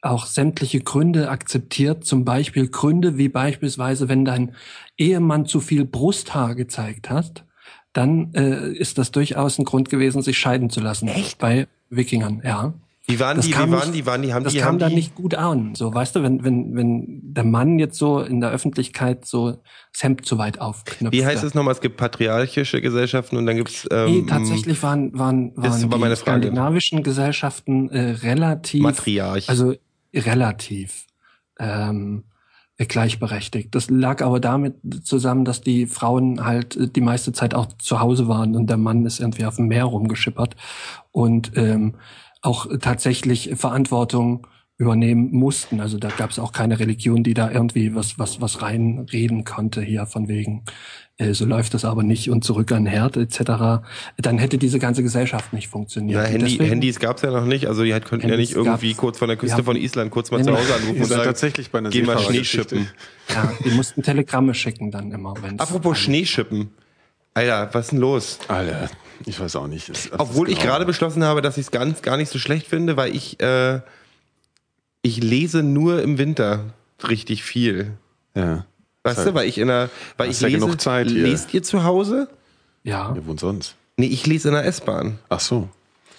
auch 0.01 0.25
sämtliche 0.25 0.79
Gründe 0.79 1.29
akzeptiert, 1.29 2.05
zum 2.05 2.23
Beispiel 2.23 2.69
Gründe 2.69 3.17
wie 3.17 3.29
beispielsweise, 3.29 4.07
wenn 4.07 4.25
dein 4.25 4.55
Ehemann 4.97 5.45
zu 5.45 5.59
viel 5.59 5.85
Brusthaar 5.85 6.55
gezeigt 6.55 7.09
hat, 7.09 7.45
dann 7.91 8.33
äh, 8.33 8.71
ist 8.71 8.97
das 8.97 9.11
durchaus 9.11 9.59
ein 9.59 9.65
Grund 9.65 9.89
gewesen, 9.89 10.21
sich 10.21 10.37
scheiden 10.37 10.69
zu 10.69 10.79
lassen. 10.79 11.09
Echt? 11.09 11.37
Bei 11.37 11.67
Wikingern, 11.89 12.41
ja. 12.45 12.73
Wie 13.09 13.19
waren 13.19 13.37
Das 13.37 13.45
die, 13.45 13.51
wie 13.51 13.55
kam 13.55 13.71
waren 13.71 13.79
nicht- 13.91 13.95
die, 13.95 14.05
waren 14.05 14.21
die, 14.21 14.33
haben 14.33 14.43
das 14.43 14.53
die, 14.53 14.59
kam 14.59 14.67
haben 14.67 14.79
dann 14.79 14.89
die, 14.91 14.95
nicht 14.97 15.15
gut 15.15 15.33
an. 15.35 15.73
So, 15.75 15.93
weißt 15.93 16.15
du, 16.15 16.23
wenn, 16.23 16.43
wenn, 16.43 16.75
wenn 16.75 17.19
der 17.23 17.43
Mann 17.43 17.79
jetzt 17.79 17.97
so 17.97 18.21
in 18.21 18.39
der 18.39 18.51
Öffentlichkeit 18.51 19.25
so 19.25 19.57
das 19.93 20.03
Hemd 20.03 20.25
zu 20.25 20.37
weit 20.37 20.61
aufknüpft. 20.61 21.11
wie 21.13 21.25
heißt 21.25 21.43
es 21.43 21.53
nochmal? 21.55 21.73
Es 21.73 21.81
gibt 21.81 21.97
patriarchische 21.97 22.81
Gesellschaften 22.81 23.37
und 23.37 23.45
dann 23.47 23.55
gibt's 23.57 23.87
ähm, 23.91 24.05
Nee, 24.11 24.25
tatsächlich 24.27 24.81
waren, 24.83 25.17
waren, 25.17 25.53
Das 25.55 25.81
waren 25.89 26.01
war 26.01 26.09
die 26.09 26.15
skandinavischen 26.15 27.01
Gesellschaften 27.03 27.89
äh, 27.89 28.11
relativ, 28.21 28.81
Matriarch. 28.83 29.49
also 29.49 29.73
relativ 30.13 31.05
ähm, 31.59 32.23
gleichberechtigt. 32.77 33.75
Das 33.75 33.89
lag 33.89 34.21
aber 34.21 34.39
damit 34.39 34.75
zusammen, 35.03 35.43
dass 35.45 35.61
die 35.61 35.85
Frauen 35.85 36.45
halt 36.45 36.75
äh, 36.77 36.87
die 36.87 37.01
meiste 37.01 37.33
Zeit 37.33 37.53
auch 37.53 37.67
zu 37.77 37.99
Hause 37.99 38.27
waren 38.27 38.55
und 38.55 38.67
der 38.69 38.77
Mann 38.77 39.05
ist 39.05 39.19
irgendwie 39.19 39.45
auf 39.45 39.57
dem 39.57 39.67
Meer 39.67 39.85
rumgeschippert 39.85 40.55
und 41.11 41.51
ähm, 41.55 41.95
auch 42.41 42.67
tatsächlich 42.79 43.51
Verantwortung 43.55 44.47
übernehmen 44.77 45.31
mussten. 45.31 45.81
Also 45.81 45.97
da 45.97 46.07
gab 46.07 46.29
es 46.31 46.39
auch 46.39 46.53
keine 46.53 46.79
Religion, 46.79 47.21
die 47.23 47.33
da 47.33 47.51
irgendwie 47.51 47.95
was 47.95 48.17
was 48.17 48.39
was 48.39 48.61
reinreden 48.61 49.43
konnte 49.43 49.81
hier 49.81 50.05
von 50.05 50.29
wegen 50.29 50.63
äh, 51.17 51.33
so 51.33 51.43
läuft 51.43 51.73
das 51.73 51.83
aber 51.83 52.01
nicht 52.01 52.29
und 52.29 52.45
zurück 52.45 52.71
an 52.71 52.85
den 52.85 52.93
Herd 52.93 53.17
etc. 53.17 53.83
Dann 54.15 54.37
hätte 54.37 54.57
diese 54.57 54.79
ganze 54.79 55.03
Gesellschaft 55.03 55.51
nicht 55.51 55.67
funktioniert. 55.67 56.23
Ja, 56.23 56.25
Handy, 56.29 56.45
deswegen- 56.53 56.69
Handys 56.69 56.99
gab's 57.01 57.23
ja 57.23 57.31
noch 57.31 57.43
nicht. 57.43 57.65
Also 57.67 57.83
die 57.83 57.91
halt 57.91 58.05
konnten 58.05 58.27
ja 58.29 58.35
Handys 58.35 58.51
nicht 58.51 58.55
irgendwie 58.55 58.93
kurz 58.93 59.17
von 59.17 59.27
der 59.27 59.35
Küste 59.35 59.57
Ja. 59.57 59.63
von 59.63 59.75
Island 59.75 60.11
kurz 60.11 60.31
mal 60.31 60.41
zu. 60.41 60.53
Hause 60.57 60.73
anrufen 60.75 61.01
und 61.01 61.05
sagen, 61.07 61.23
tatsächlich 61.25 61.71
bei 61.71 61.79
einer 61.79 61.89
geh 61.89 62.03
mal 62.03 62.13
Schnee 62.17 62.41
Seefahrergeschichte. 62.43 62.75
schippen. 62.77 62.87
Ja, 63.35 63.51
die 63.65 63.71
mussten 63.71 64.01
Telegramme 64.01 64.53
schicken 64.53 64.91
dann 64.91 65.11
immer, 65.11 65.33
wenn 65.41 65.59
Apropos 65.59 65.97
Schneeschippen. 65.99 66.69
Alter, 67.35 67.69
was 67.73 67.85
ist 67.85 67.91
denn 67.91 67.99
los? 67.99 68.39
Alter, 68.47 68.89
ich 69.25 69.39
weiß 69.39 69.55
auch 69.57 69.67
nicht. 69.67 69.89
Es- 69.89 70.09
Obwohl 70.17 70.49
ich 70.49 70.59
genau- 70.59 70.71
gerade 70.71 70.85
beschlossen 70.85 71.23
habe, 71.23 71.41
dass 71.41 71.57
ich 71.57 71.65
es 71.67 71.71
ganz 71.71 72.01
gar 72.01 72.17
nicht 72.17 72.31
so 72.31 72.39
schlecht 72.39 72.67
finde, 72.67 72.97
weil 72.97 73.15
ich 73.15 73.39
äh, 73.41 73.81
ich 75.01 75.21
lese 75.23 75.63
nur 75.63 76.01
im 76.01 76.17
Winter 76.17 76.65
richtig 77.07 77.43
viel. 77.43 77.91
Ja. 78.35 78.65
Weißt 79.03 79.19
Halt. 79.19 79.27
du, 79.29 79.33
weil 79.33 79.47
ich 79.47 79.57
in 79.57 79.67
der, 79.69 79.89
weil 80.17 80.29
ich 80.29 80.41
ja 80.41 80.47
lese, 80.47 80.59
genug 80.59 80.81
Zeit 80.81 81.07
hier. 81.09 81.23
lest 81.23 81.53
ihr 81.53 81.63
zu 81.63 81.83
Hause? 81.83 82.27
Ja, 82.83 83.13
Ja, 83.15 83.17
wo 83.25 83.35
sonst? 83.37 83.75
Nee, 83.97 84.07
ich 84.07 84.25
lese 84.27 84.49
in 84.49 84.53
der 84.53 84.65
S-Bahn. 84.65 85.19
Ach 85.29 85.39
so. 85.39 85.69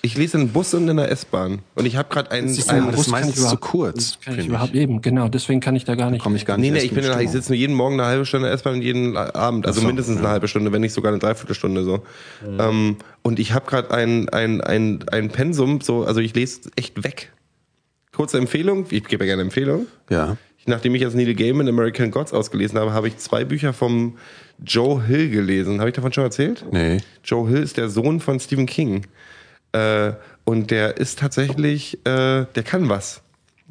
Ich 0.02 0.16
lese 0.16 0.38
in 0.38 0.48
Bus 0.48 0.72
und 0.72 0.88
in 0.88 0.96
der 0.96 1.10
S-Bahn. 1.10 1.58
Und 1.74 1.84
ich 1.84 1.96
habe 1.96 2.08
gerade 2.08 2.30
einen, 2.30 2.48
einen 2.48 2.90
das 2.90 3.00
ist 3.00 3.06
Bus 3.06 3.12
kann 3.12 3.28
ich 3.28 3.36
überhaupt- 3.36 3.50
zu 3.50 3.56
kurz, 3.58 3.94
das 3.96 4.20
kann 4.20 4.32
ich 4.34 4.40
finde 4.40 4.54
überhaupt 4.54 4.74
ich. 4.74 4.80
eben, 4.80 5.02
genau, 5.02 5.28
deswegen 5.28 5.60
kann 5.60 5.76
ich 5.76 5.84
da 5.84 5.94
gar 5.94 6.10
nicht. 6.10 6.22
Komme 6.22 6.36
ich 6.36 6.46
gar 6.46 6.56
nicht 6.56 6.70
Nee, 6.70 6.78
nee, 6.78 6.84
ich 6.84 6.90
in 6.92 6.94
bin 7.02 7.04
in, 7.04 7.20
ich 7.20 7.30
sitze 7.30 7.52
nur 7.52 7.58
jeden 7.58 7.74
Morgen 7.74 8.00
eine 8.00 8.08
halbe 8.08 8.24
Stunde 8.24 8.48
S-Bahn 8.48 8.76
und 8.76 8.82
jeden 8.82 9.16
Abend, 9.16 9.66
also 9.66 9.80
so, 9.82 9.86
mindestens 9.86 10.16
eine 10.16 10.26
ja. 10.26 10.32
halbe 10.32 10.48
Stunde, 10.48 10.72
wenn 10.72 10.80
nicht 10.80 10.94
sogar 10.94 11.12
eine 11.12 11.18
Dreiviertelstunde 11.18 11.84
so. 11.84 12.02
Ähm, 12.58 12.96
und 13.22 13.38
ich 13.38 13.52
habe 13.52 13.66
gerade 13.68 13.90
ein, 13.90 14.28
ein, 14.30 14.60
ein, 14.62 15.04
ein 15.10 15.28
Pensum, 15.28 15.80
so, 15.82 16.04
also 16.04 16.20
ich 16.20 16.34
lese 16.34 16.70
echt 16.76 17.04
weg. 17.04 17.32
Kurze 18.12 18.38
Empfehlung, 18.38 18.86
ich 18.90 19.04
gebe 19.04 19.24
ja 19.24 19.30
gerne 19.30 19.42
Empfehlung. 19.42 19.86
Ja. 20.08 20.36
Nachdem 20.66 20.94
ich 20.94 21.00
jetzt 21.02 21.14
Neil 21.16 21.34
Gaiman 21.34 21.68
American 21.68 22.10
Gods 22.10 22.32
ausgelesen 22.32 22.78
habe, 22.78 22.92
habe 22.92 23.08
ich 23.08 23.16
zwei 23.16 23.44
Bücher 23.44 23.72
vom 23.72 24.16
Joe 24.64 25.02
Hill 25.02 25.30
gelesen. 25.30 25.80
Habe 25.80 25.90
ich 25.90 25.96
davon 25.96 26.12
schon 26.12 26.24
erzählt? 26.24 26.64
Nee. 26.70 26.98
Joe 27.24 27.48
Hill 27.48 27.62
ist 27.62 27.76
der 27.76 27.88
Sohn 27.88 28.20
von 28.20 28.38
Stephen 28.40 28.66
King. 28.66 29.06
Äh, 29.72 30.12
und 30.44 30.70
der 30.70 30.96
ist 30.96 31.18
tatsächlich, 31.18 31.94
äh, 32.06 32.46
der 32.54 32.62
kann 32.64 32.88
was. 32.88 33.22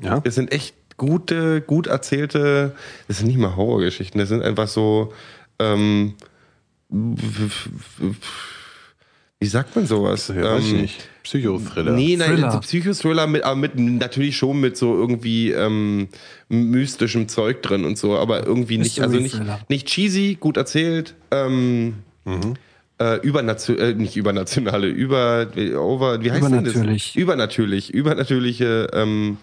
Ja. 0.02 0.22
Es 0.24 0.36
sind 0.36 0.52
echt 0.54 0.76
gute, 0.98 1.62
gut 1.62 1.88
erzählte, 1.88 2.76
das 3.08 3.18
sind 3.20 3.28
nicht 3.28 3.38
mal 3.38 3.56
Horrorgeschichten, 3.56 4.20
das 4.20 4.30
sind 4.30 4.44
einfach 4.44 4.68
so, 4.68 5.14
ähm, 5.60 6.14
wie 9.42 9.48
sagt 9.48 9.76
man 9.76 9.86
sowas? 9.86 10.28
Ja, 10.30 10.56
weiß 10.56 10.66
ich 10.66 10.74
Ähm, 10.74 10.82
nicht. 10.82 11.10
Psychothriller. 11.24 11.92
Nee, 11.92 12.16
nein, 12.18 12.32
Thriller. 12.32 12.52
so 12.52 12.60
Psychothriller 12.60 13.28
mit, 13.28 13.44
aber 13.44 13.56
mit 13.56 13.78
natürlich 13.78 14.36
schon 14.36 14.60
mit 14.60 14.76
so 14.78 14.96
irgendwie 14.96 15.52
ähm, 15.52 16.10
mystischem 16.50 17.28
Zeug 17.28 17.62
drin 17.62 17.86
und 17.86 17.98
so, 17.98 18.18
aber 18.18 18.46
irgendwie 18.46 18.78
nicht, 18.78 19.02
also 19.02 19.18
nicht, 19.18 19.40
nicht 19.70 19.88
cheesy, 19.88 20.38
gut 20.40 20.58
erzählt, 20.58 21.16
ähm, 21.32 21.96
äh, 23.00 23.16
übernation, 23.26 23.78
äh, 23.78 23.94
nicht 23.94 24.16
übernationale, 24.18 24.88
über, 24.88 25.48
over, 25.78 26.22
wie 26.24 26.32
heißt 26.32 26.44
denn 26.44 26.64
das? 26.64 26.74
Übernatürlich. 26.74 27.16
Übernatürlich, 27.16 27.94
übernatürliche 27.94 28.88
ähm, 28.94 29.38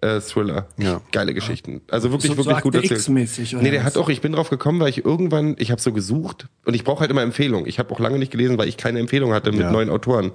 äh, 0.00 0.20
Thriller. 0.20 0.66
Ja. 0.76 1.00
Geile 1.10 1.34
Geschichten. 1.34 1.80
Also 1.90 2.10
wirklich, 2.10 2.30
So- 2.30 2.36
so 2.42 2.46
wirklich 2.46 2.62
gut 2.62 2.76
Akte 2.76 2.88
erzählt. 2.94 3.52
Oder 3.54 3.62
nee, 3.62 3.70
der 3.70 3.80
was? 3.80 3.86
hat 3.86 3.96
auch, 3.96 4.08
ich 4.08 4.20
bin 4.20 4.32
drauf 4.32 4.50
gekommen, 4.50 4.78
weil 4.80 4.90
ich 4.90 5.04
irgendwann, 5.04 5.56
ich 5.58 5.70
habe 5.70 5.80
so 5.80 5.92
gesucht 5.92 6.46
und 6.66 6.74
ich 6.74 6.84
brauche 6.84 7.00
halt 7.00 7.10
immer 7.10 7.22
Empfehlungen. 7.22 7.66
Ich 7.66 7.78
habe 7.78 7.92
auch 7.94 7.98
lange 7.98 8.18
nicht 8.18 8.30
gelesen, 8.30 8.58
weil 8.58 8.68
ich 8.68 8.76
keine 8.76 8.98
Empfehlung 9.00 9.32
hatte 9.32 9.50
mit 9.52 9.60
Ja. 9.62 9.72
neuen 9.72 9.90
Autoren. 9.90 10.32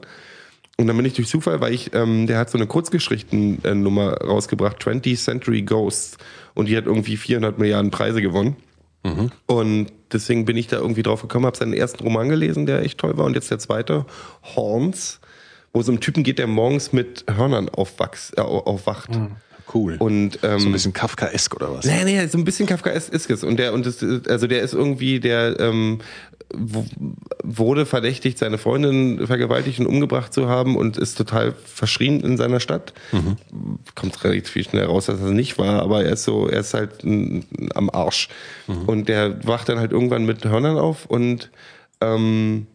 Und 0.77 0.87
dann 0.87 0.97
bin 0.97 1.05
ich 1.05 1.13
durch 1.13 1.27
Zufall, 1.27 1.61
weil 1.61 1.71
ich, 1.73 1.93
ähm, 1.93 2.25
der 2.25 2.39
hat 2.39 2.49
so 2.49 2.57
eine 2.57 2.65
Kurzgeschichten-Nummer 2.65 4.13
rausgebracht, 4.21 4.81
20th 4.81 5.17
Century 5.23 5.61
Ghosts. 5.61 6.17
Und 6.55 6.67
die 6.67 6.75
hat 6.77 6.85
irgendwie 6.85 7.17
400 7.17 7.57
Milliarden 7.59 7.91
Preise 7.91 8.21
gewonnen. 8.21 8.55
Und 9.45 9.87
deswegen 10.11 10.45
bin 10.45 10.57
ich 10.57 10.67
da 10.67 10.77
irgendwie 10.77 11.03
drauf 11.03 11.21
gekommen, 11.21 11.45
habe 11.45 11.57
seinen 11.57 11.73
ersten 11.73 12.03
Roman 12.03 12.29
gelesen, 12.29 12.65
der 12.65 12.81
echt 12.81 12.97
toll 12.97 13.17
war. 13.17 13.25
Und 13.25 13.35
jetzt 13.35 13.51
der 13.51 13.59
zweite, 13.59 14.05
Horns, 14.55 15.19
wo 15.73 15.81
es 15.81 15.89
um 15.89 15.99
Typen 15.99 16.23
geht, 16.23 16.39
der 16.39 16.47
morgens 16.47 16.93
mit 16.93 17.25
Hörnern 17.29 17.69
aufwachs, 17.69 18.31
äh, 18.37 18.41
aufwacht. 18.41 19.09
Cool. 19.73 19.95
Und 19.97 20.39
ähm, 20.43 20.59
so 20.59 20.67
ein 20.67 20.71
bisschen 20.71 20.93
Kafkaesk 20.93 21.55
oder 21.55 21.73
was? 21.73 21.85
Nee, 21.85 22.03
nee, 22.03 22.27
so 22.27 22.37
ein 22.37 22.43
bisschen 22.43 22.67
Kafka 22.67 22.89
ist, 22.89 23.13
es. 23.13 23.43
Und 23.43 23.57
der, 23.57 23.73
und 23.73 23.85
das, 23.85 24.03
also 24.27 24.45
der 24.45 24.61
ist 24.61 24.73
irgendwie, 24.73 25.19
der 25.19 25.59
ähm, 25.59 25.99
wurde 27.43 27.85
verdächtigt, 27.85 28.37
seine 28.37 28.57
Freundin 28.57 29.25
vergewaltigt 29.25 29.79
und 29.79 29.87
umgebracht 29.87 30.33
zu 30.33 30.47
haben 30.47 30.77
und 30.77 30.97
ist 30.97 31.17
total 31.17 31.53
verschrien 31.65 32.21
in 32.21 32.37
seiner 32.37 32.59
Stadt. 32.59 32.93
Kommt 33.95 34.23
relativ 34.23 34.69
schnell 34.69 34.85
raus, 34.85 35.07
dass 35.07 35.19
er 35.19 35.31
nicht 35.31 35.57
war, 35.57 35.81
aber 35.81 36.03
er 36.03 36.13
ist 36.13 36.23
so, 36.23 36.47
er 36.47 36.59
ist 36.59 36.73
halt 36.73 37.03
am 37.03 37.89
Arsch. 37.91 38.29
Und 38.85 39.09
der 39.09 39.45
wacht 39.45 39.69
dann 39.69 39.79
halt 39.79 39.91
irgendwann 39.91 40.25
mit 40.25 40.45
Hörnern 40.45 40.77
auf 40.77 41.05
und 41.07 41.49
ähm, 42.01 42.67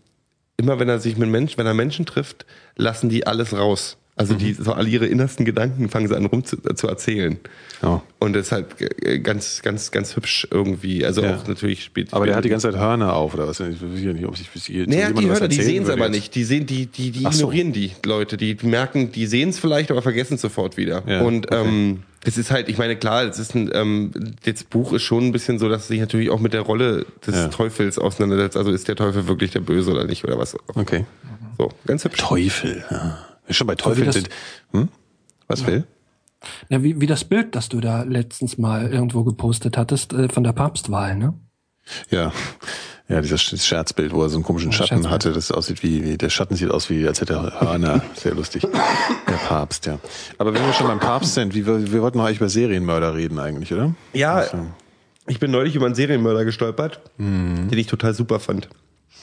immer 0.57 0.81
wenn 0.81 0.89
er 0.89 0.99
sich 0.99 1.16
mit 1.16 1.29
Menschen, 1.29 1.59
wenn 1.59 1.66
er 1.66 1.74
Menschen 1.74 2.05
trifft, 2.05 2.47
lassen 2.76 3.09
die 3.09 3.26
alles 3.26 3.57
raus. 3.57 3.97
Also 4.19 4.35
die, 4.35 4.53
so 4.53 4.73
alle 4.73 4.89
ihre 4.89 5.07
innersten 5.07 5.45
Gedanken 5.45 5.89
fangen 5.89 6.09
sie 6.09 6.16
an 6.16 6.27
rum 6.27 6.45
zu, 6.45 6.57
zu 6.75 6.89
erzählen. 6.89 7.39
Ja. 7.83 8.03
Und 8.19 8.35
das 8.35 8.47
ist 8.47 8.53
halt 8.53 8.66
äh, 9.03 9.21
ganz, 9.21 9.62
ganz, 9.62 9.93
ganz 9.93 10.16
hübsch 10.16 10.49
irgendwie. 10.51 11.05
Also 11.07 11.23
Ja. 11.23 11.37
auch 11.37 11.47
natürlich 11.47 11.85
spielt. 11.85 12.12
Aber 12.12 12.27
der 12.27 12.35
hat 12.35 12.45
die 12.45 12.49
ganze 12.49 12.73
Zeit 12.73 12.81
Hörner 12.81 13.14
auf 13.14 13.35
oder 13.35 13.47
was? 13.47 13.61
Ich 13.61 13.81
weiß 13.81 14.01
ja 14.03 14.12
nicht, 14.12 14.27
ob 14.27 14.37
sich 14.37 14.51
bis 14.51 14.64
hier 14.66 14.85
jemandem 14.89 15.16
die 15.16 15.31
was 15.31 15.39
Hörer, 15.39 15.49
die 15.49 15.62
sehen 15.62 15.85
es 15.85 15.89
aber 15.91 16.07
jetzt. 16.07 16.14
nicht. 16.14 16.35
Die 16.35 16.43
sehen, 16.45 16.66
die, 16.66 16.87
die, 16.87 17.12
die 17.12 17.21
so. 17.23 17.29
ignorieren 17.29 17.73
die 17.73 17.93
Leute. 18.05 18.37
Die 18.37 18.57
merken, 18.62 19.12
die 19.12 19.27
sehen 19.27 19.51
es 19.51 19.59
vielleicht, 19.61 19.91
aber 19.93 20.03
vergessen 20.03 20.35
es 20.35 20.41
sofort 20.41 20.77
wieder. 20.77 21.05
Ja, 21.07 21.23
und 21.23 21.47
okay. 21.53 21.64
ähm, 21.69 22.03
es 22.25 22.37
ist 22.37 22.51
halt, 22.51 22.69
ich 22.69 22.77
meine, 22.79 22.97
klar, 22.97 23.23
es 23.23 23.39
ist 23.39 23.55
ein, 23.55 23.71
ähm, 23.73 24.11
das 24.45 24.64
Buch 24.64 24.93
ist 24.93 25.03
schon 25.05 25.27
ein 25.29 25.33
bisschen 25.33 25.61
so, 25.61 25.69
dass 25.69 25.83
es 25.83 25.89
sich 25.89 26.01
natürlich 26.01 26.31
auch 26.31 26.41
mit 26.41 26.53
der 26.55 26.62
Rolle 26.62 27.07
des 27.25 27.37
Ja. 27.37 27.49
Teufels 27.49 27.99
auseinandersetzt. 28.01 28.57
Also 28.57 28.73
ist 28.73 28.89
der 28.89 28.97
Teufel 28.97 29.29
wirklich 29.29 29.53
der 29.53 29.61
Böse 29.61 29.93
oder 29.93 30.05
nicht 30.05 30.25
oder 30.25 30.37
was? 30.39 30.57
Okay. 30.75 31.05
So, 31.57 31.71
ganz 31.87 32.05
hübsch. 32.05 32.19
Teufel. 32.19 32.85
Ja. 32.91 33.19
Schon 33.51 33.66
bei 33.66 33.74
Teufel 33.74 34.05
das- 34.07 34.14
sind. 34.14 34.28
Hm? 34.72 34.88
Was 35.46 35.66
will? 35.66 35.84
Ja, 36.68 36.82
wie, 36.82 37.01
wie 37.01 37.07
das 37.07 37.24
Bild, 37.24 37.55
das 37.57 37.68
du 37.68 37.80
da 37.80 38.03
letztens 38.05 38.59
mal 38.59 38.92
irgendwo 38.92 39.24
gepostet 39.24 39.76
hattest 39.76 40.12
äh, 40.12 40.28
von 40.28 40.44
der 40.44 40.53
Papstwahl, 40.53 41.16
ne? 41.16 41.34
Ja. 42.11 42.32
Ja, 43.09 43.22
dieses 43.22 43.40
Sch- 43.40 43.61
Scherzbild, 43.66 44.12
wo 44.12 44.22
er 44.22 44.28
so 44.28 44.36
einen 44.36 44.44
komischen 44.44 44.70
Schatten 44.70 44.88
Scherzbild. 44.88 45.11
hatte, 45.12 45.32
das 45.32 45.51
aussieht 45.51 45.82
wie, 45.82 46.05
wie, 46.05 46.18
der 46.18 46.28
Schatten 46.28 46.55
sieht 46.55 46.70
aus 46.70 46.90
wie, 46.90 47.09
als 47.09 47.20
hätte 47.22 47.32
er 47.32 47.61
Hörner. 47.61 48.03
Sehr 48.14 48.34
lustig. 48.34 48.62
Der 49.26 49.32
Papst, 49.49 49.86
ja. 49.86 49.99
Aber 50.36 50.53
wenn 50.53 50.64
wir 50.64 50.72
schon 50.74 50.86
beim 50.86 51.01
Papst 51.01 51.32
sind, 51.34 51.55
wie, 51.55 51.66
wir, 51.66 51.90
wir 51.90 52.03
wollten 52.03 52.18
noch 52.18 52.26
eigentlich 52.26 52.36
über 52.38 52.51
Serienmörder 52.51 53.14
reden 53.16 53.38
eigentlich, 53.38 53.72
oder? 53.72 53.94
Ja, 54.12 54.44
ich 55.26 55.40
bin 55.40 55.51
neulich 55.51 55.74
über 55.74 55.86
einen 55.86 55.94
Serienmörder 55.94 56.44
gestolpert, 56.44 57.01
den 57.18 57.68
ich 57.72 57.86
total 57.86 58.12
super 58.14 58.38
fand. 58.40 58.68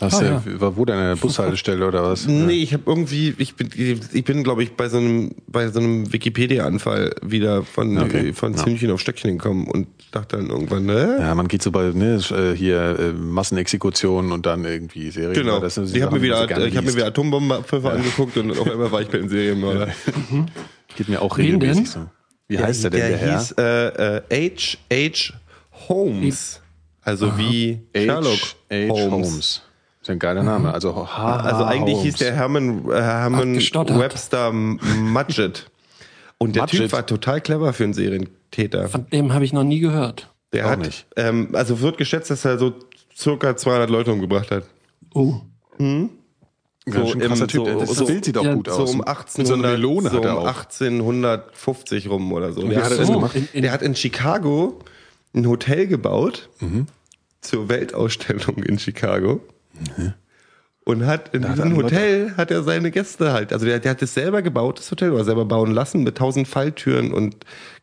Hast 0.02 0.22
Ah, 0.22 0.42
du, 0.46 0.60
war 0.60 0.76
wo 0.76 0.84
denn 0.84 0.98
an 0.98 1.08
der 1.08 1.16
Bushaltestelle 1.16 1.88
oder 1.88 2.04
was? 2.04 2.28
Nee, 2.28 2.62
ich 2.64 2.74
habe 2.74 2.84
irgendwie, 2.86 3.34
ich 3.38 3.56
bin, 3.56 3.70
ich 4.12 4.24
bin, 4.26 4.44
glaube 4.44 4.62
ich, 4.64 4.74
bei 4.74 4.90
so 4.90 4.98
einem, 4.98 5.32
bei 5.48 5.70
so 5.70 5.80
einem 5.80 6.12
Wikipedia-Anfall 6.12 7.16
wieder 7.22 7.64
von, 7.64 7.98
Okay, 7.98 8.34
von 8.34 8.54
ja. 8.56 8.64
Zündchen 8.64 8.92
auf 8.92 9.00
Stöckchen 9.00 9.38
gekommen 9.38 9.68
und 9.70 9.88
dachte 10.12 10.36
dann 10.36 10.50
irgendwann, 10.50 10.86
ne? 10.86 11.18
Ja, 11.22 11.34
man 11.34 11.48
geht 11.48 11.62
so 11.62 11.72
bei 11.72 11.92
ne, 11.94 12.20
äh, 12.32 12.54
hier 12.58 13.00
äh, 13.00 13.14
Massenexekutionen 13.14 14.34
und 14.34 14.46
dann 14.46 14.66
irgendwie 14.66 15.12
Serien. 15.12 15.34
Genau. 15.34 15.60
Das 15.60 15.76
sind 15.76 15.88
so 15.88 15.96
ich 15.96 16.02
habe 16.04 16.16
mir 16.18 16.22
wieder, 16.22 16.44
ich 16.44 16.52
habe 16.52 16.70
mir 16.72 16.82
liest. 16.82 16.96
wieder 16.98 17.08
Atombombenabpfiffe 17.08 17.90
angeguckt 17.90 18.36
und 18.36 18.52
auf 18.52 18.70
einmal 18.70 18.92
war 18.92 19.02
ich 19.02 19.08
bei 19.08 19.20
den 19.20 19.30
Serienmörder. 19.30 19.88
Geht 20.98 21.08
mir 21.08 21.22
auch 21.22 21.38
Wen 21.38 21.46
regelmäßig 21.56 21.94
denn? 21.94 22.02
so. 22.04 22.10
Wie 22.50 22.60
heißt 22.60 22.84
der 22.84 22.90
denn, 22.92 23.00
der, 23.00 23.10
der 23.10 23.18
Herr? 23.18 23.40
hieß 23.40 23.52
äh, 23.58 24.46
äh, 24.46 24.52
H. 24.58 24.78
H. 24.92 25.34
Holmes. 25.88 26.62
Also 27.02 27.38
wie 27.38 27.80
Sherlock 27.96 28.40
H. 28.72 28.90
Holmes. 28.90 29.62
Ist 30.06 30.10
ja 30.10 30.14
ein 30.14 30.20
geiler 30.20 30.44
Name. 30.44 30.72
Also, 30.72 30.96
H. 30.96 31.38
Also 31.38 31.64
eigentlich 31.64 31.98
hieß 32.04 32.18
der 32.18 32.36
Herman, 32.36 32.88
äh, 32.92 33.02
Herman. 33.02 33.56
Webster 33.56 34.52
Mudgett. 34.52 35.66
Und 36.38 36.56
der. 36.56 36.68
Typ 36.68 36.92
war 36.92 37.08
total 37.08 37.42
clever 37.42 37.74
für 37.74 37.86
einen 37.86 37.94
Serientäter. 37.96 38.88
Von 38.88 39.08
dem 39.10 39.34
habe 39.34 39.46
ich 39.46 39.52
noch 39.52 39.64
nie 39.64 39.80
gehört. 39.80 40.32
Der 40.54 40.68
Auch 40.68 40.70
hat, 40.70 40.80
nicht. 40.82 41.08
Ähm, 41.16 41.50
also 41.54 41.82
wird 41.82 41.98
geschätzt, 41.98 42.30
dass 42.30 42.46
er 42.46 42.60
so 42.60 42.74
circa 43.18 43.56
200 43.58 43.90
Leute 43.90 44.12
umgebracht 44.14 44.52
hat. 44.52 44.66
Oh. 45.16 45.38
Ganz 45.80 46.12
schön 47.10 47.20
im- 47.22 47.28
krasser 47.30 47.48
Typ. 47.48 47.66
so- 47.66 47.80
das 47.80 47.90
so- 47.90 47.96
das 48.02 48.06
Bild 48.08 48.26
sieht 48.26 48.38
auch 48.38 48.44
ja, 48.44 48.54
gut 48.54 48.68
So 48.70 48.74
aus. 48.84 48.92
um 48.92 48.98
Mit 49.00 49.08
so 49.08 49.12
1800, 49.12 49.66
einer 49.66 49.72
Melone 49.80 50.10
so 50.12 50.18
hat 50.18 50.24
er 50.26 50.34
um 50.38 50.44
auch. 50.44 50.48
1850 50.48 52.10
rum 52.12 52.32
oder 52.32 52.54
so. 52.54 52.62
Der 52.62 52.78
hat 52.84 52.92
er 52.92 52.92
hat, 52.92 53.00
das 53.00 53.08
in, 53.10 53.16
gemacht? 53.16 53.36
In- 53.36 53.48
in- 53.54 53.62
der 53.64 53.72
hat 53.72 53.82
in 53.82 53.96
Chicago 53.96 54.78
ein 55.34 55.48
Hotel 55.48 55.88
gebaut 55.88 56.48
Mhm. 56.60 56.86
zur 57.42 57.70
Weltausstellung 57.70 58.58
in 58.64 58.78
Chicago. 58.78 59.42
Und 60.88 61.08
hat 61.08 61.34
in 61.34 61.42
er 61.44 61.54
diesem 61.54 61.72
Leute- 61.72 61.84
Hotel 61.96 62.34
hat 62.38 62.52
er 62.52 62.62
seine 62.62 62.92
Gäste 62.92 63.34
halt. 63.34 63.52
Also 63.52 63.66
der, 63.66 63.80
der 63.80 63.92
hat 63.92 64.02
es 64.04 64.14
selber 64.14 64.44
gebaut, 64.44 64.78
das 64.78 64.92
Hotel, 64.92 65.12
oder 65.14 65.24
selber 65.24 65.46
bauen 65.46 65.72
lassen 65.72 66.04
mit 66.04 66.16
tausend 66.18 66.48
Falltüren 66.48 67.12
und 67.12 67.38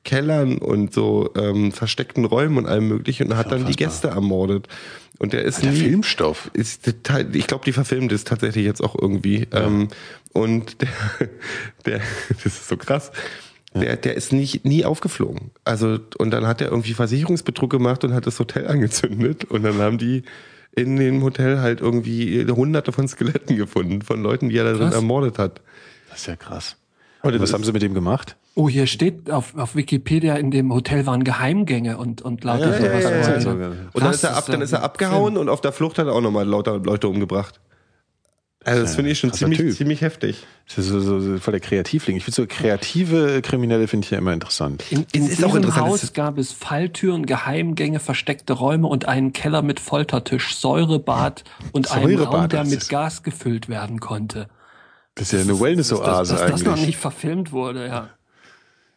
Kellern 0.04 0.58
und 0.58 0.94
so 0.94 1.30
ähm, 1.36 1.72
versteckten 1.72 2.24
Räumen 2.24 2.58
und 2.58 2.66
allem 2.66 2.86
möglichen 2.86 3.28
und 3.32 3.36
hat 3.36 3.50
dann 3.50 3.66
die 3.66 3.74
Gäste 3.74 4.08
ermordet. 4.08 4.68
Und 5.18 5.32
der 5.32 5.42
ist 5.42 5.62
Der 5.64 5.72
nie, 5.72 5.78
Filmstoff. 5.80 6.50
ist 6.52 6.86
ich 7.32 7.46
glaube, 7.48 7.64
die 7.64 7.72
verfilmen 7.72 8.08
das 8.08 8.22
tatsächlich 8.22 8.64
jetzt 8.64 8.82
auch 8.82 8.96
irgendwie. 9.00 9.48
Ähm, 9.52 9.88
und 10.32 10.80
der, 10.82 10.88
der, 11.86 12.00
das 12.28 12.46
ist 12.46 12.68
so 12.68 12.76
krass. 12.76 13.10
Der, 13.74 13.96
der 13.96 14.14
ist 14.16 14.32
nicht, 14.32 14.64
nie 14.64 14.84
aufgeflogen. 14.84 15.50
Also, 15.64 15.98
und 16.18 16.30
dann 16.30 16.46
hat 16.46 16.60
er 16.60 16.68
irgendwie 16.70 16.92
Versicherungsbetrug 16.94 17.70
gemacht 17.70 18.04
und 18.04 18.14
hat 18.14 18.26
das 18.28 18.38
Hotel 18.38 18.66
angezündet. 18.68 19.44
Und 19.44 19.64
dann 19.64 19.78
haben 19.78 19.98
die 19.98 20.22
in 20.74 20.96
dem 20.96 21.22
Hotel 21.22 21.60
halt 21.60 21.80
irgendwie 21.80 22.44
hunderte 22.50 22.92
von 22.92 23.06
Skeletten 23.08 23.56
gefunden, 23.56 24.02
von 24.02 24.22
Leuten, 24.22 24.48
die 24.48 24.56
er 24.56 24.64
da 24.64 24.72
drin 24.74 24.92
ermordet 24.92 25.38
hat. 25.38 25.60
Das 26.10 26.20
ist 26.20 26.26
ja 26.26 26.36
krass. 26.36 26.76
Und 27.22 27.38
was 27.40 27.52
haben 27.52 27.62
sie 27.62 27.72
mit 27.72 27.82
dem 27.82 27.94
gemacht? 27.94 28.36
Oh, 28.54 28.68
hier 28.68 28.86
steht 28.86 29.30
auf, 29.30 29.56
auf 29.56 29.76
Wikipedia, 29.76 30.34
in 30.34 30.50
dem 30.50 30.72
Hotel 30.72 31.06
waren 31.06 31.24
Geheimgänge 31.24 31.96
und, 31.96 32.20
und 32.20 32.42
lauter 32.44 32.70
Ja, 32.70 32.78
sowas. 32.78 33.04
ja, 33.04 33.10
ja, 33.10 33.16
Also, 33.34 33.50
ja. 33.50 33.70
so- 33.70 33.76
Und 33.92 34.04
dann 34.04 34.10
ist 34.12 34.24
er 34.24 34.36
ab, 34.36 34.44
dann 34.48 34.60
ist 34.60 34.72
er 34.72 34.82
abgehauen 34.82 35.36
und 35.38 35.48
auf 35.48 35.60
der 35.60 35.72
Flucht 35.72 35.98
hat 35.98 36.06
er 36.06 36.14
auch 36.14 36.20
nochmal 36.20 36.46
lauter 36.46 36.78
Leute 36.80 37.08
umgebracht. 37.08 37.60
Also 38.64 38.82
das 38.82 38.94
finde 38.94 39.10
ich 39.10 39.18
schon 39.18 39.32
ziemlich, 39.32 39.58
Typ. 39.58 39.74
ziemlich 39.74 40.00
heftig. 40.02 40.46
Das 40.68 40.78
ist 40.78 40.86
so, 40.88 41.00
so, 41.00 41.20
so 41.20 41.38
voll 41.38 41.52
der 41.52 41.60
Kreativling. 41.60 42.16
Ich 42.16 42.24
finde 42.24 42.36
so 42.36 42.46
kreative 42.46 43.42
Kriminelle 43.42 43.88
finde 43.88 44.04
ich 44.04 44.10
ja 44.12 44.18
immer 44.18 44.32
interessant. 44.32 44.84
In, 44.90 45.04
in 45.12 45.24
Es 45.24 45.32
ist 45.32 45.44
auch 45.44 45.48
diesem 45.48 45.56
interessant, 45.62 45.86
es 45.86 45.92
Haus 45.92 46.02
ist- 46.04 46.14
gab 46.14 46.38
es 46.38 46.52
Falltüren, 46.52 47.26
Geheimgänge, 47.26 47.98
versteckte 47.98 48.52
Räume 48.52 48.86
und 48.86 49.06
einen 49.08 49.32
Keller 49.32 49.62
mit 49.62 49.80
Foltertisch, 49.80 50.54
Säurebad 50.56 51.42
und 51.72 51.90
einen 51.90 52.16
Säurebad, 52.16 52.34
Raum, 52.34 52.48
der 52.48 52.64
mit 52.64 52.88
Gas 52.88 53.22
gefüllt 53.22 53.68
werden 53.68 53.98
konnte. 54.00 54.48
Das 55.16 55.26
ist 55.26 55.32
ja 55.32 55.40
eine 55.40 55.60
Wellness-Oase 55.60 56.32
dass, 56.34 56.40
dass 56.40 56.50
das 56.52 56.62
noch 56.62 56.72
eigentlich. 56.72 56.86
nicht 56.86 56.98
verfilmt 56.98 57.52
wurde, 57.52 57.86
ja. 57.86 58.08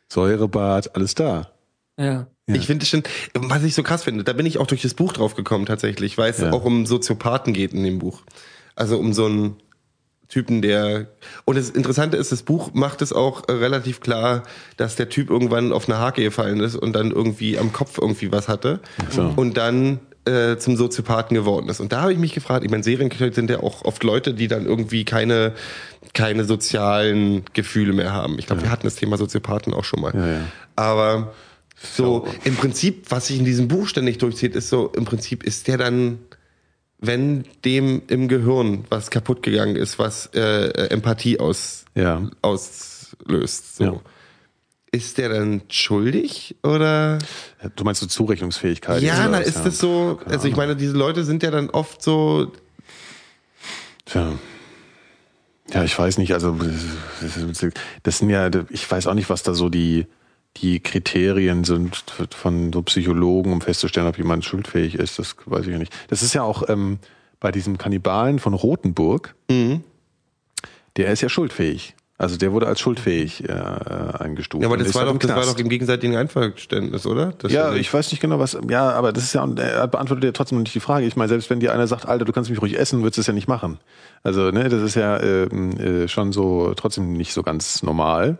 Säurebad, 0.09 0.95
alles 0.95 1.15
da. 1.15 1.49
Ja. 1.97 2.27
Ich 2.47 2.67
finde 2.67 2.85
schon, 2.85 3.01
was 3.33 3.63
ich 3.63 3.73
so 3.73 3.81
krass 3.81 4.03
finde, 4.03 4.23
da 4.23 4.33
bin 4.33 4.45
ich 4.45 4.59
auch 4.59 4.67
durch 4.67 4.83
das 4.83 4.93
Buch 4.93 5.13
drauf 5.13 5.35
gekommen 5.35 5.65
tatsächlich, 5.65 6.17
weil 6.17 6.29
es 6.29 6.39
Ja. 6.39 6.51
auch 6.51 6.63
um 6.63 6.85
Soziopathen 6.85 7.53
geht 7.53 7.73
in 7.73 7.83
dem 7.83 7.97
Buch. 7.99 8.21
Also 8.75 8.97
um 8.97 9.13
so 9.13 9.25
einen 9.25 9.55
Typen, 10.27 10.61
der 10.61 11.07
und 11.45 11.57
das 11.57 11.69
Interessante 11.69 12.17
ist, 12.17 12.31
das 12.31 12.43
Buch 12.43 12.71
macht 12.73 13.01
es 13.01 13.13
auch 13.13 13.47
äh, 13.47 13.53
relativ 13.53 13.99
klar, 13.99 14.43
dass 14.75 14.95
der 14.95 15.09
Typ 15.09 15.29
irgendwann 15.29 15.71
auf 15.71 15.87
eine 15.87 15.99
Hake 15.99 16.23
gefallen 16.23 16.59
ist 16.59 16.75
und 16.75 16.93
dann 16.93 17.11
irgendwie 17.11 17.57
am 17.59 17.71
Kopf 17.71 17.99
irgendwie 17.99 18.31
was 18.31 18.47
hatte 18.47 18.79
so. 19.11 19.31
und 19.35 19.55
dann 19.55 19.99
äh, 20.25 20.57
zum 20.57 20.75
Soziopathen 20.75 21.35
geworden 21.35 21.69
ist. 21.69 21.79
Und 21.79 21.91
da 21.91 22.01
habe 22.01 22.13
ich 22.13 22.17
mich 22.17 22.33
gefragt, 22.33 22.65
ich 22.65 22.71
meine, 22.71 22.83
Serienkiller 22.83 23.31
sind 23.31 23.49
ja 23.49 23.59
auch 23.59 23.85
oft 23.85 24.03
Leute, 24.03 24.33
die 24.33 24.47
dann 24.47 24.65
irgendwie 24.65 25.05
keine, 25.05 25.53
keine 26.13 26.45
sozialen 26.45 27.43
Gefühle 27.53 27.93
mehr 27.93 28.11
haben. 28.11 28.39
Ich 28.39 28.47
glaube, 28.47 28.63
wir 28.63 28.71
hatten 28.71 28.87
das 28.87 28.95
Thema 28.95 29.17
Soziopathen 29.17 29.73
auch 29.73 29.83
schon 29.83 30.01
mal. 30.01 30.15
Ja, 30.15 30.27
ja. 30.27 30.41
Aber 30.75 31.33
so, 31.75 32.27
im 32.43 32.55
Prinzip, 32.55 33.05
was 33.09 33.27
sich 33.27 33.37
in 33.37 33.45
diesem 33.45 33.67
Buch 33.67 33.87
ständig 33.87 34.17
durchzieht, 34.17 34.55
ist 34.55 34.69
so, 34.69 34.91
im 34.95 35.05
Prinzip 35.05 35.43
ist 35.43 35.67
der 35.67 35.77
dann, 35.77 36.19
wenn 36.99 37.43
dem 37.63 38.01
im 38.07 38.27
Gehirn 38.27 38.85
was 38.89 39.09
kaputt 39.11 39.43
gegangen 39.43 39.75
ist, 39.75 39.99
was 39.99 40.27
äh, 40.33 40.87
Empathie 40.89 41.39
aus, 41.39 41.85
Ja. 41.95 42.29
auslöst, 42.41 43.77
so. 43.77 43.83
Ja. 43.83 44.01
Ist 44.91 45.17
der 45.17 45.27
dann 45.27 45.61
schuldig 45.69 46.55
oder? 46.63 47.19
Du 47.75 47.83
meinst 47.83 47.99
so 47.99 48.07
Zurechnungsfähigkeit? 48.07 49.01
Ja, 49.01 49.27
na, 49.27 49.39
ist 49.39 49.59
das 49.65 49.77
so, 49.77 50.21
also 50.25 50.47
ich 50.47 50.55
meine, 50.55 50.77
diese 50.77 50.95
Leute 50.95 51.25
sind 51.25 51.43
ja 51.43 51.51
dann 51.51 51.69
oft 51.69 52.01
so, 52.01 52.53
Tja. 54.05 54.33
Ja, 55.73 55.83
ich 55.83 55.97
weiß 55.97 56.19
nicht, 56.19 56.31
also 56.33 56.57
das 58.03 58.19
sind 58.19 58.29
ja, 58.29 58.49
ich 58.69 58.89
weiß 58.89 59.07
auch 59.07 59.15
nicht, 59.15 59.29
was 59.29 59.41
da 59.43 59.53
so 59.55 59.67
die, 59.69 60.05
die 60.57 60.79
Kriterien 60.79 61.63
sind 61.63 62.03
von 62.31 62.71
so 62.73 62.81
Psychologen, 62.83 63.51
um 63.53 63.61
festzustellen, 63.61 64.07
ob 64.07 64.17
jemand 64.17 64.45
schuldfähig 64.45 64.95
ist, 64.95 65.19
das 65.19 65.35
weiß 65.45 65.65
ich 65.65 65.71
ja 65.73 65.77
nicht. 65.77 65.93
Das 66.09 66.21
ist 66.23 66.33
ja 66.33 66.43
auch 66.43 66.69
ähm, 66.69 66.99
bei 67.39 67.51
diesem 67.51 67.77
Kannibalen 67.77 68.39
von 68.39 68.53
Rothenburg, 68.53 69.35
Mhm. 69.49 69.83
der 70.97 71.07
ist 71.11 71.21
ja 71.21 71.29
schuldfähig. 71.29 71.95
Also 72.17 72.37
der 72.37 72.53
wurde 72.53 72.67
als 72.67 72.79
schuldfähig 72.79 73.43
äh, 73.49 73.51
eingestuft. 73.51 74.61
ja, 74.61 74.69
aber 74.69 74.77
und 74.77 74.87
das 74.87 74.95
war 74.95 75.01
halt 75.01 75.09
doch, 75.09 75.13
im 75.15 75.19
das 75.27 75.35
war 75.35 75.43
doch 75.53 75.59
im 75.59 75.67
gegenseitigen 75.67 76.15
Einverständnis, 76.15 77.05
oder? 77.05 77.33
Das 77.37 77.51
Ja, 77.51 77.73
ist- 77.73 77.79
ich 77.81 77.93
weiß 77.93 78.09
nicht 78.11 78.21
genau, 78.21 78.39
was. 78.39 78.57
Ja, 78.69 78.91
aber 78.91 79.11
das 79.11 79.25
ist 79.25 79.33
ja, 79.33 79.45
er 79.45 79.85
beantwortet 79.89 80.23
ja 80.23 80.31
trotzdem 80.31 80.57
noch 80.59 80.63
nicht 80.63 80.73
die 80.75 80.79
Frage. 80.79 81.05
Ich 81.05 81.17
meine, 81.17 81.27
selbst 81.27 81.49
wenn 81.49 81.59
dir 81.59 81.73
einer 81.73 81.87
sagt, 81.87 82.05
Alter, 82.07 82.23
du 82.23 82.31
kannst 82.31 82.49
mich 82.49 82.61
ruhig 82.61 82.79
essen, 82.79 83.01
würdest 83.01 83.17
du 83.17 83.21
es 83.21 83.27
ja 83.27 83.33
nicht 83.33 83.49
machen. 83.49 83.79
Also, 84.23 84.49
ne, 84.51 84.69
das 84.69 84.81
ist 84.81 84.95
ja 84.95 85.19
ähm, 85.21 85.77
äh, 85.77 86.07
schon 86.07 86.31
so 86.31 86.73
trotzdem 86.75 87.11
nicht 87.11 87.33
so 87.33 87.43
ganz 87.43 87.83
normal. 87.83 88.37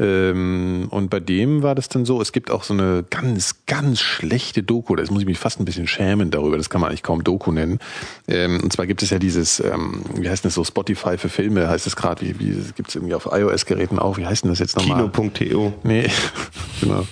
Ähm, 0.00 0.88
und 0.90 1.10
bei 1.10 1.20
dem 1.20 1.62
war 1.62 1.74
das 1.74 1.90
dann 1.90 2.06
so, 2.06 2.22
es 2.22 2.32
gibt 2.32 2.50
auch 2.50 2.64
so 2.64 2.72
eine 2.72 3.04
ganz, 3.10 3.66
ganz 3.66 4.00
schlechte 4.00 4.62
Doku, 4.62 4.96
das 4.96 5.10
muss 5.10 5.20
ich 5.20 5.26
mich 5.26 5.38
fast 5.38 5.60
ein 5.60 5.66
bisschen 5.66 5.86
schämen 5.86 6.30
darüber, 6.30 6.56
das 6.56 6.70
kann 6.70 6.80
man 6.80 6.88
eigentlich 6.88 7.02
kaum 7.02 7.22
Doku 7.22 7.52
nennen. 7.52 7.80
Ähm, 8.26 8.60
und 8.62 8.72
zwar 8.72 8.86
gibt 8.86 9.02
es 9.02 9.10
ja 9.10 9.18
dieses, 9.18 9.60
ähm, 9.60 10.02
wie 10.14 10.30
heißt 10.30 10.42
das 10.42 10.54
so, 10.54 10.64
Spotify 10.64 11.18
für 11.18 11.28
Filme, 11.28 11.68
heißt 11.68 11.86
es 11.86 11.96
gerade, 11.96 12.22
wie, 12.22 12.40
wie 12.40 12.72
gibt 12.74 12.88
es 12.88 12.94
irgendwie 12.94 13.14
auf 13.14 13.28
iOS-Geräten 13.30 13.98
auch, 13.98 14.16
wie 14.16 14.24
heißt 14.24 14.44
denn 14.44 14.50
das 14.50 14.58
jetzt 14.58 14.74
nochmal? 14.74 15.10
Kino.to. 15.10 15.74
Nee, 15.82 16.08
genau. 16.80 17.06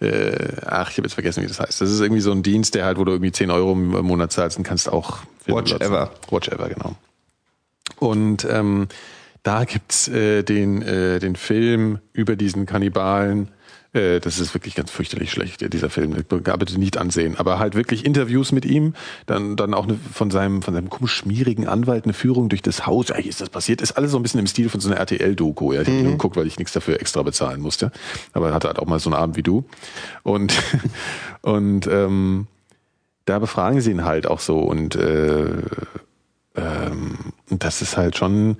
Äh, 0.00 0.52
ach, 0.66 0.90
ich 0.90 0.98
habe 0.98 1.06
jetzt 1.06 1.14
vergessen, 1.14 1.42
wie 1.42 1.48
das 1.48 1.58
heißt. 1.58 1.80
Das 1.80 1.90
ist 1.90 2.00
irgendwie 2.00 2.20
so 2.20 2.30
ein 2.30 2.42
Dienst, 2.42 2.74
der 2.74 2.84
halt, 2.84 2.98
wo 2.98 3.04
du 3.04 3.12
irgendwie 3.12 3.32
10 3.32 3.50
Euro 3.50 3.72
im 3.72 3.88
Monat 3.88 4.32
zahlst 4.32 4.58
und 4.58 4.64
kannst 4.64 4.92
auch 4.92 5.20
Filme 5.42 5.62
Watch. 5.62 5.72
Ever. 5.72 6.10
Watch 6.30 6.48
Ever, 6.48 6.68
genau. 6.68 6.94
Und 7.98 8.46
ähm, 8.48 8.86
da 9.42 9.64
gibt's 9.64 10.08
äh, 10.08 10.42
den, 10.42 10.82
äh, 10.82 11.18
den 11.18 11.36
Film 11.36 11.98
über 12.12 12.36
diesen 12.36 12.66
Kannibalen. 12.66 13.48
Äh, 13.92 14.20
das 14.20 14.38
ist 14.38 14.54
wirklich 14.54 14.74
ganz 14.74 14.90
fürchterlich 14.90 15.30
schlecht, 15.30 15.62
äh, 15.62 15.70
dieser 15.70 15.90
Film. 15.90 16.14
Aber 16.30 16.58
bitte 16.58 16.78
nicht 16.78 16.98
ansehen. 16.98 17.36
Aber 17.36 17.58
halt 17.58 17.74
wirklich 17.74 18.04
Interviews 18.04 18.52
mit 18.52 18.64
ihm, 18.64 18.94
dann, 19.26 19.56
dann 19.56 19.74
auch 19.74 19.84
eine, 19.84 19.98
von 20.12 20.30
seinem, 20.30 20.62
von 20.62 20.74
seinem 20.74 20.90
komisch 20.90 21.14
schmierigen 21.14 21.66
Anwalt 21.66 22.04
eine 22.04 22.12
Führung 22.12 22.48
durch 22.48 22.62
das 22.62 22.86
Haus. 22.86 23.08
Ja, 23.08 23.16
hier 23.16 23.30
ist 23.30 23.40
das 23.40 23.50
passiert. 23.50 23.80
Ist 23.80 23.92
alles 23.92 24.10
so 24.10 24.18
ein 24.18 24.22
bisschen 24.22 24.40
im 24.40 24.46
Stil 24.46 24.68
von 24.68 24.80
so 24.80 24.90
einer 24.90 24.98
RTL-Doku. 24.98 25.72
Ja, 25.72 25.82
ich 25.82 25.88
habe 25.88 26.02
nur 26.02 26.12
geguckt, 26.12 26.36
weil 26.36 26.46
ich 26.46 26.58
nichts 26.58 26.72
dafür 26.72 27.00
extra 27.00 27.22
bezahlen 27.22 27.60
musste. 27.60 27.90
Aber 28.32 28.48
er 28.48 28.54
hatte 28.54 28.68
halt 28.68 28.78
auch 28.78 28.86
mal 28.86 29.00
so 29.00 29.10
einen 29.10 29.20
Abend 29.20 29.36
wie 29.36 29.42
du. 29.42 29.64
Und, 30.22 30.54
und 31.42 31.86
ähm, 31.86 32.46
da 33.24 33.38
befragen 33.38 33.80
sie 33.80 33.90
ihn 33.90 34.04
halt 34.04 34.26
auch 34.26 34.40
so 34.40 34.58
und 34.58 34.96
äh, 34.96 35.62
ähm, 36.56 37.18
und 37.50 37.64
das 37.64 37.82
ist 37.82 37.96
halt 37.96 38.16
schon 38.16 38.56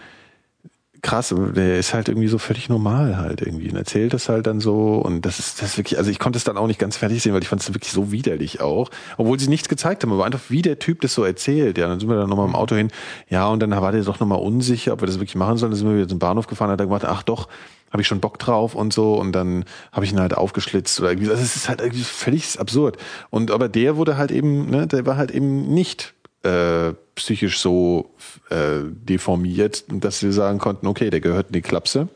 krass. 1.03 1.34
Der 1.36 1.78
ist 1.78 1.94
halt 1.94 2.09
irgendwie 2.09 2.28
so 2.28 2.38
völlig 2.38 2.68
normal 2.68 3.16
halt 3.16 3.40
irgendwie 3.40 3.70
und 3.70 3.76
erzählt 3.76 4.12
das 4.12 4.28
halt 4.28 4.46
dann 4.46 4.61
so 4.61 4.96
und 4.96 5.22
das 5.22 5.38
ist 5.38 5.62
das 5.62 5.70
ist 5.70 5.78
wirklich, 5.78 5.99
also 5.99 6.11
ich 6.11 6.18
konnte 6.18 6.36
es 6.36 6.44
dann 6.44 6.57
auch 6.57 6.66
nicht 6.66 6.78
ganz 6.80 6.96
fertig 6.96 7.22
sehen, 7.22 7.34
weil 7.34 7.42
ich 7.42 7.49
fand 7.49 7.62
es 7.62 7.72
wirklich 7.72 7.92
so 7.92 8.12
widerlich 8.12 8.61
auch, 8.61 8.90
obwohl 9.16 9.38
sie 9.38 9.49
nichts 9.49 9.68
gezeigt 9.68 10.03
haben, 10.03 10.12
aber 10.12 10.24
einfach 10.24 10.40
wie 10.49 10.62
der 10.62 10.78
Typ 10.78 11.01
das 11.01 11.14
so 11.14 11.24
erzählt. 11.24 11.78
Ja, 11.78 11.88
dann 11.88 12.01
sind 12.01 12.09
wir 12.09 12.16
dann 12.16 12.28
nochmal 12.28 12.49
im 12.49 12.55
Auto 12.55 12.74
hin. 12.74 12.90
Ja, 13.28 13.49
und 13.49 13.61
dann 13.61 13.70
war 13.70 13.92
der 13.92 14.03
doch 14.03 14.20
nochmal 14.20 14.40
unsicher, 14.40 14.92
ob 14.92 15.03
wir 15.03 15.07
das 15.07 15.16
wirklich 15.16 15.36
machen 15.36 15.57
sollen. 15.57 15.72
Dann 15.72 15.78
sind 15.78 15.88
wir 15.88 15.96
wieder 15.96 16.09
zum 16.09 16.18
Bahnhof 16.18 16.46
gefahren, 16.46 16.70
hat 16.70 16.80
er 16.80 16.86
gemacht, 16.86 17.05
ach 17.05 17.22
doch, 17.22 17.49
habe 17.90 18.03
ich 18.03 18.09
schon 18.09 18.20
Bock 18.20 18.38
drauf 18.38 18.74
und 18.74 18.92
so 18.92 19.14
und 19.14 19.32
dann 19.32 19.64
habe 19.92 20.05
ich 20.05 20.12
ihn 20.12 20.20
halt 20.20 20.36
aufgeschlitzt 20.36 21.01
oder 21.01 21.11
irgendwie. 21.11 21.30
Also 21.30 21.42
es 21.42 21.57
ist 21.57 21.68
halt 21.68 21.80
irgendwie 21.80 22.05
völlig 22.05 22.59
absurd. 22.59 22.96
Und 23.30 23.51
aber 23.51 23.68
der 23.68 23.96
wurde 23.96 24.16
halt 24.16 24.30
eben, 24.30 24.70
ne, 24.70 24.86
der 24.86 25.07
war 25.07 25.16
halt 25.16 25.30
eben 25.30 25.72
nicht 25.72 26.14
äh, 26.49 26.94
psychisch 27.14 27.59
so 27.61 28.11
äh, 28.51 28.80
deformiert, 28.84 29.84
dass 29.88 30.22
wir 30.22 30.32
sagen 30.32 30.59
konnten, 30.59 30.86
okay, 30.86 31.11
der 31.11 31.20
gehört 31.20 31.49
in 31.49 31.53
die 31.55 31.62
Klapse. 31.62 32.09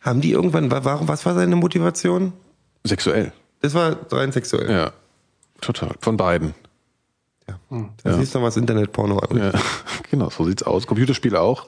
Haben 0.00 0.20
die 0.20 0.32
irgendwann, 0.32 0.70
wa- 0.70 0.84
warum, 0.84 1.08
was 1.08 1.24
war 1.26 1.34
seine 1.34 1.56
Motivation? 1.56 2.32
Sexuell. 2.84 3.32
Das 3.60 3.74
war 3.74 3.96
rein 4.10 4.32
sexuell. 4.32 4.70
Ja. 4.70 4.92
Total. 5.60 5.94
Von 6.00 6.16
beiden. 6.16 6.54
Da 8.02 8.18
siehst 8.18 8.34
du 8.34 8.38
noch 8.38 8.46
was 8.46 8.56
Internetporno 8.56 9.18
an. 9.18 9.36
Ja. 9.38 9.52
genau, 10.10 10.30
so 10.30 10.44
sieht's 10.44 10.62
aus. 10.62 10.86
Computerspiele 10.86 11.40
auch. 11.40 11.66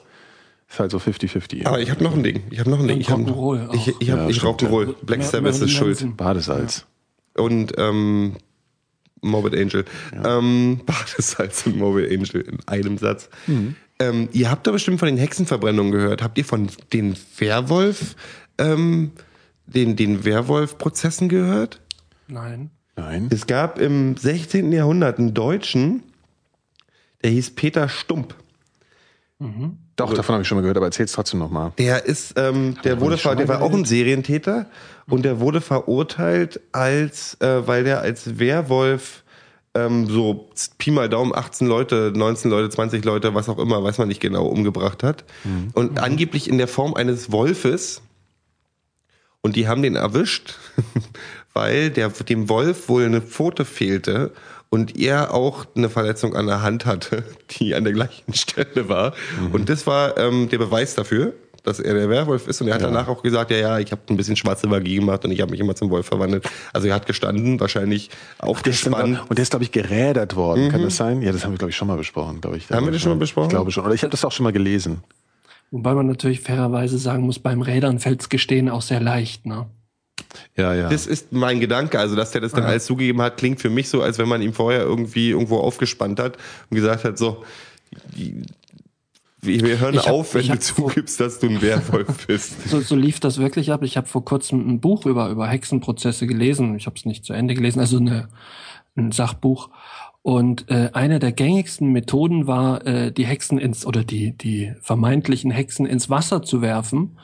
Ist 0.69 0.79
halt 0.79 0.91
so 0.91 0.97
50-50. 0.97 1.65
Aber 1.67 1.79
ich 1.79 1.91
habe 1.91 2.03
noch 2.03 2.13
ein 2.13 2.23
Ding. 2.23 2.43
Ich 2.49 2.59
habe 2.59 2.69
noch 2.69 2.79
ein 2.79 2.87
Ding. 2.87 2.99
Ich, 2.99 3.09
hab- 3.11 3.19
Rock'n'Roll 3.19 3.73
ich, 3.73 3.87
ich, 3.99 4.11
hab, 4.11 4.19
Ja, 4.19 4.27
ich 4.29 4.39
Rock'n'Roll. 4.41 4.95
Black 5.03 5.23
Sabbath 5.23 5.59
ist 5.61 5.71
schuld. 5.71 6.17
Badesalz. 6.17 6.85
Und 7.37 7.73
ähm, 7.77 8.35
Morbid 9.25 9.55
Angel. 9.55 9.85
Ähm, 10.23 10.81
Badesalz 10.85 11.65
und 11.65 11.77
Morbid 11.77 12.11
Angel 12.11 12.41
in 12.41 12.59
einem 12.67 12.97
Satz. 12.97 13.29
Mhm. 13.47 13.75
Ähm, 13.99 14.29
ihr 14.33 14.51
habt 14.51 14.67
doch 14.67 14.73
bestimmt 14.73 14.99
von 14.99 15.07
den 15.07 15.17
Hexenverbrennungen 15.17 15.91
gehört. 15.91 16.21
Habt 16.21 16.37
ihr 16.37 16.45
von 16.45 16.67
den 16.91 17.15
Werwolf 17.37 18.15
ähm, 18.57 19.11
den, 19.67 19.95
den 19.95 20.25
Werwolf-Prozessen 20.25 21.29
gehört? 21.29 21.81
Nein. 22.27 22.71
Nein. 22.95 23.27
Es 23.31 23.47
gab 23.47 23.79
im 23.79 24.15
16. 24.15 24.71
Jahrhundert 24.71 25.19
einen 25.19 25.33
Deutschen, 25.33 26.03
der 27.23 27.31
hieß 27.31 27.51
Peter 27.51 27.89
Stump. 27.89 28.35
Doch, 29.95 30.13
davon 30.13 30.33
habe 30.33 30.41
ich 30.41 30.47
schon 30.47 30.57
mal 30.57 30.61
gehört, 30.61 30.77
aber 30.77 30.87
erzähl's 30.87 31.13
trotzdem 31.13 31.39
nochmal. 31.39 31.71
Der 31.77 32.05
ist, 32.05 32.33
ähm, 32.37 32.75
der 32.83 32.99
wurde, 32.99 33.17
ver 33.17 33.35
der 33.35 33.47
war 33.47 33.61
auch 33.61 33.71
ein 33.71 33.85
Serientäter 33.85 34.65
und 35.07 35.23
der 35.23 35.39
wurde 35.39 35.61
verurteilt 35.61 36.59
als, 36.73 37.37
äh, 37.39 37.65
weil 37.65 37.85
der 37.85 38.01
als 38.01 38.37
Werwolf 38.37 39.23
ähm, 39.73 40.07
so 40.07 40.49
Pi 40.77 40.91
mal 40.91 41.07
Daumen 41.07 41.33
18 41.33 41.67
Leute, 41.67 42.11
19 42.13 42.51
Leute, 42.51 42.69
20 42.69 43.05
Leute, 43.05 43.35
was 43.35 43.47
auch 43.47 43.57
immer, 43.57 43.83
weiß 43.83 43.97
man 43.97 44.09
nicht 44.09 44.21
genau, 44.21 44.45
umgebracht 44.47 45.03
hat. 45.03 45.23
Und 45.73 45.99
angeblich 45.99 46.49
in 46.49 46.57
der 46.57 46.67
Form 46.67 46.93
eines 46.93 47.31
Wolfes. 47.31 48.01
Und 49.41 49.55
die 49.55 49.67
haben 49.67 49.83
den 49.83 49.95
erwischt, 49.95 50.55
weil 51.53 51.91
der, 51.91 52.09
dem 52.09 52.49
Wolf 52.49 52.89
wohl 52.89 53.05
eine 53.05 53.21
Pfote 53.21 53.63
fehlte 53.63 54.31
und 54.75 54.99
er 54.99 55.33
auch 55.33 55.65
eine 55.73 55.89
Verletzung 55.89 56.35
an 56.35 56.47
der 56.47 56.61
Hand 56.61 56.85
hatte, 56.85 57.23
die 57.51 57.73
an 57.75 57.85
der 57.85 57.93
gleichen 57.93 58.33
Stelle 58.33 58.89
war. 58.89 59.13
Und 59.53 59.69
das 59.69 59.87
war 59.87 60.17
ähm, 60.17 60.49
der 60.49 60.57
Beweis 60.57 60.95
dafür, 60.95 61.31
dass 61.63 61.79
er 61.79 61.93
der 61.93 62.09
Werwolf 62.09 62.45
ist. 62.49 62.59
Und 62.59 62.67
er 62.67 62.75
hat 62.75 62.81
danach 62.81 63.07
auch 63.07 63.23
gesagt, 63.23 63.51
ja, 63.51 63.57
ja, 63.57 63.79
ich 63.79 63.93
habe 63.93 64.01
ein 64.09 64.17
bisschen 64.17 64.35
schwarze 64.35 64.67
Magie 64.67 64.97
gemacht 64.97 65.23
und 65.23 65.31
ich 65.31 65.39
habe 65.39 65.51
mich 65.51 65.61
immer 65.61 65.75
zum 65.75 65.89
Wolf 65.91 66.07
verwandelt. 66.07 66.45
Also 66.73 66.89
er 66.89 66.93
hat 66.93 67.05
gestanden, 67.05 67.57
wahrscheinlich 67.61 68.09
aufgespannt. 68.37 69.21
und 69.29 69.37
der 69.37 69.43
ist, 69.43 69.51
glaube 69.51 69.63
ich, 69.63 69.71
gerädert 69.71 70.35
worden. 70.35 70.69
Kann 70.69 70.81
das 70.81 70.97
sein? 70.97 71.21
Ja, 71.21 71.31
das 71.31 71.45
haben 71.45 71.53
wir, 71.53 71.57
glaube 71.57 71.71
ich, 71.71 71.77
schon 71.77 71.87
mal 71.87 71.97
besprochen, 71.97 72.41
glaube 72.41 72.57
ich. 72.57 72.69
Haben 72.69 72.85
wir 72.85 72.91
das 72.91 73.01
schon 73.01 73.13
mal 73.13 73.17
besprochen? 73.17 73.47
Ich 73.47 73.55
glaube 73.55 73.71
schon. 73.71 73.85
Oder 73.85 73.93
ich 73.93 74.03
habe 74.03 74.11
das 74.11 74.25
auch 74.25 74.33
schon 74.33 74.43
mal 74.43 74.51
gelesen. 74.51 75.03
Wobei 75.71 75.93
man 75.93 76.05
natürlich 76.05 76.41
fairerweise 76.41 76.97
sagen 76.97 77.23
muss, 77.23 77.39
beim 77.39 77.61
Rädern 77.61 77.99
fällt's 77.99 78.27
Gestehen 78.27 78.67
auch 78.67 78.81
sehr 78.81 78.99
leicht, 78.99 79.45
ne? 79.45 79.67
Ja, 80.55 80.73
ja. 80.73 80.89
Das 80.89 81.05
ist 81.07 81.33
mein 81.33 81.59
Gedanke, 81.59 81.99
also 81.99 82.15
dass 82.15 82.31
der 82.31 82.41
das 82.41 82.53
dann 82.53 82.63
alles 82.63 82.85
zugegeben 82.85 83.21
hat, 83.21 83.37
klingt 83.37 83.59
für 83.59 83.69
mich 83.69 83.89
so, 83.89 84.01
als 84.01 84.17
wenn 84.17 84.27
man 84.29 84.41
ihm 84.41 84.53
vorher 84.53 84.81
irgendwie 84.81 85.31
irgendwo 85.31 85.57
aufgespannt 85.57 86.19
hat 86.19 86.37
und 86.69 86.75
gesagt 86.75 87.03
hat, 87.03 87.17
so, 87.17 87.43
wir 89.41 89.61
wir 89.61 89.79
hören 89.79 89.97
hab- 89.97 90.07
auf, 90.07 90.33
wenn 90.33 90.47
du 90.47 90.59
zugibst, 90.59 91.19
dass 91.19 91.39
du 91.39 91.47
ein 91.47 91.61
Werwolf 91.61 92.25
bist. 92.27 92.69
So, 92.69 92.79
so 92.81 92.95
lief 92.95 93.19
das 93.19 93.37
wirklich 93.37 93.71
ab. 93.71 93.83
Ich 93.83 93.97
habe 93.97 94.07
vor 94.07 94.25
kurzem 94.25 94.67
ein 94.67 94.79
Buch 94.79 95.05
über, 95.05 95.29
über 95.29 95.47
Hexenprozesse 95.47 96.25
gelesen. 96.27 96.75
Ich 96.77 96.85
habe 96.87 96.95
es 96.97 97.05
nicht 97.05 97.25
zu 97.25 97.33
Ende 97.33 97.53
gelesen, 97.53 97.79
also 97.79 97.97
eine, 97.97 98.29
ein 98.95 99.11
Sachbuch. 99.11 99.69
Und 100.23 100.71
äh, 100.71 100.89
eine 100.93 101.19
der 101.19 101.31
gängigsten 101.31 101.91
Methoden 101.91 102.47
war, 102.47 102.85
äh, 102.87 103.11
die 103.11 103.27
Hexen 103.27 103.59
ins 103.59 103.85
oder 103.85 104.03
die 104.03 104.31
die 104.35 104.73
vermeintlichen 104.81 105.51
Hexen 105.51 105.85
ins 105.85 106.09
Wasser 106.09 106.41
zu 106.41 106.61
werfen. 106.63 107.19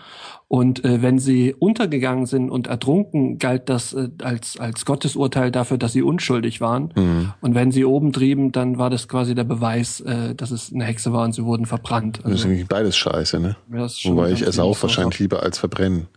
Und 0.52 0.84
äh, 0.84 1.02
wenn 1.02 1.18
sie 1.18 1.56
untergegangen 1.58 2.26
sind 2.26 2.50
und 2.50 2.68
ertrunken, 2.68 3.40
galt 3.40 3.70
das 3.70 3.94
äh, 3.94 4.10
als 4.22 4.60
als 4.60 4.84
Gottesurteil 4.84 5.50
dafür, 5.50 5.78
dass 5.78 5.94
sie 5.94 6.02
unschuldig 6.02 6.60
waren. 6.60 7.32
Und 7.40 7.56
wenn 7.56 7.72
sie 7.72 7.86
oben 7.86 8.12
trieben, 8.12 8.52
dann 8.52 8.78
war 8.78 8.90
das 8.90 9.08
quasi 9.08 9.34
der 9.34 9.46
Beweis, 9.46 10.02
äh, 10.02 10.36
dass 10.36 10.52
es 10.52 10.74
eine 10.74 10.84
Hexe 10.84 11.14
war 11.14 11.24
und 11.24 11.32
sie 11.32 11.46
wurden 11.46 11.66
verbrannt. 11.66 12.18
Das 12.18 12.26
ist 12.26 12.32
Also, 12.32 12.48
irgendwie 12.50 12.66
beides 12.66 12.98
scheiße, 12.98 13.40
ne? 13.40 13.56
ist 13.86 14.04
Wobei 14.04 14.32
ich 14.34 14.42
esse 14.42 14.62
auch 14.62 14.82
wahrscheinlich 14.82 15.20
lieber 15.20 15.42
als 15.42 15.58
verbrennen. 15.58 16.08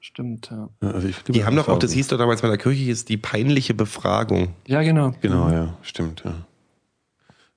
Stimmt, 0.00 0.50
ja. 0.50 0.70
Also 0.80 1.08
ich 1.08 1.22
Die 1.24 1.44
haben 1.44 1.56
doch 1.56 1.68
auch, 1.68 1.78
das 1.78 1.92
hieß 1.92 2.08
doch 2.08 2.16
damals 2.16 2.40
bei 2.40 2.48
der 2.48 2.56
Kirche, 2.56 2.84
hieß 2.84 3.04
die 3.04 3.18
peinliche 3.18 3.74
Befragung. 3.74 4.54
Ja, 4.66 4.80
genau. 4.80 5.12
Genau, 5.20 5.50
ja, 5.50 5.76
stimmt, 5.82 6.22
ja. 6.24 6.32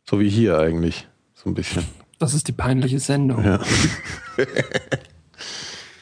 So 0.03 0.19
wie 0.19 0.27
hier 0.29 0.59
eigentlich. 0.59 1.07
So 1.33 1.49
ein 1.49 1.53
bisschen. 1.53 1.85
Das 2.19 2.33
ist 2.33 2.49
die 2.49 2.51
peinliche 2.51 2.99
Sendung. 2.99 3.41
Ja. 3.41 3.61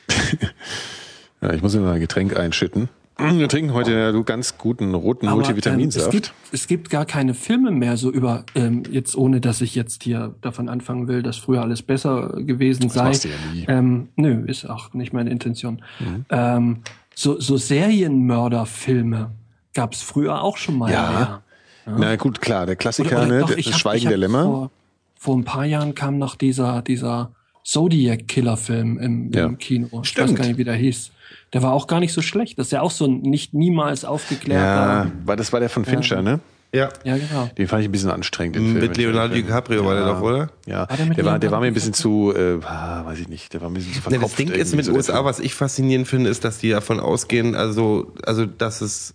ja, 1.42 1.54
ich 1.54 1.62
muss 1.62 1.76
mal 1.76 1.94
ein 1.94 2.00
Getränk 2.00 2.38
einschütten. 2.38 2.90
Wir 3.20 3.48
trinken 3.48 3.74
heute 3.74 3.92
ja 3.94 4.12
du 4.12 4.24
ganz 4.24 4.58
guten 4.58 4.96
roten 4.96 5.28
Aber, 5.28 5.36
ähm, 5.36 5.42
Multivitaminsaft. 5.42 6.08
es, 6.08 6.12
gibt, 6.12 6.34
es 6.52 6.68
gibt 6.68 6.90
gar 6.90 7.06
keine 7.06 7.36
Filme 7.36 7.70
mehr 7.70 7.96
so 7.96 8.12
über, 8.12 8.44
ähm, 8.56 8.84
jetzt 8.90 9.16
ohne 9.16 9.40
dass 9.40 9.62
ich 9.62 9.76
jetzt 9.76 10.04
hier 10.04 10.34
davon 10.42 10.68
anfangen 10.68 11.08
will, 11.08 11.22
dass 11.22 11.38
früher 11.38 11.62
alles 11.62 11.84
besser 11.84 12.34
gewesen 12.38 12.90
sei. 12.90 13.04
machst 13.04 13.26
du 13.26 13.28
ja 13.30 13.36
nie. 13.54 13.66
Ähm, 13.68 14.10
nö, 14.16 14.44
ist 14.48 14.66
auch 14.68 14.94
nicht 14.94 15.14
meine 15.14 15.30
Intention. 15.30 15.84
Mhm. 16.00 16.26
Ähm, 16.32 16.78
so, 17.14 17.40
so 17.40 17.56
Serienmörderfilme 17.58 19.32
gab 19.76 19.94
es 19.94 20.02
früher 20.02 20.42
auch 20.42 20.58
schon 20.58 20.78
mal. 20.80 20.92
Ja. 20.92 21.42
Na 21.86 22.16
gut, 22.16 22.42
klar, 22.42 22.66
der 22.66 22.76
Klassiker, 22.76 23.26
ne? 23.28 23.42
doch, 23.42 23.50
das 23.50 23.58
ich 23.58 23.74
hab- 23.74 23.80
Schweigen 23.80 24.08
der 24.08 24.18
Lämmer. 24.18 24.44
Vor, 24.44 24.72
vor 25.16 25.38
ein 25.38 25.44
paar 25.44 25.66
Jahren 25.66 25.94
kam 25.94 26.18
noch 26.18 26.36
dieser, 26.36 26.82
dieser 26.82 27.32
Zodiac-Killer-Film 27.64 28.98
im, 29.00 29.32
Ja. 29.32 29.46
im 29.46 29.58
Kino. 29.58 29.88
Ich 30.04 30.18
weiß 30.18 30.36
gar 30.36 30.46
nicht, 30.46 30.58
wie 30.58 30.64
der 30.64 30.76
hieß. 30.76 31.12
Der 31.54 31.62
war 31.64 31.74
auch 31.74 31.88
gar 31.88 32.00
nicht 32.00 32.14
so 32.14 32.22
schlecht. 32.22 32.58
Das 32.60 32.68
ist 32.68 32.72
ja 32.72 32.82
auch 32.82 32.92
so 32.92 33.06
ein 33.06 33.22
nicht 33.22 33.54
niemals 33.54 34.06
aufgeklärter. 34.06 35.06
Ja, 35.06 35.12
weil 35.26 35.38
das 35.38 35.54
war 35.54 35.60
der 35.60 35.70
von 35.70 35.86
Fincher, 35.86 36.22
ne? 36.22 36.40
Ja. 36.76 36.90
Ja, 37.04 37.18
genau. 37.18 37.52
Den 37.56 37.68
fand 37.68 37.84
ich 37.84 37.90
ein 37.90 37.92
bisschen 37.92 38.10
anstrengend. 38.10 38.56
Den 38.56 38.72
Film, 38.72 38.80
Mit 38.80 38.98
Leonardo 38.98 39.36
DiCaprio 39.36 39.86
war 39.86 39.94
der 39.94 40.06
doch, 40.08 40.22
oder? 40.22 40.50
Ja, 40.66 40.90
War 40.90 40.98
der 40.98 41.06
der 41.06 41.26
war, 41.26 41.38
der 41.40 41.52
war 41.52 41.60
mir 41.60 41.68
ein 41.68 41.74
bisschen 41.76 41.94
zu, 41.94 42.34
äh, 42.36 42.58
ah, 42.66 43.06
weiß 43.06 43.20
ich 43.20 43.28
nicht, 43.30 43.54
der 43.54 43.62
war 43.62 43.70
ein 43.70 43.76
bisschen 43.76 43.94
zu 43.94 43.98
Ja, 44.00 44.10
verkopft. 44.10 44.24
das 44.32 44.36
Ding 44.38 44.50
ist 44.50 44.76
mit 44.76 44.86
so 44.86 44.92
der 44.92 44.98
USA, 44.98 45.14
Film. 45.14 45.26
was 45.26 45.40
ich 45.40 45.54
faszinierend 45.54 46.08
finde, 46.08 46.32
ist, 46.32 46.44
dass 46.44 46.58
die 46.58 46.72
davon 46.72 47.00
ausgehen, 47.00 47.54
also, 47.54 48.12
also, 48.26 48.48
dass 48.48 48.82
es 48.82 49.14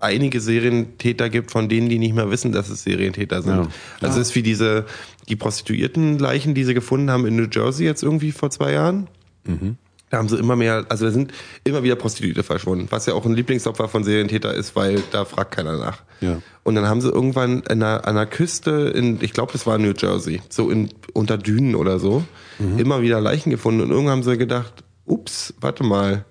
einige 0.00 0.40
Serientäter 0.40 1.30
gibt, 1.30 1.50
von 1.50 1.68
denen 1.68 1.88
die 1.88 1.98
nicht 1.98 2.14
mehr 2.14 2.30
wissen, 2.30 2.52
dass 2.52 2.68
es 2.68 2.82
Serientäter 2.84 3.42
sind. 3.42 3.56
Ja. 3.56 3.68
Also 4.00 4.20
es 4.20 4.28
ist 4.28 4.34
wie 4.34 4.42
diese, 4.42 4.84
die 5.28 5.36
Prostituierten-Leichen, 5.36 6.54
die 6.54 6.64
sie 6.64 6.74
gefunden 6.74 7.10
haben 7.10 7.26
in 7.26 7.36
New 7.36 7.48
Jersey 7.50 7.84
jetzt 7.84 8.02
irgendwie 8.02 8.32
vor 8.32 8.50
zwei 8.50 8.72
Jahren. 8.72 9.08
Mhm. 9.44 9.76
Da 10.08 10.18
haben 10.18 10.28
sie 10.28 10.38
immer 10.38 10.54
mehr, 10.54 10.86
also 10.88 11.04
da 11.06 11.10
sind 11.10 11.32
immer 11.64 11.82
wieder 11.82 11.96
Prostituierte 11.96 12.44
verschwunden, 12.44 12.86
was 12.90 13.06
ja 13.06 13.14
auch 13.14 13.26
ein 13.26 13.34
Lieblingsopfer 13.34 13.88
von 13.88 14.04
Serientäter 14.04 14.54
ist, 14.54 14.76
weil 14.76 15.02
da 15.10 15.24
fragt 15.24 15.56
keiner 15.56 15.78
nach. 15.78 16.02
Ja. 16.20 16.40
Und 16.62 16.76
dann 16.76 16.86
haben 16.86 17.00
sie 17.00 17.08
irgendwann 17.08 17.62
an 17.66 17.82
einer, 17.82 18.06
einer 18.06 18.24
Küste 18.26 18.92
in, 18.94 19.18
ich 19.20 19.32
glaube, 19.32 19.52
das 19.52 19.66
war 19.66 19.78
New 19.78 19.92
Jersey, 19.98 20.40
so 20.48 20.70
in, 20.70 20.90
unter 21.12 21.38
Dünen 21.38 21.74
oder 21.74 21.98
so, 21.98 22.24
Mhm. 22.58 22.78
immer 22.78 23.02
wieder 23.02 23.20
Leichen 23.20 23.50
gefunden. 23.50 23.82
Und 23.82 23.90
irgendwann 23.90 24.12
haben 24.12 24.22
sie 24.22 24.38
gedacht, 24.38 24.84
ups, 25.04 25.52
warte 25.60 25.84
mal. 25.84 26.24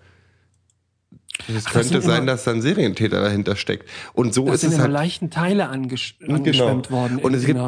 Es 1.54 1.66
könnte 1.66 2.02
sein, 2.02 2.24
immer- 2.24 2.26
dass 2.32 2.44
da 2.46 2.52
ein 2.52 2.62
Serientäter 2.62 3.22
dahinter 3.22 3.56
steckt. 3.56 3.90
Und 4.14 4.34
so 4.34 4.52
ist 4.52 4.62
sind 4.62 4.70
es 4.70 4.76
immer 4.76 4.84
halt. 4.86 4.94
leichten 4.94 5.30
Teile 5.30 5.68
angesch 5.68 6.16
angeschwemmt 6.28 6.92
worden. 6.92 7.18
Und 7.20 7.34
es 7.34 7.46
gibt- 7.46 7.60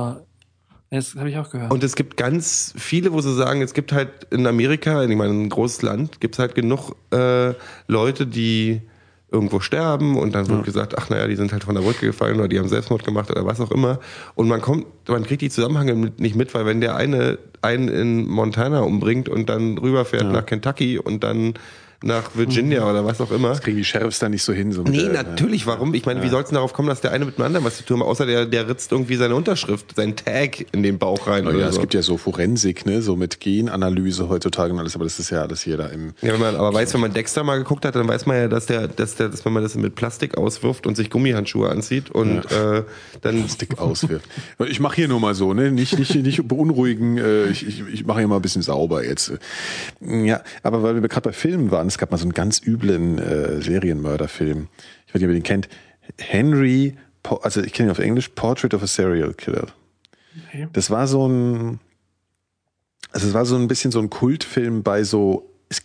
das 0.90 1.16
habe 1.16 1.30
ich 1.30 1.38
auch 1.38 1.50
gehört. 1.50 1.72
Und 1.72 1.84
es 1.84 1.96
gibt 1.96 2.16
ganz 2.16 2.74
viele, 2.78 3.12
wo 3.12 3.20
sie 3.22 3.36
sagen, 3.36 3.62
es 3.62 3.74
gibt 3.74 3.92
halt 3.92 4.10
in 4.32 4.48
Amerika, 4.48 5.04
ich 5.04 5.16
meine, 5.16 5.34
ein 5.34 5.50
großes 5.50 5.82
Land, 5.82 6.22
gibt 6.22 6.36
es 6.36 6.40
halt 6.40 6.56
genug 6.56 6.96
äh, 7.12 7.54
Leute, 7.88 8.26
die 8.26 8.82
irgendwo 9.30 9.60
sterben 9.60 10.18
und 10.18 10.34
dann 10.34 10.48
wird 10.48 10.64
gesagt, 10.64 10.98
ach 10.98 11.10
naja, 11.10 11.28
die 11.28 11.36
sind 11.36 11.52
halt 11.52 11.66
von 11.66 11.76
der 11.76 11.82
Brücke 11.82 12.06
gefallen 12.06 12.38
oder 12.40 12.48
die 12.48 12.58
haben 12.60 12.70
Selbstmord 12.70 13.04
gemacht 13.04 13.30
oder 13.30 13.46
was 13.46 13.60
auch 13.60 13.72
immer. 13.72 14.00
Und 14.36 14.48
man 14.48 14.62
kommt, 14.62 14.86
man 15.10 15.26
kriegt 15.26 15.42
die 15.42 15.50
Zusammenhänge 15.50 16.14
nicht 16.18 16.38
mit, 16.38 16.54
weil 16.54 16.66
wenn 16.66 16.80
der 16.80 16.96
eine 16.96 17.38
einen 17.62 17.90
in 17.90 18.26
Montana 18.30 18.80
umbringt 18.80 19.28
und 19.28 19.50
dann 19.50 19.78
rüberfährt 19.80 20.32
nach 20.32 20.46
Kentucky 20.46 20.98
und 21.00 21.26
dann 21.26 21.56
nach 22.04 22.36
Virginia 22.36 22.88
oder 22.90 23.06
was 23.06 23.20
auch 23.22 23.32
immer. 23.32 23.50
Das 23.50 23.62
kriegen 23.62 23.78
die 23.78 23.84
Sheriffs 23.84 24.20
da 24.20 24.30
nicht 24.30 24.44
so 24.44 24.54
hin. 24.54 24.72
So 24.72 24.84
Nee, 24.84 25.04
der- 25.04 25.24
natürlich, 25.24 25.66
warum? 25.66 25.94
Ich 25.96 26.06
meine, 26.06 26.22
wie 26.22 26.30
soll 26.30 26.42
es 26.44 26.50
denn 26.50 26.56
darauf 26.56 26.74
kommen, 26.74 26.88
dass 26.90 27.02
der 27.02 27.12
eine 27.12 27.26
mit 27.26 27.38
dem 27.40 27.44
anderen 27.44 27.66
was 27.66 27.78
zu 27.78 27.84
tun 27.86 28.00
hat, 28.02 28.08
außer 28.08 28.26
der, 28.28 28.46
der 28.46 28.70
ritzt 28.70 28.92
irgendwie 28.92 29.16
seine 29.16 29.34
Unterschrift, 29.36 29.96
seinen 29.96 30.16
Tag 30.16 30.64
in 30.74 30.84
den 30.84 31.00
Bauch 31.00 31.26
rein 31.28 31.48
Oh 31.48 31.52
ja, 31.52 31.68
es 31.70 31.76
so. 31.76 31.82
gibt 31.82 31.94
ja 31.96 32.02
so 32.04 32.18
Forensik, 32.18 32.86
ne, 32.86 33.02
so 33.02 33.16
mit 33.16 33.40
Genanalyse 33.40 34.30
heutzutage 34.30 34.74
und 34.74 34.80
alles, 34.80 34.94
aber 34.96 35.06
das 35.06 35.18
ist 35.20 35.32
ja 35.32 35.42
alles 35.42 35.62
hier 35.62 35.78
da 35.78 35.88
im. 35.88 36.14
Ja, 36.22 36.34
wenn 36.34 36.40
man 36.40 36.56
aber 36.56 36.74
weiß, 36.74 36.94
wenn 36.94 37.02
man 37.02 37.14
Dexter 37.14 37.44
mal 37.44 37.58
geguckt 37.58 37.84
hat, 37.84 37.96
dann 37.96 38.08
weiß 38.08 38.26
man 38.28 38.38
ja, 38.38 38.48
dass 38.48 38.68
der, 38.68 38.88
dass 38.88 39.16
der, 39.16 39.30
dass 39.30 39.44
wenn 39.44 39.54
man 39.54 39.64
das 39.64 39.74
mit 39.76 39.96
Plastik 39.96 40.38
auswirft 40.38 40.86
und 40.86 40.96
sich 40.96 41.10
Gummihandschuhe 41.10 41.70
anzieht 41.70 42.12
und 42.12 42.52
äh, 42.52 42.84
dann 43.22 43.50
Stick 43.50 43.80
auswirft. 43.80 44.28
Ich 44.68 44.80
mache 44.80 44.98
hier 44.98 45.08
nur 45.08 45.20
mal 45.20 45.34
so, 45.34 45.54
ne? 45.54 45.72
Nicht, 45.72 45.98
nicht, 45.98 46.14
nicht 46.14 46.48
beunruhigen. 46.48 47.18
Äh, 47.18 47.46
ich 47.48 47.66
ich, 47.68 47.84
ich 47.92 48.06
mache 48.06 48.20
hier 48.20 48.28
mal 48.28 48.36
ein 48.36 48.42
bisschen 48.44 48.62
sauber 48.62 49.04
jetzt. 49.04 49.34
Ja, 50.02 50.42
aber 50.64 50.84
weil 50.84 51.02
wir 51.02 51.10
gerade 51.10 51.30
bei 51.30 51.34
Filmen 51.34 51.72
waren, 51.72 51.87
es 51.88 51.98
gab 51.98 52.12
mal 52.12 52.18
so 52.18 52.24
einen 52.24 52.34
ganz 52.34 52.62
üblen 52.66 53.18
äh, 53.18 53.62
Serienmörderfilm. 53.62 54.68
Ich 55.06 55.14
weiß 55.14 55.22
nicht, 55.22 55.24
ob 55.26 55.30
ihr 55.30 55.40
den 55.40 55.44
kennt. 55.44 55.70
Henry, 56.18 56.98
also 57.42 57.62
ich 57.62 57.74
kenne 57.74 57.90
ihn 57.90 57.92
auf 57.92 58.00
Englisch, 58.00 58.30
Portrait 58.30 58.74
of 58.74 58.84
a 58.84 58.88
Serial 58.88 59.34
Killer. 59.34 59.68
Okay. 60.48 60.68
Das 60.74 60.90
war 60.90 61.08
so 61.08 61.28
ein, 61.28 61.80
also 63.12 63.28
es 63.28 63.34
war 63.34 63.46
so 63.46 63.56
ein 63.56 63.68
bisschen 63.68 63.92
so 63.92 64.00
ein 64.00 64.10
Kultfilm 64.10 64.84
bei 64.84 65.04
so, 65.04 65.50
es, 65.70 65.82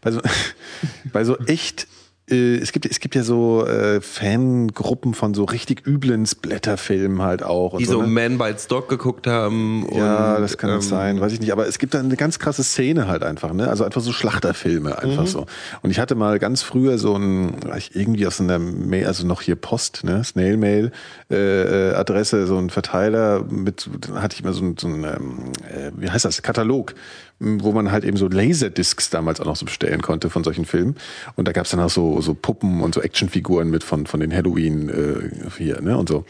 bei 0.00 0.10
so, 0.10 0.20
bei 1.12 1.24
so 1.24 1.38
echt, 1.40 1.86
es 2.34 2.72
gibt, 2.72 2.86
es 2.86 3.00
gibt 3.00 3.14
ja 3.14 3.22
so 3.22 3.66
äh, 3.66 4.00
Fangruppen 4.00 5.14
von 5.14 5.34
so 5.34 5.44
richtig 5.44 5.86
üblen 5.86 6.26
Splatter-Filmen 6.26 7.22
halt 7.22 7.42
auch. 7.42 7.78
Die 7.78 7.84
so 7.84 8.02
ne? 8.02 8.08
Man 8.08 8.38
Bites 8.38 8.66
Dog 8.66 8.88
geguckt 8.88 9.26
haben. 9.26 9.86
Ja, 9.94 10.36
und, 10.36 10.42
das 10.42 10.58
kann 10.58 10.70
ähm, 10.70 10.80
sein, 10.80 11.20
weiß 11.20 11.32
ich 11.32 11.40
nicht. 11.40 11.52
Aber 11.52 11.66
es 11.66 11.78
gibt 11.78 11.94
da 11.94 12.00
eine 12.00 12.16
ganz 12.16 12.38
krasse 12.38 12.62
Szene 12.64 13.08
halt 13.08 13.22
einfach, 13.22 13.52
ne? 13.52 13.68
Also 13.68 13.84
einfach 13.84 14.00
so 14.00 14.12
Schlachterfilme 14.12 14.98
einfach 14.98 15.26
so. 15.26 15.46
Und 15.82 15.90
ich 15.90 15.98
hatte 15.98 16.14
mal 16.14 16.38
ganz 16.38 16.62
früher 16.62 16.98
so 16.98 17.16
ein, 17.16 17.56
ich 17.76 17.96
irgendwie 17.96 18.26
aus 18.26 18.40
einer 18.40 18.58
Mail, 18.58 19.06
also 19.06 19.26
noch 19.26 19.40
hier 19.40 19.56
Post, 19.56 20.04
ne, 20.04 20.22
Snail 20.24 20.56
Mail 20.56 20.92
äh, 21.30 21.90
äh, 21.90 21.94
Adresse, 21.94 22.46
so 22.46 22.58
ein 22.58 22.70
Verteiler 22.70 23.44
mit, 23.48 23.88
dann 24.00 24.22
hatte 24.22 24.34
ich 24.34 24.42
immer 24.42 24.52
so 24.52 24.64
ein, 24.64 24.76
so 24.78 24.88
ein 24.88 25.04
ähm, 25.04 25.52
äh, 25.68 25.90
wie 25.96 26.10
heißt 26.10 26.24
das, 26.24 26.42
Katalog 26.42 26.94
wo 27.40 27.72
man 27.72 27.92
halt 27.92 28.04
eben 28.04 28.16
so 28.16 28.28
Laserdiscs 28.28 29.10
damals 29.10 29.40
auch 29.40 29.46
noch 29.46 29.56
so 29.56 29.64
bestellen 29.64 30.02
konnte 30.02 30.30
von 30.30 30.44
solchen 30.44 30.64
Filmen. 30.64 30.96
Und 31.36 31.46
da 31.46 31.52
gab's 31.52 31.70
dann 31.70 31.80
auch 31.80 31.90
so, 31.90 32.20
so 32.20 32.34
Puppen 32.34 32.80
und 32.80 32.94
so 32.94 33.00
Actionfiguren 33.00 33.70
mit 33.70 33.84
von, 33.84 34.06
von 34.06 34.20
den 34.20 34.34
Halloween 34.34 34.88
äh, 34.88 35.50
hier, 35.56 35.80
ne? 35.80 35.96
Und 35.96 36.08
so. 36.08 36.24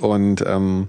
Und 0.00 0.44
ähm, 0.46 0.88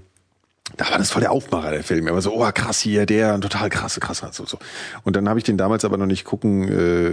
da 0.76 0.90
war 0.90 0.98
das 0.98 1.10
voll 1.10 1.20
der 1.20 1.30
Aufmacher, 1.30 1.70
der 1.70 1.84
Film. 1.84 2.06
Er 2.06 2.14
war 2.14 2.22
so, 2.22 2.34
oh 2.34 2.50
krass 2.52 2.80
hier, 2.80 3.06
der, 3.06 3.40
total 3.40 3.68
krasse, 3.70 4.00
krass, 4.00 4.22
so, 4.32 4.44
so. 4.44 4.58
Und 5.04 5.14
dann 5.14 5.28
habe 5.28 5.38
ich 5.38 5.44
den 5.44 5.56
damals 5.56 5.84
aber 5.84 5.96
noch 5.96 6.06
nicht 6.06 6.24
gucken 6.24 6.68
äh, 6.68 7.12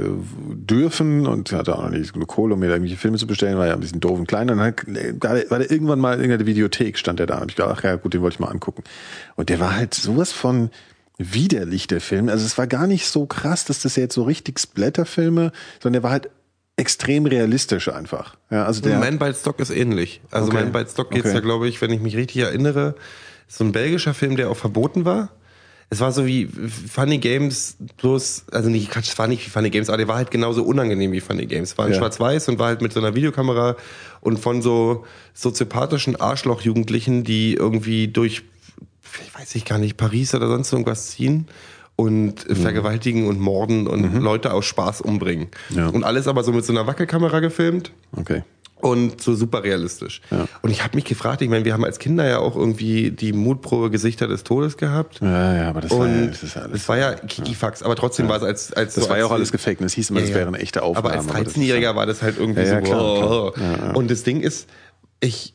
dürfen 0.56 1.28
und 1.28 1.52
hatte 1.52 1.76
auch 1.76 1.84
noch 1.84 1.92
nicht 1.92 2.14
genug 2.14 2.28
Kohle, 2.28 2.56
um 2.56 2.60
mir 2.60 2.68
da 2.68 2.74
irgendwelche 2.74 2.98
Filme 2.98 3.18
zu 3.18 3.28
bestellen, 3.28 3.58
war 3.58 3.68
ja 3.68 3.74
ein 3.74 3.80
bisschen 3.80 4.00
doof 4.00 4.18
und 4.18 4.28
klein. 4.28 4.50
Und 4.50 4.58
dann 4.58 4.74
war 5.22 5.36
der, 5.36 5.44
der 5.44 5.72
irgendwann 5.72 6.00
mal 6.00 6.14
in 6.16 6.22
irgendeiner 6.22 6.48
Videothek, 6.48 6.98
stand 6.98 7.20
der 7.20 7.28
da. 7.28 7.38
Und 7.40 7.52
ich 7.52 7.56
dachte, 7.56 7.74
ach 7.78 7.84
ja, 7.84 7.96
gut, 7.98 8.14
den 8.14 8.22
wollte 8.22 8.36
ich 8.36 8.40
mal 8.40 8.50
angucken. 8.50 8.84
Und 9.36 9.50
der 9.50 9.60
war 9.60 9.76
halt 9.76 9.94
sowas 9.94 10.32
von 10.32 10.72
widerlich, 11.18 11.88
der 11.88 12.02
Film. 12.02 12.30
Also 12.30 12.46
es 12.46 12.58
war 12.58 12.68
gar 12.68 12.88
nicht 12.88 13.06
so 13.08 13.26
krass, 13.26 13.66
dass 13.66 13.82
das 13.82 13.96
jetzt 13.96 14.16
so 14.16 14.24
richtig 14.24 14.60
Splatterfilme, 14.60 15.52
sondern 15.82 16.02
der 16.02 16.04
war 16.04 16.12
halt 16.12 16.30
extrem 16.78 17.26
realistisch 17.26 17.90
einfach. 17.90 18.36
Ja, 18.50 18.66
also 18.66 18.82
der, 18.82 18.98
Man 19.00 19.20
by 19.20 19.34
Stock 19.34 19.60
ist 19.60 19.70
ähnlich. 19.70 20.22
Also 20.32 20.48
Okay. 20.48 20.64
Man 20.64 20.72
by 20.72 20.84
Stock 20.90 21.12
geht's 21.12 21.26
Okay. 21.26 21.36
da, 21.36 21.40
glaube 21.42 21.68
ich, 21.68 21.82
wenn 21.82 21.92
ich 21.92 22.02
mich 22.02 22.16
richtig 22.16 22.42
erinnere, 22.42 22.96
ist 23.48 23.58
so 23.58 23.64
ein 23.64 23.72
belgischer 23.72 24.14
Film, 24.14 24.36
der 24.36 24.50
auch 24.50 24.58
verboten 24.58 25.06
war. 25.06 25.30
Es 25.94 26.00
war 26.00 26.14
so 26.14 26.26
wie 26.26 26.48
Funny 26.48 27.18
Games 27.18 27.76
bloß, 27.98 28.46
also 28.54 28.70
nicht, 28.70 28.96
es 28.96 29.20
war 29.20 29.28
nicht 29.28 29.46
wie 29.46 29.50
Funny 29.50 29.70
Games, 29.70 29.90
aber 29.90 29.98
der 29.98 30.08
war 30.08 30.16
halt 30.16 30.32
genauso 30.32 30.64
unangenehm 30.64 31.12
wie 31.12 31.20
Funny 31.20 31.46
Games. 31.46 31.78
War 31.78 31.86
in 31.88 31.92
Ja. 31.92 31.98
schwarz-weiß 32.00 32.48
und 32.48 32.60
war 32.60 32.68
halt 32.68 32.82
mit 32.82 32.94
so 32.94 33.02
einer 33.02 33.14
Videokamera 33.14 33.76
und 34.22 34.40
von 34.40 34.62
so 34.62 35.06
soziopathischen 35.34 36.16
Arschloch-Jugendlichen, 36.16 37.26
die 37.26 37.56
irgendwie 37.56 38.08
durch, 38.08 38.44
weiß 39.38 39.56
ich 39.56 39.66
gar 39.66 39.78
nicht, 39.78 39.98
Paris 39.98 40.34
oder 40.36 40.48
sonst 40.48 40.72
irgendwas 40.72 41.12
ziehen 41.12 41.48
und 41.96 42.50
Mhm. 42.50 42.56
vergewaltigen 42.56 43.28
und 43.28 43.40
morden 43.40 43.88
und 43.88 44.16
Leute 44.22 44.54
aus 44.54 44.66
Spaß 44.66 45.02
umbringen. 45.02 45.50
Ja. 45.70 45.88
Und 45.88 46.04
alles 46.04 46.28
aber 46.28 46.44
so 46.44 46.52
mit 46.52 46.66
so 46.66 46.74
einer 46.74 46.88
Wackelkamera 46.88 47.40
gefilmt 47.42 47.92
okay. 48.18 48.44
und 48.78 49.22
so 49.22 49.36
super 49.36 49.64
realistisch. 49.64 50.22
Ja. 50.32 50.48
Und 50.64 50.72
ich 50.72 50.84
habe 50.84 50.96
mich 50.96 51.06
gefragt, 51.06 51.42
ich 51.44 51.50
meine, 51.50 51.64
wir 51.66 51.74
haben 51.74 51.86
als 51.86 52.00
Kinder 52.00 52.28
ja 52.28 52.40
auch 52.40 52.56
irgendwie 52.56 53.12
die 53.12 53.34
Mutprobe 53.34 53.92
Gesichter 53.92 54.28
des 54.28 54.44
Todes 54.44 54.78
gehabt. 54.78 55.20
Ja, 55.22 55.56
ja, 55.56 55.70
aber 55.70 55.82
das 55.82 55.92
war, 55.92 56.08
ja, 56.08 56.14
Und 56.24 56.30
das 56.32 56.42
ist 56.44 56.56
ja 56.56 56.62
alles. 56.64 56.82
es 56.82 56.90
war 56.90 56.98
ja 56.98 57.14
Kikifax, 57.14 57.84
aber 57.84 57.96
trotzdem 57.96 58.28
war 58.30 58.38
es 58.38 58.44
als 58.44 58.74
als 58.74 58.96
das 58.96 59.04
so 59.04 59.10
war 59.10 59.20
ja 59.20 59.26
auch 59.26 59.32
alles 59.32 59.52
gefaked. 59.52 59.82
Es 59.82 59.94
hieß 59.94 60.10
immer, 60.10 60.22
das 60.22 60.30
Ja, 60.30 60.36
ja. 60.36 60.40
wäre 60.40 60.48
eine 60.48 60.60
echte 60.60 60.82
Aufnahme. 60.82 61.10
Aber 61.10 61.18
als 61.18 61.28
das 61.28 61.40
ist 61.42 61.58
13-Jähriger 61.58 61.96
war 61.96 62.06
das 62.08 62.22
halt 62.24 62.40
irgendwie 62.40 62.66
so. 62.66 62.78
klar, 62.78 63.52
klar. 63.52 63.96
Und 63.96 64.10
das 64.10 64.24
Ding 64.24 64.42
ist, 64.42 64.68
ich 65.20 65.54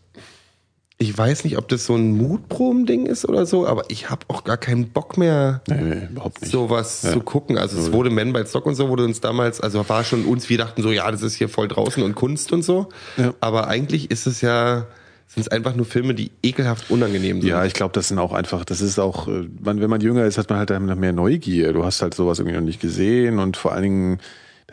ich 0.98 1.16
weiß 1.16 1.44
nicht, 1.44 1.58
ob 1.58 1.68
das 1.68 1.84
so 1.84 1.94
ein 1.94 2.16
Mutproben-Ding 2.16 3.04
ist 3.04 3.28
oder 3.28 3.44
so, 3.44 3.66
aber 3.66 3.84
ich 3.88 4.08
habe 4.08 4.24
auch 4.28 4.44
gar 4.44 4.56
keinen 4.56 4.88
Bock 4.88 5.18
mehr, 5.18 5.60
Nee, 5.68 5.82
nee, 5.82 6.08
sowas 6.40 7.02
zu 7.02 7.20
gucken. 7.20 7.58
Also 7.58 7.78
es 7.78 7.92
wurde 7.92 8.08
Men 8.08 8.32
by 8.32 8.46
Stock 8.46 8.64
und 8.64 8.76
so 8.76 8.88
wurde 8.88 9.04
uns 9.04 9.20
damals, 9.20 9.60
also 9.60 9.86
war 9.88 10.04
schon 10.04 10.24
uns, 10.24 10.48
wir 10.48 10.56
dachten 10.56 10.82
so, 10.82 10.90
ja, 10.90 11.10
das 11.10 11.22
ist 11.22 11.34
hier 11.34 11.50
voll 11.50 11.68
draußen 11.68 12.02
und 12.02 12.14
Kunst 12.14 12.50
und 12.52 12.62
so. 12.62 12.88
Ja. 13.18 13.34
Aber 13.40 13.68
eigentlich 13.68 14.10
ist 14.10 14.26
es 14.26 14.40
ja, 14.40 14.86
sind 15.26 15.42
es 15.42 15.48
einfach 15.48 15.74
nur 15.76 15.84
Filme, 15.84 16.14
die 16.14 16.30
ekelhaft 16.42 16.90
unangenehm 16.90 17.42
sind. 17.42 17.50
Ja, 17.50 17.66
ich 17.66 17.74
glaube, 17.74 17.92
das 17.92 18.08
sind 18.08 18.18
auch 18.18 18.32
einfach, 18.32 18.64
das 18.64 18.80
ist 18.80 18.98
auch, 18.98 19.28
äh, 19.28 19.46
wenn 19.60 19.90
man 19.90 20.00
jünger 20.00 20.24
ist, 20.24 20.38
hat 20.38 20.48
man 20.48 20.58
halt 20.58 20.70
noch 20.70 20.96
mehr 20.96 21.12
Neugier. 21.12 21.74
Du 21.74 21.84
hast 21.84 22.00
halt 22.00 22.14
sowas 22.14 22.38
irgendwie 22.38 22.56
noch 22.56 22.64
nicht 22.64 22.80
gesehen 22.80 23.38
und 23.38 23.58
vor 23.58 23.72
allen 23.72 23.82
Dingen, 23.82 24.18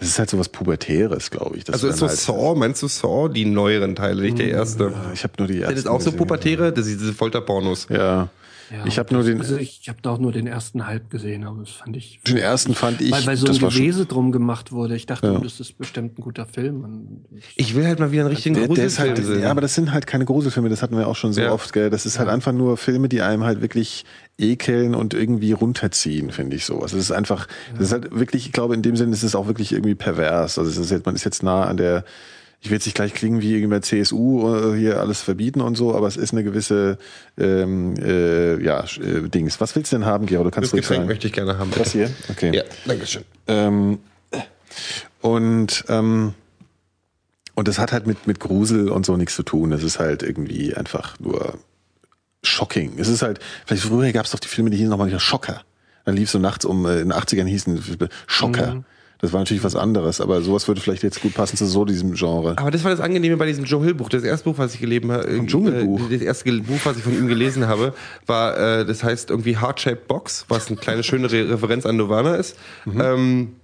das 0.03 0.11
ist 0.11 0.19
halt 0.19 0.29
sowas 0.29 0.49
Pubertäres, 0.49 1.31
glaube 1.31 1.57
ich. 1.57 1.71
also 1.71 1.87
ist 1.87 1.97
so 1.97 2.07
halt, 2.07 2.17
Saw, 2.17 2.55
meinst 2.55 2.81
du 2.83 2.87
Saw, 2.87 3.29
die 3.29 3.45
neueren 3.45 3.95
Teile, 3.95 4.21
nicht 4.21 4.37
der 4.39 4.49
erste? 4.49 4.93
Ich 5.13 5.23
habe 5.23 5.33
nur 5.39 5.47
die 5.47 5.59
ersten 5.61 5.75
Das 5.75 5.83
ist 5.85 5.89
auch 5.89 6.01
so. 6.01 6.11
Pubertäre, 6.11 6.71
das 6.73 6.85
sind 6.85 6.99
diese 7.01 7.13
Folterpornos. 7.13 7.87
Ja. 7.89 8.29
Ja, 8.71 8.85
ich 8.87 8.97
habe 8.97 9.13
nur 9.13 9.23
den, 9.23 9.39
Also 9.39 9.57
ich 9.57 9.87
habe 9.87 9.99
da 10.01 10.11
auch 10.11 10.17
nur 10.19 10.31
den 10.31 10.47
ersten 10.47 10.87
halb 10.87 11.11
gesehen, 11.11 11.43
aber 11.43 11.59
das 11.59 11.69
fand 11.71 11.95
ich. 11.95 12.21
den 12.25 12.37
ersten 12.37 12.73
fand 12.73 13.01
ich, 13.01 13.11
weil, 13.11 13.23
weil 13.27 13.37
so 13.37 13.45
das 13.45 13.61
ein 13.61 13.69
Gewese 13.69 14.05
drum 14.07 14.31
gemacht 14.31 14.71
wurde. 14.71 14.95
Ich 14.95 15.05
dachte, 15.05 15.27
Ja. 15.27 15.37
das 15.39 15.59
ist 15.59 15.77
bestimmt 15.77 16.17
ein 16.17 16.21
guter 16.21 16.45
Film. 16.47 16.83
Und 16.83 17.25
Ich 17.55 17.75
will 17.75 17.85
halt 17.85 17.99
mal 17.99 18.11
wieder 18.11 18.21
einen 18.23 18.31
richtigen 18.31 18.55
der, 18.55 18.67
der 18.69 18.85
ist 18.85 18.95
Gruselfilm 18.97 19.15
halt, 19.17 19.25
sehen. 19.27 19.41
ja, 19.43 19.51
aber 19.51 19.61
das 19.61 19.75
sind 19.75 19.91
halt 19.93 20.07
keine 20.07 20.25
Gruselfilme, 20.25 20.69
das 20.69 20.81
hatten 20.81 20.97
wir 20.97 21.07
auch 21.07 21.15
schon 21.15 21.33
so 21.33 21.41
Ja. 21.41 21.51
oft, 21.51 21.71
gell. 21.73 21.89
Das 21.91 22.07
ist 22.07 22.17
halt 22.17 22.29
einfach 22.29 22.53
nur 22.53 22.77
Filme, 22.77 23.09
die 23.09 23.21
einem 23.21 23.43
halt 23.43 23.61
wirklich 23.61 24.05
ekeln 24.37 24.95
und 24.95 25.13
irgendwie 25.13 25.51
runterziehen, 25.51 26.31
finde 26.31 26.55
ich 26.55 26.65
sowas. 26.65 26.91
Das 26.91 26.99
ist 26.99 27.11
einfach, 27.11 27.47
das 27.73 27.87
ist 27.87 27.91
halt 27.91 28.17
wirklich, 28.17 28.47
ich 28.47 28.51
glaube, 28.51 28.73
in 28.73 28.81
dem 28.81 28.95
Sinne 28.95 29.13
ist 29.13 29.23
es 29.23 29.35
auch 29.35 29.47
wirklich 29.47 29.71
irgendwie 29.71 29.95
pervers. 29.95 30.57
Also 30.57 30.69
es 30.69 30.77
ist 30.77 30.91
jetzt, 30.91 31.05
man 31.05 31.15
ist 31.15 31.23
jetzt 31.23 31.43
nah 31.43 31.65
an 31.65 31.77
der, 31.77 32.03
ich 32.59 32.69
will 32.69 32.77
jetzt 32.77 32.85
nicht 32.85 32.95
gleich 32.95 33.13
klingen 33.13 33.41
wie 33.41 33.53
irgendwie 33.53 33.75
bei 33.75 33.79
CSU 33.81 34.55
äh, 34.55 34.77
hier 34.77 34.99
alles 34.99 35.21
verbieten 35.21 35.61
und 35.61 35.75
so, 35.75 35.95
aber 35.95 36.07
es 36.07 36.17
ist 36.17 36.31
eine 36.31 36.43
gewisse 36.43 36.97
ähm, 37.37 37.95
äh, 37.97 38.63
ja, 38.63 38.83
äh, 38.83 39.29
Dings. 39.29 39.61
Was 39.61 39.75
willst 39.75 39.91
du 39.91 39.97
denn 39.97 40.05
haben, 40.05 40.25
Gero? 40.25 40.43
Du 40.43 40.49
das 40.49 40.55
kannst 40.55 40.73
ruhig 40.73 40.81
Getränk 40.81 40.99
sagen. 41.01 41.09
möchte 41.09 41.27
ich 41.27 41.33
gerne 41.33 41.59
haben. 41.59 41.71
Das 41.77 41.91
hier? 41.91 42.09
Okay. 42.29 42.55
Ja, 42.55 42.63
Dankeschön. 42.85 43.23
Ähm, 43.47 43.99
und 45.21 45.85
ähm, 45.89 46.33
und 47.55 47.67
das 47.67 47.77
hat 47.77 47.91
halt 47.91 48.07
mit 48.07 48.25
mit 48.25 48.39
Grusel 48.39 48.89
und 48.89 49.05
so 49.05 49.15
nichts 49.15 49.35
zu 49.35 49.43
tun. 49.43 49.69
Das 49.69 49.83
ist 49.83 49.99
halt 49.99 50.23
irgendwie 50.23 50.73
einfach 50.73 51.19
nur 51.19 51.59
shocking. 52.43 52.93
Es 52.97 53.07
ist 53.07 53.21
halt, 53.21 53.39
vielleicht 53.65 53.83
früher 53.83 54.11
gab 54.11 54.25
es 54.25 54.31
doch 54.31 54.39
die 54.39 54.47
Filme, 54.47 54.69
die 54.69 54.77
hießen 54.77 54.89
nochmal 54.89 55.19
Schocker. 55.19 55.61
Dann 56.05 56.15
lief 56.15 56.29
so 56.29 56.39
nachts 56.39 56.65
um, 56.65 56.85
äh, 56.85 56.99
in 56.99 57.09
den 57.09 57.13
80ern 57.13 57.45
hießen 57.45 57.81
Schocker. 58.27 58.83
Das 59.23 59.31
war 59.31 59.39
natürlich 59.39 59.63
was 59.63 59.77
anderes, 59.77 60.19
aber 60.19 60.41
sowas 60.41 60.67
würde 60.67 60.81
vielleicht 60.81 61.01
jetzt 61.01 61.21
gut 61.21 61.33
passen 61.33 61.55
zu 61.55 61.65
so 61.65 61.85
diesem 61.85 62.13
Genre. 62.13 62.57
Aber 62.57 62.71
das 62.71 62.83
war 62.83 62.91
das 62.91 62.99
Angenehme 62.99 63.37
bei 63.37 63.45
diesem 63.45 63.63
Joe 63.63 63.81
Hill 63.81 63.93
Buch. 63.93 64.09
Das 64.09 64.23
erste 64.23 64.49
Buch, 64.49 64.57
was 64.57 64.73
ich 64.73 64.81
gelesen 64.81 65.13
habe, 65.13 65.25
äh, 65.25 65.45
Dschungelbuch? 65.45 66.09
äh, 66.09 66.17
das 66.17 66.21
erste 66.21 66.51
Buch, 66.59 66.79
was 66.83 66.97
ich 66.97 67.03
von 67.03 67.17
ihm 67.17 67.29
gelesen 67.29 67.65
habe, 67.69 67.93
war, 68.25 68.57
äh, 68.57 68.85
das 68.85 69.01
heißt 69.01 69.29
irgendwie 69.29 69.57
Heart-Shaped 69.57 70.09
Box, 70.09 70.43
was 70.49 70.67
eine 70.67 70.75
kleine 70.75 71.03
schöne 71.03 71.31
Re 71.31 71.49
Referenz 71.49 71.85
an 71.85 71.95
Nirvana 71.95 72.35
ist. 72.35 72.57
Ähm, 72.85 73.55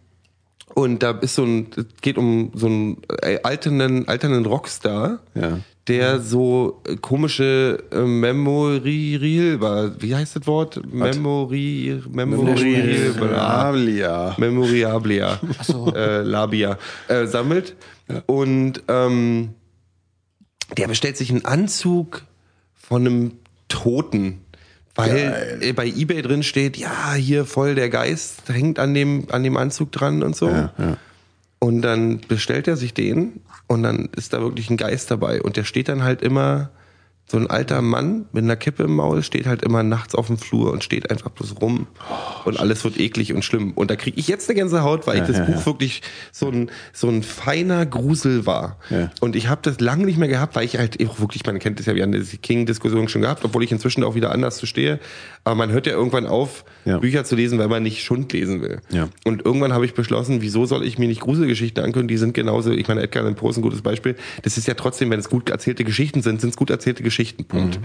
und 0.76 1.04
da 1.04 1.12
ist 1.12 1.36
so 1.36 1.44
ein, 1.44 1.68
es 1.76 1.86
geht 2.02 2.18
um 2.18 2.52
so 2.56 2.68
einen 2.68 2.98
äh, 3.22 3.40
alternden, 3.44 4.08
alternden 4.08 4.46
Rockstar, 4.46 5.20
Ja. 5.36 5.60
der 5.88 6.20
so 6.22 6.82
äh, 6.88 6.96
komische 6.96 7.84
äh, 7.92 8.00
Memorial 8.02 9.60
war. 9.62 10.02
Wie 10.02 10.16
heißt 10.16 10.36
das 10.36 10.48
Wort? 10.48 10.82
Memori, 10.94 12.02
Memorial, 12.12 13.14
Memorabilia. 13.16 14.36
Memoriablia, 14.38 15.40
äh, 15.96 16.22
Labia, 16.22 16.78
äh, 17.08 17.26
sammelt. 17.26 17.76
Und 18.28 18.84
ähm, 18.88 19.50
der 20.78 20.88
bestellt 20.88 21.18
sich 21.18 21.30
einen 21.32 21.46
Anzug 21.46 22.24
von 22.76 23.06
einem 23.06 23.32
Toten. 23.68 24.42
Weil 25.00 25.58
äh, 25.62 25.74
bei 25.74 25.88
Ebay 25.88 26.22
drin 26.22 26.44
steht, 26.44 26.78
ja, 26.78 27.14
hier 27.14 27.46
voll 27.46 27.76
der 27.76 27.90
Geist 27.90 28.44
hängt 28.48 28.80
an 28.80 28.94
dem, 28.94 29.28
an 29.32 29.44
dem 29.44 29.58
Anzug 29.58 29.92
dran 29.92 30.24
und 30.24 30.36
so. 30.36 30.50
Ja, 30.50 30.74
ja. 30.78 30.98
Und 31.60 31.82
dann 31.82 32.22
bestellt 32.28 32.68
er 32.68 32.78
sich 32.78 32.94
den 32.94 33.42
und 33.68 33.84
dann 33.84 34.10
ist 34.16 34.34
da 34.34 34.42
wirklich 34.42 34.70
ein 34.70 34.78
Geist 34.78 35.12
dabei. 35.12 35.42
Und 35.42 35.58
der 35.58 35.64
steht 35.64 35.90
dann 35.90 36.04
halt 36.04 36.22
immer, 36.22 36.70
so 37.32 37.38
ein 37.38 37.48
alter 37.48 37.84
Mann 37.84 38.26
mit 38.32 38.44
einer 38.44 38.56
Kippe 38.56 38.84
im 38.84 38.96
Maul 38.96 39.22
steht 39.22 39.46
halt 39.46 39.62
immer 39.62 39.84
nachts 39.84 40.16
auf 40.16 40.28
dem 40.28 40.40
Flur 40.40 40.72
und 40.72 40.84
steht 40.84 41.12
einfach 41.12 41.30
bloß 41.30 41.62
rum. 41.62 41.86
Und 42.44 42.60
alles 42.60 42.84
wird 42.84 43.00
eklig 43.00 43.34
und 43.34 43.46
schlimm. 43.46 43.74
Und 43.74 43.92
da 43.92 43.96
kriege 43.96 44.20
ich 44.20 44.28
jetzt 44.28 44.50
eine 44.50 44.58
Gänsehaut, 44.58 45.06
weil 45.06 45.20
ich 45.20 45.28
das 45.28 45.38
ja, 45.38 45.44
Buch 45.44 45.60
ja. 45.60 45.66
wirklich 45.68 46.02
so 46.32 46.50
ein, 46.50 46.72
so 46.92 47.08
ein 47.08 47.22
feiner 47.22 47.86
Grusel 47.86 48.48
war. 48.48 48.80
Ja. 48.90 49.12
Und 49.20 49.36
ich 49.36 49.48
habe 49.48 49.62
das 49.62 49.80
lange 49.80 50.06
nicht 50.06 50.18
mehr 50.18 50.28
gehabt, 50.28 50.56
weil 50.56 50.66
ich 50.66 50.78
halt 50.80 50.98
auch 51.08 51.20
wirklich, 51.20 51.46
man 51.46 51.60
kennt 51.60 51.80
das 51.80 51.86
ja, 51.86 51.94
wir 51.94 52.02
haben 52.02 52.12
diese 52.12 52.38
King-Diskussion 52.38 53.08
schon 53.10 53.22
gehabt, 53.22 53.46
obwohl 53.46 53.64
ich 53.64 53.72
inzwischen 53.72 54.04
auch 54.04 54.16
wieder 54.16 54.32
anders 54.32 54.58
zu 54.58 54.66
stehe. 54.66 55.00
Aber 55.44 55.54
man 55.54 55.72
hört 55.72 55.86
ja 55.86 55.94
irgendwann 55.94 56.26
auf, 56.26 56.66
Ja. 56.86 56.98
Bücher 56.98 57.26
zu 57.26 57.36
lesen, 57.36 57.60
weil 57.60 57.68
man 57.68 57.84
nicht 57.84 58.04
Schund 58.04 58.34
lesen 58.34 58.64
will. 58.64 58.82
Ja. 58.90 59.08
Und 59.24 59.46
irgendwann 59.46 59.74
habe 59.74 59.86
ich 59.86 59.94
beschlossen, 59.94 60.42
wieso 60.42 60.66
soll 60.66 60.84
ich 60.84 60.98
mir 60.98 61.08
nicht 61.08 61.22
Gruselgeschichten 61.22 61.84
ankündigen? 61.84 62.08
Die 62.08 62.18
sind 62.18 62.34
genauso, 62.34 62.72
ich 62.72 62.88
meine, 62.88 63.04
Edgar 63.04 63.22
Allan 63.22 63.36
Poe 63.36 63.52
ist 63.52 63.58
ein 63.58 63.62
gutes 63.62 63.84
Beispiel. 63.84 64.16
Das 64.42 64.58
ist 64.58 64.68
ja 64.68 64.74
trotzdem, 64.74 65.12
wenn 65.12 65.20
es 65.20 65.30
gut 65.30 65.52
erzählte 65.52 65.84
Geschichten 65.84 66.24
sind, 66.24 66.42
sind 66.42 66.50
es 66.50 66.58
gut 66.58 66.72
erzählte 66.72 67.04
Geschichten. 67.04 67.19
Punkt. 67.48 67.80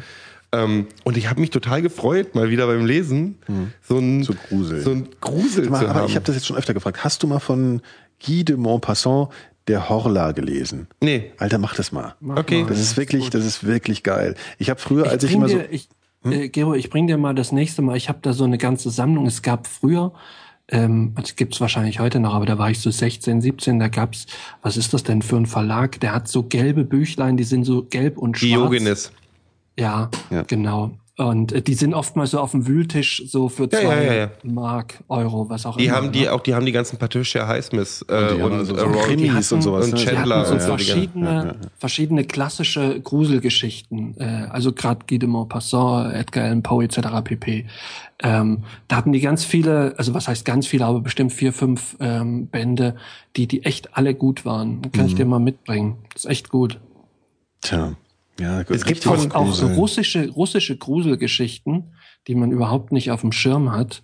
Ähm, 0.52 0.86
und 1.02 1.16
ich 1.16 1.28
habe 1.28 1.40
mich 1.40 1.50
total 1.50 1.82
gefreut, 1.82 2.34
mal 2.34 2.48
wieder 2.50 2.66
beim 2.66 2.86
Lesen 2.86 3.38
so 3.82 3.98
ein 3.98 4.22
Zu 4.22 4.34
Grusel. 4.34 4.80
so 4.82 4.90
ein 4.92 5.08
Grusel 5.20 5.68
Mal, 5.68 5.80
zu 5.80 5.88
aber 5.88 6.00
haben. 6.00 6.08
ich 6.08 6.14
habe 6.14 6.24
das 6.24 6.36
jetzt 6.36 6.46
schon 6.46 6.56
öfter 6.56 6.74
gefragt. 6.74 7.02
Hast 7.02 7.22
du 7.22 7.26
mal 7.26 7.40
von 7.40 7.80
Guy 8.24 8.44
de 8.44 8.56
Maupassant, 8.56 9.30
der 9.66 9.88
Horla, 9.88 10.32
gelesen? 10.32 10.86
nee. 11.02 11.32
Alter, 11.38 11.58
mach 11.58 11.74
das 11.74 11.90
mal. 11.90 12.14
Okay. 12.24 12.64
Das 12.68 12.78
ist 12.78 12.96
wirklich, 12.96 13.30
das 13.30 13.44
ist 13.44 13.64
wirklich 13.64 14.02
geil. 14.02 14.34
Ich 14.58 14.70
habe 14.70 14.78
früher, 14.78 15.08
als 15.10 15.24
ich, 15.24 15.32
immer 15.32 15.48
so, 15.48 15.58
dir, 15.58 15.72
ich, 15.72 15.88
äh, 16.24 16.48
Gero, 16.48 16.74
ich 16.74 16.90
bring 16.90 17.06
dir 17.06 17.16
mal 17.18 17.34
das 17.34 17.50
nächste 17.50 17.82
Mal. 17.82 17.96
Ich 17.96 18.08
habe 18.08 18.18
da 18.22 18.32
so 18.32 18.44
eine 18.44 18.58
ganze 18.58 18.90
Sammlung. 18.90 19.26
Es 19.26 19.42
gab 19.42 19.66
früher, 19.66 20.12
ähm, 20.68 21.14
das 21.16 21.34
gibt's 21.36 21.60
wahrscheinlich 21.60 21.98
heute 21.98 22.20
noch, 22.20 22.34
aber 22.34 22.46
da 22.46 22.58
war 22.58 22.70
ich 22.70 22.78
so 22.80 22.90
16, 22.90 23.40
17, 23.40 23.78
da 23.78 23.88
gab's, 23.88 24.26
was 24.62 24.76
ist 24.76 24.94
das 24.94 25.02
denn 25.02 25.22
für 25.22 25.36
ein 25.36 25.46
Verlag? 25.46 25.98
Der 26.00 26.14
hat 26.14 26.28
so 26.28 26.42
gelbe 26.44 26.84
Büchlein, 26.84 27.36
die 27.36 27.44
sind 27.44 27.64
so 27.64 27.84
gelb 27.84 28.18
und 28.18 28.38
schwarz. 28.38 28.48
Diogenes. 28.50 29.12
Ja, 29.76 30.10
Ja. 30.30 30.42
genau. 30.42 30.92
Und 31.16 31.52
äh, 31.52 31.62
die 31.62 31.74
sind 31.74 31.94
oftmals 31.94 32.32
so 32.32 32.40
auf 32.40 32.50
dem 32.50 32.66
Wühltisch 32.66 33.22
so 33.26 33.48
für 33.48 33.64
Ja, 33.64 33.68
zwei 33.82 33.82
ja, 33.82 34.02
ja, 34.02 34.14
ja. 34.14 34.30
Mark, 34.42 34.94
Euro, 35.06 35.48
was 35.48 35.64
auch 35.64 35.76
Die 35.76 35.86
immer. 35.86 35.94
haben 35.94 36.10
die 36.10 36.22
ne? 36.22 36.32
auch, 36.32 36.40
die 36.40 36.56
haben 36.56 36.66
die 36.66 36.72
ganzen 36.72 36.98
Patricia 36.98 37.46
Highsmiths 37.46 38.04
äh, 38.08 38.32
und, 38.34 38.52
also 38.52 38.74
äh, 38.74 38.78
so 38.80 38.84
Rory- 38.86 39.14
Krimis 39.14 39.52
und 39.52 39.62
sowas. 39.62 39.92
und? 39.92 39.98
Die 40.00 40.04
Chandler 40.04 40.38
hatten 40.38 40.46
so 40.48 40.54
und 40.54 40.60
verschiedene, 40.60 41.56
verschiedene 41.78 42.24
klassische 42.24 43.00
Gruselgeschichten, 43.00 44.16
äh, 44.18 44.48
also 44.50 44.72
gerade 44.72 45.06
Guy 45.08 45.20
de 45.20 45.28
Maupassant, 45.28 46.12
Edgar 46.14 46.44
Allan 46.46 46.64
Poe 46.64 46.82
etc. 46.84 46.98
pp. 47.22 47.66
Ähm, 48.22 48.64
da 48.88 48.96
hatten 48.96 49.12
die 49.12 49.20
ganz 49.20 49.44
viele, 49.44 49.94
also 49.96 50.14
was 50.14 50.26
heißt 50.26 50.44
ganz 50.44 50.66
viele, 50.66 50.84
aber 50.84 51.00
bestimmt 51.00 51.32
vier, 51.32 51.52
fünf 51.52 51.96
ähm, 52.00 52.48
Bände, 52.48 52.96
die 53.36 53.46
die 53.46 53.64
echt 53.64 53.96
alle 53.96 54.14
gut 54.16 54.44
waren. 54.44 54.82
Kann 54.90 55.02
Mhm. 55.02 55.06
ich 55.06 55.14
dir 55.14 55.26
mal 55.26 55.38
mitbringen. 55.38 55.98
Das 56.12 56.24
ist 56.24 56.30
echt 56.30 56.48
gut. 56.48 56.80
Tja. 57.60 57.92
Ja. 58.38 58.60
Es 58.62 58.84
gibt 58.84 59.04
von- 59.04 59.32
Auch 59.32 59.52
so 59.52 59.66
russische, 59.68 60.28
russische 60.30 60.76
Gruselgeschichten, 60.76 61.94
die 62.26 62.34
man 62.34 62.50
überhaupt 62.50 62.92
nicht 62.92 63.10
auf 63.10 63.20
dem 63.20 63.32
Schirm 63.32 63.70
hat, 63.72 64.02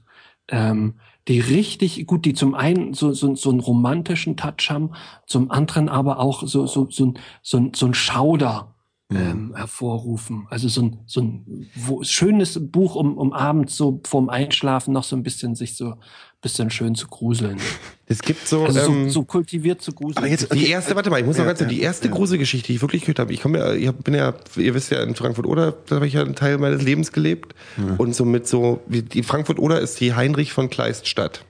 ähm, 0.48 0.94
die 1.28 1.40
richtig 1.40 2.07
gut, 2.07 2.24
die 2.24 2.35
zum 2.35 2.55
einen 2.55 2.94
so, 2.94 3.12
so, 3.12 3.35
so 3.35 3.51
einen 3.51 3.61
romantischen 3.61 4.36
Touch 4.36 4.70
haben, 4.70 4.90
zum 5.27 5.51
anderen 5.51 5.89
aber 5.89 6.19
auch 6.19 6.47
so, 6.47 6.66
so, 6.66 6.89
so, 6.90 7.07
ein- 7.07 7.19
so, 7.43 7.59
ein- 7.59 7.73
so 7.74 7.86
ein 7.86 7.94
Schauder 7.94 8.74
ähm, 9.12 9.55
hervorrufen. 9.57 10.47
Also 10.51 10.69
so 10.69 10.82
ein, 10.82 11.01
so 11.07 11.20
ein 11.20 11.66
wo, 11.74 12.05
schönes 12.05 12.70
Buch, 12.70 12.94
um, 12.94 13.19
um 13.19 13.32
abends 13.32 13.77
so 13.77 14.01
vorm 14.07 14.28
Einschlafen 14.28 14.94
noch 14.94 15.02
so 15.02 15.16
ein 15.16 15.24
bisschen 15.24 15.57
sich 15.57 15.77
so 15.77 15.94
bisschen 16.43 16.71
schön 16.71 16.95
zu 16.95 17.07
gruseln. 17.09 17.59
Es 18.07 18.21
gibt 18.23 18.47
so, 18.49 18.65
Also 18.65 18.81
ähm, 18.81 19.05
so, 19.07 19.21
so 19.21 19.25
kultiviert 19.25 19.83
zu 19.83 19.93
gruseln. 19.93 20.19
aber 20.19 20.27
jetzt- 20.27 20.53
die 20.55 20.69
erste, 20.69 20.97
warte 20.97 21.11
mal, 21.11 21.21
ich 21.21 21.27
muss 21.27 21.37
noch 21.37 21.45
Ja, 21.45 21.51
ganz 21.51 21.59
kurz, 21.61 21.71
ja, 21.71 21.77
die 21.77 21.83
erste 21.83 22.09
ja. 22.09 22.15
Gruselgeschichte, 22.15 22.69
die 22.69 22.75
ich 22.77 22.81
wirklich 22.83 23.03
gehört 23.03 23.19
habe. 23.19 23.33
Ich 23.33 23.41
komme 23.43 23.59
ja, 23.59 23.73
ich 23.75 23.91
bin 23.93 24.15
ja, 24.15 24.35
ihr 24.57 24.75
wisst 24.75 24.91
ja, 24.91 25.03
in 25.03 25.15
Frankfurt 25.15 25.47
oder, 25.47 25.73
da 25.87 25.97
habe 25.97 26.07
ich 26.07 26.15
ja 26.15 26.23
einen 26.23 26.35
Teil 26.35 26.59
meines 26.59 26.83
Lebens 26.83 27.12
gelebt. 27.12 27.55
Und 27.99 28.15
so 28.15 28.25
mit 28.25 28.49
so, 28.49 28.81
wie, 28.87 29.03
die 29.03 29.23
Frankfurt 29.23 29.59
oder 29.59 29.81
ist 29.81 30.01
die 30.01 30.15
Heinrich 30.15 30.53
von 30.53 30.71
Kleist 30.71 31.07
Stadt. 31.09 31.45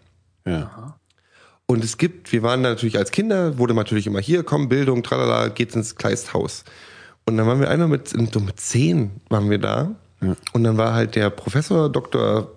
Ja. 0.46 0.96
Und 1.66 1.84
es 1.84 1.96
gibt, 1.98 2.32
wir 2.32 2.42
waren 2.42 2.62
da 2.64 2.70
natürlich 2.70 2.98
als 2.98 3.12
Kinder, 3.12 3.58
wurde 3.58 3.74
natürlich 3.74 4.08
immer 4.08 4.20
hier, 4.20 4.42
komm, 4.42 4.68
Bildung, 4.68 5.04
tralala, 5.04 5.48
geht's 5.48 5.76
ins 5.76 5.94
Kleisthaus. 5.94 6.64
Und 7.26 7.36
dann 7.36 7.46
waren 7.46 7.60
wir 7.60 7.70
einmal 7.70 7.86
mit, 7.86 8.08
so 8.08 8.40
mit 8.40 8.58
zehn 8.58 9.12
waren 9.28 9.48
wir 9.50 9.58
da. 9.58 9.94
Und 10.52 10.64
dann 10.64 10.76
war 10.76 10.94
halt 10.94 11.14
der 11.14 11.30
Professor, 11.30 11.88
Doktor, 11.88 12.50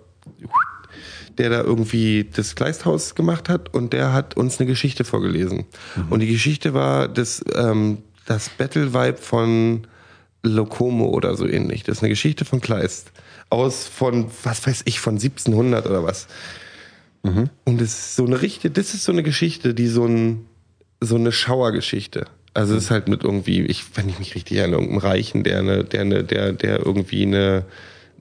der 1.38 1.50
da 1.50 1.60
irgendwie 1.62 2.28
das 2.32 2.54
Kleisthaus 2.54 3.14
gemacht 3.14 3.48
hat 3.48 3.72
und 3.74 3.92
der 3.92 4.12
hat 4.12 4.36
uns 4.36 4.58
eine 4.58 4.66
Geschichte 4.66 5.04
vorgelesen. 5.04 5.64
Und 6.10 6.20
die 6.20 6.26
Geschichte 6.26 6.74
war 6.74 7.08
das, 7.08 7.44
ähm, 7.54 7.98
das 8.26 8.48
Battle 8.48 8.94
Vibe 8.94 9.18
von 9.18 9.86
Lokomo 10.42 11.06
oder 11.06 11.36
so 11.36 11.46
ähnlich. 11.46 11.82
Das 11.82 11.98
ist 11.98 12.02
eine 12.02 12.10
Geschichte 12.10 12.44
von 12.44 12.60
Kleist. 12.60 13.12
Aus 13.50 13.86
von, 13.86 14.30
was 14.42 14.66
weiß 14.66 14.82
ich, 14.84 15.00
von 15.00 15.14
1700 15.14 15.86
oder 15.86 16.04
was. 16.04 16.26
Und 17.64 17.80
es 17.80 17.92
ist 17.92 18.16
so 18.16 18.26
eine 18.26 18.42
richtige, 18.42 18.70
das 18.70 18.94
ist 18.94 19.04
so 19.04 19.12
eine 19.12 19.22
Geschichte, 19.22 19.74
die 19.74 19.86
so 19.86 20.04
ein, 20.06 20.46
so 21.00 21.16
eine 21.16 21.32
Schauergeschichte. 21.32 22.26
Also 22.52 22.76
es 22.76 22.84
ist 22.84 22.90
halt 22.90 23.08
mit 23.08 23.24
irgendwie, 23.24 23.62
ich, 23.62 23.84
wenn 23.94 24.08
ich 24.08 24.18
mich 24.18 24.34
richtig 24.34 24.58
erinnere, 24.58 24.80
irgendeinem 24.80 25.10
Reichen, 25.10 25.42
der 25.42 25.58
eine, 25.58 25.84
der 25.84 26.00
eine, 26.02 26.24
der, 26.24 26.52
der 26.52 26.78
irgendwie 26.86 27.22
eine, 27.22 27.64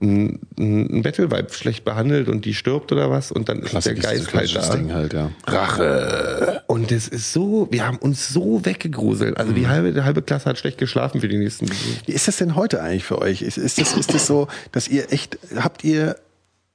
ein, 0.03 0.39
ein 0.59 1.01
Battle 1.01 1.31
Vibe 1.31 1.51
schlecht 1.53 1.85
behandelt 1.85 2.27
und 2.27 2.45
die 2.45 2.53
stirbt 2.53 2.91
oder 2.91 3.09
was 3.09 3.31
und 3.31 3.47
dann 3.49 3.59
ist 3.59 3.73
der 3.85 3.95
Geist 3.95 4.33
halt 4.33 4.55
da. 4.55 4.75
Ding 4.75 4.91
halt, 4.93 5.13
ja. 5.13 5.31
Rache. 5.47 6.61
Und 6.67 6.91
es 6.91 7.07
ist 7.07 7.31
so, 7.33 7.67
wir 7.71 7.87
haben 7.87 7.97
uns 7.97 8.29
so 8.29 8.65
weggegruselt. 8.65 9.37
Also 9.37 9.53
die 9.53 9.67
halbe, 9.67 9.93
die 9.93 10.01
halbe 10.01 10.21
Klasse 10.21 10.49
hat 10.49 10.57
schlecht 10.57 10.77
geschlafen 10.77 11.21
für 11.21 11.27
die 11.27 11.37
nächsten. 11.37 11.67
Wie 12.05 12.11
ist 12.11 12.27
das 12.27 12.37
denn 12.37 12.55
heute 12.55 12.81
eigentlich 12.81 13.05
für 13.05 13.19
euch? 13.19 13.41
Ist, 13.41 13.57
ist, 13.57 13.79
das, 13.79 13.95
ist 13.95 14.13
das 14.13 14.27
so, 14.27 14.47
dass 14.71 14.87
ihr 14.87 15.11
echt, 15.11 15.39
habt 15.55 15.83
ihr 15.83 16.17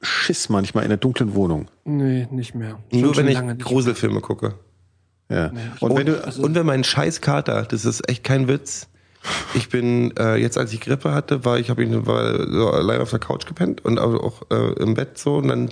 Schiss 0.01 0.49
manchmal 0.49 0.85
in 0.85 0.91
der 0.91 0.99
dunklen 0.99 1.35
Wohnung? 1.35 1.69
nee, 1.85 2.27
nicht 2.31 2.55
mehr. 2.55 2.79
Nur 2.93 3.15
Schon- 3.15 3.27
wenn 3.27 3.57
ich 3.59 3.65
Gruselfilme 3.65 4.21
gucke. 4.21 4.55
Ja. 5.31 5.53
ich 5.77 5.83
Und 5.83 5.97
wenn 5.97 6.07
du, 6.07 6.25
also- 6.25 6.43
und 6.43 6.55
wenn 6.55 6.65
mein 6.65 6.85
scheiß 6.85 7.21
Kater, 7.21 7.65
das 7.65 7.85
ist 7.85 8.09
echt 8.09 8.25
kein 8.25 8.49
Witz. 8.49 8.89
Ich 9.55 9.69
bin 9.69 10.17
äh, 10.17 10.37
jetzt, 10.37 10.57
als 10.59 10.73
ich 10.73 10.81
Grippe 10.81 11.13
hatte, 11.13 11.45
war 11.45 11.59
ich 11.59 11.71
habe 11.71 11.83
ich 11.85 11.91
war 12.07 12.51
so 12.51 12.71
allein 12.71 13.01
auf 13.01 13.11
der 13.11 13.19
Couch 13.19 13.47
gepennt 13.47 13.85
und 13.85 13.99
auch, 13.99 14.15
auch 14.15 14.43
äh, 14.51 14.73
im 14.83 14.95
Bett 14.95 15.19
so 15.19 15.37
und 15.37 15.49
dann 15.49 15.71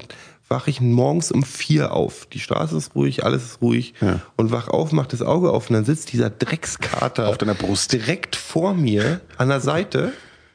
wache 0.49 0.71
ich 0.71 0.81
morgens 0.81 1.33
um 1.33 1.43
vier 1.43 1.93
auf. 1.93 2.27
Die 2.27 2.39
Straße 2.39 2.77
ist 2.77 2.95
ruhig, 2.95 3.25
alles 3.25 3.45
ist 3.45 3.63
ruhig 3.63 3.95
Ja. 4.01 4.21
und 4.37 4.53
wach 4.53 4.69
auf, 4.69 4.93
mach 4.93 5.07
das 5.07 5.23
Auge 5.23 5.51
auf 5.51 5.69
und 5.71 5.75
dann 5.75 5.85
sitzt 5.85 6.13
dieser 6.13 6.31
Dreckskater 6.31 7.29
Auf 7.29 7.39
deiner 7.39 7.55
Brust. 7.55 7.93
direkt 7.93 8.37
vor 8.37 8.75
mir 8.75 9.21
an 9.39 9.49
der 9.49 9.61
Seite. 9.61 10.13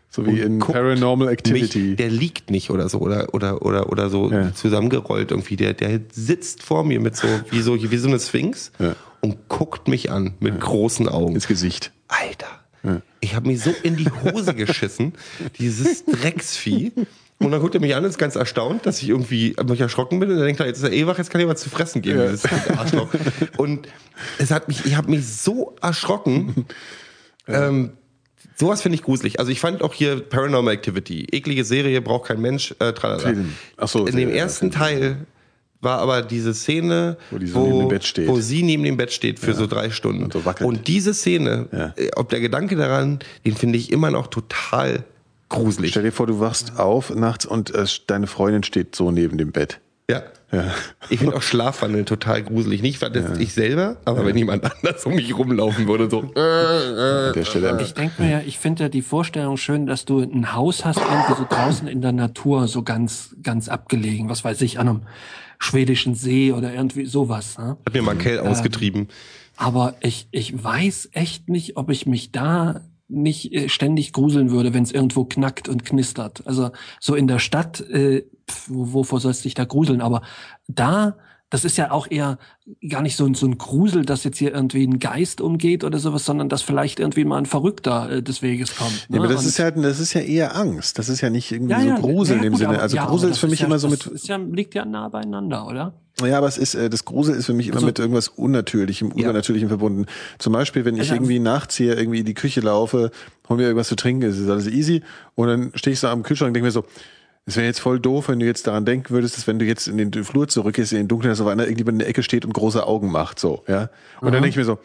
so 0.09 0.25
wie 0.25 0.39
in 0.41 0.59
Paranormal 0.59 1.29
Activity. 1.29 1.79
Mich, 1.79 1.95
der 1.97 2.09
liegt 2.09 2.51
nicht 2.51 2.69
oder 2.69 2.87
so 2.89 2.99
oder 2.99 3.33
oder 3.33 3.61
oder 3.63 3.89
oder 3.89 4.09
so 4.09 4.29
Ja. 4.31 4.53
zusammengerollt 4.53 5.31
irgendwie. 5.31 5.55
Der 5.57 5.73
der 5.73 5.99
sitzt 6.11 6.63
vor 6.63 6.83
mir 6.83 6.99
mit 6.99 7.15
so 7.15 7.27
wie 7.49 7.61
so 7.61 7.75
wie 7.91 7.97
so 7.97 8.07
eine 8.09 8.19
Sphinx 8.19 8.71
Ja. 8.79 8.95
und 9.21 9.47
guckt 9.49 9.87
mich 9.87 10.11
an 10.11 10.33
mit 10.39 10.59
großen 10.59 11.07
Augen. 11.09 11.35
ins 11.35 11.47
Gesicht. 11.47 11.91
Alter, 12.07 12.47
ich 13.19 13.35
habe 13.35 13.47
mich 13.47 13.61
so 13.61 13.73
in 13.83 13.95
die 13.95 14.09
Hose 14.09 14.53
geschissen, 14.53 15.13
dieses 15.59 16.05
Drecksvieh. 16.05 16.91
Und 17.39 17.51
dann 17.51 17.59
guckt 17.59 17.73
er 17.73 17.81
mich 17.81 17.95
an 17.95 18.03
ist 18.03 18.19
ganz 18.19 18.35
erstaunt, 18.35 18.85
dass 18.85 19.01
ich 19.01 19.09
irgendwie 19.09 19.55
mich 19.67 19.81
erschrocken 19.81 20.19
bin. 20.19 20.29
Und 20.29 20.37
er 20.37 20.45
denkt, 20.45 20.59
jetzt 20.59 20.77
ist 20.77 20.83
er 20.83 20.91
eh 20.91 21.07
wach, 21.07 21.17
jetzt 21.17 21.31
kann 21.31 21.41
ich 21.41 21.47
was 21.47 21.61
zu 21.61 21.69
fressen 21.69 22.01
geben, 22.01 22.21
dieses 22.21 22.45
Arschloch. 22.77 23.09
Und 23.57 23.87
es 24.37 24.51
hat 24.51 24.67
mich, 24.67 24.85
ich 24.85 24.95
habe 24.95 25.09
mich 25.09 25.27
so 25.27 25.75
erschrocken. 25.81 26.65
Ähm, 27.47 27.93
sowas 28.55 28.83
finde 28.83 28.95
ich 28.95 29.01
gruselig. 29.01 29.39
Also 29.39 29.51
ich 29.51 29.59
fand 29.59 29.81
auch 29.81 29.93
hier 29.93 30.21
Paranormal 30.21 30.73
Activity, 30.73 31.25
eklige 31.31 31.65
Serie, 31.65 32.01
braucht 32.01 32.27
kein 32.27 32.39
Mensch, 32.39 32.75
äh, 32.79 32.93
tralala. 32.93 33.19
Film. 33.19 33.53
Ach 33.77 33.87
so, 33.87 34.05
In 34.05 34.15
dem 34.15 34.29
ersten 34.29 34.69
Teil 34.69 35.25
war 35.81 35.99
aber 35.99 36.21
diese 36.21 36.53
Szene, 36.53 37.17
Wo 37.31 37.37
die 37.37 37.47
so 37.47 37.63
neben 37.65 37.79
dem 37.79 37.87
Bett 37.89 38.03
steht. 38.03 38.27
wo 38.27 38.39
sie 38.39 38.63
neben 38.63 38.83
dem 38.83 38.97
Bett 38.97 39.11
steht 39.11 39.39
für 39.39 39.53
so 39.53 39.67
drei 39.67 39.89
Stunden. 39.89 40.23
Und 40.23 40.33
so. 40.33 40.41
Und 40.65 40.87
diese 40.87 41.13
Szene, 41.13 41.67
Ja. 41.71 41.93
äh, 41.97 42.11
ob 42.15 42.29
der 42.29 42.39
Gedanke 42.39 42.75
daran, 42.75 43.19
den 43.45 43.55
finde 43.55 43.77
ich 43.77 43.91
immer 43.91 44.11
noch 44.11 44.27
total 44.27 45.03
gruselig. 45.49 45.91
Stell 45.91 46.03
dir 46.03 46.11
vor, 46.11 46.27
du 46.27 46.39
wachst 46.39 46.79
auf 46.79 47.13
nachts 47.13 47.45
und 47.45 47.73
äh, 47.73 47.85
deine 48.07 48.27
Freundin 48.27 48.63
steht 48.63 48.95
so 48.95 49.11
neben 49.11 49.37
dem 49.37 49.51
Bett. 49.51 49.79
Ja. 50.09 50.23
Ja. 50.51 50.65
Ich 51.09 51.19
finde 51.19 51.37
auch 51.37 51.41
Schlafwandeln 51.41 52.05
total 52.05 52.43
gruselig. 52.43 52.81
Nicht, 52.81 53.01
weil 53.01 53.09
das 53.11 53.37
ich 53.39 53.53
selber, 53.53 53.95
aber 54.03 54.25
wenn 54.25 54.37
jemand 54.37 54.65
anders 54.65 55.05
um 55.05 55.15
mich 55.15 55.37
rumlaufen 55.37 55.87
würde, 55.87 56.09
so. 56.09 56.29
Äh, 56.35 56.39
äh, 56.39 57.27
An 57.29 57.33
der 57.33 57.45
Stelle. 57.45 57.81
Ich 57.81 57.93
denke 57.93 58.21
mir 58.21 58.29
ja, 58.31 58.41
ich 58.45 58.59
finde 58.59 58.83
ja 58.83 58.89
die 58.89 59.01
Vorstellung 59.01 59.55
schön, 59.55 59.85
dass 59.87 60.03
du 60.03 60.19
ein 60.19 60.53
Haus 60.53 60.83
hast, 60.83 60.97
irgendwie 60.99 61.35
so 61.37 61.47
draußen 61.49 61.87
in 61.87 62.01
der 62.01 62.11
Natur, 62.11 62.67
so 62.67 62.83
ganz, 62.83 63.33
ganz 63.41 63.69
abgelegen, 63.69 64.27
was 64.27 64.43
weiß 64.43 64.61
ich, 64.61 64.77
an 64.79 64.89
einem 64.89 65.01
schwedischen 65.61 66.15
See 66.15 66.51
oder 66.51 66.73
irgendwie 66.73 67.05
sowas. 67.05 67.57
Ne? 67.57 67.77
hat 67.85 67.93
mir 67.93 68.01
Markel 68.01 68.39
ausgetrieben. 68.39 69.07
Aber 69.57 69.95
ich, 70.01 70.27
ich 70.31 70.63
weiß 70.63 71.09
echt 71.13 71.49
nicht, 71.49 71.77
ob 71.77 71.89
ich 71.91 72.05
mich 72.07 72.31
da 72.31 72.81
nicht 73.07 73.53
äh, 73.53 73.69
ständig 73.69 74.11
gruseln 74.13 74.49
würde, 74.51 74.73
wenn 74.73 74.83
es 74.83 74.91
irgendwo 74.91 75.25
knackt 75.25 75.69
und 75.69 75.85
knistert. 75.85 76.41
Also 76.47 76.71
so 76.99 77.13
in 77.13 77.27
der 77.27 77.39
Stadt, 77.39 77.79
äh, 77.81 78.23
pf, 78.49 78.69
wo- 78.69 78.93
wovor 78.93 79.19
sollst 79.19 79.41
du 79.41 79.47
dich 79.47 79.53
da 79.53 79.65
gruseln? 79.65 80.01
Aber 80.01 80.21
da, 80.67 81.17
das 81.51 81.63
ist 81.65 81.77
ja 81.77 81.91
auch 81.91 82.07
eher 82.09 82.39
gar 82.89 83.03
nicht 83.03 83.15
so, 83.15 83.25
ein- 83.25 83.35
so 83.35 83.45
ein 83.45 83.57
Grusel, 83.59 84.03
dass 84.05 84.23
jetzt 84.23 84.39
hier 84.39 84.53
irgendwie 84.53 84.87
ein 84.87 84.97
Geist 84.97 85.41
umgeht 85.41 85.83
oder 85.83 85.99
sowas, 85.99 86.25
sondern 86.25 86.49
dass 86.49 86.63
vielleicht 86.63 86.99
irgendwie 86.99 87.25
mal 87.25 87.37
ein 87.37 87.45
Verrückter 87.45 88.09
äh, 88.09 88.23
des 88.23 88.41
Weges 88.41 88.75
kommt. 88.75 89.07
Ja, 89.09 89.17
aber 89.19 89.27
ne? 89.27 89.33
das 89.33 89.43
Und- 89.43 89.49
ist 89.49 89.57
ja, 89.59 89.69
das 89.69 89.99
ist 89.99 90.13
ja 90.13 90.21
eher 90.21 90.55
Angst. 90.55 90.97
Das 90.97 91.09
ist 91.09 91.21
ja 91.21 91.29
nicht 91.29 91.51
irgendwie 91.51 91.73
ja, 91.73 91.81
so 91.81 91.87
ja, 91.87 91.99
Grusel 91.99 92.37
ja, 92.37 92.43
in 92.43 92.49
dem 92.51 92.55
Sinne. 92.55 92.79
Also 92.79 92.95
ja, 92.95 93.05
Grusel 93.05 93.29
ist 93.29 93.37
für 93.37 93.47
mich 93.47 93.59
ja, 93.59 93.67
immer 93.67 93.77
so 93.77 93.87
mit, 93.89 94.05
Ist 94.07 94.27
ja, 94.27 94.37
liegt 94.37 94.73
ja 94.73 94.85
nah 94.85 95.09
beieinander, 95.09 95.67
oder? 95.67 95.93
ja, 96.25 96.37
aber 96.37 96.47
es 96.47 96.57
ist, 96.57 96.75
äh, 96.75 96.89
das 96.89 97.03
Grusel 97.03 97.35
ist 97.35 97.47
für 97.47 97.53
mich 97.53 97.67
immer 97.67 97.75
Also- 97.77 97.87
mit 97.87 97.99
irgendwas 97.99 98.27
Unnatürlichem, 98.29 99.11
Übernatürlichem 99.11 99.67
verbunden. 99.69 100.05
Zum 100.39 100.53
Beispiel, 100.53 100.85
wenn 100.85 100.95
ich 100.95 101.01
Also- 101.01 101.15
irgendwie 101.15 101.39
nachts 101.39 101.75
hier 101.75 101.97
irgendwie 101.97 102.19
in 102.19 102.25
die 102.25 102.33
Küche 102.33 102.61
laufe, 102.61 103.11
hol 103.49 103.57
mir 103.57 103.63
irgendwas 103.63 103.87
zu 103.89 103.95
trinken, 103.95 104.23
es 104.23 104.37
ist 104.39 104.49
alles 104.49 104.67
easy, 104.67 105.01
und 105.35 105.47
dann 105.47 105.71
stehe 105.75 105.93
ich 105.93 105.99
so 105.99 106.07
am 106.07 106.23
Kühlschrank 106.23 106.49
und 106.49 106.53
denke 106.53 106.65
mir 106.67 106.71
so, 106.71 106.85
es 107.45 107.55
wäre 107.55 107.65
jetzt 107.65 107.79
voll 107.79 107.99
doof, 107.99 108.29
wenn 108.29 108.39
du 108.39 108.45
jetzt 108.45 108.67
daran 108.67 108.85
denken 108.85 109.09
würdest, 109.09 109.37
dass 109.37 109.47
wenn 109.47 109.59
du 109.59 109.65
jetzt 109.65 109.87
in 109.87 109.97
den 109.97 110.23
Flur 110.23 110.47
zurückgehst, 110.47 110.91
in 110.91 110.99
den 110.99 111.07
Dunkeln, 111.07 111.29
dass 111.31 111.41
auf 111.41 111.47
einer 111.47 111.63
irgendjemand 111.63 111.95
in 111.95 111.99
der 111.99 112.07
Ecke 112.07 112.23
steht 112.23 112.45
und 112.45 112.53
große 112.53 112.85
Augen 112.85 113.11
macht, 113.11 113.39
so, 113.39 113.63
ja. 113.67 113.89
Und 114.21 114.31
dann 114.31 114.43
denke 114.43 114.49
ich 114.49 114.57
mir 114.57 114.65
so, 114.65 114.79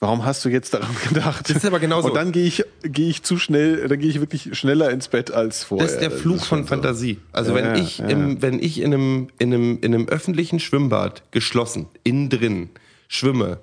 warum 0.00 0.24
hast 0.24 0.44
du 0.44 0.48
jetzt 0.48 0.74
daran 0.74 0.94
gedacht? 1.08 1.48
Das 1.48 1.58
ist 1.58 1.64
aber 1.64 1.78
genauso. 1.78 2.08
Und 2.08 2.14
dann 2.14 2.32
gehe 2.32 2.46
ich, 2.46 2.64
gehe 2.82 3.08
ich 3.08 3.22
zu 3.22 3.38
schnell, 3.38 3.86
dann 3.86 3.98
gehe 3.98 4.10
ich 4.10 4.18
wirklich 4.18 4.58
schneller 4.58 4.90
ins 4.90 5.08
Bett 5.08 5.30
als 5.30 5.62
vorher. 5.62 5.86
Das 5.86 5.94
ist 5.94 6.02
der 6.02 6.10
Flug 6.10 6.40
von 6.40 6.66
Fantasie. 6.66 7.18
Also 7.32 7.54
Ja, 7.56 7.62
wenn 7.62 7.76
ich 7.76 7.98
ja. 7.98 8.08
im, 8.08 8.42
wenn 8.42 8.60
ich 8.60 8.80
in 8.80 8.92
einem, 8.92 9.28
in 9.38 9.54
einem, 9.54 9.78
in 9.80 9.94
einem 9.94 10.08
öffentlichen 10.08 10.58
Schwimmbad 10.58 11.30
geschlossen, 11.30 11.86
innen 12.02 12.28
drin, 12.28 12.70
schwimme 13.06 13.60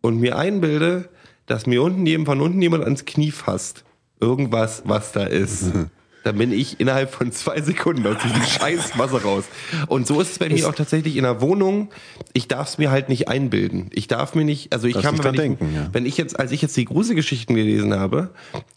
und 0.00 0.18
mir 0.18 0.36
einbilde, 0.36 1.08
dass 1.46 1.66
mir 1.66 1.82
unten 1.82 2.04
jemand 2.04 2.28
von 2.28 2.40
unten 2.40 2.60
jemand 2.60 2.84
ans 2.84 3.04
Knie 3.04 3.30
fasst, 3.30 3.84
irgendwas, 4.20 4.82
was 4.86 5.12
da 5.12 5.24
ist. 5.24 5.72
Dann 6.24 6.36
bin 6.36 6.52
ich 6.52 6.80
innerhalb 6.80 7.12
von 7.12 7.32
zwei 7.32 7.60
Sekunden 7.60 8.06
aus 8.06 8.16
diesem 8.22 8.42
scheiß 8.60 8.98
Wasser 8.98 9.22
raus. 9.22 9.44
Und 9.86 10.06
so 10.06 10.20
ist 10.20 10.32
es 10.32 10.38
bei 10.38 10.48
mir 10.48 10.68
auch 10.68 10.74
tatsächlich 10.74 11.16
in 11.16 11.22
der 11.22 11.40
Wohnung. 11.40 11.90
Ich 12.32 12.48
darf 12.48 12.68
es 12.68 12.78
mir 12.78 12.90
halt 12.90 13.08
nicht 13.08 13.28
einbilden. 13.28 13.90
Ich 13.92 14.08
darf 14.08 14.34
mir 14.34 14.44
nicht, 14.44 14.72
also 14.72 14.86
ich 14.86 15.00
kann 15.00 15.16
mir, 15.16 15.24
wenn, 15.24 15.52
ich, 15.54 15.60
ja. 15.60 15.88
wenn 15.92 16.06
ich 16.06 16.16
jetzt, 16.16 16.38
als 16.38 16.52
ich 16.52 16.62
jetzt 16.62 16.76
die 16.76 16.84
Gruselgeschichten 16.84 17.54
gelesen 17.54 17.94
habe, 17.94 18.30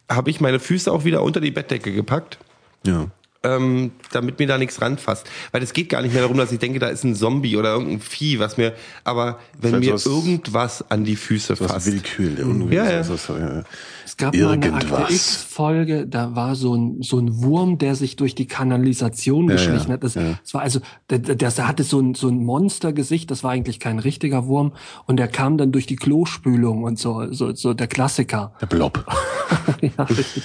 habe 0.09 0.29
ich 0.29 0.41
meine 0.41 0.59
Füße 0.59 0.91
auch 0.91 1.03
wieder 1.05 1.23
unter 1.23 1.41
die 1.41 1.51
Bettdecke 1.51 1.91
gepackt 1.91 2.37
Ja. 2.85 3.07
Ähm, 3.43 3.91
damit 4.11 4.37
mir 4.39 4.47
da 4.47 4.57
nichts 4.57 4.81
ranfasst. 4.81 5.25
Weil 5.51 5.63
es 5.63 5.73
geht 5.73 5.89
gar 5.89 6.01
nicht 6.01 6.13
mehr 6.13 6.21
darum, 6.21 6.37
dass 6.37 6.51
ich 6.51 6.59
denke, 6.59 6.79
da 6.79 6.87
ist 6.87 7.03
ein 7.03 7.15
Zombie 7.15 7.57
oder 7.57 7.73
irgendein 7.73 7.99
Vieh, 7.99 8.39
was 8.39 8.57
mir, 8.57 8.73
aber 9.03 9.39
wenn 9.59 9.79
mir 9.79 9.97
sowas- 9.97 10.05
irgendwas 10.05 10.91
an 10.91 11.03
die 11.05 11.15
Füße 11.15 11.59
Was 11.59 11.71
fasst. 11.71 11.87
Willkür, 11.87 12.29
der 12.31 12.45
Unwille. 12.45 12.75
Ja, 12.75 12.91
ja. 12.91 13.03
so- 13.03 13.15
so- 13.17 13.37
ja. 13.37 13.63
Es 14.05 14.17
gab 14.17 14.35
mal 14.35 14.51
eine 14.51 14.73
Akte 14.73 14.87
Irgendwas. 14.87 15.09
X-Folge, 15.11 16.05
da 16.05 16.35
war 16.35 16.55
so 16.55 16.75
ein, 16.75 17.01
so 17.01 17.17
ein 17.17 17.41
Wurm, 17.43 17.77
der 17.77 17.95
sich 17.95 18.15
durch 18.17 18.35
die 18.35 18.45
Kanalisation 18.45 19.47
Ja, 19.47 19.55
geschlichen 19.55 19.87
ja, 19.87 19.93
hat. 19.93 20.03
Das, 20.03 20.15
ja. 20.15 20.37
das 20.41 20.53
war 20.53 20.61
also, 20.61 20.79
der, 21.09 21.19
der, 21.19 21.35
der 21.35 21.67
hatte 21.67 21.83
so 21.83 21.99
ein, 21.99 22.13
so 22.13 22.27
ein 22.27 22.43
Monstergesicht, 22.43 23.31
das 23.31 23.43
war 23.43 23.51
eigentlich 23.51 23.79
kein 23.79 23.99
richtiger 23.99 24.47
Wurm 24.47 24.73
und 25.05 25.17
der 25.17 25.27
kam 25.29 25.57
dann 25.57 25.71
durch 25.71 25.85
die 25.87 25.95
Klospülung 25.95 26.83
und 26.83 26.99
so, 26.99 27.31
so, 27.31 27.53
so 27.55 27.73
der 27.73 27.87
Klassiker. 27.87 28.53
Der 28.61 28.65
Blob. 28.65 29.05
ja, 29.81 30.03
richtig. 30.03 30.43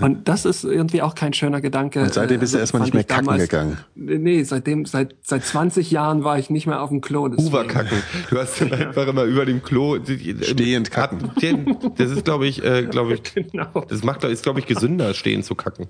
Und 0.00 0.28
das 0.28 0.44
ist 0.44 0.64
irgendwie 0.64 1.02
auch 1.02 1.14
kein 1.14 1.32
schöner 1.32 1.60
Gedanke. 1.60 2.00
Seitdem 2.22 2.40
bist 2.40 2.52
du 2.54 2.58
Äh, 2.58 2.60
erstmal 2.60 2.82
nicht 2.82 2.94
mehr 2.94 3.04
kacken 3.04 3.26
damals- 3.26 3.42
gegangen. 3.42 3.78
Nee, 3.94 4.42
seitdem, 4.42 4.84
seit, 4.86 5.14
seit 5.22 5.44
20 5.44 5.90
Jahren 5.90 6.24
war 6.24 6.38
ich 6.38 6.50
nicht 6.50 6.66
mehr 6.66 6.80
auf 6.82 6.90
dem 6.90 7.00
Klo. 7.00 7.28
deswegen- 7.28 7.48
Uberkacken. 7.48 7.98
Du 8.30 8.38
hast 8.38 8.60
dann 8.60 8.72
einfach 8.72 9.06
immer 9.06 9.24
über 9.24 9.44
dem 9.46 9.62
Klo 9.62 9.98
die- 9.98 10.36
Stehend 10.42 10.90
kacken. 10.90 11.30
Das 11.96 12.10
ist, 12.10 12.24
glaube 12.24 12.46
ich, 12.46 12.62
äh, 12.64 12.82
glaube 12.90 13.14
ich, 13.14 13.34
Genau. 13.34 13.84
das 13.88 14.02
macht, 14.02 14.24
ist, 14.24 14.42
glaube 14.42 14.60
ich, 14.60 14.66
gesünder, 14.66 15.14
stehen 15.14 15.42
zu 15.42 15.54
kacken. 15.54 15.86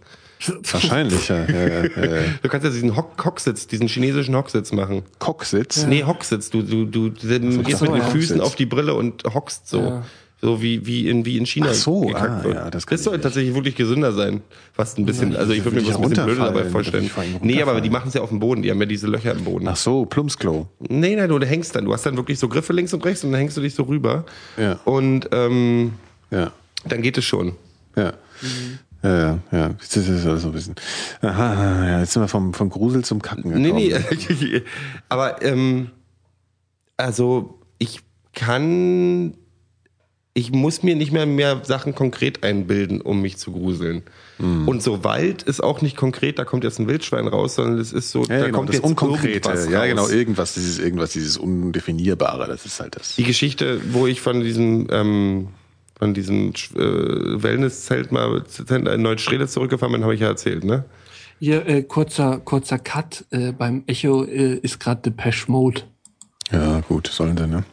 Wahrscheinlich, 0.71 1.29
ja. 1.29 1.45
ja, 1.47 1.67
ja, 1.69 1.83
ja. 1.97 2.23
Du 2.43 2.49
kannst 2.49 2.65
ja 2.65 2.71
diesen 2.71 2.97
Hock 2.97 3.25
Hocksitz, 3.25 3.67
diesen 3.67 3.89
chinesischen 3.89 4.37
Hocksitz 4.37 4.73
machen. 4.73 5.03
Cocksitz. 5.19 5.85
Nee, 5.87 6.05
Hocksitz. 6.05 6.51
Du, 6.51 6.63
du, 6.63 6.85
du, 6.85 7.09
du 7.11 7.63
gehst 7.63 7.81
mit 7.83 7.91
den. 7.93 8.03
Füßen 8.03 8.37
Hocksitz. 8.37 8.41
auf 8.41 8.55
die 8.57 8.67
Brille 8.67 8.95
und 8.95 9.25
hockst 9.35 9.69
so. 9.69 10.03
So 10.41 10.63
wie, 10.63 10.87
wie, 10.87 11.09
in, 11.09 11.25
wie 11.27 11.37
in 11.37 11.47
China 11.47 11.69
Ach 11.71 11.75
so, 11.75 12.03
gekackt 12.03 12.31
ah, 12.31 12.45
wird. 12.45 12.55
ja, 12.55 12.71
das 12.71 12.87
das 12.87 13.03
soll 13.03 13.15
ich 13.15 13.17
nicht. 13.19 13.23
tatsächlich 13.25 13.55
wirklich 13.55 13.75
gesünder 13.75 14.13
sein. 14.13 14.41
Fast 14.73 14.97
ein 14.97 15.05
bisschen. 15.05 15.35
also 15.35 15.53
ich 15.53 15.65
würde 15.65 15.81
mir 15.81 15.87
das 15.87 15.97
ein 15.97 16.09
bisschen 16.09 16.25
blöde 16.27 16.41
dabei 16.41 16.65
vorstellen. 16.67 17.11
Nee, 17.43 17.61
aber 17.61 17.81
die 17.81 17.91
machen 17.91 18.07
es 18.09 18.15
ja 18.15 18.21
auf 18.23 18.29
dem 18.29 18.39
Boden. 18.39 18.63
Die 18.63 18.71
haben 18.71 18.79
ja 18.79 18.87
diese 18.87 19.09
Löcher 19.09 19.33
im 19.33 19.43
Boden. 19.43 19.67
Ach 19.67 19.77
so, 19.77 20.05
Plumpsklo. 20.05 20.69
Nee, 20.79 21.17
nein, 21.17 21.29
du 21.29 21.41
hängst 21.41 21.75
dann. 21.75 21.87
Du 21.87 21.93
hast 21.93 22.07
dann 22.07 22.17
wirklich 22.17 22.39
so 22.39 22.49
Griffe 22.49 22.73
links 22.73 22.95
und 22.95 23.05
rechts 23.05 23.25
und 23.25 23.33
dann 23.33 23.41
hängst 23.41 23.57
du 23.57 23.61
dich 23.61 23.75
so 23.75 23.83
rüber. 23.83 24.27
Ja. 24.57 24.79
Und 24.85 25.29
ähm, 25.33 25.95
Ja. 26.31 26.53
dann 26.87 27.03
geht 27.03 27.19
es 27.19 27.25
schon. 27.25 27.57
Ja. 27.97 28.13
Ja, 29.03 29.19
ja, 29.19 29.39
ja. 29.51 29.69
Das 29.71 29.97
ist 29.97 30.27
alles 30.27 30.43
so 30.43 30.49
ein 30.49 30.53
bisschen. 30.53 30.75
Aha, 31.21 31.85
ja, 31.87 32.01
jetzt 32.01 32.13
sind 32.13 32.23
wir 32.23 32.29
vom, 32.29 32.55
vom 32.55 32.69
Grusel 32.71 33.05
zum 33.05 33.21
Kacken 33.23 33.61
Nee, 33.61 33.91
gekommen. 33.91 34.39
nee. 34.41 34.63
Aber 35.09 35.43
ähm, 35.43 35.91
also 36.97 37.59
ich 37.79 38.01
kann, 38.35 39.35
ich 40.39 40.53
muss 40.53 40.83
mir 40.83 40.95
nicht 40.95 41.11
mehr 41.13 41.27
mehr 41.27 41.63
Sachen 41.65 41.95
konkret 41.95 42.45
einbilden, 42.45 43.01
um 43.01 43.21
mich 43.21 43.37
zu 43.39 43.51
gruseln. 43.53 44.03
Hm. 44.39 44.69
Und 44.69 44.83
so 44.83 45.03
Wald 45.03 45.43
ist 45.43 45.61
auch 45.63 45.83
nicht 45.83 45.97
konkret, 45.97 46.39
da 46.39 46.45
kommt 46.45 46.63
jetzt 46.63 46.79
ein 46.79 46.87
Wildschwein 46.87 47.27
raus, 47.27 47.57
sondern 47.57 47.79
es 47.79 47.93
ist 47.93 48.11
so, 48.13 48.21
Ja, 48.23 48.27
da 48.39 48.47
genau, 48.47 48.59
kommt 48.59 48.69
das 48.69 48.77
jetzt 48.77 48.85
Unkonkrete. 48.85 49.29
irgendwas 49.51 49.69
Ja, 49.69 49.81
raus. 49.81 49.89
genau, 49.89 50.09
irgendwas, 50.09 50.55
dieses, 50.55 50.79
irgendwas, 50.79 51.13
dieses 51.13 51.37
Undefinierbare, 51.37 52.47
das 52.47 52.65
ist 52.65 52.79
halt 52.79 52.95
das. 52.97 53.17
Die 53.17 53.25
Geschichte, 53.25 53.81
wo 53.93 54.07
ich 54.07 54.21
von 54.21 54.41
diesem 54.41 54.87
ähm, 54.91 55.49
von 55.99 56.15
diesem 56.15 56.51
äh, 56.77 56.79
Wellnesszelt 56.79 58.13
mal 58.13 58.45
in 58.69 59.03
Neustrelitz 59.03 59.53
zurückgefahren 59.53 59.93
bin, 59.93 60.05
habe 60.05 60.15
ich 60.15 60.21
ja 60.21 60.29
erzählt, 60.29 60.63
ne? 60.63 60.85
Hier, 61.41 61.67
äh, 61.67 61.83
kurzer, 61.83 62.39
kurzer 62.39 62.79
Cut, 62.79 63.25
äh, 63.31 63.51
beim 63.51 63.83
Echo 63.89 64.23
äh, 64.25 64.55
ist 64.55 64.79
gerade 64.79 65.03
Depeche 65.03 65.51
Mode. 65.51 65.83
Ja, 66.53 66.81
gut, 66.81 67.09
sollen 67.09 67.37
sie, 67.37 67.49
ne? 67.49 67.65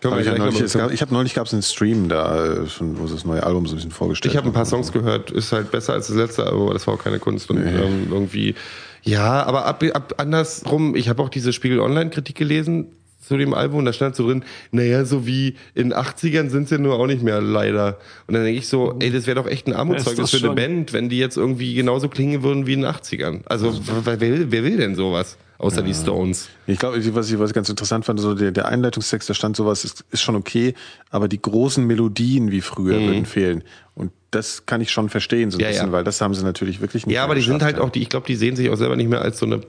Können 0.00 0.14
wir 0.14 0.20
ich 0.20 0.28
habe 0.28 0.36
gleich 0.36 0.52
neulich, 0.52 0.60
es 0.60 0.72
gab, 0.72 0.90
ich 0.90 1.02
hab 1.02 1.10
neulich 1.10 1.34
gab's 1.34 1.52
einen 1.52 1.62
Stream 1.62 2.08
da, 2.08 2.62
äh, 2.62 2.66
schon, 2.66 2.98
wo 2.98 3.06
sie 3.06 3.14
das 3.14 3.24
neue 3.24 3.42
Album 3.42 3.66
so 3.66 3.74
ein 3.74 3.76
bisschen 3.76 3.90
vorgestellt 3.90 4.32
Ich 4.32 4.38
habe 4.38 4.48
ein 4.48 4.52
paar. 4.52 4.64
Songs 4.64 4.92
gehört, 4.92 5.30
ist 5.30 5.52
halt 5.52 5.70
besser 5.70 5.94
als 5.94 6.06
das 6.06 6.16
letzte 6.16 6.46
Album, 6.46 6.62
aber 6.62 6.74
das 6.74 6.86
war 6.86 6.94
auch 6.94 7.02
keine 7.02 7.18
Kunst. 7.18 7.50
Und 7.50 7.58
ähm, 7.58 8.08
irgendwie, 8.10 8.54
ja, 9.02 9.42
aber 9.42 9.66
ab, 9.66 9.82
ab 9.92 10.14
andersrum, 10.18 10.94
ich 10.94 11.08
habe 11.08 11.22
auch 11.22 11.28
diese 11.28 11.52
Spiegel 11.52 11.80
Online-Kritik 11.80 12.36
gelesen 12.36 12.92
zu 13.30 13.36
dem 13.38 13.54
Album 13.54 13.78
und 13.78 13.84
da 13.84 13.92
stand 13.92 14.16
so 14.16 14.26
drin, 14.26 14.42
naja, 14.72 15.04
so 15.04 15.24
wie 15.24 15.54
in 15.76 15.94
80ern 15.94 16.48
sind 16.50 16.68
sie 16.68 16.78
nur 16.80 16.98
auch 16.98 17.06
nicht 17.06 17.22
mehr, 17.22 17.40
leider. 17.40 17.98
Und 18.26 18.34
dann 18.34 18.42
denke 18.42 18.58
ich 18.58 18.66
so, 18.66 18.96
ey, 18.98 19.12
das 19.12 19.28
wäre 19.28 19.36
doch 19.40 19.46
echt 19.46 19.68
ein 19.68 19.72
Armutszeugnis 19.72 20.32
Ja, 20.32 20.38
für 20.40 20.46
eine. 20.46 20.56
Band, 20.56 20.92
wenn 20.92 21.08
die 21.08 21.18
jetzt 21.18 21.36
irgendwie 21.36 21.74
genauso 21.74 22.08
klingen 22.08 22.42
würden 22.42 22.66
wie 22.66 22.72
in 22.72 22.80
den 22.80 22.90
80ern. 22.90 23.42
Also, 23.46 23.72
wer 24.04 24.20
will, 24.20 24.46
wer 24.50 24.64
will 24.64 24.76
denn 24.78 24.96
sowas? 24.96 25.38
Außer 25.58 25.82
die 25.82 25.94
Stones. 25.94 26.48
Ich 26.66 26.78
glaube, 26.78 26.96
was 27.14 27.30
ich, 27.30 27.38
was 27.38 27.50
ich 27.50 27.54
ganz 27.54 27.68
interessant 27.68 28.04
fand, 28.04 28.18
so 28.18 28.34
der, 28.34 28.50
der 28.50 28.66
Einleitungstext, 28.66 29.30
da 29.30 29.34
stand 29.34 29.54
sowas, 29.56 29.84
ist, 29.84 30.04
ist 30.10 30.22
schon 30.22 30.34
okay, 30.34 30.74
aber 31.10 31.28
die 31.28 31.40
großen 31.40 31.86
Melodien 31.86 32.50
wie 32.50 32.62
früher 32.62 32.98
würden 33.00 33.26
fehlen. 33.26 33.62
Und 33.94 34.10
das 34.32 34.64
kann 34.66 34.80
ich 34.80 34.90
schon 34.90 35.08
verstehen, 35.10 35.50
so 35.50 35.58
ein 35.58 35.60
Mhm. 35.60 35.62
Ja, 35.64 35.68
bisschen, 35.68 35.86
ja. 35.88 35.92
weil 35.92 36.02
das 36.04 36.20
haben 36.20 36.34
sie 36.34 36.42
natürlich 36.42 36.80
wirklich 36.80 37.06
nicht 37.06 37.14
Ja, 37.14 37.20
mehr 37.20 37.24
aber 37.26 37.34
die 37.36 37.42
sind 37.42 37.62
halt 37.62 37.76
ja. 37.76 37.82
auch, 37.82 37.90
die, 37.90 38.02
ich 38.02 38.08
glaube, 38.08 38.26
die 38.26 38.36
sehen 38.36 38.56
sich 38.56 38.70
auch 38.70 38.76
selber 38.76 38.96
nicht 38.96 39.10
mehr 39.10 39.20
als 39.22 39.38
so 39.38 39.44
eine 39.46 39.60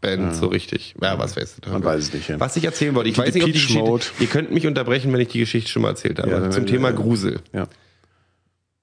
Popband 0.00 0.34
so 0.36 0.46
richtig. 0.46 0.94
Ja, 1.02 1.18
was 1.18 1.36
weißt 1.36 1.58
du? 1.66 1.70
Man 1.70 1.84
weiß 1.84 2.00
es 2.04 2.12
nicht, 2.14 2.28
ja. 2.28 2.40
Was 2.40 2.56
ich 2.56 2.64
erzählen 2.64 2.94
wollte, 2.94 3.08
ich 3.10 3.14
Die 3.16 3.20
weiß 3.20 3.34
nicht, 3.34 3.42
ob 3.42 3.46
die 3.48 3.52
Geschichte, 3.52 3.82
Mode. 3.82 4.04
ihr 4.18 4.26
könnt 4.26 4.50
mich 4.52 4.66
unterbrechen, 4.66 5.12
wenn 5.12 5.20
ich 5.20 5.28
die 5.28 5.40
Geschichte 5.40 5.70
schon 5.70 5.82
mal 5.82 5.90
erzählt 5.90 6.18
habe. 6.18 6.30
Ja, 6.30 6.40
dann- 6.40 6.52
Zum 6.52 6.66
Thema 6.66 6.92
Grusel. 6.92 7.40
Ja. 7.52 7.66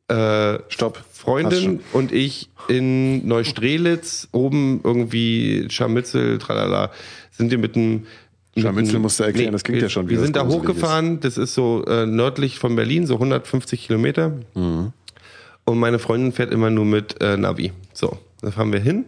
Äh, 0.09 0.59
Stopp. 0.69 1.03
Freundin 1.11 1.81
und 1.91 2.13
ich 2.13 2.49
in 2.69 3.27
Neustrelitz, 3.27 4.29
oben 4.31 4.79
irgendwie 4.83 5.67
Scharmützel, 5.69 6.37
tralala, 6.37 6.91
sind 7.31 7.51
wir 7.51 7.57
mit 7.57 7.75
einem 7.75 8.05
Scharmützel 8.57 8.99
musst 8.99 9.19
du 9.19 9.23
erklären, 9.23 9.51
das 9.51 9.63
klingt 9.63 9.77
wir, 9.81 9.83
ja 9.83 9.89
schon, 9.89 10.07
wie 10.07 10.11
Wir 10.15 10.19
sind 10.21 10.35
da 10.35 10.47
hochgefahren, 10.47 11.19
das 11.19 11.37
ist 11.37 11.53
so 11.53 11.83
äh, 11.85 12.05
nördlich 12.05 12.57
von 12.57 12.75
Berlin, 12.75 13.05
so 13.05 13.15
150 13.15 13.85
Kilometer. 13.85 14.31
Mhm. 14.55 14.93
Und 15.65 15.77
meine 15.77 15.99
Freundin 15.99 16.31
fährt 16.31 16.51
immer 16.53 16.69
nur 16.69 16.85
mit 16.85 17.21
äh, 17.21 17.35
Navi. 17.37 17.73
So, 17.93 18.17
da 18.41 18.51
fahren 18.51 18.71
wir 18.71 18.79
hin. 18.79 19.03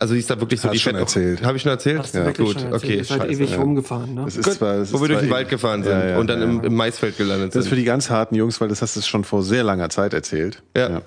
Also 0.00 0.14
die 0.14 0.20
ist 0.20 0.30
da 0.30 0.40
wirklich 0.40 0.60
so 0.60 0.68
Hast 0.68 0.74
die 0.74 0.78
schon 0.80 0.94
erzählt. 0.94 1.44
Habe 1.44 1.56
ich 1.58 1.62
schon 1.62 1.70
erzählt? 1.72 1.98
Hast 1.98 2.14
du 2.14 2.24
wirklich 2.24 2.46
gut, 2.48 2.60
schon 2.60 2.72
erzählt? 2.72 2.92
okay, 2.92 3.02
seid 3.04 3.20
scheiße. 3.20 3.32
ewig 3.34 3.50
ja. 3.50 3.56
rumgefahren, 3.58 4.14
ne? 4.14 4.22
Das 4.24 4.36
ist 4.36 4.44
Gut, 4.46 4.54
zwar, 4.54 4.76
das 4.78 4.92
wo 4.92 4.96
ist 4.96 5.02
wir 5.02 5.08
durch 5.08 5.20
den 5.20 5.30
Wald 5.30 5.48
gefahren 5.50 5.82
sind 5.82 5.92
Ja, 5.92 6.08
ja, 6.08 6.18
und 6.18 6.26
dann 6.26 6.38
ja. 6.40 6.44
im, 6.46 6.64
im 6.64 6.74
Maisfeld 6.74 7.18
gelandet 7.18 7.50
Das 7.54 7.60
ist 7.60 7.68
für 7.68 7.74
sind. 7.74 7.80
die 7.80 7.84
ganz 7.84 8.08
harten 8.08 8.34
Jungs, 8.34 8.60
weil 8.62 8.68
das 8.68 8.80
hast 8.80 8.96
du 8.96 9.02
schon 9.02 9.24
vor 9.24 9.42
sehr 9.42 9.62
langer 9.62 9.90
Zeit 9.90 10.14
erzählt. 10.14 10.62
Ja. 10.76 11.02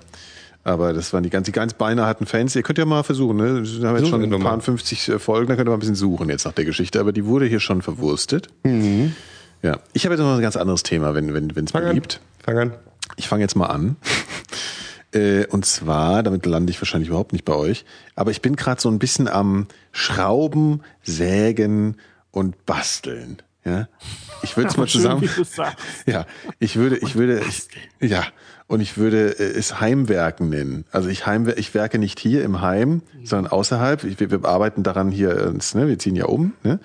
Aber 0.62 0.92
das 0.92 1.12
waren 1.12 1.22
die 1.24 1.28
ganz, 1.30 1.46
die 1.46 1.52
ganz 1.52 1.74
beinharten 1.74 2.26
Fans. 2.26 2.54
Ihr 2.56 2.62
könnt 2.62 2.78
ja 2.78 2.84
mal 2.86 3.02
versuchen, 3.02 3.36
ne? 3.36 3.62
Wir 3.64 3.88
haben 3.88 3.96
jetzt 3.98 4.08
schon 4.08 4.32
ein 4.32 4.40
paar 4.40 4.60
50 4.60 5.12
Folgen, 5.18 5.48
da 5.48 5.56
könnt 5.56 5.68
ihr 5.68 5.70
mal 5.72 5.76
ein 5.76 5.80
bisschen 5.80 5.94
suchen 5.96 6.30
jetzt 6.30 6.46
nach 6.46 6.52
der 6.52 6.64
Geschichte. 6.64 7.00
Aber 7.00 7.12
die 7.12 7.26
wurde 7.26 7.46
hier 7.46 7.60
schon 7.60 7.82
verwurstet. 7.82 8.46
Ja. 8.64 9.78
Ich 9.92 10.04
habe 10.06 10.14
jetzt 10.14 10.22
noch 10.22 10.34
ein 10.36 10.40
ganz 10.40 10.56
anderes 10.56 10.82
Thema, 10.84 11.14
wenn 11.14 11.34
wenn 11.34 11.54
wenn 11.56 11.64
es 11.64 11.72
Fang 11.72 11.82
an. 11.82 11.88
beliebt. 11.88 12.20
Fang 12.44 12.58
an. 12.58 12.72
Ich 13.16 13.28
fange 13.28 13.42
jetzt 13.42 13.56
mal 13.56 13.66
an. 13.66 13.96
Äh, 15.14 15.46
Und 15.46 15.64
zwar, 15.64 16.22
damit 16.22 16.44
lande 16.46 16.70
ich 16.70 16.80
wahrscheinlich 16.80 17.08
überhaupt 17.08 17.32
nicht 17.32 17.44
bei 17.44 17.54
euch, 17.54 17.84
aber 18.16 18.30
ich 18.30 18.42
bin 18.42 18.56
gerade 18.56 18.80
so 18.80 18.88
ein 18.90 18.98
bisschen 18.98 19.28
am 19.28 19.68
Schrauben, 19.92 20.82
Sägen 21.02 21.96
und 22.30 22.66
Basteln. 22.66 23.38
Ja, 23.64 23.88
ich 24.42 24.56
würde 24.58 24.68
es 24.68 24.76
mal 24.76 24.86
Schön, 24.86 25.00
zusammen. 25.02 25.30
sagst. 25.44 25.78
Ja, 26.06 26.26
ich 26.58 26.76
würde, 26.76 26.98
ich 26.98 27.14
würde, 27.14 27.40
ich, 27.48 27.68
ja, 28.10 28.24
und 28.66 28.80
ich 28.80 28.96
würde 28.96 29.38
äh, 29.38 29.58
es 29.58 29.80
Heimwerken 29.80 30.48
nennen. 30.48 30.84
Also 30.90 31.08
ich 31.08 31.26
heimwer 31.26 31.58
ich 31.58 31.74
werke 31.74 31.98
nicht 31.98 32.18
hier 32.18 32.42
im 32.44 32.60
Heim, 32.60 33.02
sondern 33.22 33.52
außerhalb. 33.52 34.04
Ich, 34.04 34.20
wir, 34.20 34.30
wir 34.30 34.44
arbeiten 34.44 34.82
daran 34.82 35.10
hier, 35.10 35.46
uns, 35.48 35.74
ne, 35.74 35.86
wir 35.86 35.98
ziehen 35.98 36.16
ja 36.16 36.26
um, 36.26 36.54
ne? 36.62 36.80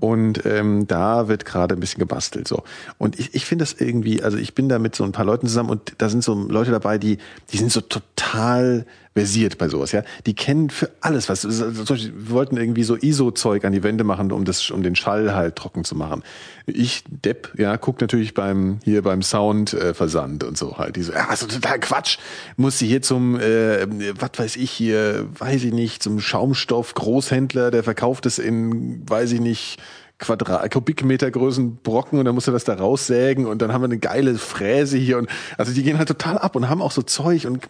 Und 0.00 0.46
ähm, 0.46 0.86
da 0.86 1.28
wird 1.28 1.44
gerade 1.44 1.74
ein 1.74 1.80
bisschen 1.80 1.98
gebastelt 1.98 2.46
so. 2.46 2.62
Und 2.98 3.18
ich, 3.18 3.34
ich 3.34 3.44
finde 3.44 3.64
das 3.64 3.72
irgendwie, 3.72 4.22
also 4.22 4.38
ich 4.38 4.54
bin 4.54 4.68
da 4.68 4.78
mit 4.78 4.94
so 4.94 5.04
ein 5.04 5.12
paar 5.12 5.24
Leuten 5.24 5.48
zusammen 5.48 5.70
und 5.70 5.94
da 5.98 6.08
sind 6.08 6.22
so 6.22 6.34
Leute 6.34 6.70
dabei, 6.70 6.98
die, 6.98 7.18
die 7.50 7.58
sind 7.58 7.72
so 7.72 7.80
total 7.80 8.86
versiert 9.16 9.56
bei 9.56 9.70
sowas, 9.70 9.92
ja. 9.92 10.02
Die 10.26 10.34
kennen 10.34 10.68
für 10.68 10.90
alles 11.00 11.30
was. 11.30 11.48
Wir 11.48 12.30
wollten 12.30 12.58
irgendwie 12.58 12.82
so 12.82 12.96
ISO-Zeug 12.96 13.64
an 13.64 13.72
die 13.72 13.82
Wände 13.82 14.04
machen, 14.04 14.30
um 14.30 14.44
das, 14.44 14.70
um 14.70 14.82
den 14.82 14.94
Schall 14.94 15.34
halt 15.34 15.56
trocken 15.56 15.84
zu 15.84 15.94
machen. 15.94 16.22
Ich, 16.66 17.02
Depp, 17.08 17.54
ja, 17.56 17.78
guck 17.78 17.98
natürlich 18.02 18.34
beim, 18.34 18.78
hier 18.84 19.00
beim 19.00 19.22
Soundversand 19.22 20.42
äh, 20.42 20.46
und 20.46 20.58
so 20.58 20.76
halt. 20.76 20.96
Die 20.96 21.02
so, 21.02 21.14
ja, 21.14 21.34
so 21.34 21.46
total 21.46 21.80
Quatsch. 21.80 22.18
Muss 22.58 22.78
sie 22.78 22.88
hier 22.88 23.00
zum, 23.00 23.40
äh, 23.40 23.86
was 24.20 24.32
weiß 24.36 24.56
ich 24.56 24.70
hier, 24.70 25.26
weiß 25.38 25.64
ich 25.64 25.72
nicht, 25.72 26.02
zum 26.02 26.20
Schaumstoff-Großhändler, 26.20 27.70
der 27.70 27.84
verkauft 27.84 28.26
es 28.26 28.38
in, 28.38 29.08
weiß 29.08 29.32
ich 29.32 29.40
nicht, 29.40 29.78
Quadrat, 30.18 30.70
Kubikmeter 30.70 31.30
Brocken 31.30 32.18
und 32.18 32.24
dann 32.24 32.34
muss 32.34 32.46
er 32.46 32.54
das 32.54 32.64
da 32.64 32.74
raussägen 32.74 33.46
und 33.46 33.60
dann 33.60 33.72
haben 33.72 33.82
wir 33.82 33.86
eine 33.86 33.98
geile 33.98 34.36
Fräse 34.36 34.96
hier 34.96 35.18
und 35.18 35.28
also 35.58 35.72
die 35.72 35.82
gehen 35.82 35.98
halt 35.98 36.08
total 36.08 36.38
ab 36.38 36.56
und 36.56 36.70
haben 36.70 36.80
auch 36.80 36.92
so 36.92 37.02
Zeug 37.02 37.46
und 37.46 37.68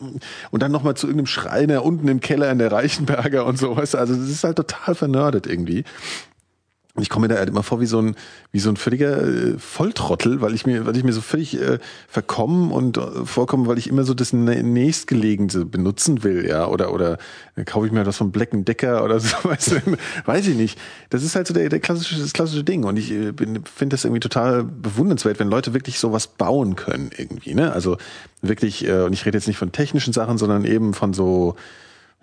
und 0.52 0.62
dann 0.62 0.70
nochmal 0.70 0.94
zu 0.94 1.06
irgendeinem 1.06 1.27
Schreiner 1.27 1.85
unten 1.85 2.06
im 2.06 2.20
Keller 2.20 2.51
in 2.52 2.59
der 2.59 2.70
Reichenberger 2.70 3.47
und 3.47 3.59
so, 3.59 3.77
weißt 3.77 3.94
du, 3.94 3.98
also 3.98 4.14
das 4.14 4.28
ist 4.28 4.44
halt 4.44 4.56
total 4.56 4.94
vernördet 4.94 5.47
irgendwie. 5.47 5.85
Ich 7.02 7.10
komme 7.10 7.27
mir 7.27 7.35
da 7.35 7.39
halt 7.39 7.48
immer 7.48 7.62
vor 7.62 7.81
wie 7.81 7.86
so 7.86 8.01
ein, 8.01 8.16
wie 8.52 8.59
so 8.59 8.70
ein 8.70 8.77
völliger 8.77 9.23
äh, 9.23 9.59
Volltrottel, 9.59 10.40
weil 10.40 10.55
ich 10.55 10.66
mir, 10.66 10.86
weil 10.86 10.97
ich 10.97 11.05
mir 11.05 11.12
so 11.12 11.20
völlig 11.20 11.60
äh, 11.60 11.78
verkommen 12.09 12.70
und 12.73 12.98
äh, 12.98 13.24
vorkomme, 13.24 13.66
weil 13.66 13.78
ich 13.78 13.89
immer 13.89 14.05
so 14.05 14.14
das 14.14 14.32
nä- 14.32 14.62
nächstgelegene 14.62 15.64
benutzen 15.64 16.24
will, 16.24 16.47
ja, 16.47 16.66
oder 16.66 16.93
oder 16.93 17.18
äh, 17.56 17.64
kaufe 17.64 17.86
ich 17.86 17.93
mir 17.93 18.06
was 18.06 18.16
von 18.16 18.32
Black 18.32 18.51
Decker 18.52 19.05
oder 19.05 19.20
so, 19.20 19.36
weißt 19.43 19.73
du, 19.73 19.97
weiß 20.24 20.47
ich 20.48 20.56
nicht. 20.56 20.78
Das 21.10 21.23
ist 21.23 21.36
halt 21.36 21.47
so 21.47 21.55
der, 21.55 21.68
der 21.68 21.81
klassische, 21.81 22.18
das 22.18 22.32
klassische 22.32 22.64
Ding 22.64 22.85
und 22.85 22.97
ich 22.97 23.10
äh, 23.12 23.32
finde 23.35 23.94
das 23.94 24.05
irgendwie 24.05 24.20
total 24.20 24.64
bewundernswert, 24.64 25.39
wenn 25.39 25.48
Leute 25.48 25.74
wirklich 25.74 25.98
sowas 25.98 26.27
bauen 26.27 26.77
können 26.77 27.10
irgendwie, 27.16 27.55
ne? 27.55 27.73
Also 27.73 27.97
wirklich, 28.43 28.86
äh, 28.86 29.02
und 29.02 29.12
ich 29.12 29.27
rede 29.27 29.39
jetzt 29.39 29.47
nicht 29.47 29.59
von 29.59 29.73
technischen 29.73 30.12
Sachen, 30.12 30.39
sondern 30.39 30.64
eben 30.64 30.94
von 30.94 31.12
so 31.12 31.56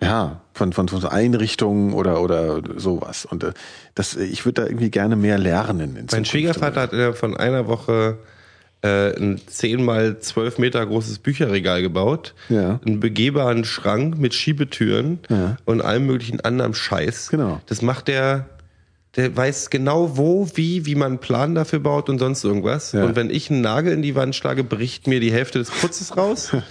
Ja, 0.04 0.40
von, 0.52 0.72
von, 0.72 0.88
von 0.88 1.04
Einrichtungen 1.04 1.92
oder, 1.94 2.20
oder 2.20 2.60
sowas. 2.76 3.24
Und 3.24 3.42
äh, 3.44 3.52
das, 3.94 4.16
ich 4.16 4.44
würde 4.44 4.62
da 4.62 4.66
irgendwie 4.68 4.90
gerne 4.90 5.16
mehr 5.16 5.38
lernen. 5.38 5.80
In 5.80 5.94
Mein 5.94 6.08
Zukunft. 6.08 6.30
Schwiegervater 6.30 6.80
hat 6.82 6.92
innerhalb 6.92 7.16
von 7.16 7.36
einer 7.36 7.66
Woche 7.66 8.18
äh, 8.82 9.16
ein 9.16 9.40
10 9.46 9.82
mal 9.84 10.18
12 10.20 10.58
Meter 10.58 10.84
großes 10.84 11.18
Bücherregal 11.20 11.80
gebaut, 11.82 12.34
Ja. 12.48 12.80
einen 12.84 13.00
begehbaren 13.00 13.64
Schrank 13.64 14.18
mit 14.18 14.34
Schiebetüren 14.34 15.20
Ja. 15.28 15.56
und 15.64 15.80
allem 15.80 16.06
möglichen 16.06 16.40
anderen 16.40 16.74
Scheiß. 16.74 17.30
Genau. 17.30 17.60
Das 17.66 17.80
macht 17.82 18.08
der, 18.08 18.46
der 19.16 19.34
weiß 19.36 19.70
genau 19.70 20.16
wo, 20.18 20.48
wie, 20.54 20.84
wie 20.86 20.96
man 20.96 21.12
einen 21.12 21.18
Plan 21.18 21.54
dafür 21.54 21.78
baut 21.80 22.08
und 22.10 22.18
sonst 22.18 22.44
irgendwas. 22.44 22.92
Ja. 22.92 23.04
Und 23.04 23.16
wenn 23.16 23.30
ich 23.30 23.50
einen 23.50 23.62
Nagel 23.62 23.92
in 23.92 24.02
die 24.02 24.14
Wand 24.14 24.34
schlage, 24.36 24.64
bricht 24.64 25.06
mir 25.06 25.18
die 25.20 25.32
Hälfte 25.32 25.58
des 25.60 25.70
Putzes 25.70 26.16
raus. 26.16 26.52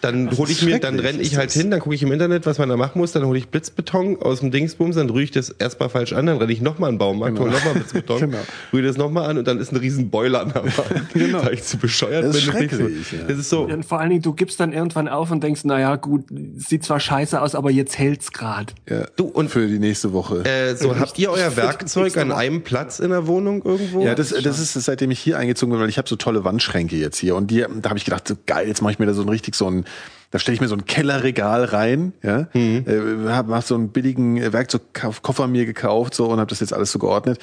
Dann 0.00 0.30
hole 0.36 0.50
ich 0.50 0.62
mir, 0.62 0.78
dann 0.80 0.98
renne 0.98 1.20
ich 1.20 1.36
halt 1.36 1.52
hin, 1.52 1.70
dann 1.70 1.80
gucke 1.80 1.94
ich 1.94 2.02
im 2.02 2.10
Internet, 2.12 2.46
was 2.46 2.58
man 2.58 2.68
da 2.68 2.76
machen 2.76 2.98
muss, 2.98 3.12
dann 3.12 3.24
hole 3.26 3.38
ich 3.38 3.48
Blitzbeton 3.48 4.20
aus 4.22 4.40
dem 4.40 4.50
Dingsbums, 4.50 4.96
dann 4.96 5.10
rühre 5.10 5.22
ich 5.24 5.30
das 5.30 5.50
erstmal 5.50 5.88
falsch 5.90 6.12
an, 6.12 6.26
dann 6.26 6.38
renne 6.38 6.52
ich 6.52 6.60
nochmal 6.60 6.90
in 6.90 6.94
den 6.94 6.98
Baumarkt, 6.98 7.34
Genau. 7.36 7.46
hole 7.48 7.56
nochmal 7.56 7.74
Blitzbeton, 7.74 8.18
Genau. 8.20 8.38
rühre 8.72 8.86
das 8.86 8.96
nochmal 8.96 9.28
an 9.30 9.38
und 9.38 9.46
dann 9.46 9.58
ist 9.58 9.72
ein 9.72 9.76
riesen 9.76 10.10
Boiler 10.10 10.40
an 10.42 10.52
der 10.52 10.64
Wand. 10.64 11.12
Genau. 11.12 11.44
Weil 11.44 11.54
ich 11.54 11.62
zu 11.64 11.76
bescheuert 11.76 12.24
Das 12.24 12.36
ist 12.36 12.46
bin. 12.46 12.52
so, 12.70 12.76
schrecklich, 12.76 13.12
ja. 13.12 13.18
Das 13.28 13.38
ist 13.38 13.50
so, 13.50 13.62
Und 13.64 13.84
vor 13.84 14.00
allen 14.00 14.10
Dingen, 14.10 14.22
du 14.22 14.32
gibst 14.32 14.58
dann 14.60 14.72
irgendwann 14.72 15.08
auf 15.08 15.30
und 15.30 15.42
denkst, 15.42 15.64
naja, 15.64 15.96
gut, 15.96 16.24
sieht 16.56 16.84
zwar 16.84 17.00
scheiße 17.00 17.40
aus, 17.40 17.54
aber 17.54 17.70
jetzt 17.70 17.98
hält's 17.98 18.32
grad. 18.32 18.74
Ja, 18.88 19.06
Du, 19.16 19.24
und- 19.26 19.50
für 19.50 19.66
die 19.66 19.78
nächste 19.78 20.12
Woche. 20.12 20.44
äh, 20.44 20.74
so 20.76 20.98
habt 20.98 21.18
ihr 21.18 21.30
euer 21.30 21.54
Werkzeug 21.56 22.16
an 22.16 22.32
einem 22.32 22.62
Platz 22.62 23.00
in 23.00 23.10
der 23.10 23.26
Wohnung 23.26 23.62
irgendwo? 23.64 24.04
Ja, 24.04 24.14
das, 24.14 24.30
das 24.30 24.58
ist 24.60 24.72
seitdem 24.84 25.10
ich 25.10 25.18
hier 25.20 25.38
eingezogen 25.38 25.72
bin, 25.72 25.80
weil 25.80 25.88
ich 25.88 25.98
habe 25.98 26.08
so 26.08 26.16
tolle 26.16 26.44
Wandschränke 26.44 26.96
jetzt 26.96 27.18
hier 27.18 27.34
und 27.36 27.50
die, 27.50 27.64
da 27.82 27.90
habe 27.90 27.98
ich 27.98 28.04
gedacht, 28.04 28.26
so 28.28 28.34
geil, 28.46 28.68
jetzt 28.68 28.80
mache 28.82 28.92
ich 28.92 28.98
mir 28.98 29.06
da 29.06 29.12
so 29.12 29.22
ein 29.22 29.28
richtig 29.28 29.54
so 29.54 29.66
ein, 29.68 29.84
da 30.32 30.38
stelle 30.38 30.54
ich 30.54 30.60
mir 30.60 30.68
so 30.68 30.76
ein 30.76 30.84
Kellerregal 30.84 31.64
rein, 31.64 32.12
ja, 32.22 32.46
Mhm. 32.54 32.84
äh, 32.86 33.30
habe 33.30 33.52
hab 33.56 33.64
so 33.64 33.74
einen 33.74 33.88
billigen 33.88 34.36
äh, 34.36 34.52
Werkzeugkoffer 34.52 35.48
mir 35.48 35.66
gekauft 35.66 36.14
so 36.14 36.26
und 36.28 36.38
habe 36.38 36.48
das 36.48 36.60
jetzt 36.60 36.72
alles 36.72 36.92
so 36.92 37.00
geordnet. 37.00 37.40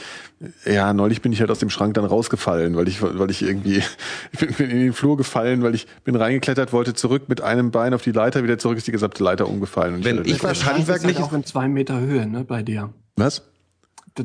Ja, 0.65 0.93
neulich 0.93 1.21
bin 1.21 1.33
ich 1.33 1.41
halt 1.41 1.51
aus 1.51 1.59
dem 1.59 1.69
Schrank 1.69 1.95
dann 1.95 2.05
rausgefallen, 2.05 2.77
weil 2.77 2.87
ich, 2.87 3.01
weil 3.01 3.29
ich 3.29 3.41
irgendwie, 3.41 3.83
ich 4.31 4.39
bin, 4.39 4.53
bin 4.53 4.69
in 4.69 4.79
den 4.79 4.93
Flur 4.93 5.17
gefallen, 5.17 5.63
weil 5.63 5.75
ich 5.75 5.85
bin 6.05 6.15
reingeklettert, 6.15 6.71
wollte 6.71 6.93
zurück 6.93 7.23
mit 7.27 7.41
einem 7.41 7.71
Bein 7.71 7.93
auf 7.93 8.03
die 8.03 8.11
Leiter, 8.13 8.41
wieder 8.43 8.57
zurück 8.57 8.77
ist 8.77 8.87
die 8.87 8.93
gesamte 8.93 9.21
Leiter 9.21 9.49
umgefallen. 9.49 9.95
Und 9.95 10.05
Wenn 10.05 10.23
ich 10.23 10.41
was 10.41 10.41
Das 10.41 10.57
ist 10.59 10.65
handwerklich 10.65 11.17
halt 11.17 11.25
auch 11.25 11.33
in 11.33 11.43
zwei 11.43 11.67
Meter 11.67 11.99
Höhe, 11.99 12.25
ne, 12.25 12.45
bei 12.45 12.63
dir. 12.63 12.93
was? 13.17 13.41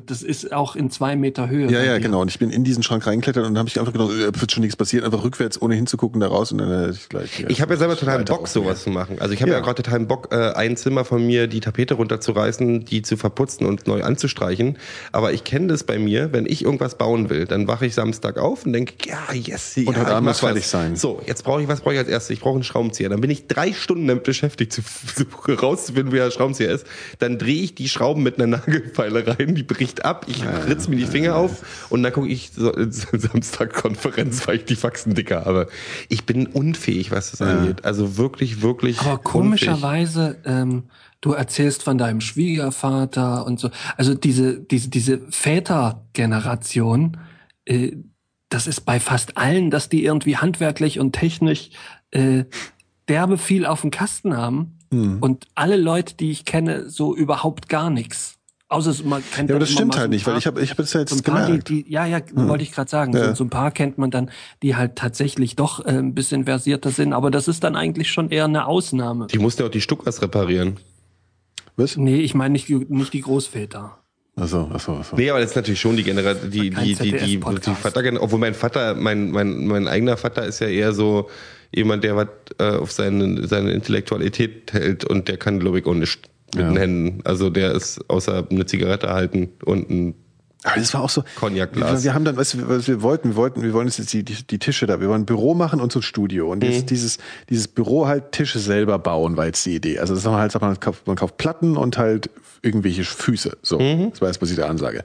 Das, 0.07 0.23
ist 0.23 0.53
auch 0.53 0.77
in 0.77 0.91
zwei 0.91 1.17
Meter 1.17 1.49
Höhe. 1.49 1.71
Ja, 1.71 1.83
ja, 1.83 1.99
genau. 1.99 2.23
Und 2.23 2.29
ich 2.31 2.39
bin 2.39 2.51
in 2.51 2.65
diesen 2.65 2.83
Schrank 2.83 3.07
reingeklettert 3.07 3.45
und 3.45 3.55
dann 3.55 3.59
habe 3.59 3.69
ich 3.69 3.79
einfach 3.79 3.93
gedacht, 3.93 4.11
äh, 4.11 4.41
wird 4.41 4.53
schon 4.53 4.63
nichts 4.63 4.77
passieren, 4.77 5.05
einfach 5.05 5.25
rückwärts, 5.25 5.61
ohne 5.61 5.75
hinzugucken, 5.75 6.21
da 6.21 6.29
raus 6.29 6.53
und 6.53 6.59
dann 6.59 6.69
hätte 6.71 6.91
ich 6.95 7.09
gleich. 7.09 7.41
ja, 7.41 7.51
Ich 7.51 7.61
habe 7.61 7.75
ja 7.75 7.79
selber 7.79 7.97
total 7.97 8.19
Leiter 8.19 8.35
Bock, 8.35 8.49
sowas 8.49 8.85
zu 8.85 8.91
machen. 8.91 9.17
Also 9.21 9.35
ich 9.35 9.41
habe 9.43 9.51
Ja. 9.51 9.59
ja, 9.59 9.63
gerade 9.65 9.83
total 9.83 10.01
Bock, 10.01 10.29
äh, 10.33 10.53
ein 10.53 10.77
Zimmer 10.77 11.05
von 11.05 11.27
mir 11.27 11.47
die 11.47 11.61
Tapete 11.61 11.95
runterzureißen, 11.95 12.85
die 12.85 13.03
zu 13.03 13.17
verputzen 13.17 13.67
und 13.67 13.87
neu 13.87 14.03
anzustreichen. 14.03 14.79
Aber 15.13 15.33
ich 15.33 15.45
kenne 15.45 15.69
das 15.69 15.85
bei 15.85 15.99
mir, 15.99 16.33
wenn 16.33 16.47
ich 16.47 16.65
irgendwas 16.65 16.97
bauen 16.97 17.29
will, 17.31 17.47
dann 17.47 17.69
wache 17.69 17.87
ich 17.87 17.95
Samstag 17.95 18.39
auf 18.39 18.65
und 18.67 18.73
denke, 18.73 18.95
ja, 19.07 19.19
yes, 19.33 19.77
ja, 19.77 19.85
Und 19.89 19.99
heute 19.99 20.15
Abend 20.15 20.29
muss 20.29 20.41
fertig 20.41 20.67
sein. 20.67 20.97
So, 20.97 21.21
jetzt 21.27 21.45
brauche 21.45 21.63
ich, 21.63 21.69
was 21.69 21.81
brauche 21.81 21.95
ich 21.95 22.01
als 22.01 22.09
erstes? 22.09 22.31
Ich 22.31 22.41
brauche 22.41 22.55
einen 22.55 22.65
Schraubenzieher. 22.65 23.09
Dann 23.09 23.21
bin 23.21 23.31
ich 23.31 23.47
drei 23.47 23.73
Stunden 23.73 24.07
damit 24.07 24.25
beschäftigt, 24.25 24.73
zu, 24.73 24.83
zu 25.15 25.25
rauszufinden, 25.53 26.13
wer 26.13 26.25
der 26.27 26.31
Schraubenzieher 26.31 26.71
ist. 26.73 26.87
Dann 27.19 27.39
drehe 27.39 27.63
ich 27.63 27.75
die 27.75 27.89
Schrauben 27.89 28.23
mit 28.23 28.37
einer 28.39 28.47
Nagelfeile 28.59 29.27
rein, 29.27 29.55
die 29.55 29.63
bricht 29.83 30.05
ab, 30.05 30.27
ich 30.29 30.45
ritz 30.69 30.87
mir 30.87 30.95
die 30.95 31.07
Finger 31.07 31.35
auf 31.35 31.89
und 31.91 32.05
dann 32.05 32.13
gucke 32.13 32.29
ich 32.29 32.53
so, 32.55 32.73
Samstag 32.89 33.73
Konferenz, 33.75 34.47
weil 34.47 34.59
ich 34.59 34.65
die 34.65 34.77
Faxen 34.77 35.15
dicker 35.15 35.45
habe. 35.45 35.67
Ich 36.09 36.25
bin 36.25 36.47
unfähig, 36.47 37.11
was 37.11 37.33
das 37.33 37.43
angeht. 37.43 37.85
Also 37.85 38.17
wirklich, 38.17 38.63
wirklich. 38.63 39.01
Aber 39.01 39.19
komischerweise, 39.19 40.39
ähm, 40.45 40.85
du 41.21 41.33
erzählst 41.33 41.83
von 41.83 41.99
deinem 41.99 42.21
Schwiegervater 42.21 43.45
und 43.45 43.59
so. 43.59 43.71
Also 43.97 44.15
diese, 44.15 44.61
diese, 44.61 44.89
diese 44.89 45.19
Vätergeneration, 45.31 47.19
äh, 47.65 47.97
das 48.51 48.69
ist 48.69 48.83
bei 48.83 49.01
fast 49.01 49.37
allen, 49.37 49.73
dass 49.73 49.89
die 49.89 50.05
irgendwie 50.05 50.37
handwerklich 50.37 51.01
und 51.01 51.13
technisch 51.13 51.71
äh, 52.13 52.45
derbe 53.09 53.37
viel 53.37 53.67
auf 53.67 53.81
dem 53.81 53.91
Kasten 53.91 54.37
haben. 54.37 54.79
Hm. 54.93 55.19
Und 55.21 55.49
alle 55.57 55.77
Leute, 55.77 56.15
die 56.15 56.31
ich 56.31 56.45
kenne, 56.45 56.89
so 56.89 57.17
überhaupt 57.17 57.69
gar 57.69 57.91
nichts. 57.91 58.39
Außer 58.73 58.91
es- 58.91 59.05
man 59.05 59.23
kennt 59.33 59.51
Ja, 59.51 59.57
aber 59.57 59.61
das 59.61 59.71
stimmt 59.71 59.93
so 59.95 59.99
halt 60.01 60.09
ein 60.09 60.11
nicht, 60.11 60.27
weil 60.27 60.39
ich 60.39 60.47
habe 60.47 60.61
ich 60.63 60.71
hab 60.71 60.77
das 60.79 60.93
ja 60.93 61.01
so 61.07 61.15
ein 61.15 61.19
jetzt 61.19 61.25
paar, 61.25 61.41
die, 61.43 61.47
gemerkt. 61.47 61.69
die, 61.69 61.85
ja, 61.89 62.07
ja, 62.07 62.21
wollte 62.33 62.65
ich 62.65 62.73
gerade 62.73 62.91
sagen. 62.91 63.13
Ja. 63.15 63.29
So, 63.29 63.35
so 63.35 63.45
ein 63.45 63.51
paar 63.51 63.71
kennt 63.71 63.99
man 63.99 64.11
dann, 64.11 64.31
die 64.63 64.75
halt 64.77 64.97
tatsächlich 64.97 65.55
doch 65.57 65.85
äh, 65.85 65.91
ein 65.91 66.15
bisschen 66.15 66.45
versierter 66.45 66.91
sind, 66.91 67.13
aber 67.13 67.31
das 67.31 67.49
ist 67.49 67.63
dann 67.65 67.77
eigentlich 67.77 68.11
schon 68.11 68.31
eher 68.31 68.45
eine 68.47 68.67
Ausnahme. 68.67 69.27
Die 69.29 69.39
mussten 69.39 69.63
ja 69.63 69.69
auch 69.69 69.73
die 69.73 69.81
Stuckers 69.81 70.23
reparieren. 70.23 70.79
Was? 71.77 71.97
Nee, 71.97 72.17
ich 72.21 72.35
meine 72.35 72.53
nicht, 72.53 72.69
die- 72.69 72.87
nicht 72.89 73.13
die 73.13 73.21
Großväter. 73.23 73.99
Achso, 74.35 74.71
achso, 74.73 74.97
achso. 74.97 75.17
Nee, 75.17 75.29
aber 75.29 75.41
das 75.41 75.51
ist 75.51 75.57
natürlich 75.57 75.81
schon 75.81 75.97
die 75.97 76.05
Generation, 76.05 76.51
die, 76.51 76.71
die, 76.71 76.95
die, 76.95 77.13
die, 77.13 77.37
die. 77.37 77.39
Vater, 77.39 78.03
obwohl 78.23 78.39
mein 78.39 78.55
Vater, 78.55 78.95
mein, 78.95 79.31
mein, 79.31 79.67
mein 79.67 79.87
eigener 79.89 80.17
Vater 80.17 80.47
ist 80.47 80.61
ja 80.61 80.69
eher 80.69 80.95
so 80.95 81.29
jemand, 81.75 82.03
der 82.05 82.17
was 82.17 82.29
äh, 82.59 82.77
auf 82.77 82.93
seine, 82.93 83.47
seine 83.47 83.73
Intellektualität 83.73 84.73
hält 84.73 85.05
und 85.05 85.29
der 85.29 85.37
kann, 85.37 85.61
glaube 85.61 85.81
ich, 85.81 85.87
auch 85.87 85.93
nicht 85.95 86.31
mit 86.55 86.65
Ja. 86.65 86.69
den 86.71 86.77
Händen. 86.77 87.21
Also 87.25 87.51
der 87.51 87.73
ist 87.73 88.01
außer 88.09 88.47
eine 88.51 88.67
Zigarette 88.67 89.09
halten 89.11 89.51
und 89.65 89.91
ein 89.91 90.15
Aber 90.65 90.77
das 90.77 90.95
war 90.95 91.03
auch 91.03 91.11
so. 91.11 91.25
Cognac-Glas. 91.41 91.91
Wir, 92.01 92.05
wir 92.05 92.15
haben 92.15 92.25
dann, 92.25 92.37
weißt 92.37 92.55
du, 92.55 92.69
was 92.69 92.87
wir 92.87 93.03
wollten, 93.03 93.31
wir 93.31 93.37
wollten, 93.37 93.63
wir 93.63 93.73
wollen 93.73 93.89
jetzt 93.89 94.13
die, 94.13 94.23
die, 94.23 94.47
die 94.47 94.59
Tische 94.59 94.87
da, 94.87 95.01
wir 95.01 95.09
wollen 95.09 95.23
ein 95.23 95.27
Büro 95.27 95.55
machen 95.55 95.81
und 95.81 95.91
so 95.93 95.99
ein 95.99 96.03
Studio. 96.03 96.51
Und 96.53 96.63
Mhm. 96.63 96.71
jetzt 96.71 96.91
dieses, 96.91 97.19
dieses 97.51 97.67
Büro 97.69 98.07
halt 98.07 98.31
Tische 98.33 98.59
selber 98.61 98.99
bauen, 98.99 99.37
war 99.37 99.47
jetzt 99.47 99.65
die 99.67 99.75
Idee. 99.75 99.99
Also 99.99 100.15
das 100.15 100.25
haben 100.25 100.35
wir 100.35 100.39
halt, 100.39 100.53
sagt 100.53 100.63
man, 100.63 100.79
kauft, 100.79 101.07
man 101.07 101.17
kauft 101.17 101.37
Platten 101.37 101.77
und 101.77 101.99
halt 101.99 102.31
irgendwelche 102.63 103.03
Füße. 103.03 103.57
So, 103.63 103.81
Mhm. 103.81 104.11
das 104.11 104.21
war 104.21 104.29
jetzt 104.29 104.41
die 104.57 104.63
Ansage. 104.63 105.03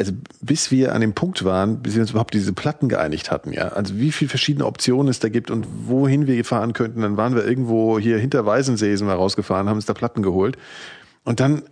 Also 0.00 0.12
bis 0.40 0.70
wir 0.70 0.94
an 0.94 1.02
dem 1.02 1.12
Punkt 1.12 1.44
waren, 1.44 1.82
bis 1.82 1.94
wir 1.94 2.00
uns 2.00 2.10
überhaupt 2.10 2.32
diese 2.32 2.54
Platten 2.54 2.88
geeinigt 2.88 3.30
hatten, 3.30 3.52
ja, 3.52 3.68
also 3.68 3.96
wie 3.98 4.10
viele 4.10 4.30
verschiedene 4.30 4.64
Optionen 4.64 5.08
es 5.08 5.20
da 5.20 5.28
gibt 5.28 5.50
und 5.50 5.66
wohin 5.86 6.26
wir 6.26 6.42
fahren 6.44 6.72
könnten, 6.72 7.02
dann 7.02 7.18
waren 7.18 7.34
wir 7.34 7.44
irgendwo 7.46 7.98
hier 7.98 8.18
hinter 8.18 8.46
Weißensee 8.46 8.96
sind 8.96 9.06
wir 9.06 9.14
rausgefahren, 9.14 9.68
haben 9.68 9.76
uns 9.76 9.84
da 9.84 9.92
Platten 9.92 10.22
geholt 10.22 10.56
und 11.24 11.38
dann 11.38 11.62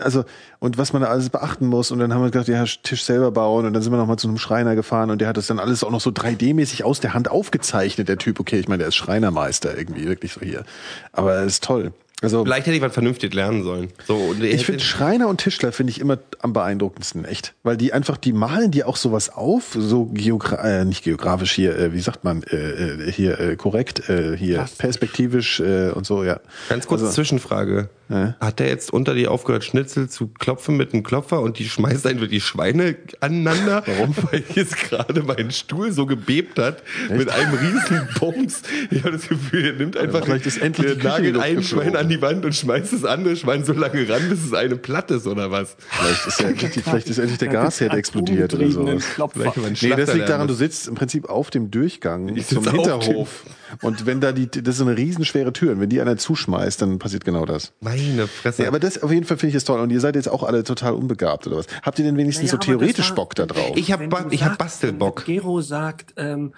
also 0.00 0.24
und 0.58 0.78
was 0.78 0.92
man 0.92 1.02
da 1.02 1.08
alles 1.08 1.30
beachten 1.30 1.66
muss 1.66 1.90
und 1.90 2.00
dann 2.00 2.12
haben 2.12 2.22
wir 2.22 2.30
gedacht, 2.30 2.48
ja, 2.48 2.64
Tisch 2.64 3.04
selber 3.04 3.30
bauen 3.30 3.64
und 3.64 3.72
dann 3.72 3.82
sind 3.82 3.92
wir 3.92 3.98
noch 3.98 4.06
mal 4.06 4.16
zu 4.16 4.28
einem 4.28 4.38
Schreiner 4.38 4.74
gefahren 4.74 5.10
und 5.10 5.20
der 5.20 5.28
hat 5.28 5.36
das 5.36 5.46
dann 5.46 5.58
alles 5.58 5.84
auch 5.84 5.90
noch 5.90 6.00
so 6.00 6.10
3D-mäßig 6.10 6.82
aus 6.82 7.00
der 7.00 7.14
Hand 7.14 7.30
aufgezeichnet, 7.30 8.08
der 8.08 8.18
Typ. 8.18 8.40
Okay, 8.40 8.58
ich 8.58 8.68
meine, 8.68 8.78
der 8.78 8.88
ist 8.88 8.96
Schreinermeister 8.96 9.78
irgendwie, 9.78 10.06
wirklich 10.06 10.32
so 10.32 10.40
hier. 10.40 10.64
Aber 11.12 11.34
er 11.34 11.44
ist 11.44 11.62
toll. 11.62 11.92
Also 12.22 12.44
Vielleicht 12.44 12.66
hätte 12.66 12.76
ich 12.76 12.82
was 12.82 12.92
vernünftig 12.92 13.32
lernen 13.34 13.62
sollen. 13.62 13.88
So, 14.06 14.34
ich 14.40 14.66
finde 14.66 14.84
Schreiner 14.84 15.28
und 15.28 15.38
Tischler 15.38 15.72
finde 15.72 15.90
ich 15.92 16.00
immer 16.00 16.18
am 16.40 16.52
beeindruckendsten, 16.52 17.24
echt. 17.24 17.54
Weil 17.62 17.76
die 17.76 17.92
einfach, 17.92 18.16
die 18.18 18.32
malen 18.32 18.70
dir 18.70 18.88
auch 18.88 18.96
sowas 18.96 19.30
auf, 19.30 19.76
so 19.78 20.04
geogra 20.06 20.56
äh, 20.56 20.84
nicht 20.84 21.02
geografisch 21.02 21.52
hier, 21.52 21.78
äh, 21.78 21.94
wie 21.94 22.00
sagt 22.00 22.24
man, 22.24 22.42
äh, 22.42 22.56
äh, 22.56 23.12
hier 23.12 23.40
äh, 23.40 23.56
korrekt, 23.56 24.08
äh, 24.08 24.36
hier 24.36 24.66
perspektivisch 24.78 25.60
äh, 25.60 25.90
und 25.90 26.04
so, 26.06 26.22
ja. 26.22 26.40
Ganz 26.68 26.86
kurz 26.86 27.00
Also, 27.02 27.14
Zwischenfrage. 27.14 27.88
Ja. 28.10 28.34
Hat 28.40 28.58
der 28.58 28.66
jetzt 28.68 28.92
unter 28.92 29.14
dir 29.14 29.30
aufgehört, 29.30 29.62
Schnitzel 29.64 30.08
zu 30.08 30.28
klopfen 30.28 30.76
mit 30.76 30.92
einem 30.92 31.04
Klopfer 31.04 31.40
und 31.40 31.58
die 31.60 31.68
schmeißt 31.68 32.06
einfach 32.08 32.26
die 32.26 32.40
Schweine 32.40 32.96
aneinander? 33.20 33.84
Warum? 33.86 34.14
Weil 34.30 34.42
jetzt 34.54 34.76
gerade 34.76 35.22
mein 35.22 35.50
Stuhl 35.52 35.92
so 35.92 36.06
gebebt 36.06 36.58
hat 36.58 36.82
mit 37.08 37.30
einem 37.30 37.54
riesen 37.54 38.08
Bums. 38.18 38.62
Ich 38.90 38.98
habe 39.04 39.12
das 39.12 39.28
Gefühl, 39.28 39.64
er 39.66 39.72
nimmt 39.74 39.96
einfach, 39.96 40.24
vielleicht 40.24 40.46
ist 40.46 40.60
endlich 40.60 40.88
die 40.94 40.98
der 40.98 41.02
die 41.02 41.06
nagelt 41.06 41.38
ein. 41.38 41.62
Schwein 41.62 41.94
an 41.94 42.08
die 42.08 42.20
Wand 42.20 42.44
und 42.44 42.54
schmeißt 42.54 42.92
das 42.92 43.04
andere 43.04 43.36
Schwein 43.36 43.64
so 43.64 43.72
lange 43.72 44.08
ran, 44.08 44.28
bis 44.28 44.44
es 44.44 44.52
eine 44.52 44.76
platt 44.76 45.10
ist 45.12 45.26
oder 45.28 45.50
was? 45.52 45.76
Vielleicht 45.88 46.26
ist, 46.26 46.40
ja, 46.40 46.48
endlich- 46.50 46.84
vielleicht 46.84 47.08
ist 47.08 47.18
endlich 47.18 47.38
der 47.38 47.48
Gasherd 47.48 47.94
explodiert 47.94 48.52
oder 48.54 48.70
so. 48.70 48.82
Nee, 48.84 49.94
das 49.96 50.14
liegt 50.14 50.28
daran, 50.28 50.48
du 50.48 50.54
sitzt 50.54 50.88
im 50.88 50.96
Prinzip 50.96 51.28
auf 51.28 51.50
dem 51.50 51.70
Durchgang 51.70 52.34
Ich 52.36 52.48
zum 52.48 52.68
Hinterhof. 52.68 53.44
Und 53.82 54.06
wenn 54.06 54.20
da 54.20 54.32
die, 54.32 54.48
das 54.50 54.76
ist 54.76 54.80
eine 54.82 54.96
riesenschwere 54.96 55.52
Tür. 55.52 55.72
Und 55.72 55.80
wenn 55.80 55.88
die 55.88 56.00
einer 56.00 56.16
zuschmeißt, 56.16 56.82
dann 56.82 56.98
passiert 56.98 57.24
genau 57.24 57.44
das. 57.46 57.72
Meine 57.80 58.26
Fresse. 58.26 58.62
Ja, 58.62 58.68
aber 58.68 58.80
das 58.80 59.02
auf 59.02 59.10
jeden 59.12 59.24
Fall 59.26 59.36
finde 59.36 59.50
ich 59.50 59.54
es 59.56 59.64
toll. 59.64 59.80
Und 59.80 59.90
ihr 59.90 60.00
seid 60.00 60.16
jetzt 60.16 60.28
auch 60.28 60.42
alle 60.42 60.64
total 60.64 60.94
unbegabt 60.94 61.46
oder 61.46 61.56
was? 61.58 61.66
Habt 61.82 61.98
ihr 61.98 62.04
denn 62.04 62.16
wenigstens 62.16 62.50
Naja, 62.52 62.60
so 62.62 62.72
theoretisch 62.72 63.08
war- 63.10 63.16
Bock 63.16 63.34
da 63.34 63.46
drauf? 63.46 63.72
ich 63.76 63.92
habe 63.92 64.08
ba 64.08 64.26
ich 64.30 64.44
hab 64.44 64.58
Bastelbock. 64.58 65.24
Gero 65.24 65.60
sagt, 65.60 66.14
ähm, 66.16 66.52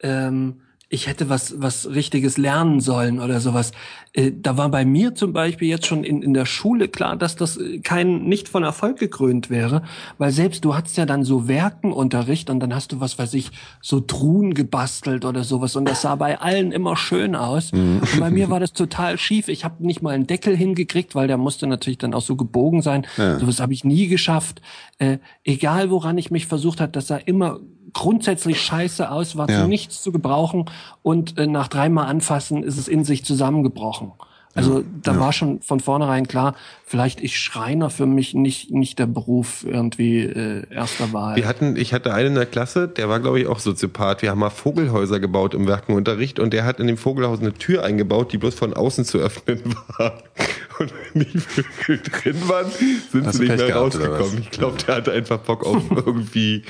ähm, 0.00 0.60
ich 0.90 1.06
hätte 1.06 1.28
was, 1.28 1.60
was 1.60 1.90
Richtiges 1.90 2.38
lernen 2.38 2.80
sollen 2.80 3.20
oder 3.20 3.40
sowas. 3.40 3.72
Äh, 4.14 4.32
da 4.34 4.56
war 4.56 4.70
bei 4.70 4.86
mir 4.86 5.14
zum 5.14 5.34
Beispiel 5.34 5.68
jetzt 5.68 5.86
schon 5.86 6.02
in, 6.02 6.22
in 6.22 6.32
der 6.32 6.46
Schule 6.46 6.88
klar, 6.88 7.14
dass 7.16 7.36
das 7.36 7.58
äh, 7.58 7.80
kein, 7.80 8.24
nicht 8.24 8.48
von 8.48 8.62
Erfolg 8.62 8.98
gekrönt 8.98 9.50
wäre, 9.50 9.82
weil 10.16 10.30
selbst 10.30 10.64
du 10.64 10.74
hattest 10.74 10.96
ja 10.96 11.04
dann 11.04 11.24
so 11.24 11.46
Werkenunterricht 11.46 12.48
und 12.48 12.60
dann 12.60 12.74
hast 12.74 12.92
du, 12.92 13.00
was 13.00 13.18
weiß 13.18 13.34
ich, 13.34 13.50
so 13.82 14.00
Truhen 14.00 14.54
gebastelt 14.54 15.26
oder 15.26 15.44
sowas 15.44 15.76
und 15.76 15.86
das 15.86 16.00
sah 16.00 16.14
bei 16.14 16.40
allen 16.40 16.72
immer 16.72 16.96
schön 16.96 17.36
aus. 17.36 17.72
Mhm. 17.72 18.00
Und 18.00 18.20
bei 18.20 18.30
mir 18.30 18.48
war 18.48 18.60
das 18.60 18.72
total 18.72 19.18
schief. 19.18 19.48
Ich 19.48 19.64
habe 19.64 19.84
nicht 19.86 20.00
mal 20.00 20.14
einen 20.14 20.26
Deckel 20.26 20.56
hingekriegt, 20.56 21.14
weil 21.14 21.28
der 21.28 21.36
musste 21.36 21.66
natürlich 21.66 21.98
dann 21.98 22.14
auch 22.14 22.22
so 22.22 22.34
gebogen 22.34 22.80
sein. 22.80 23.06
Ja. 23.18 23.38
Sowas 23.38 23.60
habe 23.60 23.74
ich 23.74 23.84
nie 23.84 24.08
geschafft. 24.08 24.62
Äh, 24.96 25.18
egal 25.44 25.90
woran 25.90 26.16
ich 26.16 26.30
mich 26.30 26.46
versucht 26.46 26.80
hat, 26.80 26.96
das 26.96 27.08
sah 27.08 27.18
immer 27.18 27.60
grundsätzlich 27.92 28.60
scheiße 28.60 29.10
aus, 29.10 29.36
war 29.36 29.48
Ja. 29.50 29.62
zu 29.62 29.68
nichts 29.68 30.02
zu 30.02 30.12
gebrauchen 30.12 30.66
und 31.02 31.38
äh, 31.38 31.46
nach 31.46 31.68
dreimal 31.68 32.06
anfassen 32.06 32.62
ist 32.62 32.78
es 32.78 32.88
in 32.88 33.04
sich 33.04 33.24
zusammengebrochen. 33.24 34.12
Also 34.54 34.82
da 35.04 35.20
war 35.20 35.32
schon 35.32 35.60
von 35.60 35.78
vornherein 35.78 36.26
klar, 36.26 36.56
vielleicht 36.84 37.20
ist 37.20 37.34
Schreiner 37.34 37.90
für 37.90 38.06
mich 38.06 38.34
nicht 38.34 38.72
nicht 38.72 38.98
der 38.98 39.06
Beruf 39.06 39.64
irgendwie 39.64 40.22
äh, 40.22 40.64
erster 40.68 41.12
Wahl. 41.12 41.36
Wir 41.36 41.46
hatten, 41.46 41.76
ich 41.76 41.92
hatte 41.92 42.12
einen 42.12 42.28
in 42.30 42.34
der 42.34 42.46
Klasse, 42.46 42.88
der 42.88 43.08
war, 43.08 43.20
glaube 43.20 43.38
ich, 43.38 43.46
auch 43.46 43.60
Soziopath. 43.60 44.22
Wir 44.22 44.30
haben 44.30 44.40
mal 44.40 44.50
Vogelhäuser 44.50 45.20
gebaut 45.20 45.54
im 45.54 45.68
Werkenunterricht 45.68 46.40
und 46.40 46.52
der 46.52 46.64
hat 46.64 46.80
in 46.80 46.88
dem 46.88 46.96
Vogelhaus 46.96 47.38
eine 47.38 47.52
Tür 47.52 47.84
eingebaut, 47.84 48.32
die 48.32 48.38
bloß 48.38 48.56
von 48.56 48.74
außen 48.74 49.04
zu 49.04 49.18
öffnen 49.18 49.62
war. 49.98 50.14
Und 50.80 50.92
wenn 51.12 51.22
die 51.22 51.38
Vögel 51.38 52.00
drin 52.02 52.48
waren, 52.48 52.66
sind 53.12 53.26
Hast 53.26 53.36
sie 53.36 53.42
nicht 53.44 53.58
mehr 53.58 53.66
gehabt, 53.68 53.94
rausgekommen. 53.94 54.38
Ich 54.40 54.50
glaube, 54.50 54.76
der 54.84 54.96
hatte 54.96 55.12
einfach 55.12 55.38
Bock 55.38 55.64
auf 55.64 55.82
irgendwie 56.04 56.64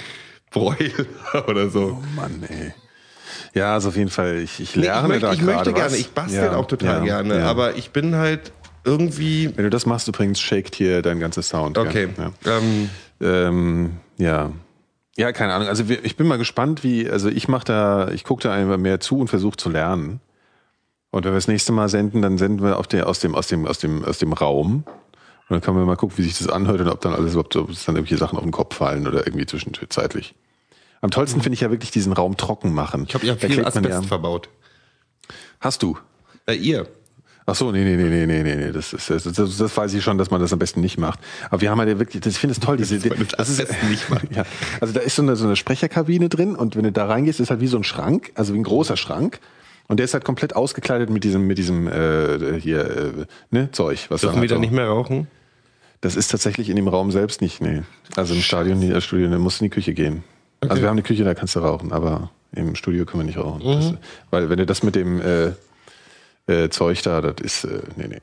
Broiler 0.51 1.07
oder 1.49 1.69
so. 1.69 1.99
Oh 2.01 2.17
Mann, 2.17 2.43
ey. 2.49 2.73
Ja, 3.55 3.75
also 3.75 3.89
auf 3.89 3.97
jeden 3.97 4.11
Fall, 4.11 4.39
ich, 4.39 4.61
ich 4.61 4.77
Nee, 4.77 4.83
lerne 4.83 5.03
ich 5.03 5.09
möchte, 5.09 5.27
da 5.27 5.33
ich 5.33 5.43
möchte 5.43 5.73
gerne, 5.73 5.91
was. 5.93 5.99
ich 5.99 6.11
bastel 6.11 6.45
Ja, 6.45 6.57
auch 6.57 6.67
total 6.67 6.99
ja, 6.99 7.05
gerne, 7.23 7.39
ja. 7.39 7.47
aber 7.47 7.77
ich 7.77 7.91
bin 7.91 8.15
halt 8.17 8.53
irgendwie. 8.85 9.51
Wenn 9.57 9.65
du 9.65 9.71
das 9.71 9.87
machst, 9.87 10.09
übrigens, 10.09 10.41
shakt 10.41 10.75
hier 10.75 11.03
dein 11.03 11.21
ganzes 11.21 11.49
Sound. 11.49 11.77
Okay. 11.79 12.09
Ja. 12.45 12.59
Ähm, 12.59 12.91
Ähm, 13.21 13.91
ja. 14.17 14.53
Ja, 15.17 15.33
keine 15.33 15.53
Ahnung. 15.55 15.67
Also 15.67 15.83
ich 15.89 16.17
bin 16.17 16.29
mal 16.29 16.39
gespannt, 16.39 16.85
wie, 16.85 17.11
also 17.11 17.29
ich 17.29 17.49
mache 17.49 17.65
da, 17.65 18.09
ich 18.13 18.23
gucke 18.23 18.45
da 18.45 18.53
einfach 18.53 18.77
mehr 18.79 19.01
zu 19.01 19.19
und 19.19 19.27
versuche 19.29 19.57
zu 19.57 19.69
lernen. 19.69 20.21
Und 21.11 21.25
wenn 21.25 21.33
wir 21.33 21.37
das 21.39 21.49
nächste 21.49 21.73
Mal 21.73 21.89
senden, 21.89 22.23
dann 22.23 22.39
senden 22.39 22.63
wir 22.65 22.79
auf 22.79 22.87
der, 22.87 23.09
aus 23.09 23.19
dem, 23.19 23.35
aus 23.35 23.49
dem, 23.49 23.67
aus 23.67 23.79
dem, 23.79 24.05
aus 24.05 24.19
dem 24.19 24.33
Raum. 24.33 24.85
Und 25.49 25.55
dann 25.55 25.61
können 25.63 25.79
wir 25.79 25.87
mal 25.87 25.97
gucken, 25.97 26.19
wie 26.19 26.23
sich 26.23 26.39
das 26.39 26.49
anhört 26.49 26.81
und 26.81 26.89
ob 26.89 27.01
dann 27.01 27.15
alles 27.15 27.33
überhaupt, 27.33 27.57
ob 27.57 27.71
es 27.71 27.85
dann 27.85 27.97
irgendwelche 27.97 28.19
Sachen 28.19 28.37
auf 28.37 28.45
den 28.45 28.53
Kopf 28.53 28.77
fallen 28.77 29.07
oder 29.07 29.27
irgendwie 29.27 29.47
zwischenzeitlich. 29.47 30.35
Am 31.01 31.11
tollsten 31.11 31.41
finde 31.41 31.55
ich 31.55 31.61
ja 31.61 31.71
wirklich 31.71 31.91
diesen 31.91 32.13
Raum 32.13 32.37
trocken 32.37 32.75
machen. 32.75 33.05
ich 33.09 33.15
habe 33.15 33.27
ja 33.27 33.37
viel 33.37 33.57
man 33.57 33.67
Asbest 33.67 34.07
verbaut. 34.07 34.49
Hast 35.61 35.83
du? 35.83 35.97
Äh, 36.47 36.55
ihr. 36.55 36.87
Ach 37.47 37.55
so, 37.55 37.73
nee, 37.73 37.83
nee, 37.83 37.97
nee, 37.97 38.11
nee, 38.11 38.27
nee, 38.27 38.43
nee, 38.43 38.57
nee. 38.57 38.73
Das, 38.73 38.93
ist, 38.93 39.09
das, 39.09 39.25
das, 39.25 39.57
das 39.57 39.77
weiß 39.77 39.95
ich 39.95 40.05
schon, 40.05 40.19
dass 40.19 40.31
man 40.31 40.39
das 40.39 40.53
am 40.53 40.59
besten 40.59 40.83
nicht 40.83 40.99
macht. 40.99 41.19
Aber 41.49 41.63
wir 41.63 41.71
haben 41.71 41.79
ja 41.79 41.99
wirklich, 41.99 42.21
das, 42.21 42.35
ich 42.35 42.39
finde 42.39 42.53
es 42.53 42.61
toll, 42.61 42.77
diese, 42.79 42.97
man 43.09 43.27
das 43.27 43.49
am 43.49 43.57
besten 43.57 43.89
nicht 43.89 44.11
macht. 44.11 44.27
ja, 44.37 44.45
also 44.83 44.93
da 44.93 45.01
ist 45.01 45.17
so 45.17 45.23
eine, 45.23 45.35
so 45.35 45.47
eine 45.47 45.57
Sprecherkabine 45.57 46.29
drin 46.29 46.57
und 46.57 46.77
wenn 46.77 46.83
du 46.83 46.93
da 46.93 47.07
reingehst, 47.07 47.41
ist 47.41 47.49
halt 47.49 47.61
wie 47.61 47.67
so 47.67 47.79
ein 47.79 47.85
Schrank, 47.85 48.33
also 48.35 48.53
wie 48.53 48.59
ein 48.59 48.65
großer 48.65 48.99
Schrank. 48.99 49.41
Und 49.87 49.97
der 49.97 50.05
ist 50.05 50.13
halt 50.13 50.25
komplett 50.25 50.55
ausgekleidet 50.55 51.09
mit 51.09 51.25
diesem, 51.25 51.47
mit 51.47 51.57
diesem 51.57 51.89
äh, 51.89 52.61
hier, 52.61 52.81
äh, 52.85 53.13
ne, 53.51 53.71
Zeug. 53.73 54.07
Was 54.11 54.21
Dürfen 54.21 54.37
wir 54.37 54.41
halt 54.43 54.51
da 54.51 54.59
nicht 54.59 54.73
mehr 54.73 54.89
rauchen? 54.89 55.29
Das 56.01 56.15
ist 56.15 56.31
tatsächlich 56.31 56.71
in 56.71 56.77
dem 56.77 56.89
Raum 56.89 57.11
selbst 57.11 57.41
nicht, 57.41 57.61
nee. 57.61 57.83
Also 58.17 58.35
im 58.35 58.41
Stadion, 58.41 58.81
im 58.81 59.01
Studio, 59.01 59.29
da 59.29 59.39
musst 59.39 59.61
du 59.61 59.65
in 59.65 59.71
die 59.71 59.75
Küche 59.75 59.95
gehen. 59.95 60.23
Also 60.61 60.77
wir 60.77 60.89
haben 60.89 60.95
eine 60.95 61.03
Küche, 61.03 61.25
da 61.25 61.35
kannst 61.35 61.57
du 61.57 61.61
rauchen, 61.61 61.93
aber 61.93 62.31
im 62.53 62.75
Studio 62.75 63.05
können 63.05 63.23
wir 63.23 63.27
nicht 63.27 63.39
rauchen. 63.39 63.63
Das, 63.65 63.95
weil 64.31 64.49
wenn 64.49 64.59
du 64.59 64.67
das 64.67 64.83
mit 64.83 64.95
dem 64.95 65.21
äh, 65.21 65.53
äh, 66.47 66.71
Zeug 66.71 67.03
da, 67.03 67.21
das 67.21 67.35
ist, 67.43 67.65
äh, 67.65 67.83
nee, 67.97 68.09
nee. 68.09 68.21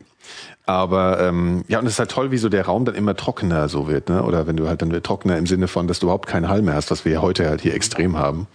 Aber 0.65 1.19
ähm, 1.21 1.63
ja, 1.67 1.79
und 1.79 1.85
es 1.85 1.93
ist 1.93 1.99
halt 1.99 2.11
toll, 2.11 2.31
wie 2.31 2.37
so 2.37 2.49
der 2.49 2.65
Raum 2.65 2.85
dann 2.85 2.95
immer 2.95 3.15
trockener 3.15 3.69
so 3.69 3.87
wird, 3.87 4.09
ne? 4.09 4.23
Oder 4.23 4.47
wenn 4.47 4.57
du 4.57 4.67
halt 4.67 4.81
dann 4.81 4.91
wird 4.91 5.05
trockener 5.05 5.37
im 5.37 5.45
Sinne 5.45 5.67
von, 5.67 5.87
dass 5.87 5.99
du 5.99 6.07
überhaupt 6.07 6.27
keinen 6.27 6.49
Hall 6.49 6.61
mehr 6.61 6.73
hast, 6.73 6.89
was 6.89 7.05
wir 7.05 7.13
ja 7.13 7.21
heute 7.21 7.47
halt 7.47 7.61
hier 7.61 7.75
extrem 7.75 8.17
haben. 8.17 8.47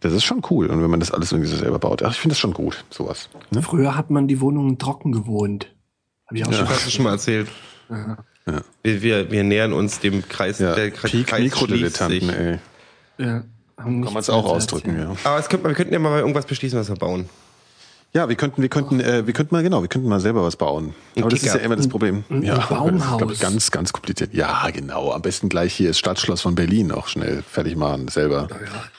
Das 0.00 0.12
ist 0.12 0.24
schon 0.24 0.42
cool. 0.50 0.66
Und 0.66 0.82
wenn 0.82 0.90
man 0.90 0.98
das 0.98 1.12
alles 1.12 1.30
irgendwie 1.30 1.50
so 1.50 1.56
selber 1.56 1.78
baut, 1.78 2.02
ach, 2.02 2.12
ich 2.12 2.18
finde 2.18 2.32
das 2.32 2.38
schon 2.38 2.54
gut, 2.54 2.84
sowas. 2.90 3.28
Ne? 3.50 3.62
Früher 3.62 3.96
hat 3.96 4.10
man 4.10 4.26
die 4.26 4.40
Wohnungen 4.40 4.78
trocken 4.78 5.12
gewohnt. 5.12 5.74
Habe 6.26 6.38
ich 6.38 6.46
auch 6.46 6.52
schon. 6.52 6.68
Hast 6.68 6.86
du 6.86 6.90
schon 6.90 7.04
mal 7.04 7.12
erzählt? 7.12 7.48
Wir, 8.82 9.02
wir, 9.02 9.30
wir 9.30 9.44
nähern 9.44 9.72
uns 9.72 10.00
dem 10.00 10.28
Kreis, 10.28 10.58
Ja, 10.58 10.74
der 10.74 10.90
Kreis 10.90 11.10
Peak 11.12 11.26
Kreis 11.28 11.42
Mikrodilettanten, 11.42 12.28
sich. 12.28 12.36
ey. 12.36 12.58
Ja, 13.18 13.44
Kann 13.76 14.00
man 14.00 14.16
es 14.16 14.30
auch 14.30 14.44
ausdrücken, 14.44 14.98
ja. 14.98 15.14
Aber 15.24 15.38
es 15.38 15.48
könnte, 15.48 15.68
wir 15.68 15.74
könnten 15.74 15.92
ja 15.92 15.98
mal 15.98 16.18
irgendwas 16.18 16.46
beschließen, 16.46 16.78
was 16.78 16.88
wir 16.88 16.96
bauen. 16.96 17.28
Ja, 18.14 18.28
wir 18.28 18.36
könnten, 18.36 18.60
wir 18.60 18.68
könnten, 18.68 19.00
äh, 19.00 19.26
wir 19.26 19.32
könnten 19.32 19.54
mal 19.54 19.62
genau, 19.62 19.80
wir 19.80 19.88
könnten 19.88 20.06
mal 20.06 20.20
selber 20.20 20.42
was 20.42 20.56
bauen. 20.56 20.94
Aber 21.16 21.30
das 21.30 21.42
ist 21.42 21.54
ja 21.54 21.60
immer 21.60 21.76
das 21.76 21.88
Problem. 21.88 22.24
ein 22.28 22.42
ja, 22.42 22.58
Baumhaus. 22.58 23.22
Das 23.22 23.32
ich, 23.32 23.40
ganz, 23.40 23.70
ganz 23.70 23.92
kompliziert. 23.94 24.34
Ja, 24.34 24.68
genau. 24.70 25.12
Am 25.12 25.22
besten 25.22 25.48
gleich 25.48 25.72
hier 25.72 25.88
das 25.88 25.98
Stadtschloss 25.98 26.42
von 26.42 26.54
Berlin 26.54 26.92
auch 26.92 27.08
schnell 27.08 27.42
fertig 27.42 27.74
machen 27.74 28.08
selber. 28.08 28.48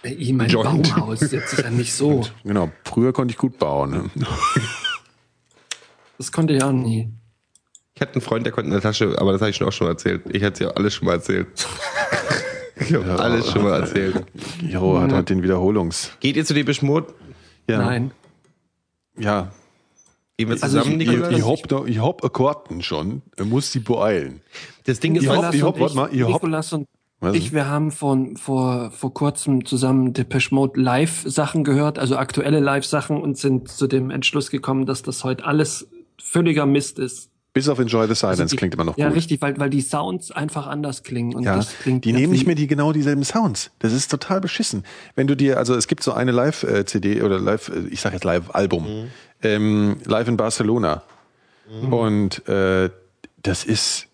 Ja, 0.04 0.10
ich 0.10 0.34
mein 0.34 0.50
Joint. 0.50 0.96
Baumhaus, 0.96 1.20
jetzt 1.20 1.54
ist 1.54 1.62
ja 1.62 1.70
nicht 1.70 1.94
so. 1.94 2.26
Genau. 2.44 2.72
Früher 2.86 3.14
konnte 3.14 3.34
ich 3.34 3.38
gut 3.38 3.60
bauen. 3.60 4.10
Ne? 4.16 4.26
Das 6.18 6.32
konnte 6.32 6.54
ich 6.54 6.64
auch 6.64 6.72
nie. 6.72 7.10
Ich 8.04 8.08
hatte 8.10 8.16
einen 8.16 8.22
Freund, 8.22 8.46
der 8.46 8.52
konnte 8.52 8.68
in 8.68 8.74
der 8.74 8.82
Tasche, 8.82 9.16
aber 9.18 9.32
das 9.32 9.40
habe 9.40 9.52
ich 9.52 9.56
schon 9.56 9.66
auch 9.66 9.72
schon 9.72 9.88
mal 9.88 9.92
erzählt. 9.94 10.24
Ich 10.30 10.44
hatte 10.44 10.54
es 10.56 10.60
ja 10.60 10.68
alles 10.72 10.94
schon 10.94 11.06
mal 11.06 11.14
erzählt. 11.14 11.48
ich 12.76 12.94
habe 12.94 13.18
alles 13.18 13.50
schon 13.50 13.64
mal 13.64 13.80
erzählt. 13.80 14.26
Jo, 14.62 15.00
hat 15.00 15.14
halt 15.14 15.30
den 15.30 15.42
Wiederholungs. 15.42 16.12
Geht 16.20 16.36
ihr 16.36 16.44
zu 16.44 16.54
dem 16.54 16.66
Beschmut? 16.66 17.06
Ja. 17.70 17.78
Nein. 17.78 18.12
Ja. 19.18 19.54
Gehen 20.38 20.50
wir 20.50 20.62
Also 20.62 20.80
zusammen, 20.80 21.00
ich- 21.00 21.08
Nikolas? 21.08 21.32
Ich, 21.32 21.46
ich 21.48 21.62
da, 21.64 21.86
ich 21.86 22.00
hab 22.02 22.26
Akkorden 22.26 22.82
schon. 22.82 23.22
Er 23.38 23.46
muss 23.46 23.72
die 23.72 23.80
beeilen. 23.80 24.42
das 24.86 25.00
Ding 25.00 25.16
ist, 25.16 25.24
Ich 25.24 25.30
hab- 25.30 25.54
ich 25.54 25.64
hab- 25.64 25.80
warte 25.80 25.96
mal, 25.96 26.10
ich 26.12 26.22
hab- 26.24 26.30
Nikolas 26.30 26.74
und 26.74 26.86
Was? 27.22 27.36
ich, 27.38 27.54
wir 27.54 27.68
haben 27.70 27.90
von, 27.92 28.36
vor, 28.36 28.92
vor 28.92 29.14
kurzem 29.14 29.66
zusammen 29.66 30.12
Depeche 30.12 30.54
Mode 30.54 30.78
Live-Sachen 30.82 31.64
gehört, 31.64 32.00
also 32.00 32.18
aktuelle 32.18 32.60
Live-Sachen 32.60 33.16
und 33.22 33.38
sind 33.38 33.70
zu 33.70 33.88
dem 33.88 34.10
Entschluss 34.10 34.52
gekommen, 34.52 34.86
dass 34.86 35.04
das 35.04 35.24
heute 35.24 35.46
alles 35.46 35.88
völliger 36.22 36.66
Mist 36.66 37.00
ist. 37.00 37.30
Bis 37.54 37.70
auf 37.70 37.78
Enjoy 37.78 38.08
the 38.08 38.16
Silence 38.16 38.42
Also 38.42 38.52
die- 38.52 38.56
klingt 38.58 38.74
immer 38.74 38.84
noch 38.84 38.98
Ja, 38.98 39.08
gut. 39.10 39.18
richtig, 39.18 39.40
weil, 39.42 39.58
weil 39.60 39.70
die 39.70 39.82
Sounds 39.82 40.32
einfach 40.32 40.66
anders 40.66 41.04
klingen. 41.04 41.36
Und 41.36 41.44
Ja, 41.44 41.56
das 41.58 41.72
klingt 41.80 42.04
die 42.04 42.12
nehmen 42.12 42.34
nicht 42.34 42.48
mehr 42.48 42.56
die 42.56 42.66
genau 42.66 42.92
dieselben 42.94 43.24
Sounds. 43.24 43.70
Das 43.80 43.94
ist 43.94 44.10
total 44.10 44.42
beschissen. 44.42 44.84
Wenn 45.16 45.28
du 45.28 45.36
dir, 45.36 45.58
also 45.60 45.76
es 45.76 45.88
gibt 45.88 46.02
so 46.04 46.14
eine 46.14 46.32
Live-CD 46.32 47.22
oder 47.22 47.40
Live, 47.40 47.72
ich 47.92 48.02
sage 48.02 48.16
jetzt 48.16 48.24
Live-Album, 48.24 48.88
ähm, 49.44 49.98
Live 50.06 50.28
in 50.28 50.38
Barcelona. 50.38 51.04
Und 51.92 52.48
äh, 52.48 52.90
das 53.44 53.64
ist 53.66 54.08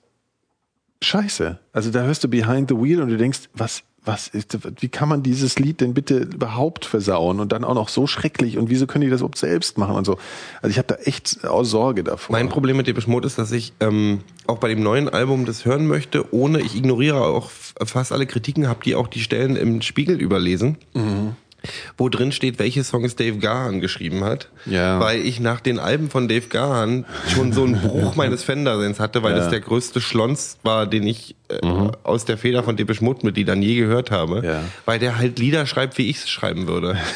scheiße. 1.02 1.60
Also 1.72 1.92
da 1.92 2.02
hörst 2.04 2.24
du 2.24 2.28
Behind 2.28 2.70
the 2.70 2.76
Wheel 2.76 3.02
und 3.02 3.10
du 3.10 3.18
denkst, 3.18 3.50
was, 3.54 3.84
was 4.06 4.28
ist, 4.28 4.58
wie 4.82 4.88
kann 4.88 5.10
man 5.10 5.24
dieses 5.24 5.60
Lied 5.60 5.82
denn 5.82 5.94
bitte 5.94 6.18
überhaupt 6.18 6.86
versauen 6.86 7.40
und 7.40 7.52
dann 7.52 7.64
auch 7.64 7.74
noch 7.74 7.90
so 7.90 8.08
schrecklich 8.08 8.58
und 8.58 8.70
wieso 8.70 8.88
können 8.88 9.04
die 9.04 9.10
das 9.10 9.22
überhaupt 9.22 9.38
selbst 9.38 9.78
machen 9.78 9.96
und 9.96 10.06
so. 10.06 10.18
Also 10.62 10.72
ich 10.72 10.78
habe 10.78 10.88
da 10.88 10.96
echt 10.96 11.46
auch 11.46 11.64
Sorge 11.64 12.04
davor. 12.04 12.34
Mein 12.34 12.50
Problem 12.50 12.78
mit 12.78 12.88
Depeche 12.88 13.10
Mode 13.10 13.28
ist, 13.28 13.38
dass 13.38 13.52
ich 13.52 13.74
ähm, 13.80 14.22
auch 14.48 14.58
bei 14.58 14.70
dem 14.70 14.82
neuen 14.82 15.10
Album 15.10 15.46
das 15.46 15.66
hören 15.66 15.88
möchte, 15.88 16.34
ohne, 16.34 16.62
ich 16.62 16.76
ignoriere 16.76 17.22
auch 17.22 17.50
fast 17.50 18.12
alle 18.12 18.26
Kritiken, 18.26 18.68
habe 18.68 18.84
die 18.84 18.96
auch 18.96 19.08
die 19.08 19.20
Stellen 19.20 19.56
im 19.56 19.82
Spiegel 19.82 20.20
überlesen. 20.20 20.78
Wo 21.98 22.08
drin 22.10 22.32
steht, 22.32 22.58
welche 22.60 22.84
Songs 22.84 23.16
Dave 23.16 23.38
Gahan 23.38 23.82
geschrieben 23.82 24.24
hat. 24.24 24.50
Ja. 24.66 25.00
Weil 25.00 25.20
ich 25.22 25.40
nach 25.40 25.60
den 25.60 25.78
Alben 25.80 26.10
von 26.10 26.28
Dave 26.28 26.48
Gahan 26.48 27.06
schon 27.34 27.52
so 27.54 27.64
einen 27.64 27.80
Bruch 27.82 28.16
meines 28.16 28.44
Fendersinns 28.44 29.00
hatte, 29.00 29.24
weil 29.24 29.34
Ja. 29.34 29.40
das 29.40 29.50
der 29.50 29.60
größte 29.60 30.00
Schlons 30.02 30.58
war, 30.64 30.88
den 30.88 31.06
ich 31.06 31.36
äh, 31.50 31.60
aus 32.04 32.26
der 32.26 32.38
Feder 32.38 32.64
von 32.64 32.78
Depeche 32.78 33.04
Mode 33.04 33.26
Mitgliedern 33.26 33.62
je 33.62 33.76
gehört 33.76 34.12
habe. 34.12 34.42
Ja. 34.46 34.64
Weil 34.86 35.00
der 35.00 35.18
halt 35.18 35.38
Lieder 35.40 35.66
schreibt, 35.66 35.98
wie 35.98 36.10
ich 36.10 36.18
es 36.18 36.30
schreiben 36.30 36.68
würde. 36.68 36.98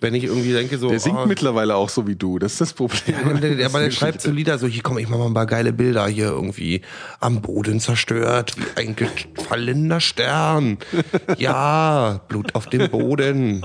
Wenn 0.00 0.14
ich 0.14 0.24
irgendwie 0.24 0.52
denke 0.52 0.78
so... 0.78 0.88
der 0.88 1.00
singt 1.00 1.18
oh, 1.18 1.26
mittlerweile 1.26 1.74
auch 1.76 1.88
so 1.88 2.06
wie 2.06 2.16
du. 2.16 2.38
Das 2.38 2.52
ist 2.52 2.60
das 2.60 2.72
Problem. 2.72 3.16
ja, 3.26 3.32
der, 3.34 3.54
der, 3.56 3.66
aber 3.66 3.80
der 3.80 3.90
schreibt 3.90 4.20
so 4.22 4.30
Lieder 4.30 4.58
so, 4.58 4.66
hier 4.66 4.82
komm, 4.82 4.98
ich 4.98 5.08
mach 5.08 5.18
mal 5.18 5.26
ein 5.26 5.34
paar 5.34 5.46
geile 5.46 5.72
Bilder 5.72 6.06
hier 6.06 6.26
irgendwie 6.26 6.82
am 7.20 7.40
Boden 7.42 7.80
zerstört, 7.80 8.54
wie 8.56 8.80
ein 8.80 8.96
gefallener 8.96 10.00
Stern. 10.00 10.78
Ja, 11.36 12.20
Blut 12.28 12.54
auf 12.54 12.66
dem 12.66 12.90
Boden. 12.90 13.64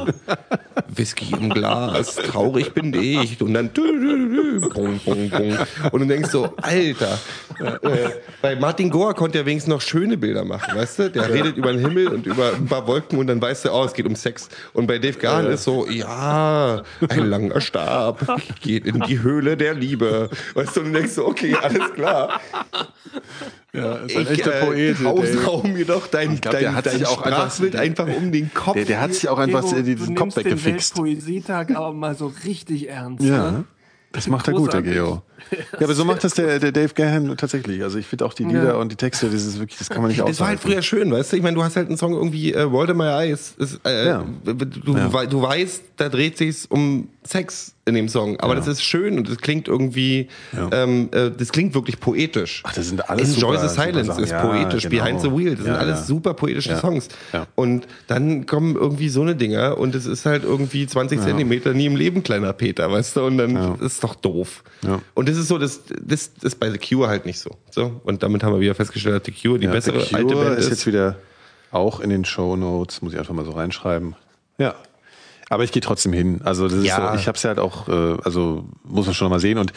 Whisky 0.88 1.34
im 1.34 1.50
Glas, 1.50 2.16
traurig 2.16 2.74
bin 2.74 2.94
ich. 2.94 3.42
Und 3.42 3.54
dann. 3.54 3.70
Und 5.92 6.02
du 6.02 6.06
denkst 6.06 6.30
so, 6.32 6.54
Alter. 6.62 7.20
Äh, 7.64 8.10
bei 8.42 8.56
Martin 8.56 8.90
Goa 8.90 9.14
konnte 9.14 9.38
er 9.40 9.46
wenigstens 9.46 9.74
noch 9.74 9.82
schöne 9.82 10.18
Bilder 10.18 10.44
machen, 10.46 10.76
weißt 10.78 11.00
du? 11.00 11.10
Der 11.12 11.30
redet 11.34 11.58
über 11.58 11.72
den 11.72 11.82
Himmel 11.82 12.08
und 12.10 12.26
über 12.26 12.54
ein 12.54 12.66
paar 12.66 12.86
Wolken 12.88 13.18
und 13.20 13.28
dann 13.28 13.42
weißt 13.42 13.66
du, 13.66 13.72
oh, 13.72 13.84
es 13.86 13.94
geht 13.94 14.06
um 14.06 14.16
Sex. 14.16 14.50
Und 14.74 14.88
bei 14.88 15.00
Dave 15.00 15.18
Gahan 15.18 15.48
ist 15.48 15.64
so, 15.64 15.88
ja, 15.90 16.84
ein 17.10 17.26
langer 17.30 17.62
Stab 17.62 18.26
geht 18.62 18.86
in 18.86 19.00
die 19.02 19.22
Höhle 19.22 19.56
der 19.58 19.74
Liebe. 19.74 20.30
Weißt 20.54 20.76
du, 20.76 20.82
und 20.82 20.88
du 20.88 20.94
denkst 21.00 21.14
so, 21.14 21.26
okay, 21.28 21.56
alles 21.62 21.94
klar. 21.94 22.40
Ja, 23.74 23.96
ist 24.06 24.16
Ich 24.32 24.46
äh, 24.46 24.94
hausrau 25.04 25.64
mir 25.64 25.86
doch 25.86 26.08
dein, 26.08 26.40
glaub, 26.40 26.52
der 26.54 26.62
dein, 26.62 26.76
hat 26.76 26.86
dein 26.86 26.98
sich 27.00 27.08
auch 27.08 27.22
einfach- 27.24 27.48
Sprachbild 27.52 27.76
einfach 27.76 28.08
um 28.08 28.32
den 28.32 28.54
Kopf. 28.54 28.76
Der, 28.76 28.86
der 28.86 29.02
hat 29.02 29.14
sich 29.14 29.28
auch 29.30 29.40
einfach 29.40 29.62
Gero, 29.64 29.82
diesen 29.82 30.08
du 30.14 30.14
Kopf 30.22 30.36
nimmst 30.36 30.38
den 30.38 30.46
weggefixt. 30.46 30.98
Weltpoesietag 30.98 31.76
aber 31.76 31.94
mal 31.94 32.16
so 32.16 32.32
richtig 32.46 32.90
ernst. 32.90 33.24
Ja, 33.24 33.52
Ne? 33.52 33.64
das 34.12 34.28
macht 34.28 34.48
er 34.48 34.54
gut, 34.54 34.74
der. 34.74 34.82
Geo. 34.84 35.24
Ja, 35.52 35.86
aber 35.86 35.94
so 35.94 36.06
macht 36.06 36.24
das 36.24 36.34
der, 36.34 36.60
der 36.60 36.72
Dave 36.72 36.94
Gahan 36.94 37.36
tatsächlich. 37.38 37.84
Also 37.84 37.98
ich 38.00 38.06
finde 38.08 38.26
auch 38.26 38.34
die 38.34 38.44
Lieder 38.44 38.66
Ja. 38.70 38.74
und 38.76 38.92
die 38.92 38.96
Texte, 38.96 39.30
das 39.30 39.46
ist 39.46 39.60
wirklich, 39.60 39.78
das 39.80 39.90
kann 39.90 40.02
man 40.02 40.10
nicht 40.10 40.20
Das 40.20 40.40
war 40.40 40.48
halt 40.48 40.60
aushalten. 40.60 40.74
früher 40.74 40.82
schön, 40.82 41.12
weißt 41.12 41.32
du? 41.34 41.38
Ich 41.38 41.44
meine, 41.44 41.56
du 41.56 41.64
hast 41.64 41.76
halt 41.76 41.88
einen 41.88 41.98
Song 41.98 42.14
irgendwie, 42.14 42.54
äh, 42.54 42.72
World 42.72 42.90
in 42.92 42.98
My 42.98 43.06
Eyes. 43.06 43.54
Ist, 43.58 43.80
äh, 43.86 44.08
Ja. 44.08 44.26
du, 44.46 44.96
Ja. 44.98 45.26
du 45.26 45.42
weißt, 45.42 45.84
da 45.98 46.10
dreht 46.10 46.38
sich's 46.38 46.66
um 46.66 47.08
Sex 47.26 47.74
in 47.86 47.96
dem 47.96 48.08
Song, 48.10 48.40
aber 48.40 48.56
das 48.56 48.68
ist 48.68 48.82
schön 48.82 49.18
und 49.18 49.30
das 49.30 49.38
klingt 49.38 49.68
irgendwie, 49.68 50.28
ähm, 50.72 51.10
äh, 51.12 51.32
das 51.32 51.52
klingt 51.52 51.74
wirklich 51.74 52.00
poetisch. 52.00 52.62
Ach, 52.66 52.74
das 52.74 52.88
sind 52.88 53.10
alles 53.10 53.36
Enjoy 53.36 53.56
super- 53.58 53.68
the 53.70 53.76
Silence 53.82 54.22
ist 54.22 54.38
poetisch, 54.38 54.90
genau. 54.90 55.04
Behind 55.04 55.22
the 55.22 55.32
Wheel, 55.32 55.56
das 55.56 55.66
sind 55.66 55.74
alles 55.76 56.08
super 56.08 56.34
poetische. 56.34 56.78
Songs. 56.78 57.10
Und 57.56 57.88
dann 58.08 58.46
kommen 58.46 58.76
irgendwie 58.76 59.10
so 59.10 59.22
eine 59.22 59.36
Dinger 59.36 59.78
und 59.78 59.96
es 59.96 60.06
ist 60.06 60.26
halt 60.26 60.44
irgendwie 60.44 60.88
20 60.88 61.22
Zentimeter 61.22 61.74
nie 61.74 61.86
im 61.86 61.96
Leben 61.96 62.24
kleiner 62.24 62.52
Peter, 62.54 62.90
weißt 62.92 63.18
du, 63.18 63.26
und 63.26 63.38
dann 63.38 63.80
ist 63.82 64.04
doch 64.04 64.16
doof. 64.16 64.64
Und 65.14 65.30
das 65.34 65.42
ist 65.44 65.48
so, 65.50 65.58
das, 65.58 65.82
das 66.02 66.32
ist 66.42 66.60
bei 66.60 66.70
The 66.72 66.78
Cure 66.78 67.08
halt 67.08 67.26
nicht 67.26 67.40
so. 67.40 67.52
so. 67.72 68.00
Und 68.04 68.24
damit 68.24 68.44
haben 68.44 68.54
wir 68.54 68.60
wieder 68.60 68.76
festgestellt, 68.76 69.16
dass 69.16 69.26
The 69.26 69.32
Cure 69.42 69.60
die 69.60 69.66
Ja, 69.66 69.72
bessere 69.72 70.00
The 70.02 70.10
Cure 70.10 70.18
alte 70.24 70.36
Band 70.36 70.60
ist 70.60 70.66
ist. 70.66 70.70
jetzt 70.72 70.88
wieder 70.88 71.18
auch 71.72 72.00
in 72.00 72.10
den 72.10 72.24
Show 72.26 72.56
Notes, 72.56 73.02
muss 73.02 73.14
ich 73.14 73.20
einfach 73.20 73.34
mal 73.34 73.46
so 73.46 73.52
reinschreiben. 73.52 74.16
Ja. 74.58 74.76
Aber 75.50 75.64
ich 75.64 75.72
gehe 75.72 75.82
trotzdem 75.82 76.14
hin. 76.14 76.42
Also 76.44 76.68
das 76.68 76.78
ist 76.80 76.86
Ja. 76.86 77.12
so, 77.14 77.20
ich 77.20 77.28
habe 77.28 77.36
es 77.36 77.44
ja 77.44 77.50
halt 77.50 77.60
auch, 77.60 77.88
äh, 77.88 78.18
also 78.24 78.66
muss 78.84 79.06
man 79.06 79.14
schon 79.16 79.30
mal 79.30 79.40
sehen 79.40 79.58
und 79.58 79.74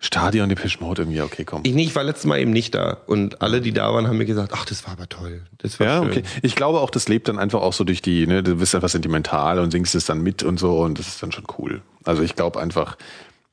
Stadion 0.00 0.48
Depeche 0.48 0.78
Mode 0.80 1.02
irgendwie, 1.02 1.20
okay, 1.22 1.44
komm. 1.44 1.62
Ich, 1.64 1.74
nee, 1.74 1.82
ich 1.82 1.94
war 1.96 2.04
letztes 2.04 2.24
Mal 2.26 2.38
eben 2.38 2.52
nicht 2.52 2.72
da. 2.74 2.98
Und 3.08 3.42
alle, 3.42 3.60
die 3.60 3.72
da 3.72 3.92
waren, 3.92 4.06
haben 4.06 4.16
mir 4.18 4.26
gesagt, 4.26 4.52
ach, 4.54 4.64
das 4.64 4.84
war 4.86 4.92
aber 4.92 5.08
toll. 5.08 5.42
Das 5.58 5.80
war 5.80 5.86
Ja, 5.88 5.98
schön. 6.02 6.08
okay. 6.10 6.22
Ich 6.42 6.54
glaube 6.54 6.80
auch, 6.80 6.90
das 6.90 7.08
lebt 7.08 7.26
dann 7.26 7.38
einfach 7.38 7.60
auch 7.62 7.72
so 7.72 7.82
durch 7.82 8.00
die, 8.00 8.26
ne, 8.28 8.44
du 8.44 8.54
bist 8.56 8.74
einfach 8.76 8.88
sentimental 8.90 9.58
und 9.58 9.72
singst 9.72 9.96
es 9.96 10.04
dann 10.06 10.22
mit 10.22 10.44
und 10.44 10.60
so 10.60 10.78
und 10.82 11.00
das 11.00 11.08
ist 11.08 11.22
dann 11.22 11.32
schon 11.32 11.44
cool. 11.58 11.82
Also 12.04 12.22
ich 12.22 12.36
glaube 12.36 12.60
einfach, 12.60 12.96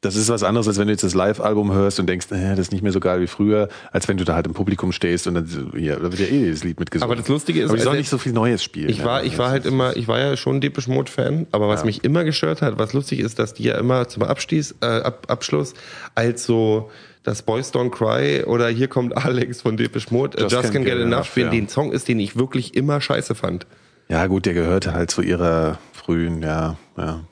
das 0.06 0.16
ist 0.16 0.30
was 0.30 0.44
anderes, 0.44 0.68
als 0.68 0.78
wenn 0.78 0.88
du 0.88 0.94
jetzt 0.94 1.04
das 1.04 1.14
Live-Album 1.14 1.74
hörst 1.74 2.00
und 2.00 2.08
denkst, 2.08 2.28
naja, 2.30 2.52
das 2.52 2.68
ist 2.68 2.72
nicht 2.72 2.84
mehr 2.84 2.92
so 2.92 3.00
geil 3.00 3.22
wie 3.22 3.28
früher, 3.28 3.70
als 3.92 4.08
wenn 4.08 4.18
du 4.18 4.24
da 4.24 4.36
halt 4.36 4.48
im 4.48 4.54
Publikum 4.54 4.92
stehst 4.92 5.28
und 5.28 5.34
dann, 5.34 5.72
ja, 5.76 5.96
da 5.96 6.04
wird 6.04 6.20
ja 6.20 6.28
eh 6.28 6.52
das 6.52 6.64
Lied 6.64 6.80
mitgesungen. 6.80 7.12
Aber 7.12 7.20
das 7.20 7.28
Lustige 7.28 7.62
ist, 7.62 7.70
aber 7.70 7.78
ich 7.78 7.84
soll 7.84 7.92
also 7.92 8.00
nicht 8.00 8.10
so 8.10 8.18
viel 8.18 8.34
Neues 8.34 8.64
spielen. 8.64 8.90
Ich 8.90 9.04
war, 9.04 9.22
ne? 9.22 9.28
ich 9.28 9.38
war 9.38 9.50
halt 9.50 9.66
immer, 9.66 9.96
ich 9.98 10.08
war 10.08 10.20
ja 10.20 10.38
schon 10.38 10.62
Depeche 10.62 10.92
Mode 10.92 11.12
Fan, 11.12 11.48
aber 11.52 11.68
was 11.68 11.84
mich 11.84 12.04
immer 12.04 12.24
gestört 12.24 12.62
hat, 12.62 12.78
was 12.78 12.94
lustig 12.94 13.20
ist, 13.20 13.40
dass 13.40 13.54
die 13.54 13.64
ja 13.64 13.78
immer 13.78 14.08
zum 14.08 14.24
Abstieß, 14.24 14.76
äh, 14.82 14.86
Ab, 14.86 15.26
Abschluss 15.28 15.74
als 16.14 16.46
so 16.46 16.90
das 17.24 17.42
Boys 17.42 17.74
Don't 17.74 17.90
Cry 17.90 18.44
oder 18.44 18.68
hier 18.70 18.88
kommt 18.88 19.18
Alex 19.18 19.62
von 19.62 19.78
Depeche 19.78 20.14
Mode, 20.14 20.38
Just, 20.40 20.52
Just 20.52 20.74
Can't 20.74 20.84
Get, 20.84 21.00
Enough 21.00 21.26
spielen, 21.26 21.48
ja. 21.48 21.52
den 21.52 21.68
Song 21.68 21.92
ist, 21.92 22.08
den 22.08 22.20
ich 22.20 22.36
wirklich 22.38 22.76
immer 22.76 23.02
scheiße 23.02 23.36
fand. 23.36 23.66
Ja, 24.08 24.28
gut, 24.28 24.46
der 24.46 24.54
gehörte 24.54 24.94
halt 24.94 25.10
zu 25.10 25.24
ihrer 25.24 25.80
frühen, 25.92 26.44
ja, 26.44 26.78
ja. 26.96 27.26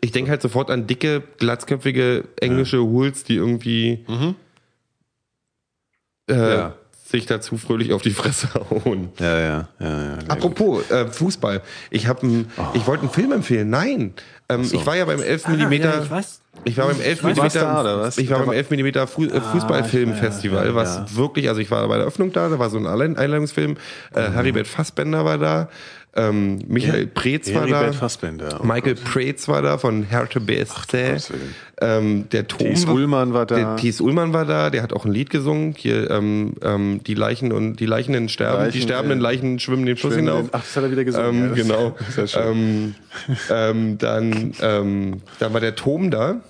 Ich 0.00 0.12
denke 0.12 0.30
halt 0.30 0.42
sofort 0.42 0.70
an 0.70 0.86
dicke, 0.86 1.22
glatzköpfige 1.38 2.24
englische 2.40 2.78
Hools, 2.82 3.24
die 3.24 3.36
irgendwie 3.36 4.04
äh, 6.28 6.34
Ja. 6.34 6.74
sich 7.04 7.26
dazu 7.26 7.56
fröhlich 7.58 7.92
auf 7.92 8.02
die 8.02 8.10
Fresse 8.10 8.48
hauen. 8.70 9.08
Ja, 9.18 9.38
ja, 9.38 9.68
ja, 9.80 9.88
ja. 10.06 10.18
Apropos 10.28 10.90
äh, 10.90 11.06
Fußball, 11.08 11.62
ich 11.90 12.06
habe, 12.06 12.46
ich 12.74 12.86
wollte 12.86 13.02
einen 13.02 13.10
Film 13.12 13.32
empfehlen. 13.32 13.70
Nein, 13.70 14.14
ähm, 14.48 14.62
ich 14.62 14.86
war 14.86 14.96
ja 14.96 15.04
beim 15.04 15.20
11 15.20 15.48
mm. 15.48 15.50
Ah, 15.52 15.70
ja, 15.70 16.02
ich 16.02 16.10
weiß. 16.10 16.38
Ich 16.64 16.76
war 16.76 16.86
beim 16.88 17.00
11 17.00 17.22
mm. 17.22 17.26
Da? 17.54 18.10
Ich 18.16 18.30
war 18.30 18.38
beim 18.38 18.48
war- 18.48 18.54
11 18.54 18.70
mm 18.70 19.06
Fu 19.08 19.24
äh, 19.24 19.40
Fußballfilmfestival, 19.40 20.66
ja, 20.68 20.74
was 20.74 20.96
ja. 20.96 21.16
wirklich, 21.16 21.48
also 21.48 21.60
ich 21.60 21.70
war 21.70 21.86
bei 21.88 21.96
der 21.96 22.06
Öffnung 22.06 22.30
da, 22.32 22.48
da 22.50 22.58
war 22.58 22.70
so 22.70 22.78
ein 22.78 22.86
Einladungsfilm. 22.86 23.76
Äh, 24.14 24.28
Mhm. 24.28 24.32
Heribert 24.34 24.66
Fassbender 24.68 25.24
war 25.24 25.38
da, 25.38 25.68
ähm, 26.14 26.58
Michael 26.68 27.06
Preetz 27.06 27.52
war 27.54 27.66
da. 27.66 27.92
Fassbender. 27.92 28.60
Oh 28.62 28.66
Michael 28.66 28.96
Preetz 28.96 29.48
war 29.48 29.62
da 29.62 29.78
von 29.78 30.02
Hertha 30.02 30.40
BSC. 30.40 30.92
Willen. 31.30 31.54
Ähm, 31.80 32.28
der 32.30 32.46
Tom 32.46 32.68
Thies 32.68 32.84
Ullmann 32.84 33.32
war 33.32 33.46
da. 33.46 33.54
Der 33.56 33.76
Thies 33.76 34.00
Ullmann 34.00 34.34
war 34.34 34.44
da, 34.44 34.68
der 34.68 34.82
hat 34.82 34.92
auch 34.92 35.06
ein 35.06 35.12
Lied 35.12 35.30
gesungen. 35.30 35.74
Hier 35.76 36.10
ähm, 36.10 36.52
ähm, 36.62 37.00
die 37.04 37.14
Leichen 37.14 37.50
und 37.50 37.76
die 37.76 37.86
Leichenden 37.86 38.28
sterben, 38.28 38.58
die 38.58 38.78
Leichen, 38.78 38.82
sterbenden 38.82 39.20
äh, 39.20 39.22
Leichen 39.22 39.58
schwimmen 39.58 39.86
den 39.86 39.96
Fluss 39.96 40.14
hinauf. 40.14 40.48
ach, 40.52 40.60
das 40.60 40.76
hat 40.76 40.84
er 40.84 40.90
wieder 40.90 41.04
gesungen, 41.04 41.44
Ähm, 41.44 41.56
ja, 41.56 41.62
genau. 41.62 41.96
ist 42.16 42.34
ja 42.34 42.50
ähm, 42.50 42.94
ähm, 43.50 43.98
dann, 43.98 44.52
ähm, 44.60 45.22
dann 45.38 45.52
war 45.54 45.60
der 45.60 45.74
Tom 45.74 46.10
da. 46.10 46.40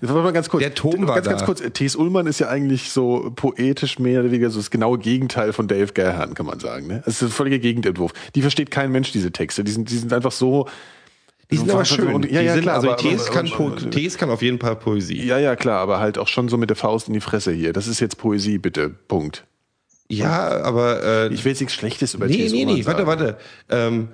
Jetzt 0.00 0.08
warte 0.08 0.22
mal 0.22 0.32
ganz 0.32 0.48
kurz. 0.48 0.62
Der 0.62 0.74
Tom 0.74 1.06
war 1.06 1.16
ganz, 1.16 1.28
ganz 1.28 1.44
kurz. 1.44 1.62
T.S. 1.72 1.96
Ullmann 1.96 2.26
ist 2.26 2.38
ja 2.38 2.48
eigentlich 2.48 2.90
so 2.90 3.32
poetisch 3.34 3.98
mehr 3.98 4.20
oder 4.20 4.30
weniger 4.30 4.50
so 4.50 4.58
das 4.58 4.70
genaue 4.70 4.98
Gegenteil 4.98 5.52
von 5.52 5.68
Dave 5.68 5.92
Gahan, 5.92 6.34
kann 6.34 6.46
man 6.46 6.60
sagen. 6.60 6.86
Ne? 6.86 7.02
Es 7.06 7.16
ist 7.16 7.22
ein 7.22 7.30
völliger 7.30 7.58
Gegenentwurf. 7.58 8.12
Die 8.34 8.42
versteht 8.42 8.70
kein 8.70 8.92
Mensch 8.92 9.12
diese 9.12 9.32
Texte. 9.32 9.64
Die 9.64 9.72
sind, 9.72 9.90
die 9.90 9.96
sind 9.98 10.12
einfach 10.12 10.32
so. 10.32 10.68
Die 11.50 11.58
sind 11.58 11.70
aber 11.70 11.84
schön. 11.84 12.14
Und, 12.14 12.24
ja, 12.30 12.40
die 12.40 12.46
ja, 12.46 12.54
sind, 12.54 12.62
klar. 12.62 12.76
also 12.76 12.88
aber, 12.88 12.96
Tees 12.96 13.26
kann, 13.26 13.50
aber, 13.52 13.90
Tees 13.90 14.16
kann 14.16 14.30
auf 14.30 14.40
jeden 14.40 14.58
Fall 14.58 14.76
Poesie. 14.76 15.22
ja, 15.22 15.38
ja, 15.38 15.54
klar, 15.54 15.80
aber 15.80 16.00
halt 16.00 16.16
auch 16.16 16.28
schon 16.28 16.48
so 16.48 16.56
mit 16.56 16.70
der 16.70 16.76
Faust 16.76 17.08
in 17.08 17.14
die 17.14 17.20
Fresse 17.20 17.52
hier. 17.52 17.74
Das 17.74 17.86
ist 17.86 18.00
jetzt 18.00 18.16
Poesie, 18.16 18.56
bitte. 18.58 18.88
Punkt. 18.88 19.44
Ja, 20.08 20.62
aber 20.62 21.02
äh, 21.02 21.34
Ich 21.34 21.44
will 21.44 21.52
jetzt 21.52 21.60
nichts 21.60 21.74
Schlechtes 21.74 22.14
über 22.14 22.26
nee, 22.26 22.36
T.S. 22.36 22.52
nee, 22.52 22.60
Ullmann 22.62 22.76
nee, 22.76 22.86
warte, 22.86 23.06
warte. 23.06 23.36
Ähm, 23.68 24.08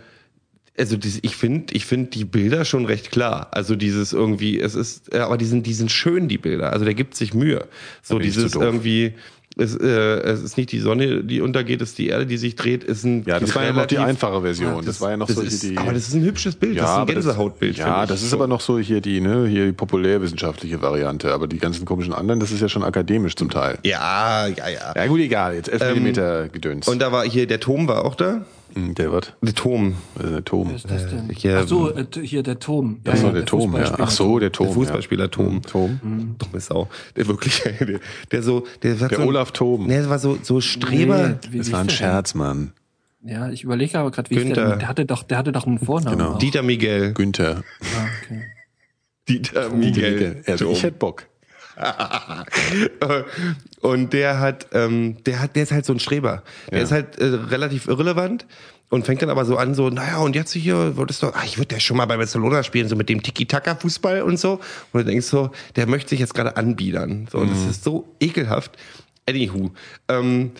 also 0.78 0.96
das, 0.96 1.18
ich 1.22 1.34
finde, 1.36 1.74
ich 1.74 1.84
finde 1.86 2.10
die 2.10 2.24
Bilder 2.24 2.64
schon 2.64 2.84
recht 2.86 3.10
klar. 3.10 3.48
Also 3.50 3.74
dieses 3.76 4.12
irgendwie, 4.12 4.60
es 4.60 4.74
ist, 4.74 5.12
äh, 5.14 5.18
aber 5.18 5.36
die 5.36 5.44
sind, 5.46 5.66
die 5.66 5.74
sind 5.74 5.90
schön 5.90 6.28
die 6.28 6.38
Bilder. 6.38 6.72
Also 6.72 6.84
der 6.84 6.94
gibt 6.94 7.14
sich 7.16 7.34
Mühe. 7.34 7.66
So 8.02 8.18
dieses 8.18 8.54
irgendwie. 8.54 9.14
Es, 9.60 9.74
äh, 9.74 9.86
es 9.88 10.40
ist 10.44 10.56
nicht 10.56 10.70
die 10.70 10.78
Sonne, 10.78 11.24
die 11.24 11.40
untergeht, 11.40 11.82
es 11.82 11.88
ist 11.90 11.98
die 11.98 12.06
Erde, 12.06 12.26
die 12.26 12.36
sich 12.36 12.54
dreht. 12.54 12.88
Es 12.88 13.02
sind 13.02 13.26
Ja, 13.26 13.40
das 13.40 13.56
war 13.56 13.64
ja 13.64 13.72
noch 13.72 13.86
die 13.86 13.98
einfache 13.98 14.40
Version. 14.40 14.84
das, 14.84 15.00
war 15.00 15.10
ja 15.10 15.16
noch 15.16 15.26
das 15.26 15.34
so 15.34 15.42
ist, 15.42 15.64
die. 15.64 15.76
Aber 15.76 15.92
das 15.92 16.06
ist 16.06 16.14
ein 16.14 16.22
hübsches 16.22 16.54
Bild. 16.54 16.78
das 16.78 16.88
ist 16.88 16.96
ein 16.96 17.06
Gänsehautbild. 17.06 17.72
Das, 17.72 17.78
ja, 17.84 18.06
das 18.06 18.22
ist 18.22 18.30
So. 18.30 18.36
aber 18.36 18.46
noch 18.46 18.60
so 18.60 18.78
hier 18.78 19.00
die, 19.00 19.20
ne, 19.20 19.48
hier 19.48 19.66
die 19.66 19.72
populärwissenschaftliche 19.72 20.80
Variante. 20.80 21.32
Aber 21.32 21.48
die 21.48 21.58
ganzen 21.58 21.86
komischen 21.86 22.12
anderen, 22.12 22.38
das 22.38 22.52
ist 22.52 22.60
ja 22.60 22.68
schon 22.68 22.84
akademisch 22.84 23.34
zum 23.34 23.50
Teil. 23.50 23.78
Ja, 23.82 24.46
ja, 24.46 24.68
ja. 24.68 24.92
Ja, 24.94 25.06
gut, 25.08 25.18
egal. 25.18 25.56
Jetzt 25.56 25.70
11 25.70 25.82
Ähm, 25.82 25.88
Millimeter 25.88 26.48
Gedöns. 26.50 26.86
Und 26.86 27.00
da 27.00 27.10
war 27.10 27.24
hier, 27.28 27.48
der 27.48 27.58
Tom 27.58 27.88
war 27.88 28.04
auch 28.04 28.14
da. 28.14 28.44
Hm, 28.74 28.94
der 28.94 29.12
wird. 29.12 29.36
Der 29.42 29.54
Tom. 29.54 29.94
Äh, 30.18 30.28
der 30.30 30.44
Tom. 30.44 30.68
Wer 30.68 30.76
ist 30.76 30.90
das 30.90 31.06
denn? 31.08 31.28
hier- 31.30 31.58
Ach 31.62 31.68
so, 31.68 31.94
äh, 31.94 32.04
hier 32.22 32.42
der 32.42 32.58
Tom. 32.58 33.00
Ja, 33.04 33.12
Ach 33.12 33.16
so, 33.18 33.26
ja, 33.26 33.32
der 33.32 33.44
Tom, 33.44 33.60
ja. 33.60 33.66
Fußballspieler 33.78 34.06
Ach 34.06 34.10
so, 34.10 34.38
der 34.38 34.52
Tom. 34.52 34.66
Der 34.66 34.74
Fußballspieler 34.74 35.30
Tom. 35.30 35.54
Ja. 35.54 35.60
Tom. 35.70 36.36
Dumme 36.38 36.60
Sau. 36.60 36.88
Der 37.16 37.26
wirklich, 37.28 37.60
der, 37.80 38.00
der 38.30 38.42
so, 38.42 38.66
der, 38.82 38.94
Der 38.94 39.18
so 39.18 39.22
Olaf 39.24 39.52
Tom. 39.52 39.86
Nee, 39.86 39.94
der 39.94 40.10
war 40.10 40.18
so, 40.18 40.38
so 40.42 40.60
Streber. 40.60 41.38
Nee, 41.50 41.58
Das 41.58 41.72
war 41.72 41.80
ein 41.80 41.86
der 41.88 41.94
Scherz, 41.94 42.34
Mann. 42.34 42.72
Ja, 43.24 43.50
ich 43.50 43.64
überlege 43.64 43.98
aber 43.98 44.10
gerade, 44.10 44.30
wie 44.30 44.36
der, 44.36 44.44
Günther. 44.44 44.68
denn? 44.70 44.78
der 44.78 44.88
hatte 44.88 45.04
doch, 45.04 45.22
der 45.24 45.38
hatte 45.38 45.52
doch 45.52 45.66
einen 45.66 45.78
Vornamen. 45.80 46.16
Genau. 46.18 46.30
auch. 46.34 46.38
Dieter 46.38 46.62
Miguel. 46.62 47.12
Günther. 47.14 47.62
Ah, 47.80 48.06
okay. 48.24 48.42
Dieter 49.28 49.70
Miguel. 49.70 50.42
Also 50.46 50.66
Tom. 50.66 50.72
ich 50.74 50.82
hätte 50.82 50.96
Bock. 50.98 51.26
und 53.80 54.12
der 54.12 54.40
hat, 54.40 54.66
ähm, 54.72 55.16
der 55.24 55.40
hat, 55.40 55.56
der 55.56 55.62
ist 55.64 55.72
halt 55.72 55.84
so 55.84 55.92
ein 55.92 56.00
Streber. 56.00 56.42
Der 56.70 56.78
Ja. 56.78 56.84
ist 56.84 56.92
halt 56.92 57.18
äh, 57.18 57.24
relativ 57.24 57.86
irrelevant 57.88 58.46
und 58.90 59.04
fängt 59.06 59.22
dann 59.22 59.30
aber 59.30 59.44
so 59.44 59.56
an, 59.56 59.74
so, 59.74 59.90
naja, 59.90 60.18
und 60.18 60.34
jetzt 60.34 60.52
hier 60.52 60.96
wolltest 60.96 61.22
du, 61.22 61.28
ach, 61.34 61.44
ich 61.44 61.58
würde 61.58 61.74
ja 61.74 61.80
schon 61.80 61.96
mal 61.96 62.06
bei 62.06 62.16
Barcelona 62.16 62.62
spielen, 62.62 62.88
so 62.88 62.96
mit 62.96 63.08
dem 63.08 63.22
Tiki-Taka-Fußball 63.22 64.22
und 64.22 64.38
so. 64.38 64.60
Und 64.92 65.00
du 65.00 65.04
denkst 65.04 65.26
so, 65.26 65.50
der 65.76 65.86
möchte 65.86 66.10
sich 66.10 66.20
jetzt 66.20 66.34
gerade 66.34 66.56
anbiedern. 66.56 67.28
So, 67.30 67.38
und 67.38 67.50
das 67.50 67.66
ist 67.66 67.84
so 67.84 68.08
ekelhaft. 68.20 68.72
Anywho, 69.28 69.72
ähm, 70.08 70.52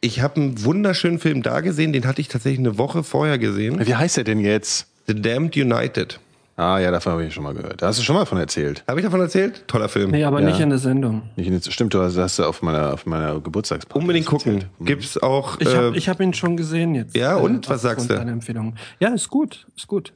ich 0.00 0.20
habe 0.20 0.36
einen 0.40 0.64
wunderschönen 0.64 1.18
Film 1.18 1.42
da 1.42 1.60
gesehen, 1.60 1.92
den 1.92 2.06
hatte 2.06 2.20
ich 2.20 2.28
tatsächlich 2.28 2.58
eine 2.60 2.78
Woche 2.78 3.04
vorher 3.04 3.38
gesehen. 3.38 3.86
Wie 3.86 3.94
heißt 3.94 4.16
er 4.18 4.24
denn 4.24 4.40
jetzt? 4.40 4.86
The 5.06 5.20
Damned 5.20 5.56
United. 5.56 6.18
Ah, 6.62 6.78
ja, 6.78 6.90
davon 6.92 7.12
habe 7.12 7.24
ich 7.24 7.34
schon 7.34 7.42
mal 7.42 7.54
gehört. 7.54 7.82
Da 7.82 7.88
hast 7.88 7.98
du 7.98 8.02
schon 8.04 8.14
mal 8.14 8.24
von 8.24 8.38
erzählt. 8.38 8.84
Habe 8.86 9.00
ich 9.00 9.04
davon 9.04 9.20
erzählt? 9.20 9.64
Toller 9.66 9.88
Film. 9.88 10.10
Nee, 10.12 10.22
aber 10.24 10.40
Ja. 10.40 10.46
nicht 10.46 10.60
in 10.60 10.68
der 10.70 10.78
Sendung. 10.78 11.22
Nicht, 11.34 11.50
nicht- 11.50 11.72
stimmt, 11.72 11.92
du 11.92 12.00
hast, 12.00 12.16
hast 12.16 12.38
du 12.38 12.44
auf 12.44 12.62
meiner, 12.62 12.92
auf 12.94 13.04
meiner 13.04 13.40
Geburtstagsparty 13.40 13.98
Unbedingt 14.00 14.26
das 14.28 14.32
erzählt. 14.34 14.60
gucken. 14.70 14.86
Gibt's 14.86 15.18
auch. 15.18 15.58
Ich 15.60 15.74
habe 15.74 15.88
äh, 15.94 15.98
ich 15.98 16.08
hab 16.08 16.20
ihn 16.20 16.32
schon 16.34 16.56
gesehen 16.56 16.94
jetzt. 16.94 17.16
Ja, 17.16 17.34
und? 17.36 17.68
Was 17.68 17.82
sagst 17.82 18.08
du? 18.08 18.14
Empfehlung. 18.14 18.74
Ja, 19.00 19.08
ist 19.08 19.28
gut, 19.28 19.66
ist 19.76 19.88
gut. 19.88 20.12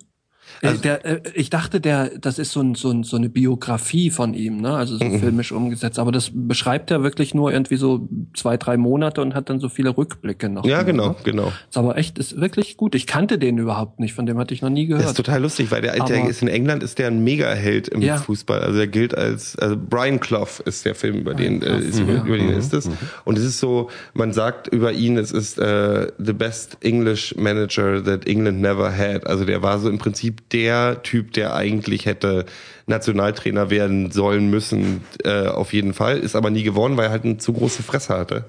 Also 0.62 0.78
Äh, 0.78 0.82
der, 0.82 1.04
äh, 1.04 1.20
ich 1.34 1.50
dachte, 1.50 1.80
der, 1.80 2.10
das 2.18 2.38
ist 2.38 2.52
so, 2.52 2.60
ein, 2.60 2.74
so, 2.74 2.90
ein, 2.90 3.02
so 3.04 3.16
eine 3.16 3.28
Biografie 3.28 4.10
von 4.10 4.34
ihm, 4.34 4.58
ne? 4.60 4.74
Also 4.74 4.96
so 4.98 5.04
Mhm. 5.04 5.20
filmisch 5.20 5.52
umgesetzt. 5.52 5.98
Aber 5.98 6.12
das 6.12 6.30
beschreibt 6.32 6.90
er 6.90 7.02
wirklich 7.02 7.34
nur 7.34 7.52
irgendwie 7.52 7.76
so 7.76 8.08
zwei, 8.34 8.56
drei 8.56 8.76
Monate 8.76 9.20
und 9.22 9.34
hat 9.34 9.50
dann 9.50 9.60
so 9.60 9.68
viele 9.68 9.96
Rückblicke 9.96 10.48
noch. 10.48 10.64
ja, 10.64 10.78
ne? 10.78 10.84
genau, 10.84 11.16
genau. 11.24 11.52
Ist 11.68 11.76
aber 11.76 11.96
echt, 11.98 12.18
ist 12.18 12.40
wirklich 12.40 12.76
gut. 12.76 12.94
Ich 12.94 13.06
kannte 13.06 13.38
den 13.38 13.58
überhaupt 13.58 14.00
nicht, 14.00 14.14
von 14.14 14.26
dem 14.26 14.38
hatte 14.38 14.54
ich 14.54 14.62
noch 14.62 14.70
nie 14.70 14.86
Das 14.88 14.98
ist 14.98 15.02
gehört. 15.04 15.16
total 15.16 15.42
lustig, 15.42 15.70
weil 15.70 15.82
der, 15.82 15.92
der 15.92 16.02
Aber- 16.02 16.28
ist 16.30 16.42
in 16.42 16.48
England 16.48 16.82
ist 16.82 16.98
der 16.98 17.08
ein 17.08 17.22
Mega-Held 17.24 17.88
im 17.88 18.02
Ja. 18.02 18.16
Fußball. 18.16 18.60
Also 18.60 18.76
der 18.78 18.86
gilt 18.88 19.16
als 19.16 19.56
also 19.58 19.76
Brian 19.76 20.20
Clough 20.20 20.60
ist 20.64 20.84
der 20.84 20.94
Film, 20.94 21.16
über 21.16 21.34
den 21.34 21.62
äh, 21.62 21.78
ist, 21.80 21.98
über, 22.00 22.24
über 22.24 22.36
den 22.36 22.50
ist 22.50 22.72
es. 22.74 22.88
Und 23.24 23.38
es 23.38 23.44
ist 23.44 23.58
so, 23.60 23.90
man 24.14 24.32
sagt 24.32 24.68
über 24.68 24.92
ihn, 24.92 25.16
es 25.18 25.32
ist 25.32 25.58
äh, 25.58 26.06
the 26.18 26.32
best 26.32 26.78
English 26.80 27.34
Manager 27.36 28.02
that 28.02 28.26
England 28.26 28.60
never 28.60 28.96
had. 28.96 29.26
Also 29.26 29.44
der 29.44 29.62
war 29.62 29.78
so 29.78 29.88
im 29.88 29.98
Prinzip 29.98 30.45
der 30.52 31.02
Typ, 31.02 31.32
der 31.32 31.54
eigentlich 31.54 32.06
hätte 32.06 32.46
Nationaltrainer 32.86 33.68
werden 33.70 34.10
sollen 34.12 34.48
müssen, 34.48 35.00
äh, 35.24 35.46
auf 35.48 35.72
jeden 35.72 35.92
Fall. 35.92 36.18
Ist 36.18 36.36
aber 36.36 36.50
nie 36.50 36.62
geworden, 36.62 36.96
weil 36.96 37.06
er 37.06 37.10
halt 37.10 37.24
eine 37.24 37.36
zu 37.36 37.52
große 37.52 37.82
Fresse 37.82 38.16
hatte. 38.16 38.44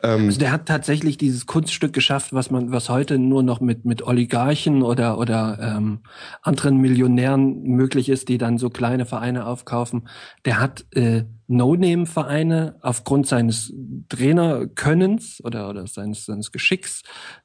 Also 0.00 0.38
der 0.40 0.50
hat 0.50 0.66
tatsächlich 0.66 1.16
dieses 1.16 1.46
Kunststück 1.46 1.92
geschafft, 1.92 2.32
was 2.32 2.50
man, 2.50 2.72
was 2.72 2.88
heute 2.88 3.18
nur 3.18 3.42
noch 3.44 3.60
mit 3.60 3.84
mit 3.84 4.02
Oligarchen 4.02 4.82
oder 4.82 5.16
oder 5.16 5.58
ähm, 5.60 6.00
anderen 6.42 6.78
Millionären 6.78 7.62
möglich 7.62 8.08
ist, 8.08 8.28
die 8.28 8.36
dann 8.36 8.58
so 8.58 8.68
kleine 8.68 9.06
Vereine 9.06 9.46
aufkaufen. 9.46 10.08
Der 10.44 10.58
hat 10.60 10.84
äh, 10.94 11.22
No-Name-Vereine 11.46 12.76
aufgrund 12.80 13.26
seines 13.28 13.72
Trainerkönnens 14.08 15.40
oder 15.44 15.68
oder 15.68 15.86
seines 15.86 16.24
seines 16.26 16.50
Geschicks 16.52 17.02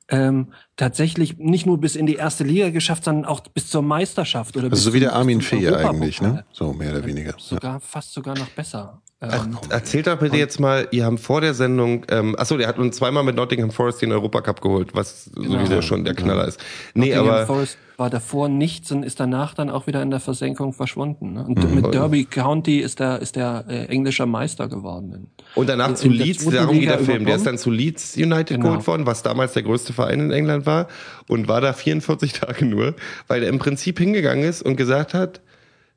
ähm, 0.09 0.53
tatsächlich 0.77 1.37
nicht 1.37 1.65
nur 1.65 1.79
bis 1.79 1.95
in 1.95 2.05
die 2.05 2.15
erste 2.15 2.43
Liga 2.43 2.69
geschafft, 2.69 3.03
sondern 3.03 3.25
auch 3.25 3.41
bis 3.41 3.69
zur 3.69 3.81
Meisterschaft 3.81 4.55
oder 4.55 4.69
bis 4.69 4.79
Also 4.79 4.89
so 4.89 4.93
wie 4.93 4.99
zum- 4.99 5.07
der 5.09 5.13
Armin 5.15 5.41
Fee 5.41 5.67
eigentlich, 5.67 6.16
ne? 6.21 6.27
Europapokal. 6.27 6.45
So 6.51 6.73
mehr 6.73 6.91
oder 6.91 7.05
weniger. 7.05 7.31
Ja. 7.31 7.35
Sogar 7.39 7.79
fast 7.79 8.13
sogar 8.13 8.37
noch 8.37 8.49
besser. 8.49 9.01
Ähm, 9.19 9.57
Erzählt 9.69 10.05
doch 10.05 10.19
bitte 10.19 10.37
jetzt 10.37 10.59
mal, 10.59 10.87
ihr 10.91 11.03
habt 11.05 11.19
vor 11.19 11.41
der 11.41 11.55
Sendung, 11.55 12.05
ähm, 12.11 12.35
achso, 12.37 12.55
der 12.55 12.67
hat 12.67 12.77
uns 12.77 12.97
zweimal 12.97 13.23
mit 13.23 13.35
Nottingham 13.35 13.71
Forest 13.71 14.03
den 14.03 14.11
Europacup 14.11 14.61
geholt, 14.61 14.93
was 14.93 15.25
sowieso 15.33 15.81
schon 15.81 16.05
der 16.05 16.13
Knaller 16.13 16.47
ist. 16.47 16.59
Nee, 16.93 17.15
Nottingham 17.15 17.27
aber 17.29 17.45
Forest 17.47 17.77
war 17.97 18.11
davor 18.11 18.47
nichts 18.47 18.91
und 18.91 19.01
ist 19.01 19.19
danach 19.19 19.55
dann 19.55 19.71
auch 19.71 19.87
wieder 19.87 20.03
in 20.03 20.11
der 20.11 20.19
Versenkung 20.19 20.71
verschwunden. 20.71 21.33
Ne? 21.33 21.45
Mhm. 21.47 21.47
Und 21.47 21.73
mit 21.73 21.93
Derby 21.95 22.25
County 22.25 22.77
ist 22.77 22.99
der, 22.99 23.19
ist 23.19 23.35
der 23.35 23.65
äh, 23.67 23.85
englischer 23.87 24.27
Meister 24.27 24.67
geworden. 24.67 25.31
Und 25.55 25.67
danach 25.67 25.89
In- 25.89 25.95
zu 25.95 26.05
in 26.05 26.17
der 26.17 26.25
Leeds, 26.27 26.45
darum 26.45 26.79
geht 26.79 26.87
der 26.89 26.99
Film. 26.99 27.25
Der 27.25 27.37
ist 27.37 27.47
dann 27.47 27.57
zu 27.57 27.71
Leeds 27.71 28.17
United 28.17 28.57
Genau. 28.57 28.67
geholt 28.67 28.85
worden, 28.85 29.07
was 29.07 29.23
damals 29.23 29.53
der 29.53 29.63
größte 29.63 29.93
Verein 29.93 30.19
in 30.19 30.31
England 30.31 30.67
war 30.67 30.85
und 31.27 31.47
war 31.47 31.59
da 31.59 31.73
44 31.73 32.33
Tage 32.39 32.65
nur, 32.65 32.93
weil 33.27 33.41
er 33.41 33.49
im 33.49 33.57
Prinzip 33.57 33.97
hingegangen 33.97 34.43
ist 34.47 34.61
und 34.61 34.75
gesagt 34.75 35.15
hat, 35.15 35.41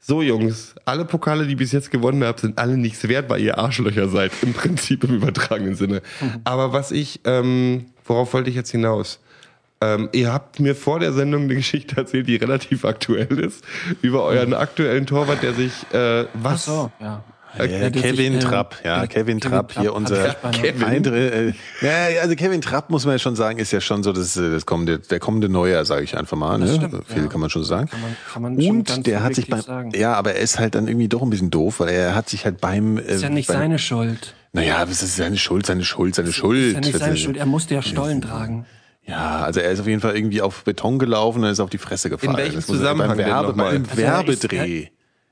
so 0.01 0.23
Jungs, 0.23 0.75
alle 0.85 1.05
Pokale, 1.05 1.47
die 1.47 1.55
bis 1.55 1.73
jetzt 1.73 1.91
gewonnen 1.91 2.25
habt, 2.25 2.41
sind 2.41 2.59
alle 2.59 2.77
nichts 2.77 3.07
wert, 3.07 3.29
weil 3.29 3.41
ihr 3.43 3.59
Arschlöcher 3.59 4.09
seid, 4.09 4.33
im 4.43 4.55
Prinzip 4.55 5.05
im 5.05 5.15
übertragenen 5.17 5.75
Sinne. 5.75 6.03
Aber 6.45 6.73
was 6.73 6.91
ich, 6.91 7.21
ähm, 7.25 7.87
worauf 8.05 8.33
wollte 8.33 8.51
ich 8.51 8.57
jetzt 8.57 8.71
hinaus? 8.71 9.21
Ähm, 9.83 10.09
ihr 10.13 10.33
habt 10.33 10.61
mir 10.61 10.75
vor 10.75 11.01
der 11.01 11.13
Sendung 11.13 11.45
eine 11.45 11.55
Geschichte 11.55 11.97
erzählt, 11.97 12.29
die 12.29 12.37
relativ 12.37 12.85
aktuell 12.85 13.39
ist, 13.39 13.65
über 14.03 14.25
euren 14.25 14.53
aktuellen 14.53 15.07
Torwart, 15.07 15.43
der 15.43 15.55
sich, 15.55 15.73
äh, 15.93 16.27
was? 16.35 16.69
Ach 16.69 16.73
so, 16.73 16.93
ja. 17.01 17.25
Ja, 17.59 17.67
sich, 17.93 18.03
Kevin 18.03 18.35
äh, 18.35 18.39
Trapp, 18.39 18.77
ja, 18.85 19.07
Kevin 19.07 19.41
Kevin 19.41 19.41
Trapp, 19.41 19.73
hier 19.73 19.91
Trapp 19.91 19.97
unser 19.97 20.37
Eindre, 20.87 21.31
äh, 21.31 21.53
ja, 22.15 22.21
also 22.23 22.37
Kevin 22.37 22.61
Trapp 22.61 22.91
muss 22.91 23.05
man 23.05 23.15
ja 23.15 23.19
schon 23.19 23.35
sagen, 23.37 23.59
ist 23.59 23.73
ja 23.73 23.81
schon 23.81 24.03
so 24.03 24.13
das, 24.13 24.37
äh, 24.37 24.51
das 24.51 24.67
kommende, 24.67 24.99
der 25.01 25.19
kommende 25.19 25.49
Neuer, 25.49 25.85
sage 25.85 26.05
ich 26.05 26.17
einfach 26.17 26.37
mal, 26.37 26.59
ne? 26.59 26.75
Stimmt, 26.75 27.05
Viel 27.09 27.23
ja. 27.23 27.29
kann 27.29 27.41
man 27.41 27.51
schon 27.51 27.65
sagen. 27.65 27.89
Kann 27.89 28.01
man- 28.01 28.17
kann 28.33 28.43
man 28.43 28.61
schon 28.61 28.71
Und 28.79 28.89
ganz 28.89 29.03
der 29.05 29.23
hat 29.23 29.35
sich 29.35 29.49
beim, 29.49 29.61
sagen. 29.63 29.91
ja, 29.95 30.15
aber 30.15 30.35
er 30.35 30.41
ist 30.41 30.59
halt 30.59 30.75
dann 30.75 30.87
irgendwie 30.87 31.09
doch 31.09 31.23
ein 31.23 31.31
bisschen 31.31 31.51
doof, 31.51 31.81
weil 31.81 31.89
er 31.91 32.15
hat 32.15 32.29
sich 32.29 32.45
halt 32.45 32.61
beim, 32.61 32.99
äh, 32.99 33.03
Ist 33.03 33.23
ja 33.23 33.29
nicht 33.31 33.49
beim, 33.49 33.57
seine 33.59 33.79
Schuld. 33.79 34.35
naja, 34.53 34.85
das 34.87 35.03
ist 35.03 35.17
seine 35.17 35.37
Schuld, 35.37 35.67
seine 35.67 35.85
Schuld, 35.85 36.15
seine 36.15 36.33
Schuld. 36.33 36.61
Ist 36.69 36.75
ja 36.75 36.81
nicht 36.81 36.99
seine 36.99 37.17
Schuld. 37.17 37.37
Er 37.37 37.47
musste 37.47 37.75
ja 37.75 37.83
Stollen 37.83 38.21
tragen. 38.23 38.67
Ja, 39.07 39.41
also 39.41 39.59
er 39.59 39.73
ist 39.73 39.81
auf 39.81 39.89
jeden 39.89 40.01
Fall 40.01 40.15
irgendwie 40.15 40.41
auf 40.41 40.63
Beton 40.63 40.99
gelaufen 41.01 41.43
und 41.43 41.51
ist 41.51 41.59
auf 41.59 41.71
die 41.71 41.79
Fresse 41.79 42.11
gefallen. 42.11 42.37
welchem 42.37 42.55
Das 42.57 42.69
muss- 42.69 42.77
Zusammenhang 42.77 43.09
beim 43.09 43.19
denn 43.19 43.27
Werbe, 43.27 43.49
nochmal? 43.49 43.73
beim 43.73 43.83
Also 43.83 43.93
ist- 43.93 43.99
Werbedreh. 44.53 44.87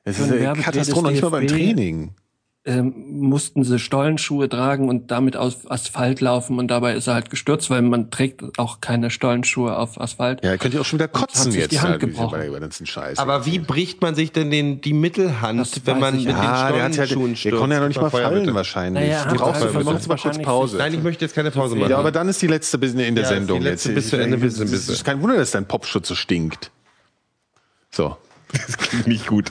Es 0.09 0.19
ist 0.19 0.33
eine 0.33 0.53
Katastrophe, 0.63 1.11
nicht 1.13 1.23
mal 1.23 1.29
beim. 1.31 1.47
Training. 1.47 2.11
ähm, 2.65 2.93
mussten 3.09 3.65
sie 3.65 3.79
Stollenschuhe 3.79 4.47
tragen 4.47 4.91
und 4.91 5.11
damit 5.11 5.37
auf 5.39 5.71
Asphalt 5.71 6.21
laufen 6.21 6.59
und 6.59 6.69
dabei 6.69 6.95
ist 6.97 7.07
er 7.07 7.15
halt 7.15 7.31
gestürzt, 7.31 7.71
weil 7.71 7.81
man 7.81 8.11
trägt 8.11 8.43
auch 8.59 8.83
keine 8.83 9.09
Stollenschuhe 9.11 9.75
auf 9.75 9.99
Asphalt. 9.99 10.45
Ja, 10.45 10.57
könnt 10.59 10.75
ihr 10.75 10.81
auch 10.83 10.85
schon 10.85 10.99
wieder 10.99 11.09
kotzen 11.09 11.53
jetzt. 11.53 11.73
die 11.73 11.79
Hand 11.81 11.93
halt, 11.93 12.01
gebrochen. 12.01 12.39
Bei 12.39 12.59
ganzen 12.59 12.85
Scheiß. 12.85 13.19
Aber 13.19 13.47
wie 13.47 13.59
bricht 13.59 14.03
man 14.03 14.15
sich 14.15 14.33
denn 14.33 14.51
den, 14.51 14.83
die 14.83 14.93
Mittelhand, 14.93 15.61
Das 15.61 15.81
wenn 15.87 15.99
man 15.99 16.17
mit 16.17 16.25
ja. 16.27 16.71
den 16.73 16.93
der 16.93 17.07
Stollenschuhen 17.07 17.31
der 17.31 17.37
stürzt? 17.37 17.57
konnte 17.59 17.75
ja 17.77 17.81
noch 17.81 17.89
nicht 17.89 18.01
mal 18.03 18.11
Feuer, 18.11 18.29
fallen 18.29 18.41
bitte. 18.43 18.55
wahrscheinlich. 18.55 19.09
Naja, 19.09 19.25
du 19.25 19.37
brauchst, 19.37 19.63
also 19.63 19.67
jetzt 19.79 19.85
mal 19.87 19.93
kurz 19.93 20.09
wahrscheinlich 20.09 20.43
Pause. 20.47 20.77
Nein, 20.77 20.93
ich 20.95 21.03
möchte 21.03 21.25
jetzt 21.25 21.35
keine 21.35 21.51
Pause 21.51 21.75
machen. 21.75 21.91
ja, 21.91 21.97
aber 21.99 22.13
dann 22.13 22.29
ist 22.29 22.43
die 22.43 22.49
letzte 22.49 22.77
bis 22.77 22.93
in 22.93 23.15
der 23.15 23.25
Ja, 23.25 23.29
Sendung. 23.31 23.61
die 23.61 23.65
letzte 23.65 23.91
jetzt. 23.91 23.95
bis 23.97 24.09
zu 24.11 24.17
Ende, 24.17 24.37
Ich- 24.37 24.43
bis- 24.43 24.59
Es 24.59 24.89
ist 24.91 25.05
kein 25.05 25.23
Wunder, 25.23 25.37
dass 25.37 25.53
dein 25.53 25.65
Popschutz 25.67 26.09
so 26.09 26.15
stinkt. 26.15 26.71
So. 27.91 28.17
Das 28.53 28.77
klingt 28.79 29.07
nicht 29.07 29.27
gut. 29.27 29.51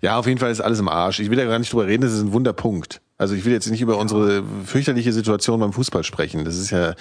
Ja, 0.00 0.18
auf 0.18 0.26
jeden 0.26 0.38
Fall 0.38 0.50
ist 0.50 0.60
alles 0.60 0.80
im 0.80 0.88
Arsch. 0.88 1.20
Ich 1.20 1.30
will 1.30 1.38
ja 1.38 1.44
gar 1.44 1.58
nicht 1.58 1.72
drüber 1.72 1.86
reden, 1.86 2.02
das 2.02 2.12
ist 2.12 2.22
ein 2.22 2.32
Wunderpunkt. 2.32 3.00
Also 3.18 3.34
ich 3.34 3.44
will 3.44 3.52
jetzt 3.52 3.70
nicht 3.70 3.80
über 3.80 3.98
unsere 3.98 4.42
fürchterliche 4.64 5.12
Situation 5.12 5.60
beim 5.60 5.72
Fußball 5.72 6.02
sprechen. 6.02 6.44
Das 6.44 6.56
ist 6.56 6.70
ja, 6.70 6.94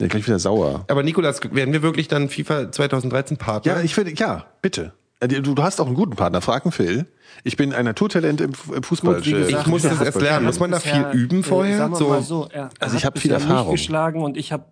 ja 0.00 0.06
gleich 0.08 0.26
wieder 0.26 0.38
sauer. 0.38 0.84
Aber 0.88 1.02
Nikolas, 1.02 1.40
werden 1.50 1.72
wir 1.72 1.82
wirklich 1.82 2.08
dann 2.08 2.28
FIFA 2.28 2.70
2013 2.70 3.38
Partner? 3.38 3.76
Ja, 3.76 3.80
ich 3.80 3.96
würde, 3.96 4.12
ja, 4.14 4.44
bitte. 4.60 4.92
Äh, 5.20 5.28
Du, 5.28 5.54
du 5.54 5.62
hast 5.62 5.80
auch 5.80 5.86
einen 5.86 5.94
guten 5.94 6.14
Partner, 6.16 6.42
frag 6.42 6.64
einen 6.66 6.72
Phil. 6.72 7.06
Ich 7.44 7.56
bin 7.56 7.72
ein 7.72 7.84
Naturtalent 7.84 8.40
im 8.40 8.52
Fu- 8.54 8.74
im 8.74 8.82
Fußball. 8.82 9.16
Gut, 9.16 9.24
gesagt, 9.24 9.50
ich 9.50 9.66
muss 9.66 9.82
das 9.82 10.00
erst 10.00 10.20
lernen. 10.20 10.44
er 10.44 10.48
Muss 10.48 10.60
man 10.60 10.70
da 10.70 10.80
viel 10.80 11.06
üben 11.12 11.40
äh, 11.40 11.42
vorher? 11.42 11.76
Sagen 11.78 11.92
wir 11.92 11.96
So- 11.98 12.08
mal 12.08 12.22
so, 12.22 12.48
Also 12.78 12.96
ich 12.96 13.04
hat 13.04 13.14
hab 13.14 13.18
viel 13.20 13.30
Erfahrung. 13.32 13.72
Mich 13.72 13.80
geschlagen 13.82 14.22
und 14.22 14.36
ich 14.36 14.52
habe 14.52 14.64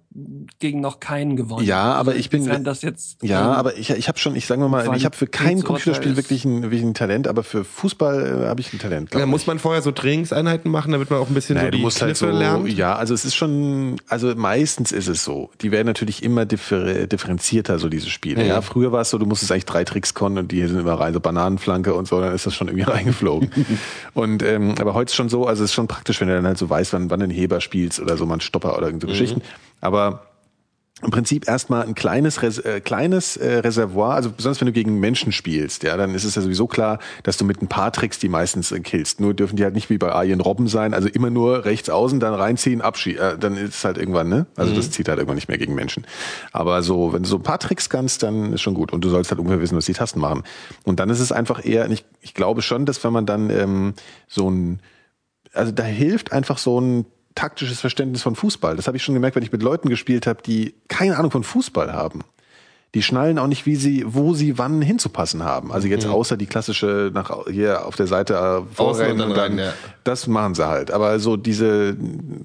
gegen 0.59 0.81
noch 0.81 0.99
keinen 0.99 1.37
gewonnen. 1.37 1.65
Ja, 1.65 1.93
aber 1.95 2.17
ich 2.17 2.31
bin- 2.31 2.45
jetzt 2.83 3.23
Ja, 3.23 3.41
ähm, 3.43 3.47
aber 3.59 3.77
ich, 3.77 3.91
ich 3.91 4.09
habe 4.09 4.19
schon, 4.19 4.35
ich 4.35 4.47
sage 4.47 4.67
mal, 4.69 4.97
ich 4.97 5.05
habe 5.05 5.17
für 5.17 5.29
kein 5.29 5.63
Computerspiel 5.63 6.17
wirklich 6.17 6.45
ein, 6.45 6.63
wirklich 6.63 6.83
ein 6.83 6.95
Talent, 6.95 7.29
aber 7.29 7.45
für 7.45 7.65
Fußball 7.65 8.43
äh, 8.45 8.47
habe 8.49 8.61
ich 8.61 8.73
ein 8.73 8.81
Talent. 8.81 9.15
ich. 9.15 9.27
muss 9.27 9.47
man 9.47 9.59
vorher 9.61 9.83
so 9.83 9.93
Trainingseinheiten 9.93 10.69
machen, 10.71 10.91
damit 10.93 11.11
man 11.11 11.21
auch 11.21 11.29
ein 11.29 11.35
bisschen 11.35 11.55
Naja, 11.55 11.69
so 11.69 11.71
du 11.71 11.77
die 11.77 11.83
musst 11.85 11.99
Kniffe 11.99 12.27
halt 12.27 12.35
so, 12.35 12.39
lernt. 12.39 12.69
ja, 12.73 12.97
also 12.97 13.15
es 13.15 13.25
ist 13.25 13.37
schon, 13.37 13.97
also 14.09 14.35
meistens 14.35 14.91
ist 14.91 15.07
es 15.07 15.23
so. 15.25 15.51
Die 15.61 15.71
werden 15.71 15.87
natürlich 15.87 16.23
immer 16.25 16.45
differ, 16.45 17.07
differenzierter, 17.07 17.79
so 17.79 17.89
diese 17.89 18.11
Spiele. 18.11 18.45
Ja, 18.45 18.63
früher 18.63 18.91
war 18.91 19.03
es 19.03 19.11
so, 19.11 19.19
du 19.19 19.27
musstest 19.27 19.53
eigentlich 19.53 19.67
drei 19.67 19.85
Tricks 19.85 20.15
können 20.15 20.39
und 20.39 20.51
die 20.51 20.67
sind 20.67 20.81
immer 20.81 20.95
rein, 20.95 21.13
so 21.15 21.21
Bananenflanke 21.21 21.95
und 21.95 22.09
so, 22.09 22.21
dann 22.21 22.35
ist 22.35 22.47
das 22.47 22.50
schon 22.55 22.69
irgendwie 22.69 22.85
reingeflogen. 22.91 23.51
und, 24.15 24.43
ähm, 24.43 24.75
aber 24.79 24.95
heute 24.95 25.11
ist 25.11 25.17
schon 25.17 25.29
so, 25.29 25.47
also 25.47 25.65
es 25.65 25.71
ist 25.71 25.75
schon 25.75 25.89
praktisch, 25.89 26.21
wenn 26.21 26.29
du 26.29 26.35
dann 26.35 26.47
halt 26.47 26.59
so 26.59 26.69
weißt, 26.69 26.93
wann, 26.93 27.11
wann 27.11 27.21
du 27.21 27.25
einen 27.25 27.33
Heber 27.33 27.61
spielst 27.61 28.01
oder 28.01 28.17
so, 28.17 28.25
einen 28.25 28.41
Stopper 28.41 28.77
oder 28.77 28.87
irgend 28.87 29.03
so 29.03 29.09
Geschichten. 29.09 29.43
Aber 29.81 30.30
im 31.03 31.11
Prinzip 31.11 31.49
erstmal 31.49 31.83
ein 31.87 31.95
kleines, 31.95 32.43
Res 32.43 32.59
äh, 32.59 32.81
kleines 32.81 33.37
äh, 33.37 33.59
Reservoir, 33.59 34.15
also 34.15 34.31
besonders 34.31 34.61
wenn 34.61 34.67
du 34.67 34.73
gegen 34.73 35.01
Menschen 35.01 35.33
spielst, 35.33 35.83
ja, 35.83 35.97
dann 35.97 36.15
ist 36.15 36.25
es 36.25 36.35
ja 36.35 36.43
sowieso 36.43 36.67
klar, 36.67 36.99
dass 37.23 37.37
du 37.37 37.45
mit 37.45 37.63
ein 37.63 37.69
paar 37.69 37.93
Tricks 37.93 38.19
die 38.19 38.29
meistens 38.29 38.73
äh, 38.73 38.81
killst. 38.81 39.21
Nur 39.21 39.35
dürfen 39.35 39.57
die 39.57 39.65
halt 39.65 39.75
nicht 39.75 39.91
wie 39.91 39.99
bei 39.99 40.13
Arjen 40.13 40.41
Robben 40.41 40.69
sein, 40.69 40.95
also 40.95 41.09
immer 41.09 41.31
nur 41.31 41.65
rechts 41.65 41.91
außen, 41.91 42.21
dann 42.21 42.35
reinziehen, 42.35 42.81
abschießen, 42.81 43.21
äh, 43.21 43.39
dann 43.39 43.57
ist 43.57 43.77
es 43.77 43.85
halt 43.85 43.99
irgendwann, 43.99 44.29
ne? 44.29 44.47
Also 44.57 44.75
das 44.75 44.91
zieht 44.91 45.09
halt 45.09 45.19
irgendwann 45.19 45.37
nicht 45.37 45.49
mehr 45.49 45.59
gegen 45.59 45.75
Menschen. 45.75 46.07
Aber 46.53 46.83
so, 46.83 47.13
wenn 47.13 47.23
du 47.23 47.29
so 47.29 47.37
ein 47.37 47.43
paar 47.43 47.59
Tricks 47.59 47.89
kannst, 47.89 48.23
dann 48.23 48.53
ist 48.53 48.61
schon 48.61 48.75
gut. 48.75 48.93
Und 48.93 49.05
du 49.05 49.09
sollst 49.09 49.31
halt 49.31 49.39
ungefähr 49.39 49.61
wissen, 49.61 49.77
was 49.77 49.87
die 49.87 49.93
Tasten 49.93 50.21
machen. 50.21 50.43
Und 50.85 51.01
dann 51.01 51.11
ist 51.11 51.21
es 51.21 51.33
einfach 51.33 51.65
eher, 51.65 51.91
ich, 51.91 52.05
ich 52.21 52.35
glaube 52.35 52.63
schon, 52.63 52.87
dass 52.87 53.03
wenn 53.05 53.13
man 53.13 53.27
dann 53.27 53.51
ähm, 53.51 53.95
so 54.29 54.51
ein 54.51 54.81
also 55.53 55.73
da 55.73 55.83
hilft 55.83 56.33
einfach 56.33 56.59
so 56.59 56.81
ein 56.81 57.07
taktisches 57.35 57.81
Verständnis 57.81 58.23
von 58.23 58.35
Fußball. 58.37 58.77
Das 58.77 58.87
habe 58.87 58.97
ich 58.97 59.03
schon 59.03 59.15
gemerkt, 59.15 59.37
wenn 59.37 59.43
ich 59.43 59.53
mit 59.53 59.63
Leuten 59.63 59.89
gespielt 59.89 60.27
habe, 60.27 60.43
die 60.43 60.75
keine 60.89 61.17
Ahnung 61.17 61.31
von 61.31 61.45
Fußball 61.45 61.93
haben. 61.93 62.21
Die 62.95 63.03
schnallen 63.03 63.39
auch 63.39 63.47
nicht, 63.47 63.67
wie 63.67 63.77
sie, 63.77 64.05
wo 64.05 64.35
sie 64.35 64.59
wann 64.59 64.83
hinzupassen 64.83 65.45
haben. 65.45 65.71
Also 65.71 65.87
jetzt 65.87 66.07
außer 66.09 66.37
die 66.37 66.47
klassische 66.47 67.13
nach 67.15 67.47
hier 67.49 67.87
auf 67.87 67.95
der 67.95 68.09
Seite 68.09 68.35
äh, 68.35 68.75
vorrennen 68.75 69.21
und 69.21 69.31
dann 69.37 69.53
rein, 69.53 69.59
ja. 69.59 69.73
das 70.03 70.27
machen 70.27 70.57
sie 70.57 70.67
halt. 70.67 70.91
Aber 70.91 71.21
so 71.21 71.37
diese, 71.37 71.97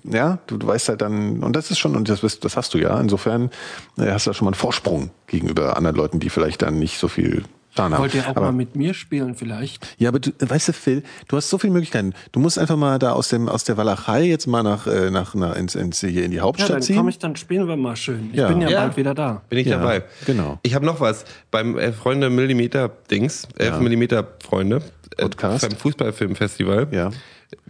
ja, 0.03 0.38
du, 0.45 0.57
du 0.57 0.68
weißt 0.68 0.90
halt 0.90 1.02
dann, 1.02 1.41
und 1.41 1.56
das 1.56 1.72
ist 1.72 1.80
schon, 1.80 1.95
und 1.95 2.10
das, 2.10 2.20
bist- 2.22 2.45
das 2.45 2.57
hast 2.57 2.76
du 2.76 2.78
ja. 2.78 2.99
Insofern 2.99 3.49
äh, 3.98 4.12
hast 4.12 4.28
du 4.28 4.30
da 4.30 4.34
schon 4.36 4.45
mal 4.45 4.49
einen 4.52 4.60
Vorsprung 4.60 5.10
gegenüber 5.26 5.78
anderen 5.78 5.95
Leuten, 5.98 6.20
die 6.20 6.30
vielleicht 6.30 6.62
dann 6.62 6.78
nicht 6.78 6.99
so 6.99 7.07
viel 7.07 7.44
Haben. 7.78 7.98
Wollt 7.98 8.14
ihr 8.14 8.24
auch 8.24 8.30
Aber- 8.36 8.42
mal 8.42 8.52
mit 8.54 8.76
mir 8.76 8.94
spielen 8.94 9.36
vielleicht? 9.36 9.86
ja, 9.98 10.10
aber 10.10 10.20
du, 10.20 10.32
weißt 10.40 10.70
du, 10.70 10.74
Phil, 10.74 11.04
du 11.28 11.38
hast 11.38 11.50
so 11.50 11.58
viele 11.58 11.74
Möglichkeiten. 11.74 12.14
Du 12.32 12.40
musst 12.40 12.58
einfach 12.60 12.78
mal 12.78 13.00
da 13.00 13.12
aus 13.14 13.30
dem 13.30 13.50
aus 13.50 13.64
der 13.64 13.78
Walachei 13.78 14.24
jetzt 14.24 14.48
mal 14.48 14.64
nach 14.64 14.88
äh, 14.88 15.12
nach, 15.12 15.36
nach 15.36 15.56
ins, 15.56 15.76
ins 15.76 16.00
hier 16.00 16.24
in 16.26 16.32
die 16.32 16.38
Ja, 16.38 16.44
Hauptstadt 16.44 16.70
dann 16.76 16.82
ziehen. 16.82 16.96
komme 16.98 17.10
ich, 17.10 17.20
dann 17.20 17.36
spielen 17.36 17.68
wir 17.68 17.76
mal 17.78 17.96
schön. 17.96 18.30
Ich 18.32 18.38
Ja. 18.38 18.48
bin 18.48 18.62
ja, 18.62 18.70
Ja. 18.70 18.82
bald 18.82 18.98
wieder 18.98 19.14
da. 19.14 19.42
Bin 19.50 19.60
ich 19.60 19.68
Ja, 19.68 19.78
dabei. 19.78 20.04
genau. 20.26 20.60
Ich 20.64 20.74
habe 20.76 20.86
noch 20.86 21.00
was. 21.00 21.26
Beim 21.52 21.78
äh, 21.78 21.92
Freunde 21.92 22.30
Millimeter 22.30 22.90
Dings, 23.12 23.48
11 23.58 23.80
Millimeter 23.80 24.28
Freunde, 24.44 24.82
äh, 25.18 25.24
Podcast. 25.24 25.68
beim 25.68 25.78
Fußballfilmfestival, 25.78 26.88
Ja. 26.92 27.12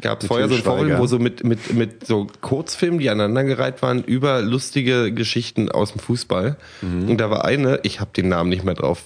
gab 0.02 0.22
es 0.22 0.28
vorher 0.28 0.48
so 0.50 0.56
ein. 0.56 0.62
Forum, 0.62 0.98
wo 0.98 1.08
so 1.08 1.20
mit, 1.20 1.44
mit, 1.44 1.74
mit 1.74 2.06
so 2.08 2.28
Kurzfilmen, 2.42 3.00
die 3.00 3.10
aneinandergereiht 3.10 3.82
waren, 3.82 4.04
über 4.04 4.42
lustige 4.42 5.12
Geschichten 5.12 5.70
aus 5.72 5.92
dem 5.92 6.00
Fußball. 6.00 6.58
Mhm. 6.82 7.10
Und 7.10 7.18
da 7.20 7.30
war 7.30 7.46
eine, 7.46 7.80
ich 7.84 8.00
habe 8.00 8.12
den 8.16 8.30
Namen 8.30 8.50
nicht 8.50 8.64
mehr 8.64 8.74
drauf, 8.76 9.04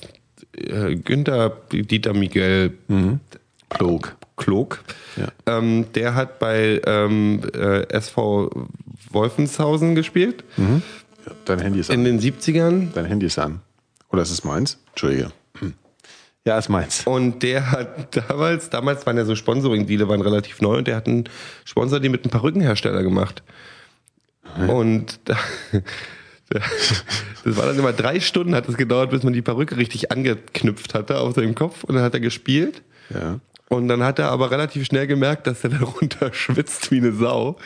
äh, 0.55 0.95
Günther 0.95 1.57
Dieter 1.71 2.13
Miguel 2.13 2.73
Klug. 3.69 4.15
Klog. 4.37 4.79
Ja. 5.15 5.27
Ähm, 5.45 5.85
der 5.93 6.15
hat 6.15 6.39
bei 6.39 6.81
ähm, 6.85 7.41
äh, 7.53 7.87
SV 7.89 8.49
Wolfenshausen 9.11 9.95
gespielt 9.95 10.43
Dein 11.45 11.59
Handy 11.59 11.79
ist 11.79 11.89
in 11.89 11.99
an. 11.99 12.05
den 12.05 12.19
70ern. 12.19 12.93
Dein 12.93 13.05
Handy 13.05 13.25
ist 13.25 13.37
an. 13.37 13.61
Oder 14.11 14.21
ist 14.23 14.31
es 14.31 14.43
meins? 14.43 14.79
Entschuldige. 14.89 15.31
Hm. 15.59 15.73
Ja, 16.45 16.57
ist 16.57 16.69
meins. 16.69 17.05
Und 17.05 17.43
der 17.43 17.71
hat 17.71 18.15
damals, 18.29 18.69
damals 18.69 19.05
waren 19.05 19.17
ja 19.17 19.25
so 19.25 19.35
Sponsoring-Deale, 19.35 20.07
waren 20.07 20.21
relativ 20.21 20.61
neu 20.61 20.77
und 20.77 20.87
der 20.87 20.95
hat 20.95 21.07
einen 21.07 21.25
Sponsor, 21.65 21.99
die 21.99 22.09
mit 22.09 22.23
einem 22.23 22.31
Perückenhersteller 22.31 23.03
gemacht. 23.03 23.43
Und 24.67 25.19
da, 25.25 25.37
Das 27.45 27.55
war 27.55 27.67
dann 27.67 27.79
immer 27.79 27.93
drei 27.93 28.19
Stunden 28.19 28.53
hat 28.53 28.67
es 28.67 28.75
gedauert, 28.75 29.11
bis 29.11 29.23
man 29.23 29.33
die 29.33 29.41
Perücke 29.41 29.77
richtig 29.77 30.11
angeknüpft 30.11 30.93
hatte 30.93 31.19
auf 31.19 31.35
seinem 31.35 31.55
Kopf 31.55 31.83
und 31.83 31.95
dann 31.95 32.03
hat 32.03 32.13
er 32.13 32.19
gespielt. 32.19 32.81
Ja. 33.13 33.39
Und 33.69 33.87
dann 33.87 34.03
hat 34.03 34.19
er 34.19 34.29
aber 34.31 34.51
relativ 34.51 34.85
schnell 34.85 35.07
gemerkt, 35.07 35.45
dass 35.47 35.63
er 35.63 35.69
darunter 35.69 36.33
schwitzt 36.33 36.91
wie 36.91 36.97
eine 36.97 37.13
Sau. 37.13 37.57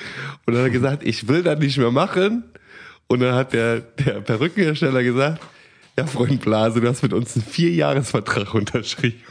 Und 0.45 0.53
dann 0.53 0.57
hat 0.57 0.65
er 0.65 0.69
gesagt, 0.69 1.03
ich 1.03 1.27
will 1.27 1.43
das 1.43 1.57
nicht 1.59 1.77
mehr 1.77 1.91
machen. 1.91 2.43
Und 3.07 3.21
dann 3.21 3.35
hat 3.35 3.53
der, 3.53 3.79
der 3.79 4.21
Perückenhersteller 4.21 5.03
gesagt, 5.03 5.41
ja, 5.97 6.07
Freund 6.07 6.41
Blase, 6.41 6.81
du 6.81 6.87
hast 6.87 7.03
mit 7.03 7.13
uns 7.13 7.35
einen 7.35 7.45
Vierjahresvertrag 7.45 8.53
unterschrieben. 8.53 9.21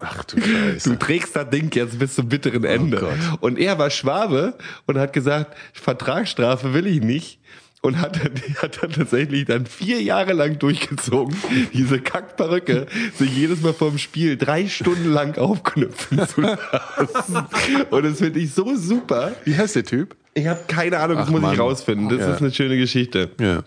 Ach 0.00 0.24
du 0.24 0.40
Scheiße. 0.40 0.90
Du 0.90 0.98
trägst 0.98 1.36
das 1.36 1.48
Ding 1.50 1.70
jetzt 1.74 1.98
bis 1.98 2.16
zum 2.16 2.28
bitteren 2.28 2.64
Ende. 2.64 2.98
Gott. 2.98 3.40
und 3.40 3.58
er 3.58 3.78
war 3.78 3.90
Schwabe 3.90 4.54
und 4.86 4.98
hat 4.98 5.12
gesagt, 5.12 5.56
Vertragsstrafe 5.72 6.74
will 6.74 6.86
ich 6.86 7.00
nicht. 7.02 7.38
Und 7.80 8.00
hat 8.00 8.16
dann, 8.16 8.32
hat 8.62 8.82
dann 8.82 8.90
tatsächlich 8.92 9.44
dann 9.44 9.66
vier 9.66 10.02
Jahre 10.02 10.32
lang 10.32 10.58
durchgezogen, 10.58 11.36
diese 11.72 12.00
Kackperücke, 12.00 12.86
sich 13.14 13.30
jedes 13.36 13.60
Mal 13.60 13.72
vorm 13.72 13.98
Spiel 13.98 14.36
drei 14.36 14.66
Stunden 14.68 15.12
lang 15.12 15.38
aufknüpfen 15.38 16.26
zu 16.26 16.40
lassen. 16.40 17.46
Und 17.90 18.04
das 18.04 18.18
finde 18.18 18.40
ich 18.40 18.52
so 18.52 18.74
super. 18.76 19.32
Wie 19.44 19.56
heißt 19.56 19.76
der 19.76 19.84
Typ? 19.84 20.16
Ich 20.34 20.46
habe 20.46 20.60
keine 20.66 20.98
Ahnung, 20.98 21.18
das 21.18 21.28
Ach, 21.28 21.30
muss 21.32 21.40
Mann. 21.40 21.54
ich 21.54 21.60
rausfinden. 21.60 22.08
Das 22.08 22.18
Ja. 22.20 22.34
ist 22.34 22.40
eine 22.40 22.52
schöne 22.52 22.76
Geschichte. 22.76 23.30
Ja. 23.40 23.62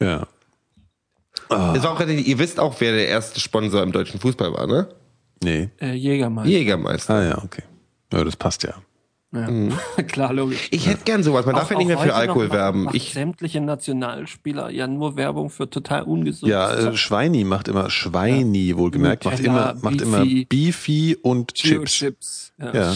ja. 0.00 0.26
War 1.48 1.90
auch, 1.92 2.00
ihr 2.00 2.38
wisst 2.38 2.58
auch, 2.58 2.80
wer 2.80 2.92
der 2.92 3.08
erste 3.08 3.40
Sponsor 3.40 3.82
im 3.82 3.92
deutschen 3.92 4.18
Fußball 4.20 4.52
war, 4.52 4.66
ne? 4.66 4.88
Nee. 5.42 5.68
Äh, 5.80 5.92
Jägermeister. 5.92 6.50
Jägermeister. 6.50 7.14
Ah 7.14 7.24
ja, 7.24 7.38
okay. 7.44 7.62
Ja, 8.12 8.24
das 8.24 8.36
passt 8.36 8.62
ja. 8.62 8.74
Ja. 9.34 10.02
Klar, 10.04 10.32
logisch. 10.32 10.68
Ich 10.70 10.86
hätte 10.86 11.04
gern 11.04 11.22
sowas. 11.22 11.44
Man 11.44 11.56
darf 11.56 11.70
ja 11.70 11.76
nicht 11.76 11.88
mehr 11.88 11.98
für 11.98 12.14
Alkohol 12.14 12.46
noch 12.46 12.54
werben. 12.54 12.88
Ich, 12.92 13.12
sämtliche 13.12 13.60
Nationalspieler 13.60 14.70
ja 14.70 14.86
nur 14.86 15.16
Werbung 15.16 15.50
für 15.50 15.68
total 15.68 16.02
ungesund. 16.02 16.50
Ja, 16.50 16.72
äh, 16.72 16.96
Schweini 16.96 17.44
macht 17.44 17.68
immer, 17.68 17.90
Schweini 17.90 18.76
wohlgemerkt, 18.76 19.24
macht 19.24 19.40
immer, 19.40 19.74
macht 19.82 19.98
Beefy. 19.98 20.04
immer 20.04 20.44
Beefy 20.48 21.16
und 21.20 21.54
Chips. 21.54 21.92
Chips. 21.92 22.52
Ja, 22.58 22.72
Ja. 22.74 22.94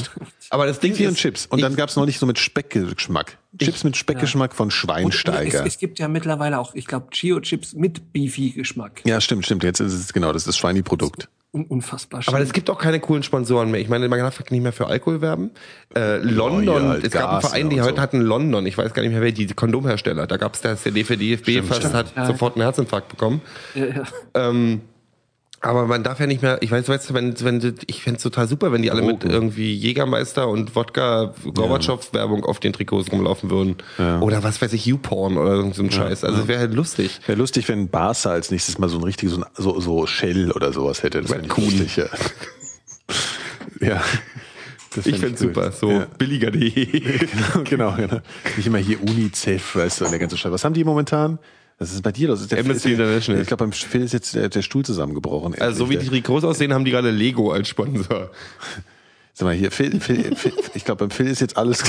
aber 0.50 0.66
das 0.66 0.78
Ding 0.78 0.92
Beefy 0.92 1.04
ist, 1.04 1.08
und 1.10 1.16
Chips. 1.16 1.46
Und 1.46 1.60
dann 1.60 1.74
gab's 1.74 1.96
noch 1.96 2.06
nicht 2.06 2.18
so 2.18 2.26
mit 2.26 2.38
Speckgeschmack. 2.38 3.38
Chips 3.58 3.82
mit 3.82 3.96
Speckgeschmack 3.96 4.54
von 4.54 4.70
Schweinsteiger. 4.70 5.60
Es, 5.66 5.74
es 5.74 5.78
gibt 5.78 5.98
ja 5.98 6.06
mittlerweile 6.06 6.58
auch, 6.60 6.74
ich 6.74 6.86
glaube, 6.86 7.08
Chio-Chips 7.10 7.74
mit 7.74 8.12
Beefy-Geschmack. 8.12 9.02
Ja, 9.04 9.20
stimmt, 9.20 9.44
stimmt. 9.46 9.64
Jetzt 9.64 9.80
ist 9.80 9.92
es 9.94 10.12
genau, 10.12 10.32
das 10.32 10.42
ist 10.42 10.48
das 10.48 10.56
Schweini-Produkt. 10.58 11.28
Un 11.50 11.64
unfassbar 11.64 12.20
aber 12.26 12.36
schön. 12.36 12.46
es 12.46 12.52
gibt 12.52 12.68
auch 12.68 12.78
keine 12.78 13.00
coolen 13.00 13.22
Sponsoren 13.22 13.70
mehr. 13.70 13.80
Ich 13.80 13.88
meine, 13.88 14.06
man 14.08 14.18
darf 14.18 14.38
nicht 14.50 14.62
mehr 14.62 14.72
für 14.72 14.86
Alkohol 14.86 15.22
werben. 15.22 15.50
Äh, 15.96 16.18
London, 16.18 16.82
ja, 16.84 16.88
halt 16.90 17.04
es 17.04 17.10
gab 17.10 17.22
einen 17.30 17.40
Gas, 17.40 17.48
Verein, 17.50 17.62
ja, 17.64 17.68
die 17.70 17.76
und 17.80 17.86
heute 17.86 17.96
so. 17.96 18.02
hatten 18.02 18.20
London, 18.20 18.66
ich 18.66 18.76
weiß 18.76 18.92
gar 18.92 19.02
nicht 19.02 19.12
mehr 19.12 19.22
wer, 19.22 19.32
die 19.32 19.46
Kondomhersteller. 19.46 20.26
Da 20.26 20.36
gab 20.36 20.54
es 20.54 20.60
das 20.60 20.82
CD 20.82 21.04
für 21.04 21.16
DFB, 21.16 21.66
fast 21.66 21.80
stimmt. 21.80 21.94
hat 21.94 22.12
Ja. 22.14 22.26
sofort 22.26 22.56
einen 22.56 22.62
Herzinfarkt 22.64 23.08
bekommen. 23.08 23.40
ja, 23.74 23.86
ja. 23.86 24.02
Ähm, 24.34 24.82
aber 25.60 25.86
man 25.86 26.02
darf 26.04 26.20
ja 26.20 26.26
nicht 26.26 26.40
mehr, 26.42 26.58
ich 26.62 26.70
weiß, 26.70 26.88
weißt 26.88 27.10
du, 27.10 27.14
wenn, 27.14 27.34
wenn 27.42 27.74
ich 27.86 28.02
fände 28.02 28.18
es 28.18 28.22
total 28.22 28.46
super, 28.46 28.70
wenn 28.72 28.82
die 28.82 28.90
alle 28.90 29.02
mit 29.02 29.22
Drogen. 29.24 29.34
irgendwie 29.34 29.74
Jägermeister 29.74 30.48
und 30.48 30.76
Wodka 30.76 31.34
Gorbatschow-Werbung 31.52 32.44
auf 32.44 32.60
den 32.60 32.72
Trikots 32.72 33.10
rumlaufen 33.10 33.50
würden. 33.50 33.76
Ja. 33.98 34.20
Oder 34.20 34.42
was 34.44 34.62
weiß 34.62 34.72
ich, 34.72 34.86
YouPorn 34.86 35.36
oder 35.36 35.72
so 35.72 35.82
ein 35.82 35.90
Scheiß. 35.90 36.22
Also 36.24 36.42
es 36.42 36.48
wäre 36.48 36.60
halt 36.60 36.74
lustig. 36.74 37.20
Wäre 37.26 37.38
lustig, 37.38 37.68
wenn 37.68 37.88
Barca 37.88 38.30
als 38.30 38.50
nächstes 38.50 38.78
mal 38.78 38.88
so 38.88 38.98
ein 38.98 39.04
richtiges, 39.04 39.34
so, 39.34 39.40
ein- 39.42 39.46
so, 39.56 39.80
so 39.80 40.06
Shell 40.06 40.52
oder 40.52 40.72
sowas 40.72 41.02
hätte. 41.02 41.22
Das 41.22 41.30
wäre 41.30 41.42
Cool. 41.56 41.64
lustig, 41.64 41.96
ja. 41.96 42.06
ja. 43.80 44.02
Das 44.94 45.06
Ich 45.06 45.18
fände 45.18 45.32
cool. 45.40 45.48
super, 45.48 45.72
so 45.72 45.90
Ja. 45.90 46.06
billiger.de. 46.16 47.18
genau, 47.64 47.94
genau. 47.96 48.20
Nicht 48.56 48.66
immer 48.66 48.78
hier 48.78 49.02
UNICEF, 49.02 49.76
weißt 49.76 50.00
du, 50.00 50.04
und 50.06 50.10
der 50.12 50.18
ganze 50.18 50.36
Scheiß. 50.38 50.50
Was 50.50 50.64
haben 50.64 50.72
die 50.74 50.84
momentan? 50.84 51.38
Was 51.78 51.92
ist 51.92 52.02
bei 52.02 52.10
dir 52.10 52.28
los? 52.28 52.40
Ist 52.40 52.50
der 52.50 52.58
Amnesty 52.58 52.92
International. 52.92 53.40
Ich 53.40 53.48
glaube, 53.48 53.64
beim 53.64 53.72
Phil 53.72 54.02
ist 54.02 54.12
jetzt 54.12 54.34
der, 54.34 54.48
der 54.48 54.62
Stuhl 54.62 54.84
zusammengebrochen. 54.84 55.54
Also 55.60 55.84
so 55.84 55.90
wie 55.90 55.96
die. 55.96 56.08
Trikots 56.08 56.44
aussehen, 56.44 56.74
haben 56.74 56.84
die 56.84 56.90
gerade 56.90 57.10
Lego 57.10 57.52
als 57.52 57.68
Sponsor. 57.68 58.30
Sag 59.32 59.46
mal 59.46 59.54
hier, 59.54 59.70
Phil, 59.70 60.00
Phil, 60.00 60.34
Phil 60.34 60.52
ich 60.74 60.84
glaube, 60.84 61.06
beim 61.06 61.10
Phil 61.12 61.28
ist 61.28 61.40
jetzt 61.40 61.56
alles. 61.56 61.84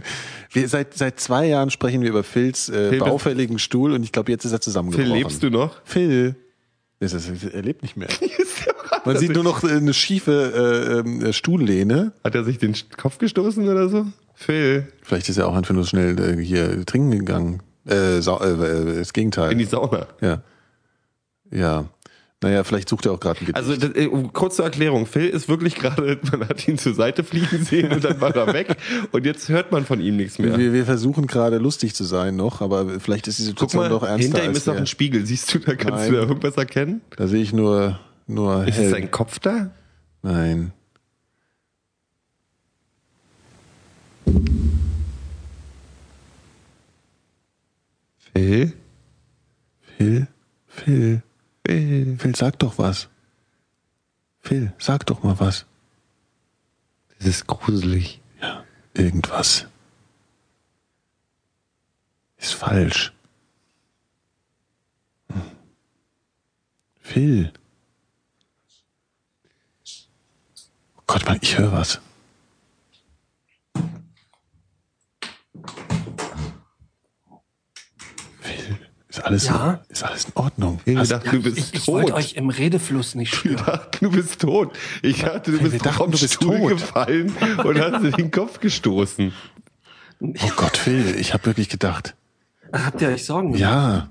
wir, 0.52 0.68
seit, 0.70 0.94
seit 0.94 1.20
zwei 1.20 1.46
Jahren 1.46 1.68
sprechen 1.68 2.00
wir 2.00 2.08
über 2.08 2.24
Phils 2.24 2.70
äh, 2.70 2.88
Phil, 2.88 3.00
baufälligen 3.00 3.58
Stuhl 3.58 3.92
und 3.92 4.02
ich 4.02 4.12
glaube, 4.12 4.32
jetzt 4.32 4.46
ist 4.46 4.52
er 4.52 4.58
Phil, 4.58 4.62
zusammengebrochen. 4.62 5.12
lebst 5.12 5.42
du 5.42 5.50
noch? 5.50 5.82
Phil. 5.84 6.36
Er 7.00 7.62
lebt 7.62 7.82
nicht 7.82 7.98
mehr. 7.98 8.08
Man 9.04 9.18
sieht 9.18 9.34
nur 9.34 9.44
noch 9.44 9.62
äh, 9.62 9.72
eine 9.72 9.92
schiefe 9.92 11.04
äh, 11.04 11.06
ähm, 11.06 11.32
Stuhllehne. 11.34 12.12
Hat 12.24 12.34
er 12.34 12.44
sich 12.44 12.56
den 12.56 12.74
Kopf 12.96 13.18
gestoßen 13.18 13.68
oder 13.68 13.90
so? 13.90 14.06
Phil, 14.34 14.88
Vielleicht 15.02 15.28
ist 15.28 15.36
er 15.36 15.48
auch 15.48 15.54
einfach 15.54 15.74
nur 15.74 15.84
schnell 15.84 16.18
äh, 16.18 16.42
hier 16.42 16.86
trinken 16.86 17.10
gegangen. 17.10 17.62
Äh, 17.88 18.18
äh, 18.18 18.18
äh, 18.18 18.98
das 18.98 19.12
Gegenteil. 19.12 19.52
in 19.52 19.58
die 19.58 19.64
Sauna. 19.64 20.06
ja. 20.20 20.42
Ja. 21.50 21.84
Naja, 22.42 22.62
vielleicht 22.62 22.90
sucht 22.90 23.06
er 23.06 23.12
auch 23.12 23.20
gerade 23.20 23.40
ein 23.40 23.46
Gedicht. 23.46 23.56
Also 23.56 23.74
das, 23.74 23.90
äh, 23.96 24.06
kurz 24.34 24.56
zur 24.56 24.66
Erklärung, 24.66 25.06
Phil 25.06 25.28
ist 25.28 25.48
wirklich 25.48 25.76
gerade, 25.76 26.18
man 26.30 26.46
hat 26.46 26.68
ihn 26.68 26.76
zur 26.76 26.92
Seite 26.92 27.24
fliegen 27.24 27.64
sehen 27.64 27.90
und 27.90 28.04
dann 28.04 28.20
war 28.20 28.36
er 28.36 28.52
weg 28.52 28.76
und 29.12 29.24
jetzt 29.24 29.48
hört 29.48 29.72
man 29.72 29.86
von 29.86 29.98
ihm 29.98 30.16
nichts 30.18 30.38
mehr. 30.38 30.58
wir, 30.58 30.74
wir 30.74 30.84
versuchen 30.84 31.26
gerade 31.26 31.56
lustig 31.56 31.94
zu 31.94 32.04
sein 32.04 32.36
noch, 32.36 32.60
aber 32.60 33.00
vielleicht 33.00 33.28
ist 33.28 33.38
die 33.38 33.44
Situation 33.44 33.84
mal, 33.84 33.88
doch 33.88 34.02
ernster 34.02 34.38
hinter 34.40 34.44
ihm 34.44 34.52
ist 34.52 34.66
noch 34.66 34.76
ein 34.76 34.86
Spiegel. 34.86 35.24
Siehst 35.24 35.54
du, 35.54 35.58
da 35.58 35.74
kannst 35.74 36.00
Nein. 36.00 36.10
du 36.10 36.16
da 36.16 36.22
irgendwas 36.24 36.56
erkennen? 36.56 37.00
Da 37.16 37.28
sehe 37.28 37.40
ich 37.40 37.54
nur 37.54 37.98
nur 38.26 38.66
Ist 38.66 38.76
hell. 38.76 38.86
es 38.86 38.90
sein 38.90 39.10
Kopf 39.10 39.38
da? 39.38 39.70
Nein. 40.22 40.72
Phil? 48.34 48.72
Phil, 49.80 50.26
Phil, 50.66 51.22
Phil. 51.64 52.18
Phil, 52.18 52.36
sag 52.36 52.58
doch 52.58 52.78
was. 52.78 53.08
Phil, 54.40 54.72
sag 54.78 55.06
doch 55.06 55.22
mal 55.22 55.38
was. 55.38 55.66
Das 57.18 57.28
ist 57.28 57.46
gruselig. 57.46 58.20
Ja, 58.42 58.64
irgendwas. 58.92 59.66
Ist 62.36 62.54
falsch. 62.54 63.12
Hm. 65.28 65.42
Phil. 67.00 67.52
Oh 70.96 71.02
Gott, 71.06 71.24
Mann, 71.24 71.38
ich 71.40 71.56
höre 71.56 71.72
was. 71.72 72.00
Ist 79.18 79.24
alles, 79.24 79.46
Ja? 79.46 79.80
ist 79.88 80.02
alles 80.04 80.24
in 80.26 80.32
Ordnung? 80.34 80.80
Phil, 80.84 80.98
Hast- 80.98 81.10
wir 81.10 81.18
dachten, 81.18 81.30
du 81.30 81.42
bist 81.42 81.58
Ich, 81.58 81.74
ich 81.74 81.84
tot. 81.86 81.94
wollte 81.94 82.14
euch 82.14 82.34
im 82.34 82.48
Redefluss 82.50 83.14
nicht 83.14 83.34
stören. 83.34 83.56
dachten, 83.64 84.04
du 84.04 84.10
bist 84.10 84.40
tot. 84.40 84.76
Ich 85.02 85.22
dachte, 85.22 85.52
du 85.52 85.58
bist 85.58 85.86
vom 85.86 86.10
du 86.10 86.18
bist 86.18 86.34
Stuhl 86.34 86.58
tot. 86.58 86.70
gefallen 86.70 87.32
und 87.64 87.80
hast 87.80 88.02
dir 88.02 88.10
den 88.12 88.30
Kopf 88.30 88.60
gestoßen. 88.60 89.32
oh 90.20 90.50
Gott, 90.56 90.76
Phil, 90.76 91.16
ich 91.18 91.32
habe 91.34 91.46
wirklich 91.46 91.68
gedacht. 91.68 92.14
Habt 92.72 93.00
ihr 93.02 93.08
euch 93.08 93.24
Sorgen 93.24 93.52
gemacht? 93.52 93.60
Ja, 93.60 94.10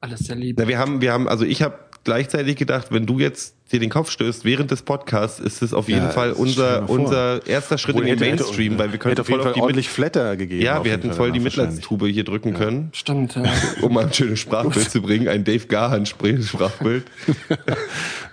Alles 0.00 0.20
sehr 0.20 0.36
lieb. 0.36 0.56
Na, 0.58 0.66
wir 0.66 0.78
haben, 0.78 1.00
wir 1.00 1.12
haben, 1.12 1.28
also 1.28 1.44
ich 1.44 1.62
habe 1.62 1.78
gleichzeitig 2.04 2.56
gedacht, 2.56 2.88
wenn 2.90 3.06
du 3.06 3.18
jetzt 3.18 3.54
dir 3.72 3.78
den 3.78 3.90
Kopf 3.90 4.10
stößt 4.10 4.44
während 4.44 4.70
des 4.72 4.82
Podcasts, 4.82 5.38
ist 5.38 5.62
es 5.62 5.72
auf 5.72 5.88
jeden 5.88 6.02
Ja, 6.06 6.10
Fall 6.10 6.32
unser, 6.32 6.90
unser 6.90 7.46
erster 7.46 7.78
Schritt 7.78 7.96
in 8.00 8.04
den 8.06 8.18
Mainstream, 8.18 8.78
weil 8.78 8.90
wir 8.90 8.98
könnten 8.98 9.22
voll 9.24 9.40
auf 9.40 9.52
die 9.52 9.60
ordentlich 9.60 9.86
Mit 9.86 9.94
Flatter 9.94 10.36
gegeben. 10.36 10.60
ja, 10.62 10.82
wir 10.82 10.90
hätten 10.90 11.08
Fall 11.08 11.16
voll 11.16 11.32
die 11.32 11.38
danach 11.38 11.44
wahrscheinlich. 11.52 11.74
Mitleidstube 11.76 12.08
hier 12.08 12.24
drücken 12.24 12.54
können, 12.54 12.88
Stimmt, 12.92 13.36
ja. 13.36 13.44
um 13.82 13.94
mal 13.94 14.06
ein 14.06 14.12
schönes 14.12 14.40
Sprachbild 14.40 14.90
zu 14.90 15.02
bringen, 15.02 15.28
ein 15.28 15.44
Dave 15.44 15.66
Gahan 15.66 16.04
Spr- 16.04 16.42
Sprachbild. 16.44 17.04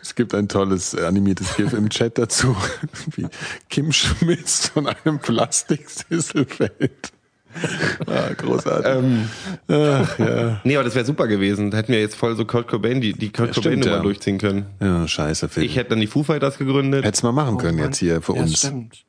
Es 0.02 0.16
gibt 0.16 0.34
ein 0.34 0.48
tolles 0.48 0.94
äh, 0.94 1.02
animiertes 1.04 1.56
GIF 1.58 1.74
im 1.74 1.90
Chat 1.90 2.18
dazu, 2.18 2.56
wie 3.16 3.28
Kim 3.70 3.92
schmitzt 3.92 4.70
von 4.70 4.88
einem 4.88 5.20
Plastiksissel 5.20 6.46
fällt. 6.46 7.12
Ah, 8.06 8.34
großartig. 8.38 8.92
ähm, 8.92 9.30
Ach, 9.68 10.20
ja. 10.20 10.62
nee, 10.64 10.76
aber 10.76 10.84
das 10.84 10.96
wäre 10.96 11.06
super 11.06 11.28
gewesen. 11.28 11.72
Da 11.72 11.78
hätten 11.78 11.92
wir 11.92 12.00
jetzt 12.00 12.16
voll 12.16 12.36
so 12.36 12.46
Kurt 12.46 12.68
Cobain, 12.68 13.02
die, 13.02 13.14
die 13.14 13.30
Kurt 13.32 13.56
Ja, 13.56 13.62
Cobain 13.62 13.80
Nummer 13.80 13.96
ja. 13.98 14.02
durchziehen 14.02 14.38
können. 14.38 14.66
ja, 14.82 15.08
scheiße, 15.08 15.50
Phil. 15.50 15.64
Ich 15.64 15.76
hätte 15.76 15.92
dann 15.92 16.00
die 16.00 16.08
Foo 16.08 16.24
Fighters 16.24 16.58
gegründet. 16.58 17.04
Hätt's 17.06 17.24
mal 17.24 17.32
machen 17.32 17.58
können 17.58 17.76
Oh 17.78 17.82
Mann. 17.82 17.90
jetzt 17.92 17.98
hier 18.00 18.22
für 18.22 18.36
ja, 18.36 18.42
uns. 18.44 18.58
stimmt. 18.60 19.04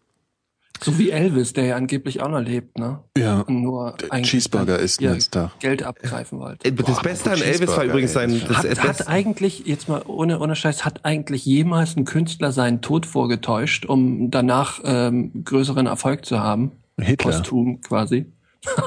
So 0.80 0.96
wie 0.96 1.10
Elvis, 1.10 1.52
der 1.54 1.64
ja 1.64 1.74
angeblich 1.76 2.22
auch 2.22 2.28
noch 2.28 2.40
lebt, 2.40 2.78
ne? 2.78 3.00
Ja. 3.16 3.40
Und 3.40 3.62
nur 3.62 3.96
eigentlich 4.10 4.30
Cheeseburger 4.30 4.78
isst 4.78 5.00
ihr 5.00 5.10
letzten 5.10 5.32
Tag. 5.32 5.58
Geld 5.58 5.82
abgreifen 5.82 6.38
wollte. 6.38 6.68
Äh, 6.68 6.72
Das 6.72 7.02
Beste 7.02 7.32
an 7.32 7.42
Elvis 7.42 7.66
war 7.76 7.82
übrigens 7.82 8.12
sein, 8.12 8.40
das 8.46 8.58
Hat, 8.58 8.78
hat 8.84 9.08
eigentlich, 9.08 9.64
jetzt 9.66 9.88
mal 9.88 10.02
ohne, 10.06 10.38
ohne 10.38 10.54
Scheiß, 10.54 10.84
hat 10.84 11.04
eigentlich 11.04 11.44
jemals 11.44 11.96
ein 11.96 12.04
Künstler 12.04 12.52
seinen 12.52 12.80
Tod 12.80 13.06
vorgetäuscht, 13.06 13.86
um 13.86 14.30
danach 14.30 14.78
ähm, 14.84 15.42
größeren 15.44 15.86
Erfolg 15.86 16.24
zu 16.24 16.38
haben? 16.38 16.70
Hitler. 17.00 17.32
Posthum 17.32 17.80
quasi. 17.80 18.26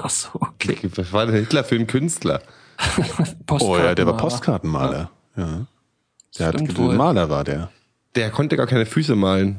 Ach 0.03 0.10
so, 0.10 0.30
okay. 0.34 0.77
was 0.95 1.11
war 1.14 1.26
denn 1.26 1.35
Hitler 1.35 1.64
für 1.64 1.76
ein 1.76 1.88
Künstler? 1.88 2.41
Oh 3.49 3.77
ja, 3.77 3.93
der 3.95 4.06
war 4.06 4.18
Postkartenmaler. 4.18 5.10
Postkartenmaler. 5.35 5.60
Ja. 5.60 5.68
Der 6.39 6.48
hat 6.48 6.56
Stimmt 6.56 6.77
wohl. 6.77 6.95
Maler 6.95 7.30
war 7.30 7.43
der. 7.43 7.69
Der 8.15 8.30
konnte 8.31 8.57
gar 8.57 8.68
keine 8.68 8.85
Füße 8.85 9.15
malen. 9.15 9.57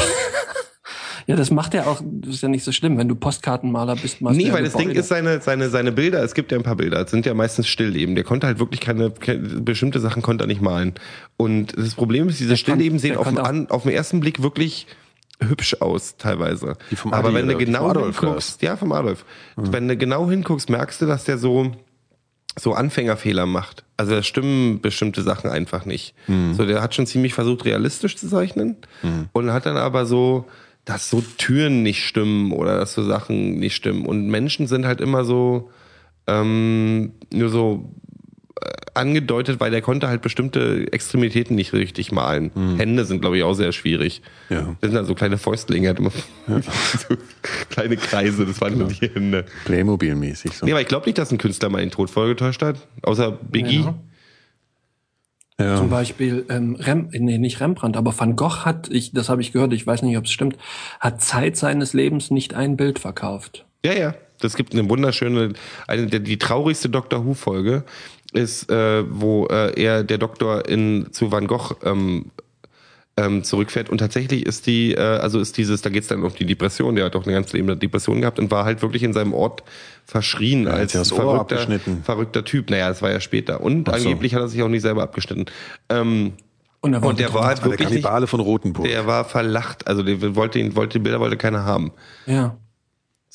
Ja, 1.25 1.37
das 1.37 1.51
macht 1.51 1.73
ja 1.73 1.85
auch, 1.85 2.01
das 2.03 2.35
ist 2.35 2.41
ja 2.41 2.49
nicht 2.49 2.65
so 2.65 2.73
schlimm, 2.73 2.97
wenn 2.97 3.07
du 3.07 3.15
Postkartenmaler 3.15 3.95
bist. 3.95 4.19
malst 4.19 4.37
du 4.37 4.43
Nee, 4.43 4.49
ja 4.49 4.53
weil 4.53 4.65
das 4.65 4.73
Ding 4.73 4.89
ist 4.89 5.07
seine, 5.07 5.39
seine, 5.39 5.69
seine 5.69 5.93
Bilder, 5.93 6.21
es 6.21 6.33
gibt 6.33 6.51
ja 6.51 6.57
ein 6.57 6.63
paar 6.65 6.75
Bilder, 6.75 6.99
es 7.05 7.11
sind 7.11 7.25
ja 7.25 7.33
meistens 7.33 7.67
Stillleben. 7.69 8.15
Der 8.15 8.25
konnte 8.25 8.45
halt 8.45 8.59
wirklich 8.59 8.81
keine, 8.81 9.09
keine 9.09 9.37
bestimmte 9.39 10.01
Sachen 10.01 10.21
konnte 10.21 10.43
er 10.43 10.47
nicht 10.47 10.61
malen. 10.61 10.95
Und 11.37 11.77
das 11.77 11.95
Problem 11.95 12.27
ist, 12.27 12.41
diese 12.41 12.57
Stillleben 12.57 12.99
sehen 12.99 13.11
der 13.11 13.21
auf, 13.21 13.27
den, 13.27 13.35
konnte 13.35 13.43
auch- 13.43 13.53
an, 13.53 13.69
auf 13.69 13.83
den 13.83 13.93
ersten 13.93 14.19
Blick 14.19 14.43
wirklich 14.43 14.85
hübsch 15.47 15.75
aus, 15.81 16.17
teilweise. 16.17 16.77
Die 16.91 16.95
vom 16.95 17.13
Aber 17.13 17.29
Adi 17.29 17.37
wenn 17.37 17.47
du 17.47 17.57
genau 17.57 17.89
Adolf, 17.89 18.19
hinguckst, 18.19 18.61
ja, 18.61 18.75
vom 18.77 18.91
Adolf. 18.91 19.25
Wenn 19.55 19.87
du 19.87 19.97
genau 19.97 20.29
hinguckst, 20.29 20.69
merkst 20.69 21.01
du, 21.01 21.05
dass 21.05 21.23
der 21.23 21.37
so, 21.37 21.71
so 22.59 22.73
Anfängerfehler 22.73 23.45
macht. 23.45 23.83
Also 23.97 24.15
da 24.15 24.23
stimmen 24.23 24.81
bestimmte 24.81 25.21
Sachen 25.21 25.49
einfach 25.49 25.85
nicht. 25.85 26.15
So, 26.53 26.65
der 26.65 26.81
hat 26.81 26.95
schon 26.95 27.05
ziemlich 27.05 27.33
versucht, 27.33 27.65
realistisch 27.65 28.17
zu 28.17 28.27
zeichnen 28.27 28.77
und 29.33 29.51
hat 29.51 29.65
dann 29.65 29.77
aber 29.77 30.05
so, 30.05 30.45
dass 30.85 31.09
so 31.09 31.23
Türen 31.37 31.83
nicht 31.83 32.03
stimmen 32.03 32.51
oder 32.51 32.77
dass 32.77 32.93
so 32.93 33.03
Sachen 33.03 33.59
nicht 33.59 33.75
stimmen. 33.75 34.05
Und 34.05 34.27
Menschen 34.27 34.67
sind 34.67 34.85
halt 34.85 34.99
immer 34.99 35.23
so, 35.23 35.69
ähm, 36.27 37.13
nur 37.31 37.49
so 37.49 37.89
angedeutet, 38.93 39.59
weil 39.59 39.71
der 39.71 39.81
konnte 39.81 40.07
halt 40.07 40.21
bestimmte 40.21 40.91
Extremitäten 40.91 41.55
nicht 41.55 41.73
richtig 41.73 42.11
malen. 42.11 42.51
Hände 42.77 43.05
sind, 43.05 43.21
glaube 43.21 43.37
ich, 43.37 43.43
auch 43.43 43.53
sehr 43.53 43.71
schwierig. 43.71 44.21
Ja. 44.49 44.75
Das 44.81 44.89
sind 44.89 44.93
dann 44.93 45.05
so 45.05 45.15
kleine 45.15 45.37
Fäustlinge, 45.37 45.89
hat 45.89 45.99
immer 45.99 46.11
so 46.47 47.15
kleine 47.69 47.97
Kreise, 47.97 48.45
das 48.45 48.61
waren 48.61 48.77
nur 48.77 48.87
die 48.87 49.07
Hände. 49.07 49.45
Playmobil-mäßig 49.65 50.53
so. 50.53 50.65
Nee, 50.65 50.71
aber 50.71 50.81
ich 50.81 50.87
glaube 50.87 51.05
nicht, 51.07 51.17
dass 51.17 51.31
ein 51.31 51.37
Künstler 51.37 51.69
mal 51.69 51.79
den 51.79 51.91
Tod 51.91 52.09
vorgetäuscht 52.09 52.61
hat, 52.61 52.87
außer 53.01 53.31
Biggie. 53.31 53.81
Ja. 53.81 53.95
Ja. 55.59 55.77
Zum 55.77 55.89
Beispiel 55.89 56.45
ähm, 56.49 56.75
Rem, 56.75 57.09
nee, 57.11 57.37
nicht 57.37 57.59
Rembrandt, 57.59 57.95
aber 57.95 58.17
Van 58.17 58.35
Gogh 58.35 58.65
hat, 58.65 58.89
ich, 58.89 59.11
das 59.11 59.29
habe 59.29 59.41
ich 59.41 59.51
gehört, 59.51 59.71
ich 59.73 59.85
weiß 59.85 60.01
nicht, 60.01 60.17
ob 60.17 60.25
es 60.25 60.31
stimmt, 60.31 60.57
hat 60.99 61.21
Zeit 61.21 61.57
seines 61.57 61.93
Lebens 61.93 62.31
nicht 62.31 62.55
ein 62.55 62.75
Bild 62.75 62.97
verkauft. 62.97 63.65
Ja, 63.85 63.93
ja. 63.93 64.15
Das 64.39 64.55
gibt 64.55 64.73
eine 64.73 64.89
wunderschöne, 64.89 65.53
eine 65.87 66.07
die 66.07 66.37
traurigste 66.37 66.89
Doctor 66.89 67.25
Who 67.25 67.33
Folge 67.33 67.85
ist, 68.33 68.69
äh, 68.69 69.03
wo 69.09 69.47
äh, 69.47 69.79
er 69.81 70.03
der 70.03 70.17
Doktor 70.17 70.67
in 70.67 71.07
zu 71.11 71.31
Van 71.31 71.47
Gogh 71.47 71.75
ähm, 71.83 72.31
ähm, 73.15 73.43
zurückfährt 73.43 73.89
und 73.89 73.99
tatsächlich 73.99 74.45
ist 74.45 74.65
die, 74.65 74.93
äh, 74.93 74.99
also 74.99 75.39
ist 75.39 75.57
dieses, 75.57 75.81
da 75.81 75.89
geht's 75.89 76.07
dann 76.07 76.23
um 76.23 76.33
die 76.33 76.45
Depression, 76.45 76.95
der 76.95 77.05
hat 77.05 77.15
auch 77.15 77.23
eine 77.23 77.33
ganze 77.33 77.55
Leben 77.55 77.79
Depression 77.79 78.21
gehabt 78.21 78.39
und 78.39 78.49
war 78.49 78.65
halt 78.65 78.81
wirklich 78.81 79.03
in 79.03 79.13
seinem 79.13 79.33
Ort 79.33 79.63
verschrien 80.05 80.67
hat 80.67 80.95
als 80.95 81.11
Ohr 81.11 81.45
verrückter, 81.45 81.79
verrückter 82.03 82.43
Typ. 82.43 82.69
Naja, 82.71 82.89
das 82.89 83.01
war 83.01 83.11
ja 83.11 83.19
später. 83.19 83.61
Und 83.61 83.87
so. 83.87 83.93
angeblich 83.93 84.33
hat 84.33 84.41
er 84.41 84.47
sich 84.47 84.63
auch 84.63 84.67
nicht 84.67 84.81
selber 84.81 85.03
abgeschnitten. 85.03 85.45
Ähm, 85.89 86.33
Und, 86.81 86.93
er 86.95 87.03
und 87.03 87.19
der 87.19 87.33
war 87.33 87.45
halt 87.45 87.59
der 87.59 87.65
wirklich 87.65 87.89
nicht, 87.89 88.03
Kannibale 88.03 88.25
von 88.25 88.39
Rotenburg. 88.39 88.87
der 88.87 89.05
war 89.05 89.25
verlacht. 89.25 89.87
Also 89.87 90.01
der 90.01 90.35
wollte 90.35 90.57
ihn, 90.57 90.75
wollte 90.75 90.97
die 90.97 91.03
Bilder 91.03 91.19
wollte 91.19 91.37
keiner 91.37 91.65
haben. 91.65 91.91
Ja, 92.25 92.57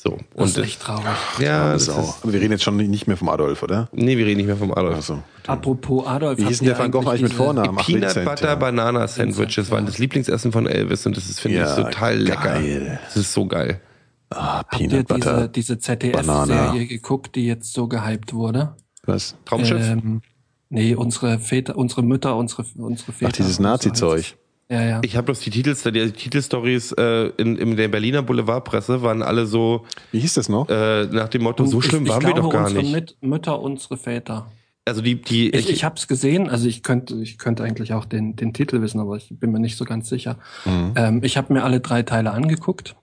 So. 0.01 0.11
das 0.33 0.41
Und 0.41 0.47
ist 0.47 0.57
echt 0.65 0.81
traurig. 0.81 1.03
ja, 1.39 1.73
das 1.73 1.87
das 1.87 1.95
auch. 1.97 2.15
ist, 2.15 2.23
Aber 2.23 2.31
wir 2.31 2.39
reden 2.39 2.53
jetzt 2.53 2.63
schon 2.63 2.77
nicht 2.77 3.07
mehr 3.07 3.17
vom 3.17 3.27
Adolf, 3.27 3.61
oder? 3.63 3.89
nee, 3.91 4.17
wir 4.17 4.25
reden 4.25 4.37
nicht 4.37 4.45
mehr 4.47 4.55
vom 4.55 4.71
Adolf. 4.71 4.95
Also, 4.95 5.21
Apropos 5.45 6.07
Adolf. 6.07 6.37
wie 6.39 6.45
hieß 6.45 6.59
denn 6.59 6.69
der 6.69 6.79
Van 6.79 6.89
Gogh 6.89 7.05
eigentlich 7.09 7.23
mit 7.23 7.33
Vornamen? 7.33 7.75
Peanut 7.75 8.03
Vincent, 8.03 8.25
Butter 8.25 8.47
ja. 8.47 8.55
Banana 8.55 9.05
Sandwiches 9.09 9.69
waren 9.71 9.85
das 9.85 9.97
Lieblingsessen 9.97 10.53
von 10.53 10.67
Elvis 10.67 11.05
und 11.05 11.17
das 11.17 11.29
ist, 11.29 11.41
finde 11.41 11.57
ich, 11.57 11.63
Ja, 11.65 11.75
total 11.75 12.15
lecker. 12.17 12.41
geil. 12.43 12.99
Das 13.03 13.17
ist 13.17 13.33
so 13.33 13.45
geil. 13.45 13.81
Ah, 14.29 14.59
Habt 14.59 14.79
ihr 14.79 14.87
Peanut 14.87 15.07
Butter. 15.09 15.47
diese, 15.49 15.75
diese. 15.75 15.79
ZDF-Serie 15.79 16.85
geguckt, 16.85 17.35
die 17.35 17.45
jetzt 17.45 17.73
so 17.73 17.87
gehypt 17.89 18.33
wurde? 18.33 18.77
Was? 19.05 19.35
Traumschiff? 19.43 19.85
Ähm, 19.85 20.21
nee, 20.69 20.95
unsere 20.95 21.39
Väter, 21.39 21.75
unsere 21.77 22.03
Mütter, 22.03 22.37
unsere, 22.37 22.63
unsere 22.77 23.11
Väter. 23.11 23.31
Ach, 23.33 23.35
dieses 23.35 23.57
So 23.57 23.63
Nazi-Zeug. 23.63 24.37
Ja, 24.71 24.83
ja. 24.83 25.01
Ich 25.03 25.15
habe 25.15 25.25
bloß 25.25 25.39
die 25.39 25.49
Titels, 25.49 25.81
die 25.83 26.11
Titelstories 26.11 26.91
äh, 26.91 27.31
in, 27.37 27.57
in 27.57 27.75
der 27.75 27.87
Berliner 27.87 28.21
Boulevardpresse 28.21 29.01
waren 29.01 29.23
alle 29.23 29.47
so 29.47 29.85
Wie 30.11 30.19
hieß 30.19 30.35
das 30.35 30.47
noch? 30.47 30.69
äh, 30.69 31.05
nach 31.07 31.27
dem 31.29 31.41
Motto, 31.43 31.65
so 31.65 31.79
Ich- 31.79 31.85
schlimm 31.85 32.03
ich 32.03 32.09
waren 32.09 32.21
wir 32.21 32.33
glaube, 32.33 32.41
doch 32.41 32.49
gar 32.51 32.65
unsere 32.67 32.83
nicht. 32.83 32.91
Mit 32.93 33.17
Mütter, 33.21 33.59
unsere 33.59 33.97
Väter. 33.97 34.51
Also 34.85 35.01
die, 35.01 35.15
die 35.21 35.49
Ich, 35.49 35.69
ich 35.69 35.83
habe 35.83 35.95
es 35.95 36.07
gesehen, 36.07 36.49
also 36.49 36.67
ich 36.67 36.83
könnte, 36.83 37.15
ich 37.15 37.37
könnte 37.39 37.63
eigentlich 37.63 37.93
auch 37.93 38.05
den, 38.05 38.35
den 38.35 38.53
Titel 38.53 38.81
wissen, 38.81 38.99
aber 38.99 39.17
ich 39.17 39.29
bin 39.31 39.51
mir 39.51 39.59
nicht 39.59 39.75
so 39.77 39.85
ganz 39.85 40.07
sicher. 40.09 40.37
Mhm. 40.65 40.93
Ähm, 40.95 41.23
ich 41.23 41.35
habe 41.37 41.51
mir 41.53 41.63
alle 41.63 41.79
drei 41.79 42.03
Teile 42.03 42.31
angeguckt. 42.31 42.95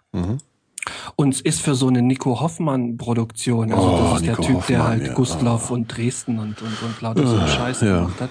Und 1.16 1.34
es 1.34 1.40
ist 1.40 1.60
für 1.60 1.74
so 1.74 1.88
eine 1.88 2.02
Nico 2.02 2.40
Hoffmann-Produktion, 2.40 3.72
also 3.72 3.86
Oh, 3.86 3.98
das 3.98 4.22
ist 4.22 4.28
Nico 4.28 4.42
der 4.42 4.46
Typ, 4.46 4.66
der 4.66 4.78
Hoffmann, 4.78 4.92
halt 4.92 5.06
ja. 5.06 5.14
Gustloff 5.14 5.70
und 5.70 5.88
Dresden 5.88 6.38
und, 6.38 6.60
und, 6.62 6.82
und 6.82 7.00
lauter 7.00 7.26
so 7.26 7.46
Scheiße 7.46 7.86
ja. 7.86 8.00
gemacht 8.00 8.20
hat, 8.20 8.30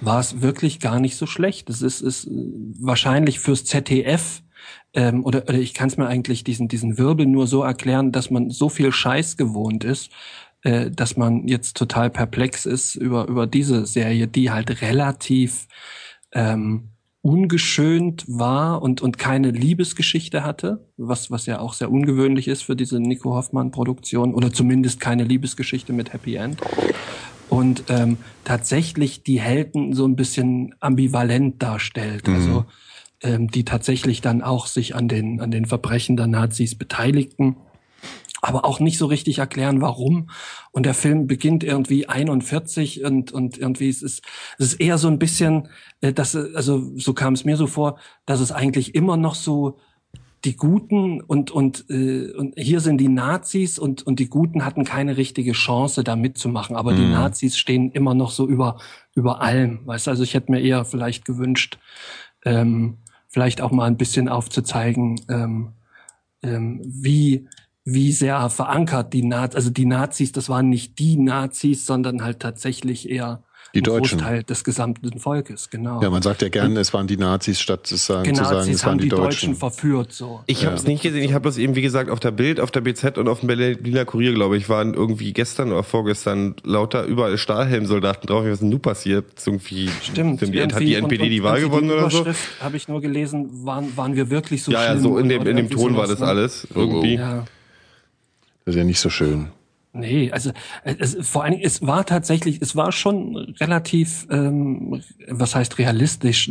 war 0.00 0.20
es 0.20 0.40
wirklich 0.40 0.80
gar 0.80 1.00
nicht 1.00 1.16
so 1.16 1.26
schlecht. 1.26 1.70
Es 1.70 1.82
ist, 1.82 2.00
ist 2.00 2.26
äh, 2.26 2.30
wahrscheinlich 2.80 3.40
fürs 3.40 3.64
ZDF 3.64 4.42
ähm, 4.94 5.24
oder, 5.24 5.42
oder 5.48 5.58
ich 5.58 5.74
kann 5.74 5.88
es 5.88 5.96
mir 5.96 6.06
eigentlich 6.06 6.44
diesen, 6.44 6.68
diesen 6.68 6.98
Wirbel 6.98 7.26
nur 7.26 7.46
so 7.46 7.62
erklären, 7.62 8.12
dass 8.12 8.30
man 8.30 8.50
so 8.50 8.68
viel 8.68 8.92
Scheiß 8.92 9.36
gewohnt 9.36 9.84
ist, 9.84 10.10
äh, 10.62 10.90
dass 10.90 11.16
man 11.16 11.48
jetzt 11.48 11.76
total 11.76 12.10
perplex 12.10 12.66
ist 12.66 12.94
über, 12.94 13.26
über 13.26 13.46
diese 13.46 13.86
Serie, 13.86 14.28
die 14.28 14.50
halt 14.50 14.82
relativ 14.82 15.66
ähm, 16.32 16.91
ungeschönt 17.22 18.24
war 18.26 18.82
und, 18.82 19.00
und 19.00 19.16
keine 19.16 19.52
Liebesgeschichte 19.52 20.44
hatte, 20.44 20.88
was, 20.96 21.30
was 21.30 21.46
ja 21.46 21.60
auch 21.60 21.72
sehr 21.72 21.90
ungewöhnlich 21.90 22.48
ist 22.48 22.62
für 22.62 22.74
diese 22.74 22.98
Nico 22.98 23.34
Hoffmann-Produktion, 23.34 24.34
oder 24.34 24.52
zumindest 24.52 24.98
keine 24.98 25.22
Liebesgeschichte 25.24 25.92
mit 25.92 26.12
Happy 26.12 26.34
End. 26.34 26.60
Und 27.48 27.84
ähm, 27.90 28.16
tatsächlich 28.44 29.22
die 29.22 29.40
Helden 29.40 29.92
so 29.92 30.04
ein 30.04 30.16
bisschen 30.16 30.74
ambivalent 30.80 31.62
darstellt. 31.62 32.28
Also 32.28 32.64
ähm, 33.22 33.48
die 33.48 33.64
tatsächlich 33.64 34.20
dann 34.20 34.42
auch 34.42 34.66
sich 34.66 34.96
an 34.96 35.06
den, 35.06 35.40
an 35.40 35.50
den 35.50 35.66
Verbrechen 35.66 36.16
der 36.16 36.26
Nazis 36.26 36.74
beteiligten 36.74 37.56
aber 38.42 38.64
auch 38.64 38.80
nicht 38.80 38.98
so 38.98 39.06
richtig 39.06 39.38
erklären, 39.38 39.80
warum. 39.80 40.28
Und 40.72 40.84
der 40.84 40.94
Film 40.94 41.28
beginnt 41.28 41.62
irgendwie 41.62 42.08
41 42.08 43.04
und, 43.04 43.32
und 43.32 43.56
irgendwie 43.56 43.88
es 43.88 44.02
ist 44.02 44.22
es 44.58 44.72
ist 44.72 44.80
eher 44.80 44.98
so 44.98 45.08
ein 45.08 45.20
bisschen, 45.20 45.68
äh, 46.00 46.12
dass, 46.12 46.34
also 46.34 46.90
so 46.96 47.14
kam 47.14 47.34
es 47.34 47.44
mir 47.44 47.56
so 47.56 47.68
vor, 47.68 47.98
dass 48.26 48.40
es 48.40 48.52
eigentlich 48.52 48.94
immer 48.96 49.16
noch 49.16 49.36
so 49.36 49.78
die 50.44 50.56
Guten 50.56 51.20
und 51.20 51.52
und 51.52 51.88
äh, 51.88 52.32
und 52.32 52.54
hier 52.58 52.80
sind 52.80 52.98
die 52.98 53.08
Nazis 53.08 53.78
und 53.78 54.04
und 54.04 54.18
die 54.18 54.28
Guten 54.28 54.64
hatten 54.64 54.84
keine 54.84 55.16
richtige 55.16 55.52
Chance 55.52 56.02
da 56.02 56.16
mitzumachen, 56.16 56.74
aber 56.74 56.94
die 56.94 57.06
Nazis 57.06 57.56
stehen 57.56 57.92
immer 57.92 58.14
noch 58.14 58.32
so 58.32 58.48
über 58.48 58.80
über 59.14 59.40
allem, 59.40 59.86
weißt 59.86 60.08
du? 60.08 60.10
Also 60.10 60.24
ich 60.24 60.34
hätte 60.34 60.50
mir 60.50 60.60
eher 60.60 60.84
vielleicht 60.84 61.24
gewünscht, 61.24 61.78
ähm, 62.44 62.98
vielleicht 63.28 63.60
auch 63.60 63.70
mal 63.70 63.86
ein 63.86 63.96
bisschen 63.96 64.28
aufzuzeigen, 64.28 65.20
ähm, 65.28 65.74
ähm, 66.42 66.80
wie 66.84 67.46
wie 67.84 68.12
sehr 68.12 68.48
verankert 68.50 69.12
die 69.12 69.24
Nazis, 69.24 69.56
also 69.56 69.70
die 69.70 69.86
Nazis, 69.86 70.32
das 70.32 70.48
waren 70.48 70.68
nicht 70.68 70.98
die 70.98 71.16
Nazis, 71.16 71.84
sondern 71.86 72.22
halt 72.22 72.38
tatsächlich 72.40 73.10
eher 73.10 73.42
Die 73.74 73.80
ein 73.80 73.84
Deutschen. 73.84 74.18
Großteil 74.18 74.42
des 74.44 74.62
gesamten 74.64 75.18
Volkes, 75.18 75.68
genau. 75.70 76.00
Ja, 76.00 76.10
man 76.10 76.22
sagt 76.22 76.42
ja 76.42 76.48
gerne, 76.48 76.78
es 76.78 76.92
waren 76.94 77.06
die 77.08 77.16
Nazis, 77.16 77.58
statt 77.58 77.86
zu 77.86 77.96
sagen, 77.96 78.24
die 78.24 78.32
zu 78.34 78.44
sagen, 78.44 78.56
Nazis 78.58 78.76
es 78.76 78.82
waren 78.84 78.90
haben 78.92 78.98
die, 78.98 79.04
die 79.04 79.08
Deutschen 79.08 79.30
Deutschen. 79.48 79.54
verführt, 79.56 80.12
so. 80.12 80.42
Ich 80.46 80.64
habe 80.64 80.76
es 80.76 80.84
nicht 80.86 81.02
gesehen, 81.02 81.24
ich 81.24 81.32
habe 81.32 81.44
das 81.48 81.58
eben, 81.58 81.74
wie 81.74 81.82
gesagt, 81.82 82.08
auf 82.08 82.20
der 82.20 82.30
Bild, 82.30 82.60
auf 82.60 82.70
der 82.70 82.82
BZ 82.82 83.18
und 83.18 83.26
auf 83.28 83.40
dem 83.40 83.46
Berliner 83.48 84.04
Kurier, 84.04 84.32
glaube 84.34 84.56
ich, 84.58 84.68
waren 84.68 84.94
irgendwie 84.94 85.32
gestern 85.32 85.72
oder 85.72 85.82
vorgestern 85.82 86.54
lauter 86.62 87.04
überall 87.04 87.36
Stahlhelmsoldaten 87.38 88.28
drauf. 88.28 88.44
Was 88.44 88.52
ist 88.52 88.60
denn 88.62 88.68
nun 88.68 88.80
passiert? 88.80 89.24
Irgendwie, 89.44 89.88
Stimmt. 90.02 90.40
Die, 90.42 90.62
hat 90.62 90.78
die 90.78 90.92
irgendwie- 90.92 90.94
NPD 90.94 91.22
und- 91.24 91.30
die 91.30 91.40
und- 91.40 91.44
Wahl 91.46 91.56
und 91.64 91.70
gewonnen 91.70 91.90
oder 91.90 92.10
so? 92.10 92.26
Habe 92.60 92.76
ich 92.76 92.86
nur 92.86 93.00
gelesen, 93.00 93.64
waren, 93.66 93.96
waren 93.96 94.14
wir 94.14 94.28
wirklich 94.30 94.62
so 94.62 94.70
Ja, 94.70 94.84
ja, 94.84 94.98
so 94.98 95.18
in 95.18 95.28
dem, 95.28 95.40
in 95.40 95.44
dem 95.46 95.56
irgendwie 95.56 95.74
Ton 95.74 95.96
war 95.96 96.06
das 96.06 96.20
ne? 96.20 96.26
alles. 96.26 96.68
Irgendwie. 96.74 97.14
Ja. 97.16 97.44
Das 98.64 98.74
ist 98.74 98.78
ja 98.78 98.84
nicht 98.84 99.00
so 99.00 99.10
schön. 99.10 99.48
Nee, 99.94 100.30
also 100.32 100.50
äh, 100.84 100.94
es, 100.98 101.16
vor 101.20 101.44
allen 101.44 101.52
Dingen, 101.52 101.64
es 101.64 101.86
war 101.86 102.06
tatsächlich, 102.06 102.62
es 102.62 102.74
war 102.74 102.92
schon 102.92 103.36
relativ, 103.60 104.26
ähm, 104.30 105.02
was 105.28 105.54
heißt 105.54 105.78
realistisch? 105.78 106.50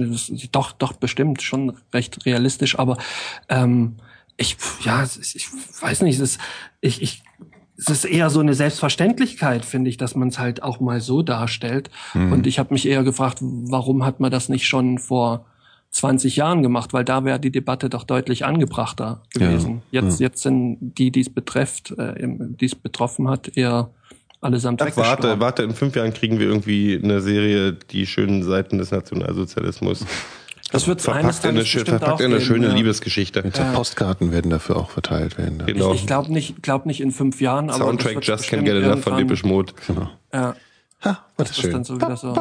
Doch, 0.51 0.73
doch 0.73 0.93
bestimmt 0.93 1.41
schon 1.41 1.75
recht 1.91 2.25
realistisch, 2.25 2.77
aber 2.77 2.97
ähm, 3.49 3.95
ich, 4.37 4.57
ja, 4.83 5.03
ich 5.03 5.47
weiß 5.81 6.03
nicht, 6.03 6.15
es 6.15 6.21
ist, 6.33 6.41
ich, 6.81 7.01
ich, 7.01 7.23
es 7.77 7.89
ist 7.89 8.05
eher 8.05 8.29
so 8.29 8.39
eine 8.39 8.53
Selbstverständlichkeit, 8.53 9.65
finde 9.65 9.89
ich, 9.89 9.97
dass 9.97 10.15
man 10.15 10.27
es 10.27 10.37
halt 10.37 10.61
auch 10.61 10.79
mal 10.79 11.01
so 11.01 11.23
darstellt. 11.23 11.89
Und 12.13 12.45
ich 12.45 12.59
habe 12.59 12.73
mich 12.73 12.87
eher 12.87 13.03
gefragt, 13.03 13.39
warum 13.41 14.05
hat 14.05 14.19
man 14.19 14.29
das 14.29 14.49
nicht 14.49 14.67
schon 14.67 14.99
vor 14.99 15.47
20 15.91 16.37
Jahren 16.37 16.63
gemacht, 16.63 16.93
weil 16.93 17.03
da 17.03 17.25
wäre 17.25 17.39
die 17.39 17.51
Debatte 17.51 17.89
doch 17.89 18.03
deutlich 18.03 18.45
angebrachter 18.45 19.21
gewesen. 19.33 19.81
jetzt, 19.91 20.19
jetzt 20.19 20.41
sind 20.41 20.77
die, 20.97 21.11
die 21.11 21.21
es 21.21 21.29
betrifft, 21.29 21.91
äh, 21.97 22.13
die 22.17 22.65
es 22.65 22.75
betroffen 22.75 23.29
hat, 23.29 23.55
eher 23.57 23.89
allesamt 24.39 24.81
Ach, 24.81 24.95
warte, 24.95 25.39
warte, 25.39 25.63
in 25.63 25.73
fünf 25.73 25.95
Jahren 25.95 26.13
kriegen 26.13 26.39
wir 26.39 26.47
irgendwie 26.47 26.99
eine 27.01 27.21
Serie, 27.21 27.73
die 27.73 28.07
schönen 28.07 28.43
Seiten 28.43 28.77
des 28.77 28.91
Nationalsozialismus. 28.91 30.05
Das 30.71 30.87
wird 30.87 31.07
eines 31.09 31.39
Verpackt 31.39 31.43
in 31.43 31.49
eine, 31.49 31.65
verpackt 31.65 32.03
auch 32.03 32.19
in 32.21 32.25
eine 32.27 32.35
geben, 32.35 32.45
schöne 32.45 32.67
ja. 32.67 32.73
Liebesgeschichte. 32.73 33.41
Jetzt 33.43 33.61
Postkarten 33.73 34.31
werden 34.31 34.49
dafür 34.49 34.77
auch 34.77 34.89
verteilt 34.89 35.37
werden. 35.37 35.61
Genau. 35.65 35.93
Ich, 35.93 36.01
ich 36.01 36.07
glaube 36.07 36.31
nicht, 36.31 36.63
glaub 36.63 36.85
nicht 36.85 37.01
in 37.01 37.11
fünf 37.11 37.41
Jahren, 37.41 37.69
aber 37.69 37.79
Soundtrack 37.83 38.15
wird 38.15 38.25
Just 38.27 38.45
Can't 38.45 38.61
bestimmt 38.61 38.65
Get 38.65 38.83
Enough 38.83 39.03
von 39.03 39.17
Depeche 39.17 39.45
Mode. 39.45 39.73
Genau. 39.85 40.09
Ja, 40.33 40.55
Ha, 41.03 41.25
was 41.35 41.49
das 41.49 41.63
ist 41.63 41.73
dann 41.73 41.83
so 41.83 41.95
wieder 41.95 42.15
so. 42.15 42.33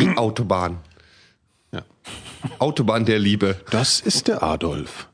Die 0.00 0.16
Autobahn. 0.16 0.78
Ja. 1.72 1.82
Autobahn 2.58 3.04
der 3.04 3.18
Liebe. 3.18 3.56
Das 3.70 4.00
ist 4.00 4.28
der 4.28 4.42
Adolf. 4.42 5.08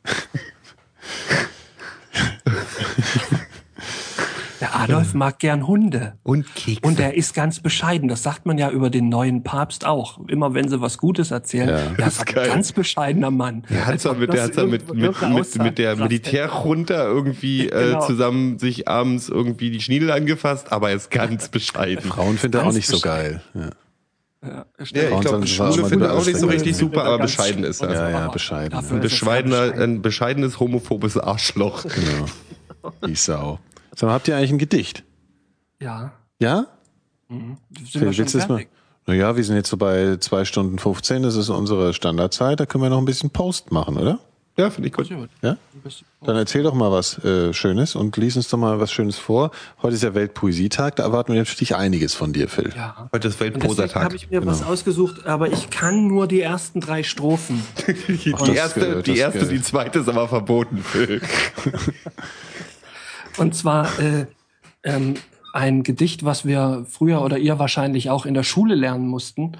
Der 4.60 4.74
Adolf 4.74 5.12
mag 5.12 5.38
gern 5.38 5.66
Hunde. 5.66 6.14
Und 6.22 6.54
Kekse. 6.54 6.80
Und 6.82 6.98
er 6.98 7.14
ist 7.14 7.34
ganz 7.34 7.60
bescheiden. 7.60 8.08
Das 8.08 8.22
sagt 8.22 8.46
man 8.46 8.56
ja 8.56 8.70
über 8.70 8.88
den 8.88 9.10
neuen 9.10 9.42
Papst 9.42 9.84
auch. 9.84 10.18
Immer 10.28 10.54
wenn 10.54 10.68
sie 10.68 10.80
was 10.80 10.96
Gutes 10.96 11.30
erzählen. 11.30 11.68
Ja, 11.68 11.90
das 11.98 12.14
ist 12.18 12.28
ein 12.36 12.46
ganz 12.46 12.72
bescheidener 12.72 13.30
Mann. 13.30 13.64
Der 13.68 13.84
hat 13.84 13.92
Als 13.92 14.02
zwar 14.02 14.12
ob 14.12 14.18
mit, 14.18 14.32
der 14.32 14.46
mit, 14.66 14.94
mit, 14.94 15.20
mit, 15.22 15.58
mit 15.58 15.78
der. 15.78 15.96
Militärjunta 15.96 17.04
irgendwie 17.04 17.68
äh, 17.68 17.86
Genau. 17.86 18.06
zusammen 18.06 18.58
sich 18.58 18.88
abends 18.88 19.28
irgendwie 19.28 19.70
die 19.70 19.80
Schniedel 19.80 20.10
angefasst, 20.10 20.72
aber 20.72 20.88
er 20.90 20.96
ist 20.96 21.10
ganz 21.10 21.48
bescheiden. 21.48 22.10
Frauen 22.10 22.38
findet 22.38 22.62
er 22.62 22.66
auch 22.66 22.72
nicht 22.72 22.88
so 22.88 22.98
geil. 23.00 23.42
Ja, 23.54 23.70
Ja, 24.46 24.64
Ja, 24.78 25.10
ich 25.10 25.20
glaube, 25.20 25.46
Schwule 25.46 25.96
mal 25.96 26.10
auch 26.10 26.24
nicht 26.26 26.38
so 26.38 26.46
richtig 26.46 26.76
super, 26.76 27.04
aber 27.04 27.18
bescheiden 27.18 27.64
ist 27.64 27.82
er. 27.82 27.92
ja, 27.92 28.10
ja, 28.10 28.28
bescheiden. 28.28 28.78
Ein, 28.78 29.00
bescheidener, 29.00 29.60
bescheiden. 29.62 29.82
ein 29.82 30.02
bescheidenes 30.02 30.60
homophobes 30.60 31.18
Arschloch. 31.18 31.82
Genau. 31.82 32.26
Die 33.06 33.14
Sau. 33.14 33.58
Sag 33.94 34.08
mal, 34.08 34.14
habt 34.14 34.28
ihr 34.28 34.36
eigentlich 34.36 34.52
ein 34.52 34.58
Gedicht? 34.58 35.04
Ja. 35.80 36.12
Ja? 36.38 36.66
Sind 37.28 37.58
Phil, 37.90 38.00
wir 38.02 38.12
schon 38.12 38.18
willst 38.24 38.34
mal? 38.34 38.46
fertig? 38.46 38.68
Naja, 39.06 39.36
wir 39.36 39.44
sind 39.44 39.56
jetzt 39.56 39.70
so 39.70 39.76
bei 39.76 40.16
zwei 40.18 40.44
Stunden 40.44 40.78
15, 40.78 41.22
das 41.22 41.36
ist 41.36 41.48
unsere 41.48 41.94
Standardzeit, 41.94 42.58
da 42.58 42.66
können 42.66 42.82
wir 42.82 42.90
noch 42.90 42.98
ein 42.98 43.04
bisschen 43.04 43.30
Post 43.30 43.70
machen, 43.70 43.96
oder? 43.96 44.18
Ja, 44.56 44.70
finde 44.70 44.88
ich 44.88 44.94
gut. 44.94 45.10
Ja? 45.42 45.58
Dann 46.22 46.36
erzähl 46.36 46.62
doch 46.62 46.72
mal 46.72 46.90
was 46.90 47.22
äh, 47.22 47.52
Schönes 47.52 47.94
und 47.94 48.16
lies 48.16 48.36
uns 48.36 48.48
doch 48.48 48.56
mal 48.56 48.80
was 48.80 48.90
Schönes 48.90 49.18
vor. 49.18 49.50
Heute 49.82 49.94
ist 49.96 50.02
ja 50.02 50.14
Weltpoesietag, 50.14 50.92
da 50.96 51.02
erwarten 51.02 51.34
wir 51.34 51.40
natürlich 51.40 51.76
einiges 51.76 52.14
von 52.14 52.32
dir, 52.32 52.48
Phil. 52.48 52.72
Ja. 52.74 53.08
Heute 53.12 53.28
ist 53.28 53.34
Und 53.34 53.40
deswegen 53.40 53.54
Weltprosa-Tag. 53.56 54.04
habe 54.04 54.16
ich 54.16 54.30
mir 54.30 54.46
was 54.46 54.62
ausgesucht, 54.62 55.26
aber 55.26 55.52
ich 55.52 55.68
kann 55.68 56.08
nur 56.08 56.26
die 56.26 56.40
ersten 56.40 56.80
drei 56.80 57.02
Strophen. 57.02 57.62
Die 58.08 58.54
erste, 58.54 58.80
gehört, 58.80 59.06
die 59.06 59.18
erste, 59.18 59.40
gehört. 59.40 59.52
die 59.52 59.62
zweite 59.62 59.98
ist 60.00 60.08
aber 60.08 60.28
verboten, 60.28 60.78
Phil. 60.78 61.20
Und 63.36 63.54
zwar 63.54 63.86
äh, 63.98 64.26
ähm, 64.82 65.14
ein 65.52 65.82
Gedicht, 65.82 66.24
was 66.24 66.46
wir 66.46 66.86
früher 66.88 67.22
oder 67.22 67.38
ihr 67.38 67.58
wahrscheinlich 67.58 68.10
auch 68.10 68.24
in 68.26 68.34
der 68.34 68.42
Schule 68.42 68.74
lernen 68.74 69.06
mussten 69.06 69.56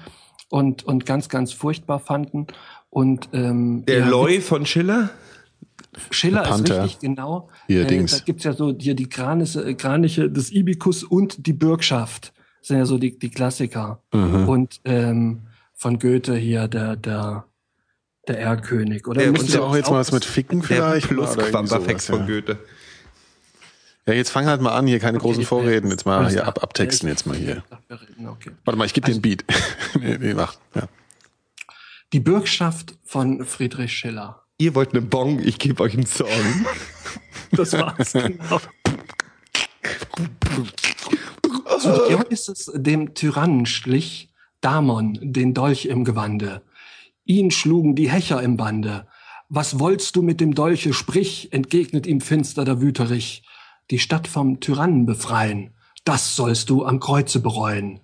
und, 0.49 0.83
und 0.83 1.05
ganz, 1.05 1.29
ganz 1.29 1.53
furchtbar 1.53 1.99
fanden. 1.99 2.47
Und 2.97 3.29
ähm, 3.31 3.85
Der 3.85 3.99
ja, 3.99 4.07
Loy 4.09 4.41
von 4.41 4.65
Schiller? 4.65 5.11
Schiller 6.09 6.49
ist 6.49 6.67
richtig 6.67 6.97
genau. 6.97 7.47
Hier, 7.67 7.83
äh, 7.83 7.85
Dings. 7.85 8.17
Da 8.17 8.23
gibt's 8.25 8.43
ja 8.43 8.53
so 8.53 8.73
hier 8.75 8.95
die 8.95 9.07
Kraniche, 9.07 9.61
äh, 9.63 9.75
Kraniche 9.75 10.31
des 10.31 10.51
Ibikus 10.51 11.03
und 11.03 11.45
die 11.45 11.53
Bürgschaft. 11.53 12.33
Das 12.59 12.69
sind 12.69 12.77
ja 12.79 12.85
so 12.87 12.97
die, 12.97 13.19
die 13.19 13.29
Klassiker. 13.29 14.01
Mhm. 14.11 14.49
Und 14.49 14.81
ähm, 14.83 15.41
von 15.75 15.99
Goethe 15.99 16.35
hier 16.37 16.67
der, 16.67 16.95
der, 16.95 17.45
der 18.27 18.39
Erlkönig. 18.39 19.05
Oder 19.07 19.21
Der- 19.21 19.31
müsst 19.31 19.43
Ist 19.49 19.53
ihr 19.53 19.59
ja 19.59 19.67
auch 19.67 19.75
jetzt 19.75 19.91
mal 19.91 19.99
was 19.99 20.11
mit 20.11 20.25
Ficken 20.25 20.63
vielleicht? 20.63 21.07
Plusquamperfekt 21.07 22.01
sowas, 22.01 22.05
von 22.05 22.19
ja. 22.21 22.25
Goethe. 22.25 22.57
Ja, 24.07 24.13
jetzt 24.15 24.31
fang 24.31 24.47
halt 24.47 24.61
mal 24.61 24.71
an, 24.75 24.87
hier 24.87 24.97
keine 24.97 25.19
großen 25.19 25.43
ich- 25.43 25.47
Vorreden, 25.47 25.91
jetzt 25.91 26.07
mal 26.07 26.27
hier 26.31 26.47
ab, 26.47 26.63
abtexten 26.63 27.09
jetzt 27.09 27.27
mal 27.27 27.37
hier. 27.37 27.63
Okay. 28.27 28.49
Warte 28.65 28.75
mal, 28.79 28.85
ich 28.85 28.95
gebe 28.95 29.05
Also- 29.05 29.19
den 29.19 29.21
Beat. 29.21 29.45
nee, 30.01 30.17
nee, 30.19 30.33
mach. 30.33 30.55
Ja. 30.73 30.87
Die 32.13 32.21
Bürgschaft 32.21 32.97
von 33.03 33.43
Friedrich 33.43 33.91
Schiller. 33.91 34.43
Ihr 34.57 34.75
wollt 34.75 34.91
eine 34.93 35.01
Bong, 35.01 35.39
ich 35.39 35.59
gebe 35.59 35.83
euch 35.83 35.93
einen 35.93 36.05
Song. 36.05 36.27
Das 37.51 37.71
war's. 37.71 38.11
genau. 38.11 38.59
Zu 41.79 42.07
Dionysus, 42.09 42.71
dem 42.75 43.13
Tyrannen, 43.13 43.65
schlich 43.65 44.33
Damon 44.59 45.17
den 45.21 45.53
Dolch 45.53 45.85
im 45.85 46.03
Gewande. 46.03 46.61
Ihn 47.23 47.51
schlugen 47.51 47.95
die 47.95 48.09
Hächer 48.09 48.41
im 48.41 48.57
Bande. 48.57 49.07
Was 49.47 49.79
wollst 49.79 50.17
du 50.17 50.21
mit 50.21 50.41
dem 50.41 50.55
Dolche, 50.55 50.93
sprich, 50.93 51.53
entgegnet 51.53 52.05
ihm 52.05 52.19
finster 52.19 52.65
der 52.65 52.81
Wüterich. 52.81 53.43
Die 53.91 53.99
Stadt 53.99 54.27
vom 54.27 54.59
Tyrannen 54.59 55.05
befreien, 55.05 55.73
das 56.03 56.35
sollst 56.35 56.69
du 56.69 56.85
am 56.85 56.99
Kreuze 56.99 57.39
bereuen. 57.39 58.01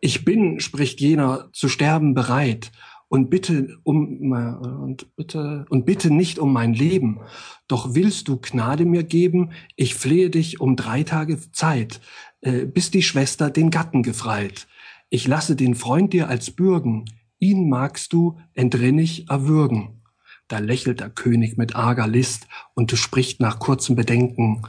Ich 0.00 0.24
bin, 0.24 0.60
spricht 0.60 1.00
jener, 1.00 1.48
zu 1.52 1.68
sterben 1.68 2.14
bereit 2.14 2.70
und 3.08 3.30
bitte 3.30 3.78
um 3.82 4.32
äh, 4.32 4.54
und 4.66 5.16
bitte 5.16 5.66
und 5.70 5.86
bitte 5.86 6.10
nicht 6.10 6.38
um 6.38 6.52
mein 6.52 6.74
Leben. 6.74 7.20
Doch 7.66 7.94
willst 7.94 8.28
du 8.28 8.36
Gnade 8.36 8.84
mir 8.84 9.02
geben? 9.02 9.50
Ich 9.76 9.94
flehe 9.94 10.30
dich 10.30 10.60
um 10.60 10.76
drei 10.76 11.02
Tage 11.02 11.38
Zeit, 11.52 12.00
äh, 12.40 12.66
bis 12.66 12.90
die 12.90 13.02
Schwester 13.02 13.50
den 13.50 13.70
Gatten 13.70 14.02
gefreit. 14.02 14.68
Ich 15.10 15.26
lasse 15.26 15.56
den 15.56 15.74
Freund 15.74 16.12
dir 16.12 16.28
als 16.28 16.50
Bürgen. 16.50 17.06
Ihn 17.38 17.68
magst 17.68 18.12
du 18.12 18.38
entrinnig 18.54 19.28
erwürgen. 19.30 20.02
Da 20.48 20.58
lächelt 20.58 21.00
der 21.00 21.10
König 21.10 21.56
mit 21.56 21.76
arger 21.76 22.06
List 22.06 22.46
und 22.74 22.90
spricht 22.92 23.40
nach 23.40 23.58
kurzem 23.58 23.96
Bedenken. 23.96 24.62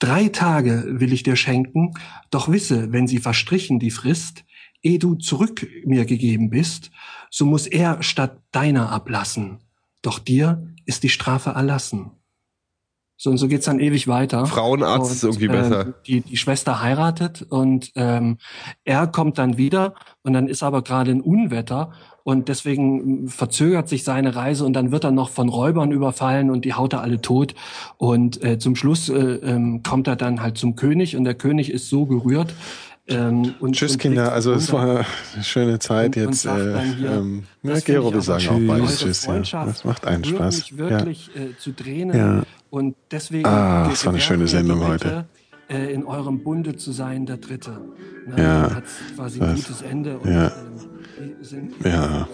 Drei 0.00 0.28
Tage 0.28 0.84
will 1.00 1.12
ich 1.12 1.22
dir 1.22 1.36
schenken, 1.36 1.94
doch 2.30 2.48
wisse, 2.48 2.92
wenn 2.92 3.06
sie 3.06 3.18
verstrichen 3.18 3.78
die 3.78 3.92
Frist, 3.92 4.44
eh 4.84 4.98
du 4.98 5.16
zurück 5.16 5.66
mir 5.84 6.04
gegeben 6.04 6.50
bist, 6.50 6.90
so 7.30 7.46
muss 7.46 7.66
er 7.66 8.02
statt 8.02 8.38
deiner 8.52 8.92
ablassen. 8.92 9.58
Doch 10.02 10.18
dir 10.18 10.68
ist 10.86 11.02
die 11.02 11.08
Strafe 11.08 11.50
erlassen. 11.50 12.12
So 13.16 13.30
und 13.30 13.38
so 13.38 13.46
geht's 13.46 13.66
dann 13.66 13.78
ewig 13.78 14.08
weiter. 14.08 14.44
Frauenarzt 14.44 15.12
ist 15.12 15.22
irgendwie 15.22 15.48
besser. 15.48 15.86
Ähm, 15.86 15.94
die, 16.06 16.20
die 16.20 16.36
Schwester 16.36 16.82
heiratet 16.82 17.46
und 17.48 17.92
ähm, 17.94 18.38
er 18.84 19.06
kommt 19.06 19.38
dann 19.38 19.56
wieder 19.56 19.94
und 20.22 20.32
dann 20.32 20.48
ist 20.48 20.62
aber 20.62 20.82
gerade 20.82 21.12
ein 21.12 21.20
Unwetter 21.20 21.92
und 22.24 22.48
deswegen 22.48 23.28
verzögert 23.28 23.88
sich 23.88 24.02
seine 24.02 24.34
Reise 24.34 24.64
und 24.64 24.72
dann 24.72 24.90
wird 24.90 25.04
er 25.04 25.12
noch 25.12 25.30
von 25.30 25.48
Räubern 25.48 25.92
überfallen 25.92 26.50
und 26.50 26.64
die 26.64 26.74
haut 26.74 26.92
er 26.92 27.02
alle 27.02 27.20
tot 27.20 27.54
und 27.98 28.42
äh, 28.42 28.58
zum 28.58 28.74
Schluss 28.74 29.08
äh, 29.08 29.14
ähm, 29.14 29.82
kommt 29.84 30.08
er 30.08 30.16
dann 30.16 30.42
halt 30.42 30.58
zum 30.58 30.74
König 30.74 31.16
und 31.16 31.24
der 31.24 31.34
König 31.34 31.70
ist 31.70 31.88
so 31.88 32.06
gerührt. 32.06 32.52
Ähm, 33.06 33.54
und, 33.60 33.76
Tschüss, 33.76 33.92
und 33.92 33.98
Kinder. 33.98 34.32
Also 34.32 34.52
es 34.54 34.72
war 34.72 35.04
eine 35.34 35.44
schöne 35.44 35.78
Zeit 35.78 36.16
Und- 36.16 36.22
und 36.24 36.30
jetzt. 36.32 36.42
sagt 36.42 36.58
Äh, 36.60 36.80
hier, 36.96 37.10
ähm, 37.10 37.42
ja, 37.62 37.74
Das 37.74 37.84
Gero, 37.84 38.12
wir 38.14 38.22
sagen 38.22 38.38
auch 38.48 38.52
schön. 38.54 38.66
beide 38.66 38.82
Eure 38.84 38.92
Tschüss. 38.94 39.26
Ja. 39.26 39.64
Das 39.66 39.84
macht 39.84 40.06
einen 40.06 40.24
Spaß. 40.24 40.56
mich 40.56 40.70
Ja. 40.70 40.78
wirklich 40.78 41.30
äh, 41.36 41.56
zu 41.58 41.72
Tränen. 41.72 42.16
Ja. 42.16 42.42
Und 42.70 42.96
deswegen 43.10 43.46
Ah, 43.46 43.90
es 43.92 44.04
war 44.06 44.12
eine 44.14 44.22
schöne 44.22 44.48
Sendung 44.48 44.86
heute. 44.86 45.26
Äh, 45.68 45.92
in 45.92 46.04
eurem 46.04 46.42
Bunde 46.42 46.76
zu 46.76 46.92
sein, 46.92 47.26
der 47.26 47.36
Dritte. 47.38 47.72
Ne, 48.26 48.42
Ja, 48.42 48.74
hat's 48.76 48.92
quasi 49.16 49.40
ein 49.40 49.48
das- 49.54 49.64
gutes 49.66 49.82
Ende. 49.82 50.18
Und, 50.18 50.30
ja. 50.30 50.46
ähm, 50.46 51.34
die 51.40 51.44
sind, 51.44 51.72
Ja. 51.84 52.26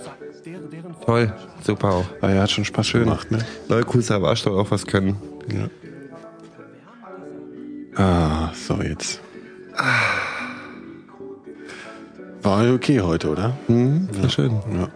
Deren, 0.44 0.70
deren 0.70 1.00
Toll, 1.04 1.32
super 1.62 1.88
auch. 1.90 2.04
Ah, 2.22 2.30
ja, 2.30 2.42
hat 2.42 2.50
schon 2.50 2.64
Spaß 2.64 2.92
gemacht, 2.92 3.30
ne? 3.30 3.38
Neue 3.68 3.82
Grüße 3.82 4.14
am 4.14 4.24
Arsch 4.24 4.46
auch 4.46 4.70
was 4.70 4.86
können. 4.86 5.16
Ah, 7.96 8.50
so 8.54 8.80
jetzt. 8.82 9.20
War 12.42 12.72
okay 12.72 13.00
heute, 13.00 13.28
oder? 13.28 13.56
Mhm, 13.68 14.08
war 14.20 14.30
schön. 14.30 14.52
Ja. 14.74 14.88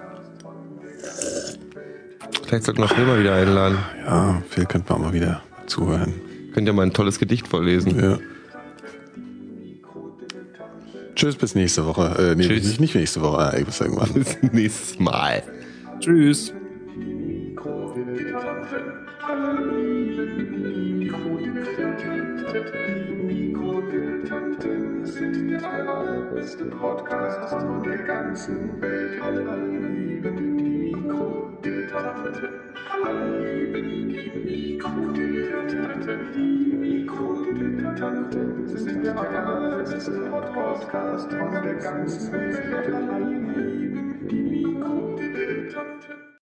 Vielleicht 2.47 2.65
sollten 2.65 2.81
wir 2.81 2.89
Phil 2.89 3.05
mal 3.05 3.21
wieder 3.21 3.35
einladen. 3.35 3.79
Ja, 4.05 4.43
Phil 4.49 4.65
könnte 4.66 4.93
man 4.93 5.01
auch 5.03 5.07
mal 5.07 5.12
wieder 5.12 5.43
zuhören. 5.66 6.15
Könnt 6.53 6.69
ihr 6.69 6.73
mal 6.73 6.83
ein 6.83 6.93
tolles 6.93 7.19
Gedicht 7.19 7.49
vorlesen. 7.49 8.01
Ja. 8.01 8.19
Tschüss, 11.15 11.37
bis 11.37 11.55
nächste 11.55 11.87
Woche. 11.87 12.15
Äh, 12.19 12.35
nee, 12.35 12.47
Tschüss. 12.47 12.65
Nicht, 12.65 12.81
nicht 12.81 12.95
nächste 12.95 13.23
Woche, 13.23 13.57
äh, 13.57 13.65
bis 13.65 13.81
irgendwann. 13.81 14.12
Bis 14.12 14.37
nächstes 14.53 14.99
Mal. 14.99 15.43
Tschüss. 16.01 16.53
Podcast 26.85 27.48
von 27.48 27.82
der 27.82 27.97
ganzen 27.97 28.78
Welt. 28.82 29.23
Alle 29.23 29.56
lieben 29.89 30.36
die 30.59 30.93
Mikrodilettanten. 30.93 32.51
Alle 32.93 33.65
lieben 33.65 34.09
die 34.11 34.74
Mikrodilettanten. 34.77 36.32
Die 36.35 36.77
Mikrodilettanten 36.77 38.69
sind 38.69 39.02
der 39.02 39.16
allerbeste 39.16 40.11
Podcast 40.31 41.31
von 41.32 41.51
der 41.62 41.74
ganzen 41.77 42.32
Welt. 42.32 42.93
Alle 42.93 43.31
lieben 43.31 44.28
die 44.28 44.43
Mikrodilettanten. 44.43 46.23